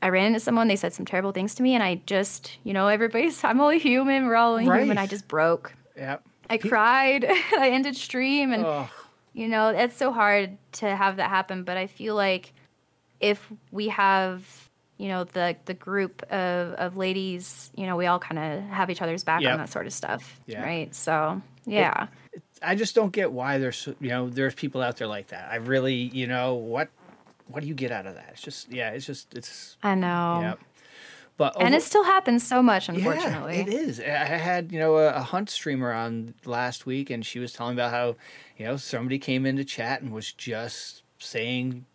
I 0.01 0.09
ran 0.09 0.27
into 0.27 0.39
someone, 0.39 0.67
they 0.69 0.75
said 0.77 0.93
some 0.93 1.05
terrible 1.05 1.31
things 1.33 1.53
to 1.55 1.63
me, 1.63 1.73
and 1.75 1.83
I 1.83 2.01
just, 2.05 2.57
you 2.63 2.73
know, 2.73 2.87
everybody's, 2.87 3.43
I'm 3.43 3.59
only 3.59 3.79
human, 3.79 4.25
we're 4.27 4.35
all 4.35 4.53
only 4.53 4.63
human. 4.65 4.97
I 4.97 5.05
just 5.07 5.27
broke. 5.27 5.73
Yeah. 5.97 6.17
I 6.49 6.57
cried. 6.57 7.25
I 7.57 7.69
ended 7.69 7.95
stream, 7.95 8.53
and, 8.53 8.65
Oh, 8.65 8.89
you 9.33 9.47
know, 9.47 9.69
it's 9.69 9.95
so 9.97 10.11
hard 10.11 10.57
to 10.73 10.95
have 10.95 11.17
that 11.17 11.29
happen. 11.29 11.63
But 11.63 11.77
I 11.77 11.85
feel 11.87 12.15
like 12.15 12.53
if 13.19 13.51
we 13.71 13.89
have, 13.89 14.68
you 14.99 15.07
know, 15.07 15.23
the, 15.23 15.55
the 15.65 15.73
group 15.73 16.21
of, 16.31 16.73
of 16.73 16.95
ladies, 16.97 17.71
you 17.75 17.87
know, 17.87 17.95
we 17.95 18.05
all 18.05 18.19
kind 18.19 18.37
of 18.37 18.69
have 18.69 18.91
each 18.91 19.01
other's 19.01 19.23
back 19.23 19.41
Yep. 19.41 19.51
on 19.53 19.57
that 19.57 19.69
sort 19.69 19.87
of 19.87 19.93
stuff. 19.93 20.39
Yeah. 20.45 20.61
Right. 20.61 20.93
So, 20.93 21.41
yeah. 21.65 22.07
I 22.61 22.75
just 22.75 22.93
don't 22.93 23.11
get 23.13 23.31
why 23.31 23.57
there's 23.57 23.87
you 24.01 24.09
know 24.09 24.29
there's 24.29 24.53
people 24.53 24.81
out 24.81 24.97
there 24.97 25.07
like 25.07 25.27
that. 25.29 25.49
I 25.49 25.55
really 25.55 25.95
you 25.95 26.27
know 26.27 26.55
what 26.55 26.89
what 27.47 27.61
do 27.61 27.67
you 27.67 27.73
get 27.73 27.89
out 27.91 28.05
of 28.05 28.15
that? 28.15 28.29
It's 28.33 28.41
just 28.41 28.69
yeah, 28.71 28.89
it's 28.91 29.05
just 29.05 29.33
it's 29.33 29.77
I 29.81 29.95
know. 29.95 30.39
yeah. 30.41 30.53
But 31.37 31.55
And 31.61 31.73
it 31.73 31.83
still 31.83 32.03
happens 32.03 32.45
so 32.45 32.61
much, 32.61 32.89
unfortunately. 32.89 33.55
Yeah, 33.59 33.61
it 33.63 33.69
is. 33.69 33.99
I 34.01 34.03
I 34.03 34.37
had, 34.37 34.73
you 34.73 34.79
know, 34.79 34.97
a, 34.97 35.13
a 35.13 35.21
hunt 35.21 35.49
streamer 35.49 35.93
on 35.93 36.33
last 36.43 36.85
week 36.85 37.09
and 37.09 37.25
she 37.25 37.39
was 37.39 37.53
telling 37.53 37.75
about 37.77 37.91
how, 37.91 38.17
you 38.57 38.65
know, 38.65 38.75
somebody 38.75 39.17
came 39.19 39.45
into 39.45 39.63
chat 39.63 40.01
and 40.01 40.11
was 40.11 40.33
just 40.33 41.03
saying 41.17 41.85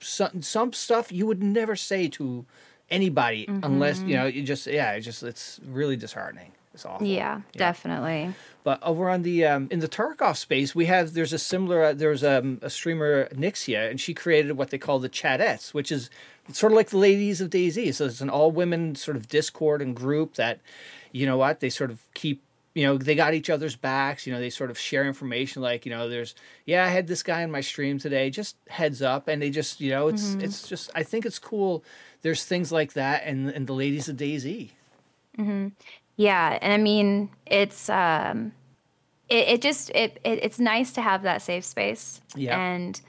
some 0.00 0.42
some 0.42 0.72
stuff 0.72 1.12
you 1.12 1.26
would 1.26 1.42
never 1.42 1.76
say 1.76 2.08
to 2.08 2.44
anybody 2.90 3.46
unless, 3.48 4.00
you 4.00 4.16
know, 4.16 4.26
you 4.26 4.42
just 4.42 4.66
yeah, 4.66 4.92
it 4.92 5.00
just 5.00 5.22
it's 5.22 5.60
really 5.66 5.96
disheartening. 5.96 6.52
It's 6.74 6.84
awful. 6.84 7.06
Yeah, 7.06 7.40
definitely. 7.52 8.34
But 8.62 8.82
over 8.82 9.08
on 9.08 9.22
the 9.22 9.46
um, 9.46 9.68
in 9.70 9.80
the 9.80 9.88
Tarkov 9.88 10.36
space, 10.36 10.74
we 10.74 10.84
have 10.86 11.14
there's 11.14 11.32
a 11.32 11.38
similar 11.38 11.82
uh, 11.82 11.92
there's 11.94 12.22
um, 12.22 12.58
a 12.60 12.68
streamer 12.68 13.28
Nixia, 13.28 13.90
and 13.90 13.98
she 13.98 14.12
created 14.12 14.58
what 14.58 14.68
they 14.68 14.76
call 14.76 14.98
the 14.98 15.08
Chatettes, 15.08 15.72
which 15.72 15.90
is 15.90 16.10
sort 16.52 16.72
of 16.72 16.76
like 16.76 16.90
the 16.90 16.98
Ladies 16.98 17.40
of 17.40 17.48
DayZ. 17.48 17.94
So 17.94 18.04
it's 18.04 18.20
an 18.20 18.28
all 18.28 18.50
women 18.50 18.94
sort 18.94 19.16
of 19.16 19.26
Discord 19.26 19.80
and 19.80 19.96
group 19.96 20.34
that, 20.34 20.60
you 21.12 21.24
know 21.24 21.38
what, 21.38 21.60
they 21.60 21.70
sort 21.70 21.90
of 21.90 22.02
keep. 22.12 22.42
You 22.76 22.84
know, 22.84 22.98
they 22.98 23.14
got 23.14 23.32
each 23.32 23.48
other's 23.48 23.74
backs. 23.74 24.26
You 24.26 24.34
know, 24.34 24.38
they 24.38 24.50
sort 24.50 24.70
of 24.70 24.78
share 24.78 25.06
information. 25.06 25.62
Like, 25.62 25.86
you 25.86 25.90
know, 25.90 26.10
there's, 26.10 26.34
yeah, 26.66 26.84
I 26.84 26.88
had 26.88 27.06
this 27.06 27.22
guy 27.22 27.40
in 27.40 27.50
my 27.50 27.62
stream 27.62 27.98
today. 27.98 28.28
Just 28.28 28.56
heads 28.68 29.00
up, 29.00 29.28
and 29.28 29.40
they 29.40 29.48
just, 29.48 29.80
you 29.80 29.90
know, 29.90 30.08
it's, 30.08 30.34
it's 30.34 30.68
just. 30.68 30.90
I 30.94 31.02
think 31.02 31.24
it's 31.24 31.38
cool. 31.38 31.82
There's 32.20 32.44
things 32.44 32.70
like 32.70 32.92
that, 32.92 33.22
and 33.24 33.48
and 33.48 33.66
the 33.66 33.72
Ladies 33.72 34.10
of 34.10 34.16
DayZ. 34.16 34.72
Mm-hmm. 35.38 35.68
Yeah, 36.16 36.58
and 36.60 36.72
I 36.72 36.76
mean, 36.76 37.30
it's 37.46 37.88
um, 37.88 38.52
it, 39.30 39.48
it 39.48 39.62
just 39.62 39.90
it, 39.94 40.20
it 40.22 40.40
it's 40.42 40.58
nice 40.58 40.92
to 40.92 41.00
have 41.00 41.22
that 41.22 41.40
safe 41.40 41.64
space. 41.64 42.20
Yeah. 42.34 42.58
And 42.60 43.00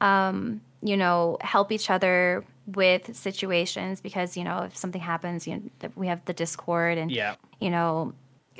um, 0.00 0.60
you 0.82 0.96
know, 0.96 1.38
help 1.40 1.72
each 1.72 1.90
other 1.90 2.44
with 2.66 3.14
situations 3.16 4.00
because 4.00 4.36
you 4.36 4.44
know 4.44 4.62
if 4.62 4.76
something 4.76 5.00
happens, 5.00 5.48
you 5.48 5.56
know, 5.82 5.90
we 5.96 6.06
have 6.06 6.24
the 6.26 6.32
Discord 6.32 6.98
and 6.98 7.10
Yeah. 7.10 7.34
you 7.60 7.70
know, 7.70 8.12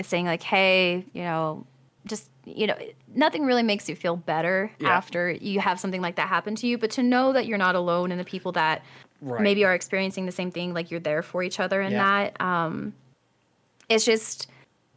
saying 0.04 0.26
like, 0.26 0.42
hey, 0.42 1.04
you 1.12 1.22
know, 1.22 1.64
just 2.06 2.28
you 2.44 2.66
know, 2.68 2.76
nothing 3.14 3.44
really 3.44 3.64
makes 3.64 3.88
you 3.88 3.96
feel 3.96 4.14
better 4.16 4.70
Yeah. 4.78 4.90
after 4.90 5.32
you 5.32 5.58
have 5.58 5.80
something 5.80 6.00
like 6.00 6.14
that 6.16 6.28
happen 6.28 6.54
to 6.56 6.66
you, 6.68 6.78
but 6.78 6.90
to 6.92 7.02
know 7.02 7.32
that 7.32 7.46
you're 7.46 7.58
not 7.58 7.74
alone 7.74 8.12
and 8.12 8.20
the 8.20 8.24
people 8.24 8.52
that 8.52 8.84
Right. 9.20 9.40
maybe 9.40 9.64
are 9.64 9.74
experiencing 9.74 10.26
the 10.26 10.32
same 10.32 10.50
thing, 10.52 10.72
like 10.74 10.90
you're 10.90 11.00
there 11.00 11.22
for 11.22 11.42
each 11.42 11.58
other 11.58 11.80
in 11.80 11.90
Yeah. 11.92 12.04
that. 12.04 12.40
Um, 12.40 12.92
it's 13.88 14.04
just, 14.04 14.46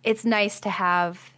it's 0.03 0.25
nice 0.25 0.59
to 0.59 0.69
have 0.69 1.31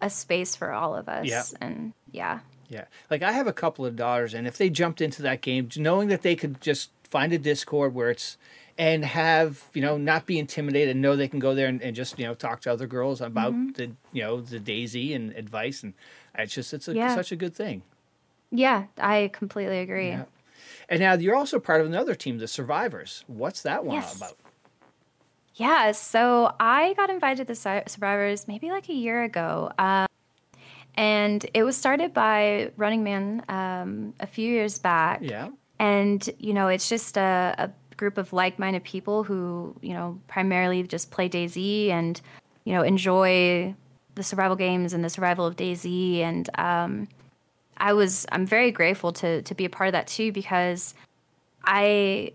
a 0.00 0.08
space 0.08 0.56
for 0.56 0.72
all 0.72 0.94
of 0.94 1.08
us. 1.08 1.26
Yeah. 1.26 1.42
And 1.60 1.92
yeah. 2.12 2.38
Yeah. 2.70 2.84
Like 3.10 3.22
I 3.22 3.32
have 3.32 3.46
a 3.46 3.52
couple 3.52 3.84
of 3.84 3.96
daughters 3.96 4.32
and 4.32 4.46
if 4.46 4.56
they 4.56 4.70
jumped 4.70 5.00
into 5.02 5.20
that 5.22 5.40
game 5.42 5.68
knowing 5.76 6.08
that 6.08 6.22
they 6.22 6.36
could 6.36 6.60
just 6.62 6.90
find 7.02 7.32
a 7.34 7.38
Discord 7.38 7.94
where 7.94 8.08
it's 8.10 8.36
and 8.78 9.04
have, 9.04 9.64
you 9.74 9.82
know, 9.82 9.98
not 9.98 10.24
be 10.24 10.38
intimidated 10.38 10.90
and 10.90 11.02
know 11.02 11.16
they 11.16 11.26
can 11.28 11.40
go 11.40 11.54
there 11.54 11.66
and, 11.66 11.82
and 11.82 11.96
just, 11.96 12.18
you 12.18 12.24
know, 12.24 12.32
talk 12.34 12.60
to 12.62 12.72
other 12.72 12.86
girls 12.86 13.20
about 13.20 13.52
Mm-hmm. 13.52 13.72
the 13.72 13.90
you 14.12 14.22
know, 14.22 14.40
the 14.40 14.60
DayZ 14.60 15.14
and 15.14 15.32
advice 15.34 15.82
and 15.82 15.94
it's 16.38 16.54
just 16.54 16.72
it's 16.72 16.86
a, 16.88 16.94
Yeah. 16.94 17.14
such 17.14 17.32
a 17.32 17.36
good 17.36 17.54
thing. 17.54 17.82
Yeah, 18.50 18.84
I 18.96 19.30
completely 19.32 19.80
agree. 19.80 20.08
Yeah. 20.08 20.24
And 20.88 21.00
now 21.00 21.14
you're 21.14 21.34
also 21.36 21.58
part 21.58 21.80
of 21.82 21.86
another 21.88 22.14
team, 22.14 22.38
the 22.38 22.48
Survivors. 22.48 23.24
What's 23.26 23.62
that 23.62 23.84
one 23.84 23.96
Yes. 23.96 24.16
about? 24.16 24.36
Yeah, 25.54 25.90
so 25.92 26.54
I 26.60 26.94
got 26.94 27.10
invited 27.10 27.48
to 27.48 27.54
Sur- 27.56 27.82
Survivors 27.88 28.46
maybe 28.46 28.70
like 28.70 28.88
a 28.88 28.94
year 28.94 29.24
ago. 29.24 29.72
Um, 29.76 30.06
and 30.94 31.44
it 31.52 31.64
was 31.64 31.76
started 31.76 32.14
by 32.14 32.70
Running 32.76 33.02
Man 33.02 33.42
um, 33.48 34.14
a 34.20 34.26
few 34.26 34.48
years 34.50 34.78
back. 34.78 35.18
Yeah. 35.22 35.48
And, 35.80 36.28
you 36.38 36.54
know, 36.54 36.68
it's 36.68 36.88
just 36.88 37.16
a, 37.16 37.54
a 37.58 37.70
group 37.98 38.16
of 38.16 38.32
like 38.32 38.58
minded 38.58 38.82
people 38.84 39.24
who, 39.24 39.76
you 39.82 39.92
know, 39.92 40.18
primarily 40.28 40.82
just 40.84 41.10
play 41.10 41.28
DayZ 41.28 41.90
and, 41.90 42.18
you 42.64 42.72
know, 42.72 42.80
enjoy 42.82 43.74
the 44.14 44.22
survival 44.22 44.56
games 44.56 44.94
and 44.94 45.04
the 45.04 45.10
survival 45.10 45.44
of 45.44 45.56
DayZ. 45.56 46.20
And 46.20 46.48
um, 46.58 47.08
I 47.76 47.92
was, 47.92 48.24
I'm 48.32 48.46
very 48.46 48.70
grateful 48.70 49.12
to, 49.14 49.42
to 49.42 49.54
be 49.54 49.66
a 49.66 49.70
part 49.70 49.88
of 49.88 49.92
that 49.92 50.06
too 50.06 50.32
because 50.32 50.94
I, 51.64 52.32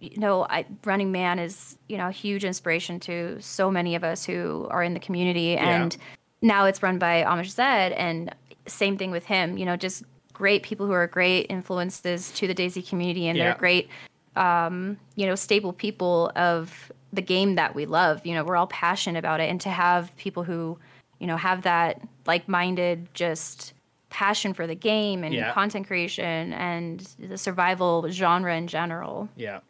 you 0.00 0.18
know, 0.18 0.46
I, 0.48 0.64
Running 0.84 1.12
Man 1.12 1.38
is, 1.38 1.76
you 1.88 1.98
know, 1.98 2.08
a 2.08 2.12
huge 2.12 2.44
inspiration 2.44 3.00
to 3.00 3.36
so 3.40 3.70
many 3.70 3.94
of 3.96 4.04
us 4.04 4.24
who 4.24 4.66
are 4.70 4.82
in 4.82 4.94
the 4.94 5.00
community. 5.00 5.56
And 5.56 5.96
now 6.40 6.66
it's 6.66 6.82
run 6.82 6.98
by 6.98 7.24
Amish 7.24 7.50
Zed, 7.50 7.90
and 7.92 8.32
same 8.66 8.96
thing 8.96 9.10
with 9.10 9.24
him. 9.24 9.58
You 9.58 9.66
know, 9.66 9.76
just 9.76 10.04
great 10.32 10.62
people 10.62 10.86
who 10.86 10.92
are 10.92 11.08
great 11.08 11.46
influences 11.50 12.30
to 12.32 12.46
the 12.46 12.54
DayZ 12.54 12.88
community, 12.88 13.26
and 13.26 13.36
Yeah. 13.36 13.46
they're 13.46 13.58
great, 13.58 13.88
um, 14.38 14.96
you 15.16 15.26
know, 15.26 15.34
stable 15.34 15.72
people 15.72 16.30
of 16.36 16.92
the 17.12 17.22
game 17.22 17.54
that 17.56 17.74
we 17.74 17.86
love. 17.86 18.24
You 18.26 18.34
know, 18.34 18.44
we're 18.44 18.56
all 18.56 18.66
passionate 18.66 19.18
about 19.18 19.40
it, 19.40 19.50
and 19.50 19.60
to 19.62 19.70
have 19.70 20.14
people 20.16 20.44
who, 20.44 20.78
you 21.18 21.26
know, 21.26 21.36
have 21.36 21.62
that 21.62 22.00
like-minded, 22.26 23.08
just 23.14 23.72
passion 24.10 24.54
for 24.54 24.66
the 24.66 24.74
game 24.74 25.22
and 25.24 25.34
Yeah. 25.34 25.52
content 25.52 25.86
creation 25.86 26.52
and 26.54 27.00
the 27.18 27.36
survival 27.36 28.08
genre 28.10 28.56
in 28.56 28.66
general. 28.66 29.28
Yeah. 29.36 29.60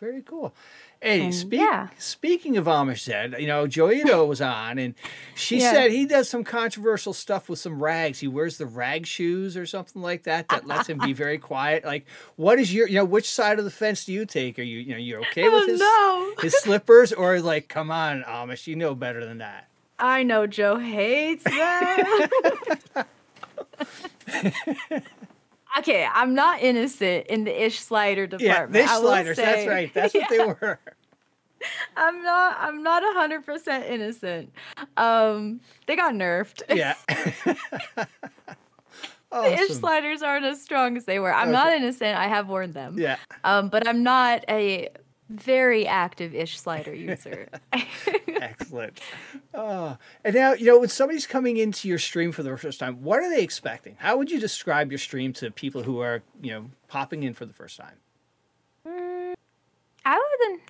Very 0.00 0.22
cool. 0.22 0.54
Hey, 1.00 1.26
And, 1.26 1.34
speak, 1.34 1.60
yeah. 1.60 1.88
speaking 1.96 2.56
of 2.56 2.64
Amish 2.66 3.04
Zed, 3.04 3.36
you 3.38 3.46
know, 3.46 3.66
Joito 3.68 4.26
was 4.28 4.40
on 4.40 4.78
and 4.78 4.94
she 5.36 5.60
Yeah. 5.60 5.70
said 5.72 5.90
he 5.92 6.06
does 6.06 6.28
some 6.28 6.42
controversial 6.42 7.12
stuff 7.12 7.48
with 7.48 7.60
some 7.60 7.80
rags. 7.80 8.18
He 8.18 8.26
wears 8.26 8.58
the 8.58 8.66
rag 8.66 9.06
shoes 9.06 9.56
or 9.56 9.64
something 9.64 10.02
like 10.02 10.24
that 10.24 10.48
that 10.48 10.66
lets 10.66 10.88
him 10.88 10.98
be 10.98 11.12
very 11.12 11.38
quiet. 11.38 11.84
Like, 11.84 12.04
what 12.34 12.58
is 12.58 12.74
your, 12.74 12.88
you 12.88 12.94
know, 12.96 13.04
which 13.04 13.30
side 13.30 13.60
of 13.60 13.64
the 13.64 13.70
fence 13.70 14.04
do 14.06 14.12
you 14.12 14.26
take? 14.26 14.58
Are 14.58 14.62
you, 14.62 14.78
you 14.80 14.90
know, 14.92 14.98
you 14.98 15.16
okay 15.18 15.44
oh, 15.48 15.52
with 15.60 15.68
his, 15.68 15.80
Oh, 15.82 16.34
no. 16.36 16.42
his 16.42 16.58
slippers 16.58 17.12
or 17.12 17.40
like, 17.40 17.68
come 17.68 17.92
on, 17.92 18.24
Amish, 18.24 18.66
you 18.66 18.74
know 18.74 18.94
better 18.96 19.24
than 19.24 19.38
that. 19.38 19.68
I 20.00 20.24
know 20.24 20.46
Joe 20.48 20.78
hates 20.78 21.44
that. 21.44 22.28
okay, 25.78 26.08
I'm 26.12 26.34
not 26.34 26.62
innocent 26.62 27.26
in 27.26 27.44
the 27.44 27.64
ish 27.64 27.80
slider 27.80 28.26
department. 28.26 28.72
fish 28.72 28.90
I 28.90 28.98
will 28.98 29.08
sliders. 29.08 29.36
That's 29.36 29.66
right. 29.66 29.92
That's 29.92 30.14
what 30.14 30.28
they 30.28 30.38
were. 30.38 30.80
I'm 31.96 32.22
not. 32.22 32.56
I'm 32.60 32.82
not 32.82 33.02
hundred 33.14 33.44
percent 33.44 33.84
innocent. 33.86 34.52
Um, 34.96 35.60
they 35.86 35.96
got 35.96 36.14
nerfed. 36.14 36.62
Yeah. 36.74 36.94
The 39.30 39.52
ish 39.52 39.72
sliders 39.72 40.22
aren't 40.22 40.46
as 40.46 40.62
strong 40.62 40.96
as 40.96 41.04
they 41.04 41.18
were. 41.18 41.32
I'm 41.32 41.48
okay. 41.48 41.52
not 41.52 41.72
innocent. 41.74 42.16
I 42.16 42.28
have 42.28 42.48
worn 42.48 42.72
them. 42.72 42.98
Yeah. 42.98 43.18
Um, 43.44 43.68
but 43.68 43.86
I'm 43.86 44.02
not 44.02 44.42
a 44.48 44.88
very 45.28 45.86
active 45.86 46.34
ish 46.34 46.58
slider 46.58 46.94
user. 46.94 47.48
Excellent. 48.40 49.00
Uh, 49.52 49.96
and 50.24 50.34
now, 50.34 50.52
you 50.54 50.66
know, 50.66 50.78
when 50.78 50.88
somebody's 50.88 51.26
coming 51.26 51.56
into 51.56 51.88
your 51.88 51.98
stream 51.98 52.32
for 52.32 52.42
the 52.42 52.56
first 52.56 52.80
time, 52.80 53.02
what 53.02 53.20
are 53.20 53.28
they 53.28 53.42
expecting? 53.42 53.96
How 53.98 54.16
would 54.16 54.30
you 54.30 54.40
describe 54.40 54.90
your 54.90 54.98
stream 54.98 55.32
to 55.34 55.50
people 55.50 55.82
who 55.82 56.00
are, 56.00 56.22
you 56.40 56.52
know, 56.52 56.70
popping 56.88 57.22
in 57.22 57.34
for 57.34 57.44
the 57.44 57.52
first 57.52 57.76
time? 57.76 57.96
Mm, 58.86 59.34
I 60.04 60.16
would, 60.16 60.60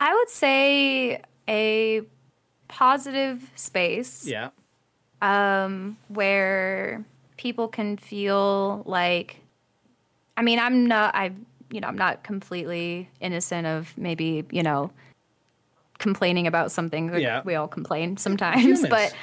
I 0.00 0.14
would 0.14 0.28
say 0.28 1.22
a 1.48 2.02
positive 2.68 3.50
space. 3.56 4.26
Yeah. 4.26 4.50
Um, 5.20 5.98
where 6.08 7.04
people 7.36 7.68
can 7.68 7.96
feel 7.96 8.82
like, 8.86 9.40
I 10.36 10.42
mean, 10.42 10.58
I'm 10.58 10.86
not, 10.86 11.14
I 11.14 11.32
you 11.72 11.80
know, 11.80 11.88
I'm 11.88 11.98
not 11.98 12.22
completely 12.22 13.08
innocent 13.20 13.66
of 13.66 13.96
maybe, 13.96 14.44
you 14.50 14.62
know, 14.62 14.90
complaining 15.98 16.46
about 16.46 16.70
something. 16.70 17.12
Yeah. 17.18 17.42
We 17.44 17.54
all 17.54 17.66
complain 17.66 18.16
sometimes, 18.16 18.86
but 18.88 19.14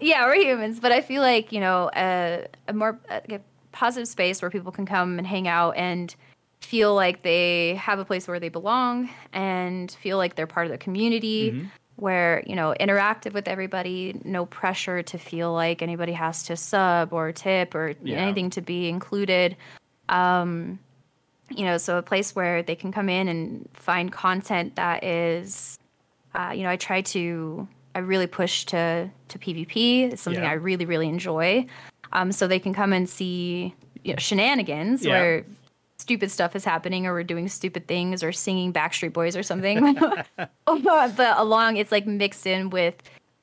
yeah, 0.00 0.26
we're 0.26 0.36
humans. 0.36 0.80
But 0.80 0.92
I 0.92 1.00
feel 1.00 1.22
like, 1.22 1.52
you 1.52 1.60
know, 1.60 1.90
a, 1.96 2.46
a 2.68 2.72
more 2.72 2.98
a 3.08 3.40
positive 3.72 4.08
space 4.08 4.42
where 4.42 4.50
people 4.50 4.72
can 4.72 4.84
come 4.84 5.18
and 5.18 5.26
hang 5.26 5.48
out 5.48 5.76
and 5.76 6.14
feel 6.60 6.94
like 6.94 7.22
they 7.22 7.76
have 7.76 7.98
a 7.98 8.04
place 8.04 8.28
where 8.28 8.40
they 8.40 8.48
belong 8.50 9.08
and 9.32 9.90
feel 9.92 10.18
like 10.18 10.34
they're 10.34 10.46
part 10.46 10.66
of 10.66 10.72
the 10.72 10.78
community. 10.78 11.52
Mm-hmm. 11.52 11.66
Where, 11.98 12.42
you 12.46 12.54
know, 12.54 12.74
interactive 12.78 13.32
with 13.32 13.48
everybody, 13.48 14.20
no 14.22 14.44
pressure 14.44 15.02
to 15.02 15.16
feel 15.16 15.54
like 15.54 15.80
anybody 15.80 16.12
has 16.12 16.42
to 16.42 16.54
sub 16.54 17.14
or 17.14 17.32
tip 17.32 17.74
or 17.74 17.94
yeah. 18.02 18.16
anything 18.18 18.50
to 18.50 18.60
be 18.60 18.90
included. 18.90 19.56
Um, 20.10 20.78
you 21.50 21.64
know, 21.64 21.78
so 21.78 21.98
a 21.98 22.02
place 22.02 22.34
where 22.34 22.62
they 22.62 22.74
can 22.74 22.92
come 22.92 23.08
in 23.08 23.28
and 23.28 23.68
find 23.74 24.10
content 24.10 24.76
that 24.76 25.04
is, 25.04 25.78
uh, 26.34 26.52
you 26.54 26.62
know, 26.62 26.70
I 26.70 26.76
try 26.76 27.02
to, 27.02 27.68
I 27.94 28.00
really 28.00 28.26
push 28.26 28.64
to 28.66 29.10
to 29.28 29.38
PvP. 29.38 30.12
It's 30.12 30.22
something 30.22 30.42
yeah. 30.42 30.50
I 30.50 30.54
really 30.54 30.84
really 30.84 31.08
enjoy. 31.08 31.66
Um, 32.12 32.32
so 32.32 32.46
they 32.46 32.58
can 32.58 32.74
come 32.74 32.92
and 32.92 33.08
see 33.08 33.74
you 34.04 34.12
know, 34.12 34.18
shenanigans 34.18 35.04
yeah. 35.04 35.12
where 35.12 35.44
stupid 35.98 36.30
stuff 36.30 36.54
is 36.54 36.64
happening 36.64 37.06
or 37.06 37.14
we're 37.14 37.24
doing 37.24 37.48
stupid 37.48 37.88
things 37.88 38.22
or 38.22 38.32
singing 38.32 38.72
Backstreet 38.72 39.12
Boys 39.12 39.36
or 39.36 39.42
something. 39.42 39.94
but 40.66 41.38
along, 41.38 41.76
it's 41.76 41.90
like 41.90 42.06
mixed 42.06 42.46
in 42.46 42.70
with 42.70 42.96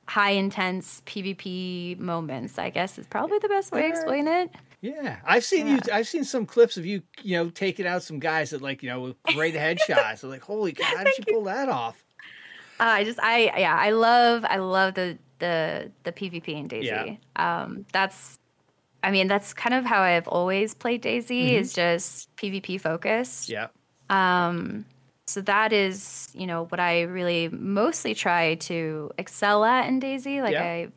high 0.07 0.31
intense 0.31 1.01
PvP 1.05 1.97
moments. 1.99 2.59
I 2.59 2.69
guess 2.69 2.97
is 2.97 3.07
probably 3.07 3.39
the 3.39 3.49
best 3.49 3.71
way 3.71 3.81
to 3.81 3.87
explain 3.87 4.27
it. 4.27 4.51
Yeah, 4.83 5.19
I've 5.23 5.45
seen 5.45 5.67
yeah. 5.67 5.73
you. 5.75 5.79
I've 5.93 6.09
seen 6.09 6.25
some 6.25 6.45
clips 6.45 6.75
of 6.75 6.85
you, 6.85 7.03
you 7.21 7.37
know, 7.37 7.49
taking 7.49 7.87
out 7.87 8.03
some 8.03 8.19
guys 8.19 8.49
that 8.49 8.61
like, 8.61 8.83
you 8.83 8.89
know, 8.89 9.15
great 9.27 9.55
headshots. 9.55 10.25
I'm 10.25 10.29
like, 10.29 10.41
holy 10.41 10.71
God, 10.73 10.97
how 10.97 11.03
did 11.05 11.17
you 11.17 11.23
pull 11.33 11.45
that 11.45 11.69
off? 11.69 12.03
Uh, 12.81 12.83
I 12.83 13.03
just, 13.05 13.17
I, 13.21 13.57
yeah, 13.57 13.77
I 13.79 13.91
love, 13.91 14.43
I 14.43 14.57
love 14.57 14.95
the 14.95 15.17
the 15.39 15.89
the 16.03 16.11
PvP 16.11 16.49
in 16.49 16.67
DayZ. 16.67 16.83
Yeah. 16.83 17.15
Um, 17.37 17.85
that's, 17.93 18.37
I 19.01 19.11
mean, 19.11 19.27
that's 19.27 19.53
kind 19.53 19.73
of 19.73 19.85
how 19.85 20.01
I've 20.01 20.27
always 20.27 20.73
played 20.73 21.01
DayZ 21.01 21.29
Mm-hmm. 21.29 21.55
Is 21.55 21.71
just 21.71 22.35
PvP 22.35 22.81
focused. 22.81 23.47
Yeah. 23.47 23.67
Um, 24.09 24.85
so 25.27 25.39
that 25.43 25.71
is, 25.71 26.27
you 26.33 26.45
know, 26.45 26.65
what 26.65 26.81
I 26.81 27.03
really 27.03 27.47
mostly 27.47 28.13
try 28.13 28.55
to 28.55 29.11
excel 29.17 29.63
at 29.63 29.87
in 29.87 30.01
DayZ. 30.01 30.41
Like 30.41 30.51
yeah. 30.51 30.63
I, 30.63 30.87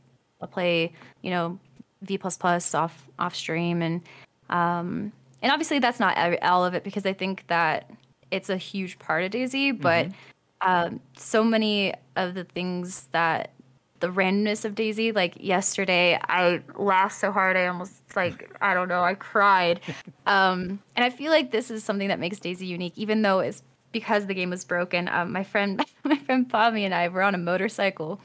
I 0.42 0.46
play, 0.46 0.92
you 1.22 1.30
know, 1.30 1.60
V 2.02 2.18
plus 2.18 2.36
plus 2.36 2.74
off 2.74 3.08
off 3.18 3.34
stream 3.34 3.82
and 3.82 4.02
um 4.50 5.12
and 5.42 5.52
obviously 5.52 5.78
that's 5.78 6.00
not 6.00 6.42
all 6.42 6.64
of 6.64 6.74
it 6.74 6.84
because 6.84 7.06
I 7.06 7.12
think 7.12 7.46
that 7.48 7.90
it's 8.30 8.48
a 8.48 8.56
huge 8.56 8.98
part 8.98 9.24
of 9.24 9.30
DayZ, 9.30 9.80
but 9.80 10.06
mm-hmm. 10.08 10.68
um, 10.68 11.00
so 11.16 11.44
many 11.44 11.94
of 12.16 12.34
the 12.34 12.44
things 12.44 13.04
that 13.12 13.52
the 14.00 14.08
randomness 14.08 14.64
of 14.64 14.74
DayZ, 14.74 15.14
like 15.14 15.34
yesterday, 15.38 16.18
I 16.28 16.62
laughed 16.74 17.14
so 17.14 17.32
hard 17.32 17.56
I 17.56 17.66
almost 17.66 17.94
like 18.14 18.50
I 18.60 18.74
don't 18.74 18.88
know, 18.88 19.02
I 19.02 19.14
cried. 19.14 19.80
Um, 20.26 20.82
and 20.96 21.04
I 21.04 21.10
feel 21.10 21.30
like 21.30 21.50
this 21.50 21.70
is 21.70 21.84
something 21.84 22.08
that 22.08 22.18
makes 22.18 22.38
DayZ 22.38 22.66
unique, 22.66 22.94
even 22.96 23.22
though 23.22 23.40
it's 23.40 23.62
because 23.92 24.26
the 24.26 24.34
game 24.34 24.50
was 24.50 24.64
broken. 24.64 25.08
Um, 25.08 25.32
my 25.32 25.44
friend, 25.44 25.84
my 26.04 26.16
friend 26.16 26.48
Pami 26.48 26.82
and 26.82 26.94
I 26.94 27.08
were 27.08 27.22
on 27.22 27.34
a 27.34 27.38
motorcycle, 27.38 28.20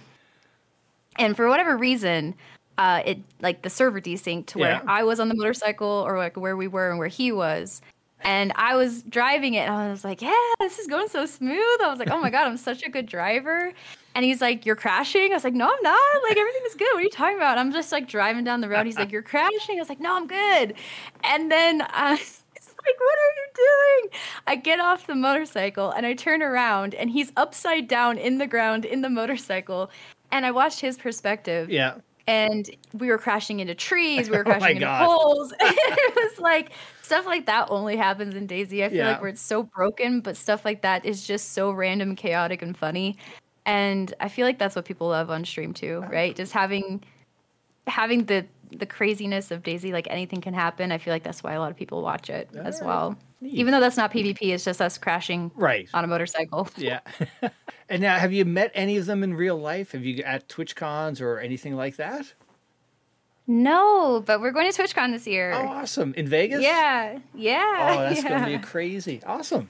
and 1.17 1.35
for 1.35 1.47
whatever 1.47 1.77
reason, 1.77 2.35
uh, 2.81 3.03
it 3.05 3.19
like 3.41 3.61
the 3.61 3.69
server 3.69 4.01
desynced 4.01 4.47
to 4.47 4.57
where 4.57 4.71
yeah. 4.71 4.81
I 4.87 5.03
was 5.03 5.19
on 5.19 5.29
the 5.29 5.35
motorcycle 5.35 5.87
or 5.87 6.17
like 6.17 6.35
where 6.35 6.57
we 6.57 6.67
were 6.67 6.89
and 6.89 6.97
where 6.97 7.07
he 7.07 7.31
was. 7.31 7.79
And 8.21 8.51
I 8.55 8.75
was 8.75 9.03
driving 9.03 9.53
it 9.53 9.67
and 9.67 9.73
I 9.73 9.91
was 9.91 10.03
like, 10.03 10.19
yeah, 10.19 10.33
this 10.59 10.79
is 10.79 10.87
going 10.87 11.07
so 11.07 11.27
smooth. 11.27 11.81
I 11.83 11.89
was 11.89 11.99
like, 11.99 12.09
oh 12.09 12.19
my 12.19 12.31
God, 12.31 12.47
I'm 12.47 12.57
such 12.71 12.81
a 12.81 12.89
good 12.89 13.05
driver. 13.05 13.71
And 14.15 14.25
he's 14.25 14.41
like, 14.41 14.65
you're 14.65 14.75
crashing? 14.75 15.31
I 15.31 15.35
was 15.35 15.43
like, 15.43 15.53
no, 15.53 15.65
I'm 15.65 15.83
not. 15.83 16.23
Like, 16.27 16.37
everything 16.37 16.61
is 16.65 16.73
good. 16.73 16.87
What 16.93 17.01
are 17.01 17.03
you 17.03 17.09
talking 17.11 17.37
about? 17.37 17.59
I'm 17.59 17.71
just 17.71 17.91
like 17.91 18.07
driving 18.07 18.43
down 18.43 18.61
the 18.61 18.69
road. 18.69 18.87
He's 18.87 18.97
like, 18.97 19.11
you're 19.11 19.21
crashing? 19.21 19.77
I 19.77 19.79
was 19.79 19.89
like, 19.89 19.99
no, 19.99 20.15
I'm 20.15 20.25
good. 20.25 20.73
And 21.23 21.51
then, 21.51 21.81
uh, 21.81 21.85
like, 22.17 22.99
what 22.99 23.19
are 23.19 23.33
you 23.37 23.47
doing? 23.55 24.19
I 24.47 24.55
get 24.55 24.79
off 24.79 25.05
the 25.05 25.15
motorcycle 25.15 25.91
and 25.91 26.03
I 26.03 26.15
turn 26.15 26.41
around 26.41 26.95
and 26.95 27.11
he's 27.11 27.31
upside 27.37 27.87
down 27.87 28.17
in 28.17 28.39
the 28.39 28.47
ground 28.47 28.85
in 28.85 29.01
the 29.01 29.09
motorcycle. 29.09 29.91
And 30.31 30.47
I 30.47 30.51
watched 30.51 30.79
his 30.79 30.97
perspective. 30.97 31.69
Yeah 31.69 31.97
and 32.27 32.69
we 32.93 33.07
were 33.07 33.17
crashing 33.17 33.59
into 33.59 33.75
trees, 33.75 34.29
we 34.29 34.37
were 34.37 34.43
oh 34.47 34.51
crashing 34.51 34.67
oh 34.67 34.69
into 34.69 34.79
God. 34.85 35.05
poles. 35.05 35.53
it 35.59 36.15
was 36.15 36.39
like 36.39 36.71
stuff 37.01 37.25
like 37.25 37.45
that 37.45 37.69
only 37.69 37.97
happens 37.97 38.35
in 38.35 38.47
DayZ. 38.47 38.83
I 38.83 38.89
feel 38.89 38.97
yeah. 38.97 39.11
like 39.11 39.21
where 39.21 39.29
it's 39.29 39.41
so 39.41 39.63
broken, 39.63 40.21
but 40.21 40.37
stuff 40.37 40.63
like 40.63 40.81
that 40.81 41.05
is 41.05 41.25
just 41.25 41.53
so 41.53 41.71
random, 41.71 42.15
chaotic, 42.15 42.61
and 42.61 42.77
funny. 42.77 43.17
And 43.65 44.13
I 44.19 44.29
feel 44.29 44.45
like 44.45 44.57
that's 44.57 44.75
what 44.75 44.85
people 44.85 45.09
love 45.09 45.29
on 45.29 45.45
stream 45.45 45.73
too, 45.73 46.01
uh, 46.05 46.09
right? 46.09 46.35
Just 46.35 46.53
having 46.53 47.03
having 47.87 48.25
the 48.25 48.45
the 48.71 48.85
craziness 48.85 49.51
of 49.51 49.63
DayZ, 49.63 49.91
like 49.91 50.07
anything 50.09 50.41
can 50.41 50.53
happen. 50.53 50.91
I 50.91 50.97
feel 50.97 51.13
like 51.13 51.23
that's 51.23 51.43
why 51.43 51.53
a 51.53 51.59
lot 51.59 51.71
of 51.71 51.77
people 51.77 52.01
watch 52.01 52.29
it 52.29 52.49
All 52.55 52.61
as 52.61 52.79
right. 52.79 52.87
well. 52.87 53.17
Neat. 53.41 53.55
Even 53.55 53.71
though 53.71 53.79
that's 53.79 53.97
not 53.97 54.11
PvP, 54.11 54.53
it's 54.53 54.63
just 54.63 54.79
us 54.81 54.99
crashing 54.99 55.51
right 55.55 55.89
on 55.93 56.03
a 56.03 56.07
motorcycle. 56.07 56.69
Yeah. 56.77 56.99
and 57.89 58.01
now, 58.01 58.17
have 58.17 58.31
you 58.31 58.45
met 58.45 58.71
any 58.75 58.97
of 58.97 59.07
them 59.07 59.23
in 59.23 59.33
real 59.33 59.57
life? 59.57 59.91
Have 59.93 60.05
you 60.05 60.23
at 60.23 60.47
Twitch 60.47 60.75
cons 60.75 61.19
or 61.19 61.39
anything 61.39 61.75
like 61.75 61.95
that? 61.95 62.33
No, 63.47 64.23
but 64.25 64.39
we're 64.39 64.51
going 64.51 64.71
to 64.71 64.81
TwitchCon 64.81 65.11
this 65.11 65.27
year. 65.27 65.51
Oh, 65.53 65.67
awesome! 65.67 66.13
In 66.15 66.27
Vegas? 66.27 66.61
Yeah, 66.61 67.19
yeah. 67.33 67.97
Oh, 67.97 68.01
that's 68.01 68.23
yeah. 68.23 68.29
going 68.29 68.51
to 68.51 68.57
be 68.59 68.63
crazy. 68.63 69.21
Awesome. 69.25 69.69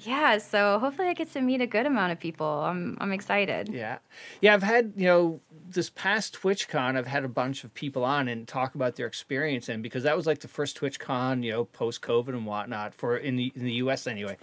Yeah, 0.00 0.38
so 0.38 0.78
hopefully 0.78 1.08
I 1.08 1.14
get 1.14 1.32
to 1.32 1.40
meet 1.40 1.60
a 1.60 1.66
good 1.66 1.86
amount 1.86 2.12
of 2.12 2.20
people. 2.20 2.46
I'm 2.46 2.98
I'm 3.00 3.12
excited. 3.12 3.68
Yeah, 3.72 3.98
yeah. 4.40 4.52
I've 4.52 4.62
had 4.62 4.92
you 4.96 5.06
know 5.06 5.40
this 5.68 5.90
past 5.90 6.40
TwitchCon, 6.40 6.96
I've 6.96 7.06
had 7.06 7.24
a 7.24 7.28
bunch 7.28 7.64
of 7.64 7.74
people 7.74 8.04
on 8.04 8.28
and 8.28 8.46
talk 8.46 8.74
about 8.74 8.96
their 8.96 9.06
experience, 9.06 9.68
and 9.68 9.82
because 9.82 10.02
that 10.04 10.16
was 10.16 10.26
like 10.26 10.40
the 10.40 10.48
first 10.48 10.78
TwitchCon, 10.80 11.42
you 11.42 11.52
know, 11.52 11.64
post 11.64 12.02
COVID 12.02 12.28
and 12.28 12.46
whatnot 12.46 12.94
for 12.94 13.16
in 13.16 13.36
the 13.36 13.52
in 13.54 13.64
the 13.64 13.72
U.S. 13.74 14.06
anyway, 14.06 14.36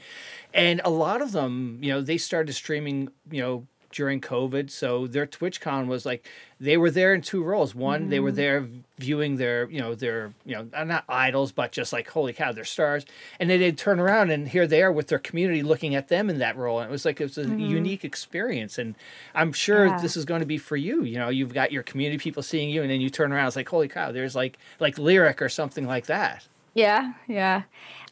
and 0.53 0.82
a 0.84 0.89
lot 0.89 1.21
of 1.21 1.32
them, 1.32 1.80
you 1.82 1.91
know, 1.91 2.01
they 2.01 2.17
started 2.17 2.53
streaming, 2.53 3.09
you 3.32 3.41
know, 3.41 3.67
during 3.93 4.20
COVID. 4.20 4.70
So 4.70 5.07
their 5.07 5.25
TwitchCon 5.25 5.87
was 5.87 6.05
like 6.05 6.28
they 6.59 6.78
were 6.78 6.91
there 6.91 7.13
in 7.13 7.21
two 7.21 7.43
roles. 7.43 7.74
One, 7.74 8.01
mm-hmm. 8.01 8.09
they 8.09 8.20
were 8.20 8.29
mm-hmm. 8.29 8.36
there 8.37 8.67
viewing 8.97 9.37
their, 9.37 9.70
you 9.70 9.79
know, 9.79 9.95
their, 9.95 10.33
you 10.45 10.55
know, 10.55 10.83
not 10.83 11.03
idols, 11.07 11.51
but 11.51 11.71
just 11.71 11.93
like 11.93 12.09
holy 12.09 12.33
cow, 12.33 12.51
they're 12.51 12.65
stars. 12.65 13.05
And 13.39 13.49
then 13.49 13.59
they'd 13.59 13.78
turn 13.78 13.99
around 13.99 14.32
and 14.32 14.47
here 14.47 14.67
they 14.67 14.82
are 14.82 14.91
with 14.91 15.07
their 15.07 15.20
community 15.20 15.61
looking 15.61 15.95
at 15.95 16.07
them 16.07 16.29
in 16.29 16.39
that 16.39 16.57
role. 16.57 16.79
And 16.79 16.89
it 16.89 16.91
was 16.91 17.05
like 17.05 17.21
it 17.21 17.25
was 17.25 17.37
a 17.37 17.45
mm-hmm. 17.45 17.59
unique 17.59 18.03
experience. 18.03 18.78
And 18.78 18.95
I'm 19.36 19.53
sure 19.53 19.87
yeah. 19.87 19.99
this 19.99 20.17
is 20.17 20.25
going 20.25 20.41
to 20.41 20.47
be 20.47 20.57
for 20.57 20.75
you. 20.75 21.03
You 21.03 21.20
know, 21.20 21.29
you've 21.29 21.53
got 21.53 21.71
your 21.71 21.83
community 21.83 22.17
people 22.17 22.43
seeing 22.43 22.70
you, 22.70 22.82
and 22.82 22.89
then 22.89 23.01
you 23.01 23.09
turn 23.09 23.32
around, 23.32 23.47
it's 23.47 23.55
like 23.55 23.70
holy 23.70 23.87
cow, 23.87 24.11
there's 24.11 24.36
like 24.36 24.57
like 24.79 24.95
Lirik 24.95 25.41
or 25.41 25.49
something 25.49 25.86
like 25.86 26.07
that. 26.07 26.47
Yeah, 26.74 27.13
yeah. 27.28 27.63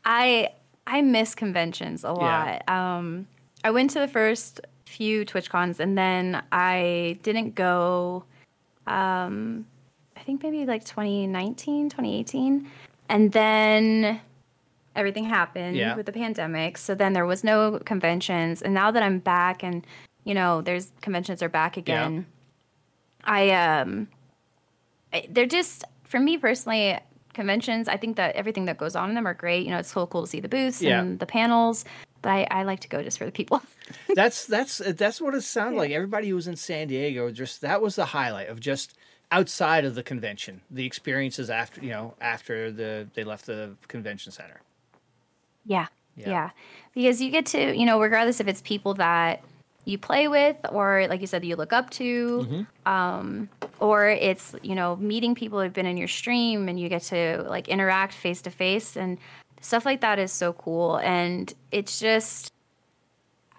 I 0.05 0.49
I 0.85 1.01
miss 1.01 1.35
conventions 1.35 2.03
a 2.03 2.11
lot. 2.11 2.63
Yeah. 2.67 2.97
Um, 2.97 3.27
I 3.63 3.71
went 3.71 3.91
to 3.91 3.99
the 3.99 4.07
first 4.07 4.61
few 4.91 5.25
TwitchCons, 5.25 5.79
and 5.79 5.97
then 5.97 6.43
I 6.51 7.17
didn't 7.23 7.55
go. 7.55 8.25
Um, 8.87 9.65
I 10.17 10.19
think 10.21 10.43
maybe 10.43 10.65
like 10.65 10.83
2019, 10.83 11.89
2018, 11.89 12.69
and 13.09 13.31
then 13.31 14.19
everything 14.95 15.23
happened 15.23 15.77
yeah. 15.77 15.95
with 15.95 16.05
the 16.05 16.11
pandemic. 16.11 16.77
So 16.77 16.93
then 16.93 17.13
there 17.13 17.25
was 17.25 17.43
no 17.43 17.79
conventions, 17.85 18.61
and 18.61 18.73
now 18.73 18.91
that 18.91 19.01
I'm 19.01 19.19
back, 19.19 19.63
and 19.63 19.85
you 20.25 20.33
know, 20.33 20.61
there's 20.61 20.91
conventions 21.01 21.41
are 21.41 21.49
back 21.49 21.77
again. 21.77 22.25
Yeah. 23.23 23.31
I 23.33 23.79
um, 23.79 24.07
they're 25.29 25.45
just 25.45 25.85
for 26.03 26.19
me 26.19 26.37
personally 26.37 26.99
conventions. 27.33 27.87
I 27.87 27.95
think 27.95 28.17
that 28.17 28.35
everything 28.35 28.65
that 28.65 28.77
goes 28.77 28.95
on 28.95 29.09
in 29.09 29.15
them 29.15 29.25
are 29.25 29.33
great. 29.33 29.63
You 29.63 29.71
know, 29.71 29.79
it's 29.79 29.91
so 29.91 30.05
cool 30.05 30.23
to 30.23 30.27
see 30.27 30.41
the 30.41 30.49
booths 30.49 30.81
yeah. 30.81 30.99
and 30.99 31.19
the 31.19 31.25
panels 31.25 31.85
but 32.21 32.29
I, 32.29 32.47
I 32.51 32.63
like 32.63 32.81
to 32.81 32.87
go 32.87 33.01
just 33.03 33.17
for 33.17 33.25
the 33.25 33.31
people. 33.31 33.61
that's 34.15 34.45
that's 34.45 34.77
that's 34.77 35.21
what 35.21 35.33
it 35.33 35.41
sounded 35.41 35.75
yeah. 35.75 35.81
like. 35.81 35.91
Everybody 35.91 36.29
who 36.29 36.35
was 36.35 36.47
in 36.47 36.55
San 36.55 36.87
Diego, 36.87 37.31
just 37.31 37.61
that 37.61 37.81
was 37.81 37.95
the 37.95 38.05
highlight 38.05 38.49
of 38.49 38.59
just 38.59 38.97
outside 39.31 39.85
of 39.85 39.95
the 39.95 40.03
convention, 40.03 40.61
the 40.69 40.85
experiences 40.85 41.49
after 41.49 41.81
you 41.81 41.89
know 41.89 42.13
after 42.21 42.71
the 42.71 43.07
they 43.13 43.23
left 43.23 43.45
the 43.45 43.75
convention 43.87 44.31
center. 44.31 44.61
Yeah. 45.65 45.87
Yeah. 46.15 46.29
yeah. 46.29 46.49
Because 46.93 47.21
you 47.21 47.31
get 47.31 47.45
to, 47.47 47.75
you 47.75 47.85
know, 47.85 48.01
regardless 48.01 48.39
if 48.39 48.47
it's 48.47 48.61
people 48.61 48.95
that 48.95 49.43
you 49.85 49.97
play 49.97 50.27
with 50.27 50.57
or 50.71 51.07
like 51.09 51.21
you 51.21 51.27
said 51.27 51.43
you 51.43 51.55
look 51.55 51.73
up 51.73 51.89
to 51.89 52.45
Mm-hmm. 52.47 52.91
um, 52.91 53.49
or 53.79 54.07
it's 54.07 54.55
you 54.61 54.75
know 54.75 54.95
meeting 54.97 55.33
people 55.33 55.59
who've 55.59 55.73
been 55.73 55.87
in 55.87 55.97
your 55.97 56.07
stream 56.07 56.69
and 56.69 56.79
you 56.79 56.87
get 56.87 57.01
to 57.03 57.43
like 57.47 57.67
interact 57.67 58.13
face 58.13 58.41
to 58.43 58.51
face 58.51 58.95
and 58.95 59.17
stuff 59.61 59.85
like 59.85 60.01
that 60.01 60.19
is 60.19 60.31
so 60.31 60.51
cool 60.53 60.97
and 60.97 61.53
it's 61.71 61.99
just 61.99 62.51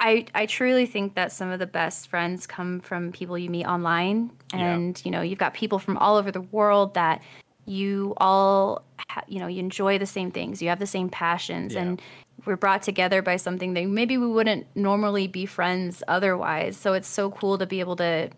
I, 0.00 0.26
I 0.34 0.46
truly 0.46 0.86
think 0.86 1.14
that 1.14 1.30
some 1.30 1.50
of 1.50 1.60
the 1.60 1.66
best 1.66 2.08
friends 2.08 2.46
come 2.46 2.80
from 2.80 3.12
people 3.12 3.38
you 3.38 3.48
meet 3.48 3.66
online 3.66 4.30
Yeah. 4.52 4.74
and 4.74 5.00
you 5.04 5.10
know 5.10 5.22
you've 5.22 5.38
got 5.38 5.54
people 5.54 5.78
from 5.78 5.96
all 5.96 6.16
over 6.16 6.30
the 6.32 6.40
world 6.40 6.94
that 6.94 7.22
you 7.66 8.14
all 8.16 8.82
ha- 9.08 9.22
you 9.28 9.38
know 9.38 9.46
you 9.46 9.60
enjoy 9.60 9.98
the 9.98 10.06
same 10.06 10.30
things 10.32 10.60
you 10.60 10.68
have 10.70 10.80
the 10.80 10.86
same 10.86 11.08
passions 11.08 11.74
Yeah. 11.74 11.82
and 11.82 12.02
we're 12.44 12.56
brought 12.56 12.82
together 12.82 13.22
by 13.22 13.36
something 13.36 13.74
that 13.74 13.86
maybe 13.86 14.18
we 14.18 14.26
wouldn't 14.26 14.66
normally 14.74 15.28
be 15.28 15.46
friends 15.46 16.02
otherwise 16.08 16.76
so 16.76 16.94
it's 16.94 17.06
so 17.08 17.30
cool 17.30 17.56
to 17.58 17.66
be 17.66 17.78
able 17.78 17.94
to 17.96 18.30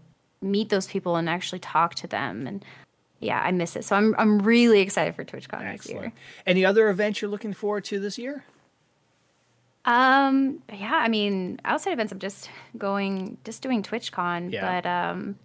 meet 0.42 0.68
those 0.68 0.86
people 0.86 1.16
and 1.16 1.30
actually 1.30 1.60
talk 1.60 1.94
to 1.94 2.06
them 2.06 2.46
and 2.46 2.62
yeah 3.24 3.40
i 3.44 3.50
miss 3.50 3.74
it 3.76 3.84
so 3.84 3.96
i'm, 3.96 4.14
I'm 4.18 4.40
really 4.40 4.80
excited 4.80 5.14
for 5.14 5.24
twitchcon 5.24 5.62
this 5.76 5.88
year 5.88 6.12
Any 6.46 6.64
other 6.64 6.88
events 6.90 7.20
you're 7.22 7.30
looking 7.30 7.52
forward 7.54 7.84
to 7.86 7.98
this 7.98 8.18
year? 8.18 8.44
Um, 9.86 10.62
yeah, 10.72 10.94
I 10.94 11.08
mean, 11.08 11.60
outside 11.64 11.92
events, 11.92 12.10
I'm 12.10 12.18
just 12.18 12.48
going, 12.78 13.36
just 13.44 13.60
doing 13.60 13.82
TwitchCon, 13.82 14.50
Yeah. 14.50 14.80
but 14.80 14.88
um, 14.88 15.36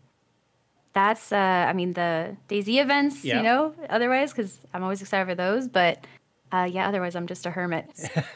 that's, 0.94 1.34
uh, 1.34 1.36
I 1.70 1.74
mean, 1.74 1.92
the 1.92 2.38
DayZ 2.48 2.82
events, 2.82 3.26
Yeah. 3.26 3.38
you 3.38 3.44
know, 3.44 3.74
otherwise, 3.90 4.32
because 4.32 4.60
I'm 4.74 4.82
always 4.82 5.02
excited 5.02 5.28
for 5.28 5.36
those, 5.36 5.68
but 5.68 6.06
uh, 6.54 6.70
yeah, 6.72 6.88
otherwise, 6.88 7.16
I'm 7.18 7.28
just 7.28 7.46
a 7.46 7.52
hermit. 7.52 7.86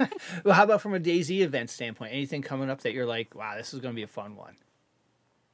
Well, 0.43 0.53
how 0.55 0.63
about 0.65 0.81
from 0.81 0.93
a 0.93 0.99
DayZ 0.99 1.39
event 1.39 1.69
standpoint? 1.69 2.11
Anything 2.11 2.41
coming 2.41 2.69
up 2.69 2.81
that 2.81 2.91
you're 2.93 3.05
like, 3.05 3.33
wow, 3.33 3.55
this 3.55 3.73
is 3.73 3.79
going 3.79 3.93
to 3.93 3.95
be 3.95 4.03
a 4.03 4.07
fun 4.07 4.35
one? 4.35 4.55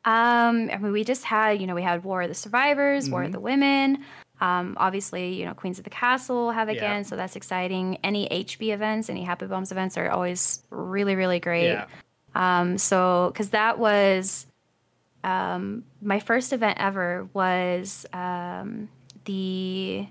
Um, 0.05 0.69
I 0.71 0.77
mean, 0.77 0.91
we 0.91 1.03
just 1.03 1.23
had, 1.25 1.59
you 1.61 1.67
know, 1.67 1.75
we 1.75 1.81
had 1.81 2.03
War 2.03 2.21
of 2.21 2.29
the 2.29 2.35
Survivors, 2.35 3.09
War 3.09 3.21
Mm-hmm. 3.21 3.25
of 3.27 3.31
the 3.33 3.39
Women. 3.39 4.05
Um, 4.41 4.77
obviously, 4.79 5.33
you 5.33 5.45
know, 5.45 5.53
Queens 5.53 5.77
of 5.77 5.83
the 5.83 5.89
Castle 5.89 6.35
will 6.45 6.51
have 6.51 6.69
Yeah. 6.69 6.75
again, 6.75 7.03
so 7.03 7.15
that's 7.17 7.35
exciting. 7.35 7.97
Any 8.03 8.27
HB 8.29 8.71
events, 8.73 9.09
any 9.09 9.23
Happy 9.23 9.45
Bombs 9.47 9.71
events 9.71 9.97
are 9.97 10.09
always 10.09 10.63
really, 10.69 11.15
really 11.15 11.39
great. 11.41 11.71
Yeah. 11.73 11.85
Um, 12.35 12.77
so 12.77 13.29
because 13.33 13.49
that 13.49 13.79
was 13.79 14.45
um, 15.25 15.83
my 16.01 16.19
first 16.21 16.53
event 16.53 16.77
ever 16.79 17.27
was 17.33 18.05
um, 18.13 18.87
the 19.25 20.07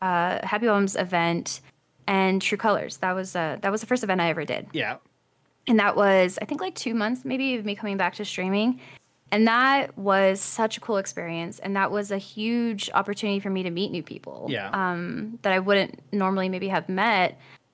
uh, 0.00 0.46
Happy 0.46 0.66
Bombs 0.66 0.94
event 0.94 1.60
and 2.06 2.40
True 2.40 2.58
Colors. 2.58 2.98
That 2.98 3.12
was 3.14 3.34
uh, 3.34 3.56
that 3.62 3.72
was 3.72 3.80
the 3.80 3.88
first 3.88 4.04
event 4.04 4.20
I 4.20 4.28
ever 4.30 4.44
did 4.44 4.68
Yeah. 4.72 4.98
and 5.66 5.80
that 5.80 5.96
was 5.96 6.38
I 6.40 6.44
think 6.44 6.60
like 6.60 6.76
two 6.76 6.94
months 6.94 7.24
maybe 7.24 7.56
of 7.56 7.64
me 7.64 7.74
coming 7.74 7.96
back 7.96 8.14
to 8.16 8.24
streaming, 8.24 8.80
and 9.32 9.46
that 9.48 9.96
was 9.98 10.40
such 10.40 10.76
a 10.76 10.80
cool 10.80 10.96
experience, 10.98 11.58
and 11.58 11.74
that 11.76 11.90
was 11.90 12.10
a 12.10 12.18
huge 12.18 12.90
opportunity 12.94 13.40
for 13.40 13.50
me 13.50 13.62
to 13.64 13.70
meet 13.70 13.90
new 13.90 14.02
people. 14.02 14.46
Yeah. 14.48 14.70
Um, 14.70 15.38
that 15.42 15.52
I 15.52 15.58
wouldn't 15.58 16.00
normally 16.12 16.48
maybe 16.48 16.68
have 16.68 16.88
met, 16.88 17.30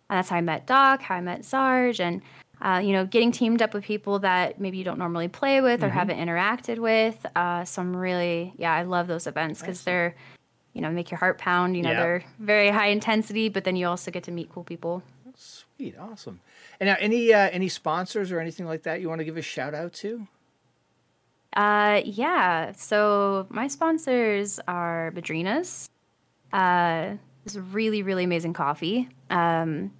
and 0.09 0.19
that's 0.19 0.29
how 0.29 0.37
I 0.37 0.41
met 0.41 0.67
Doc, 0.67 1.03
how 1.03 1.17
I 1.17 1.21
met 1.21 1.45
Sarge, 1.45 2.01
and 2.01 2.23
uh, 2.61 2.79
you 2.79 2.93
know, 2.93 3.05
getting 3.05 3.33
teamed 3.33 3.61
up 3.61 3.75
with 3.75 3.83
people 3.85 4.21
that 4.21 4.61
maybe 4.61 4.79
you 4.79 4.85
don't 4.85 4.99
normally 4.99 5.27
play 5.27 5.61
with 5.61 5.83
or 5.83 5.89
Mm-hmm. 5.89 5.99
haven't 5.99 6.19
interacted 6.19 6.79
with. 6.79 7.27
Uh, 7.35 7.65
so 7.65 7.83
I'm 7.83 7.97
really, 7.97 8.53
yeah, 8.57 8.73
I 8.73 8.83
love 8.85 9.09
those 9.09 9.27
events 9.27 9.61
because 9.61 9.83
they're, 9.83 10.15
you 10.73 10.81
know, 10.81 10.89
make 10.89 11.11
your 11.11 11.19
heart 11.19 11.39
pound. 11.39 11.77
You 11.77 11.83
know, 11.83 11.91
Yeah. 11.91 12.01
they're 12.01 12.25
very 12.39 12.69
high 12.71 12.87
intensity, 12.87 13.49
but 13.49 13.65
then 13.65 13.75
you 13.75 13.89
also 13.89 14.13
get 14.13 14.23
to 14.25 14.31
meet 14.31 14.49
cool 14.53 14.63
people. 14.63 15.03
Sweet, 15.35 15.97
awesome. 15.99 16.41
And 16.79 16.87
now, 16.87 16.97
any 17.01 17.33
uh, 17.33 17.51
any 17.51 17.69
sponsors 17.69 18.31
or 18.31 18.39
anything 18.39 18.67
like 18.67 18.85
that 18.85 19.01
you 19.01 19.09
want 19.09 19.19
to 19.19 19.25
give 19.25 19.37
a 19.37 19.43
shout 19.43 19.75
out 19.75 19.93
to? 19.95 20.29
Uh, 21.55 22.01
yeah. 22.05 22.73
So 22.77 23.47
my 23.51 23.69
sponsors 23.69 24.59
are 24.67 25.13
Madrinas. 25.15 25.89
Uh, 26.53 27.17
this 27.45 27.57
really, 27.57 28.03
really 28.03 28.25
amazing 28.25 28.53
coffee. 28.53 29.09
Um, 29.31 29.93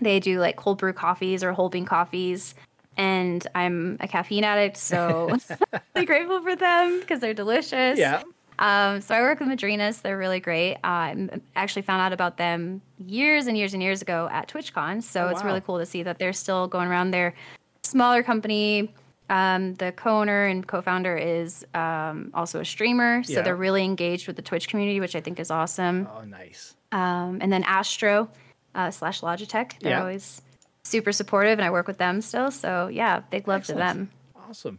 they 0.00 0.20
do 0.20 0.40
like 0.40 0.56
cold 0.56 0.78
brew 0.78 0.92
coffees 0.92 1.44
or 1.44 1.52
whole 1.52 1.68
bean 1.68 1.84
coffees. 1.84 2.54
And 2.96 3.46
I'm 3.54 3.96
a 4.00 4.08
caffeine 4.08 4.44
addict, 4.44 4.76
so 4.76 5.34
really 5.94 6.04
grateful 6.06 6.42
for 6.42 6.54
them 6.54 7.00
because 7.00 7.20
they're 7.20 7.32
delicious. 7.32 7.98
Yeah. 7.98 8.22
Um, 8.58 9.00
so 9.00 9.14
I 9.14 9.20
work 9.22 9.40
with 9.40 9.48
Madrinas. 9.48 10.02
They're 10.02 10.18
really 10.18 10.40
great. 10.40 10.76
I 10.84 11.28
actually 11.56 11.82
found 11.82 12.02
out 12.02 12.12
about 12.12 12.36
them 12.36 12.82
years 12.98 13.46
and 13.46 13.56
years 13.56 13.72
and 13.72 13.82
years 13.82 14.02
ago 14.02 14.28
at 14.30 14.46
TwitchCon. 14.48 15.02
So 15.02 15.24
Oh, 15.24 15.28
it's 15.28 15.42
really 15.42 15.62
cool 15.62 15.78
to 15.78 15.86
see 15.86 16.02
that 16.02 16.18
they're 16.18 16.34
still 16.34 16.68
going 16.68 16.86
around. 16.88 17.12
They're 17.12 17.34
smaller 17.82 18.22
company. 18.22 18.94
Um, 19.32 19.74
the 19.74 19.92
co-owner 19.92 20.44
and 20.46 20.66
co-founder 20.66 21.16
is 21.16 21.64
um, 21.74 22.30
also 22.34 22.60
a 22.60 22.64
streamer, 22.64 23.22
so 23.24 23.32
Yeah. 23.32 23.42
they're 23.42 23.56
really 23.56 23.82
engaged 23.82 24.26
with 24.26 24.36
the 24.36 24.42
Twitch 24.42 24.68
community, 24.68 25.00
which 25.00 25.16
I 25.16 25.20
think 25.22 25.40
is 25.40 25.50
awesome. 25.50 26.06
Oh, 26.14 26.24
nice. 26.24 26.74
Um, 26.92 27.38
and 27.40 27.50
then 27.52 27.64
Astro 27.64 28.28
uh, 28.74 28.90
slash 28.90 29.22
Logitech, 29.22 29.78
they're 29.80 29.92
Yeah. 29.92 30.00
always 30.00 30.42
super 30.84 31.12
supportive, 31.12 31.58
and 31.58 31.64
I 31.64 31.70
work 31.70 31.86
with 31.86 31.96
them 31.98 32.20
still. 32.20 32.50
So 32.50 32.88
yeah, 32.88 33.20
big 33.30 33.48
love 33.48 33.64
to 33.66 33.72
Excellent. 33.72 33.80
them. 33.80 34.10
Awesome. 34.48 34.78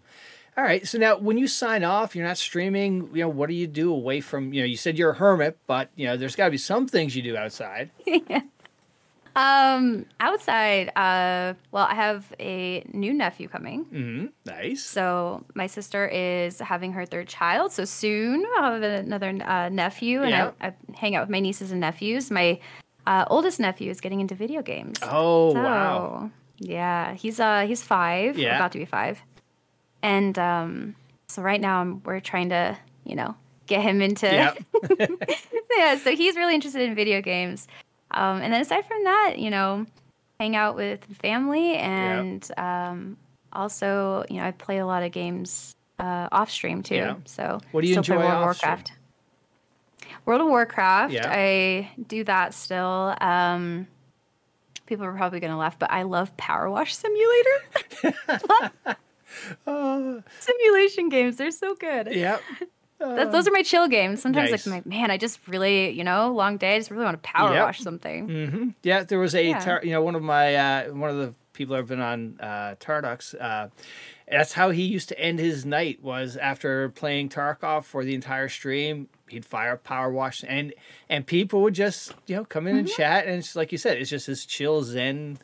All 0.56 0.64
right. 0.64 0.86
So 0.88 1.00
now, 1.00 1.18
when 1.18 1.40
you 1.40 1.48
sign 1.48 1.84
off, 1.84 2.16
you're 2.16 2.28
not 2.28 2.38
streaming. 2.38 3.10
You 3.12 3.22
know, 3.24 3.30
what 3.30 3.50
do 3.50 3.56
you 3.56 3.66
do 3.66 3.92
away 3.92 4.22
from? 4.22 4.54
You 4.54 4.62
know, 4.62 4.68
you 4.68 4.78
said 4.78 5.00
you're 5.00 5.10
a 5.12 5.16
hermit, 5.16 5.58
but 5.66 5.90
you 5.96 6.06
know, 6.06 6.16
there's 6.16 6.36
got 6.36 6.46
to 6.46 6.52
be 6.52 6.60
some 6.60 6.88
things 6.88 7.16
you 7.16 7.24
do 7.24 7.36
outside. 7.36 7.90
Um, 9.36 10.06
outside, 10.20 10.90
uh, 10.96 11.56
well, 11.72 11.88
I 11.90 11.96
have 11.96 12.34
a 12.40 12.84
new 12.94 13.14
nephew 13.14 13.48
coming. 13.48 13.86
Mm-hmm. 13.86 14.26
Nice. 14.46 14.84
So 14.84 15.44
my 15.56 15.66
sister 15.68 16.08
is 16.08 16.60
having 16.60 16.94
her 16.94 17.06
third 17.06 17.28
child. 17.28 17.72
So 17.72 17.84
soon 17.86 18.46
I'll 18.58 18.74
have 18.74 18.84
another 18.84 19.30
uh, 19.44 19.70
nephew, 19.70 20.22
and 20.22 20.30
Yeah. 20.30 20.52
I, 20.62 20.68
I 20.68 20.74
hang 20.96 21.16
out 21.16 21.24
with 21.24 21.30
my 21.32 21.40
nieces 21.40 21.72
and 21.72 21.82
nephews. 21.82 22.30
My 22.30 22.60
uh, 23.08 23.26
oldest 23.28 23.60
nephew 23.60 23.90
is 23.90 24.02
getting 24.02 24.20
into 24.22 24.36
video 24.36 24.62
games. 24.62 25.00
Oh 25.02 25.54
So, 25.54 25.64
wow. 25.64 26.30
Yeah, 26.60 27.16
he's 27.16 27.40
uh 27.40 27.66
he's 27.66 27.82
five, 27.82 28.38
Yeah. 28.38 28.56
about 28.56 28.72
to 28.74 28.78
be 28.78 28.86
five, 28.86 29.20
and 30.04 30.38
um, 30.38 30.96
so 31.28 31.42
right 31.42 31.60
now 31.60 31.82
I'm, 31.82 32.02
we're 32.04 32.20
trying 32.22 32.50
to 32.50 32.78
you 33.04 33.16
know 33.16 33.36
get 33.66 33.82
him 33.82 34.02
into 34.02 34.28
Yeah. 34.28 34.54
yeah. 35.78 35.98
So 35.98 36.16
he's 36.16 36.36
really 36.36 36.54
interested 36.54 36.84
in 36.84 36.96
video 36.96 37.22
games, 37.22 37.68
um, 38.14 38.42
and 38.42 38.54
then 38.54 38.62
aside 38.62 38.86
from 38.86 39.04
that, 39.04 39.36
you 39.38 39.50
know, 39.50 39.86
hang 40.40 40.56
out 40.56 40.76
with 40.76 41.04
family 41.22 41.76
and 41.76 42.50
um, 42.58 43.18
also 43.54 44.26
you 44.30 44.38
know 44.38 44.44
I 44.46 44.52
play 44.52 44.80
a 44.80 44.86
lot 44.86 45.04
of 45.04 45.12
games 45.12 45.76
uh, 46.00 46.28
off 46.32 46.50
stream 46.52 46.84
too. 46.84 46.96
Yeah. 46.96 47.16
So 47.26 47.60
What 47.72 47.82
do 47.82 47.88
you 47.88 47.94
still 47.94 48.04
play 48.04 48.16
enjoy 48.16 48.28
World 48.28 48.50
of 48.50 48.58
stream? 48.58 48.70
Warcraft. 48.70 48.92
World 50.26 50.42
of 50.42 50.48
Warcraft. 50.48 51.14
Yeah. 51.14 51.30
I 51.32 51.92
do 52.08 52.24
that 52.26 52.54
still. 52.54 53.16
Um, 53.22 53.88
people 54.86 55.06
are 55.06 55.14
probably 55.14 55.40
gonna 55.40 55.58
laugh, 55.58 55.78
but 55.80 55.92
I 55.92 56.04
love 56.04 56.36
Power 56.38 56.70
Wash 56.70 56.96
Simulator. 56.96 57.60
Simulation 60.40 61.10
games, 61.10 61.38
they're 61.38 61.52
so 61.52 61.76
good. 61.76 62.14
Yep. 62.14 62.42
That, 63.16 63.32
those 63.32 63.48
are 63.48 63.52
my 63.52 63.62
chill 63.64 63.88
games. 63.88 64.22
Sometimes 64.22 64.52
Nice. 64.52 64.68
like, 64.68 64.86
man, 64.86 65.12
I 65.12 65.18
just 65.18 65.40
really, 65.48 65.90
you 65.92 66.04
know, 66.04 66.32
long 66.32 66.58
day. 66.58 66.76
I 66.76 66.80
just 66.80 66.92
really 66.92 67.04
want 67.06 67.22
to 67.22 67.28
power 67.30 67.54
Yep. 67.54 67.64
wash 67.66 67.80
something. 67.82 68.76
Yeah, 68.84 69.04
there 69.04 69.20
was 69.20 69.36
a 69.36 69.44
Yeah. 69.44 69.60
tar- 69.60 69.82
you 69.84 69.92
know 69.92 70.02
one 70.02 70.16
of 70.16 70.22
my 70.24 70.56
uh, 70.56 70.84
one 70.94 71.10
of 71.10 71.18
the 71.18 71.34
people 71.54 71.76
I've 71.76 71.88
been 71.88 72.02
on 72.02 72.38
uh, 72.40 72.76
Tarducks. 72.80 73.36
Uh, 73.40 73.68
that's 74.30 74.54
how 74.54 74.72
he 74.72 74.84
used 74.84 75.10
to 75.10 75.20
end 75.20 75.38
his 75.40 75.66
night 75.66 76.02
was 76.02 76.36
after 76.38 76.90
playing 76.90 77.30
Tarkov 77.30 77.84
for 77.84 78.04
the 78.04 78.16
entire 78.16 78.50
stream. 78.50 79.08
He'd 79.28 79.46
fire 79.46 79.74
up 79.74 79.84
power 79.84 80.10
wash 80.12 80.44
and 80.48 80.74
and 81.10 81.26
people 81.28 81.62
would 81.64 81.74
just 81.76 82.14
you 82.28 82.36
know 82.38 82.46
come 82.46 82.66
in 82.68 82.78
and 82.78 82.88
Mm-hmm. 82.88 82.96
chat 82.96 83.26
and 83.28 83.36
it's 83.40 83.56
like 83.56 83.72
you 83.72 83.78
said 83.78 83.98
it's 83.98 84.10
just 84.10 84.28
this 84.28 84.46
chill 84.46 84.82
zen, 84.84 85.38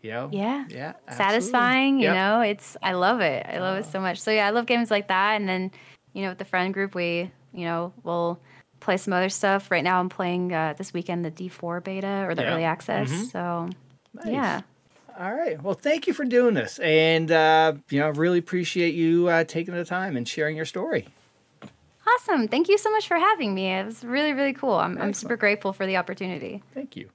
you 0.00 0.10
know. 0.10 0.30
Yeah. 0.32 0.64
Yeah. 0.68 0.92
absolutely. 1.06 1.14
Satisfying, 1.16 1.98
you 2.00 2.06
Yep. 2.06 2.14
know. 2.14 2.40
It's 2.40 2.76
I 2.82 2.92
love 2.94 3.20
it. 3.20 3.46
I 3.48 3.58
love 3.58 3.78
it 3.78 3.84
so 3.84 4.00
much. 4.00 4.18
So 4.20 4.30
yeah, 4.30 4.46
I 4.46 4.50
love 4.50 4.66
games 4.66 4.90
like 4.90 5.08
that. 5.08 5.34
And 5.40 5.48
then, 5.48 5.70
you 6.12 6.22
know, 6.22 6.30
with 6.30 6.38
the 6.38 6.44
friend 6.44 6.72
group, 6.74 6.94
we, 6.94 7.30
you 7.52 7.64
know, 7.64 7.92
we'll 8.02 8.38
play 8.80 8.96
some 8.96 9.12
other 9.12 9.28
stuff. 9.28 9.70
Right 9.70 9.84
now, 9.84 10.00
I'm 10.00 10.08
playing 10.08 10.52
uh, 10.52 10.74
this 10.76 10.92
weekend 10.92 11.24
the 11.24 11.30
D4 11.30 11.82
beta 11.84 12.24
or 12.28 12.34
the 12.34 12.42
Yeah. 12.42 12.46
Mm-hmm. 12.48 12.54
early 12.54 12.64
access. 12.64 13.30
So 13.30 13.70
Nice. 14.14 14.26
yeah. 14.26 14.60
All 15.18 15.34
right. 15.34 15.62
Well, 15.62 15.74
thank 15.74 16.06
you 16.06 16.14
for 16.14 16.24
doing 16.24 16.54
this, 16.54 16.78
and 16.78 17.30
uh, 17.30 17.74
you 17.90 18.00
know, 18.00 18.08
really 18.10 18.38
appreciate 18.38 18.94
you 18.94 19.28
uh, 19.28 19.44
taking 19.44 19.74
the 19.74 19.84
time 19.84 20.16
and 20.16 20.26
sharing 20.26 20.56
your 20.56 20.64
story. 20.64 21.06
Awesome. 22.06 22.48
Thank 22.48 22.68
you 22.68 22.78
so 22.78 22.90
much 22.90 23.06
for 23.06 23.16
having 23.16 23.54
me. 23.54 23.66
It 23.72 23.84
was 23.86 24.02
really, 24.04 24.32
really 24.32 24.54
cool. 24.54 24.74
I'm, 24.74 24.98
I'm 24.98 25.12
super 25.14 25.36
grateful 25.36 25.72
for 25.72 25.86
the 25.86 25.96
opportunity. 25.98 26.62
Thank 26.74 26.96
you. 26.96 27.10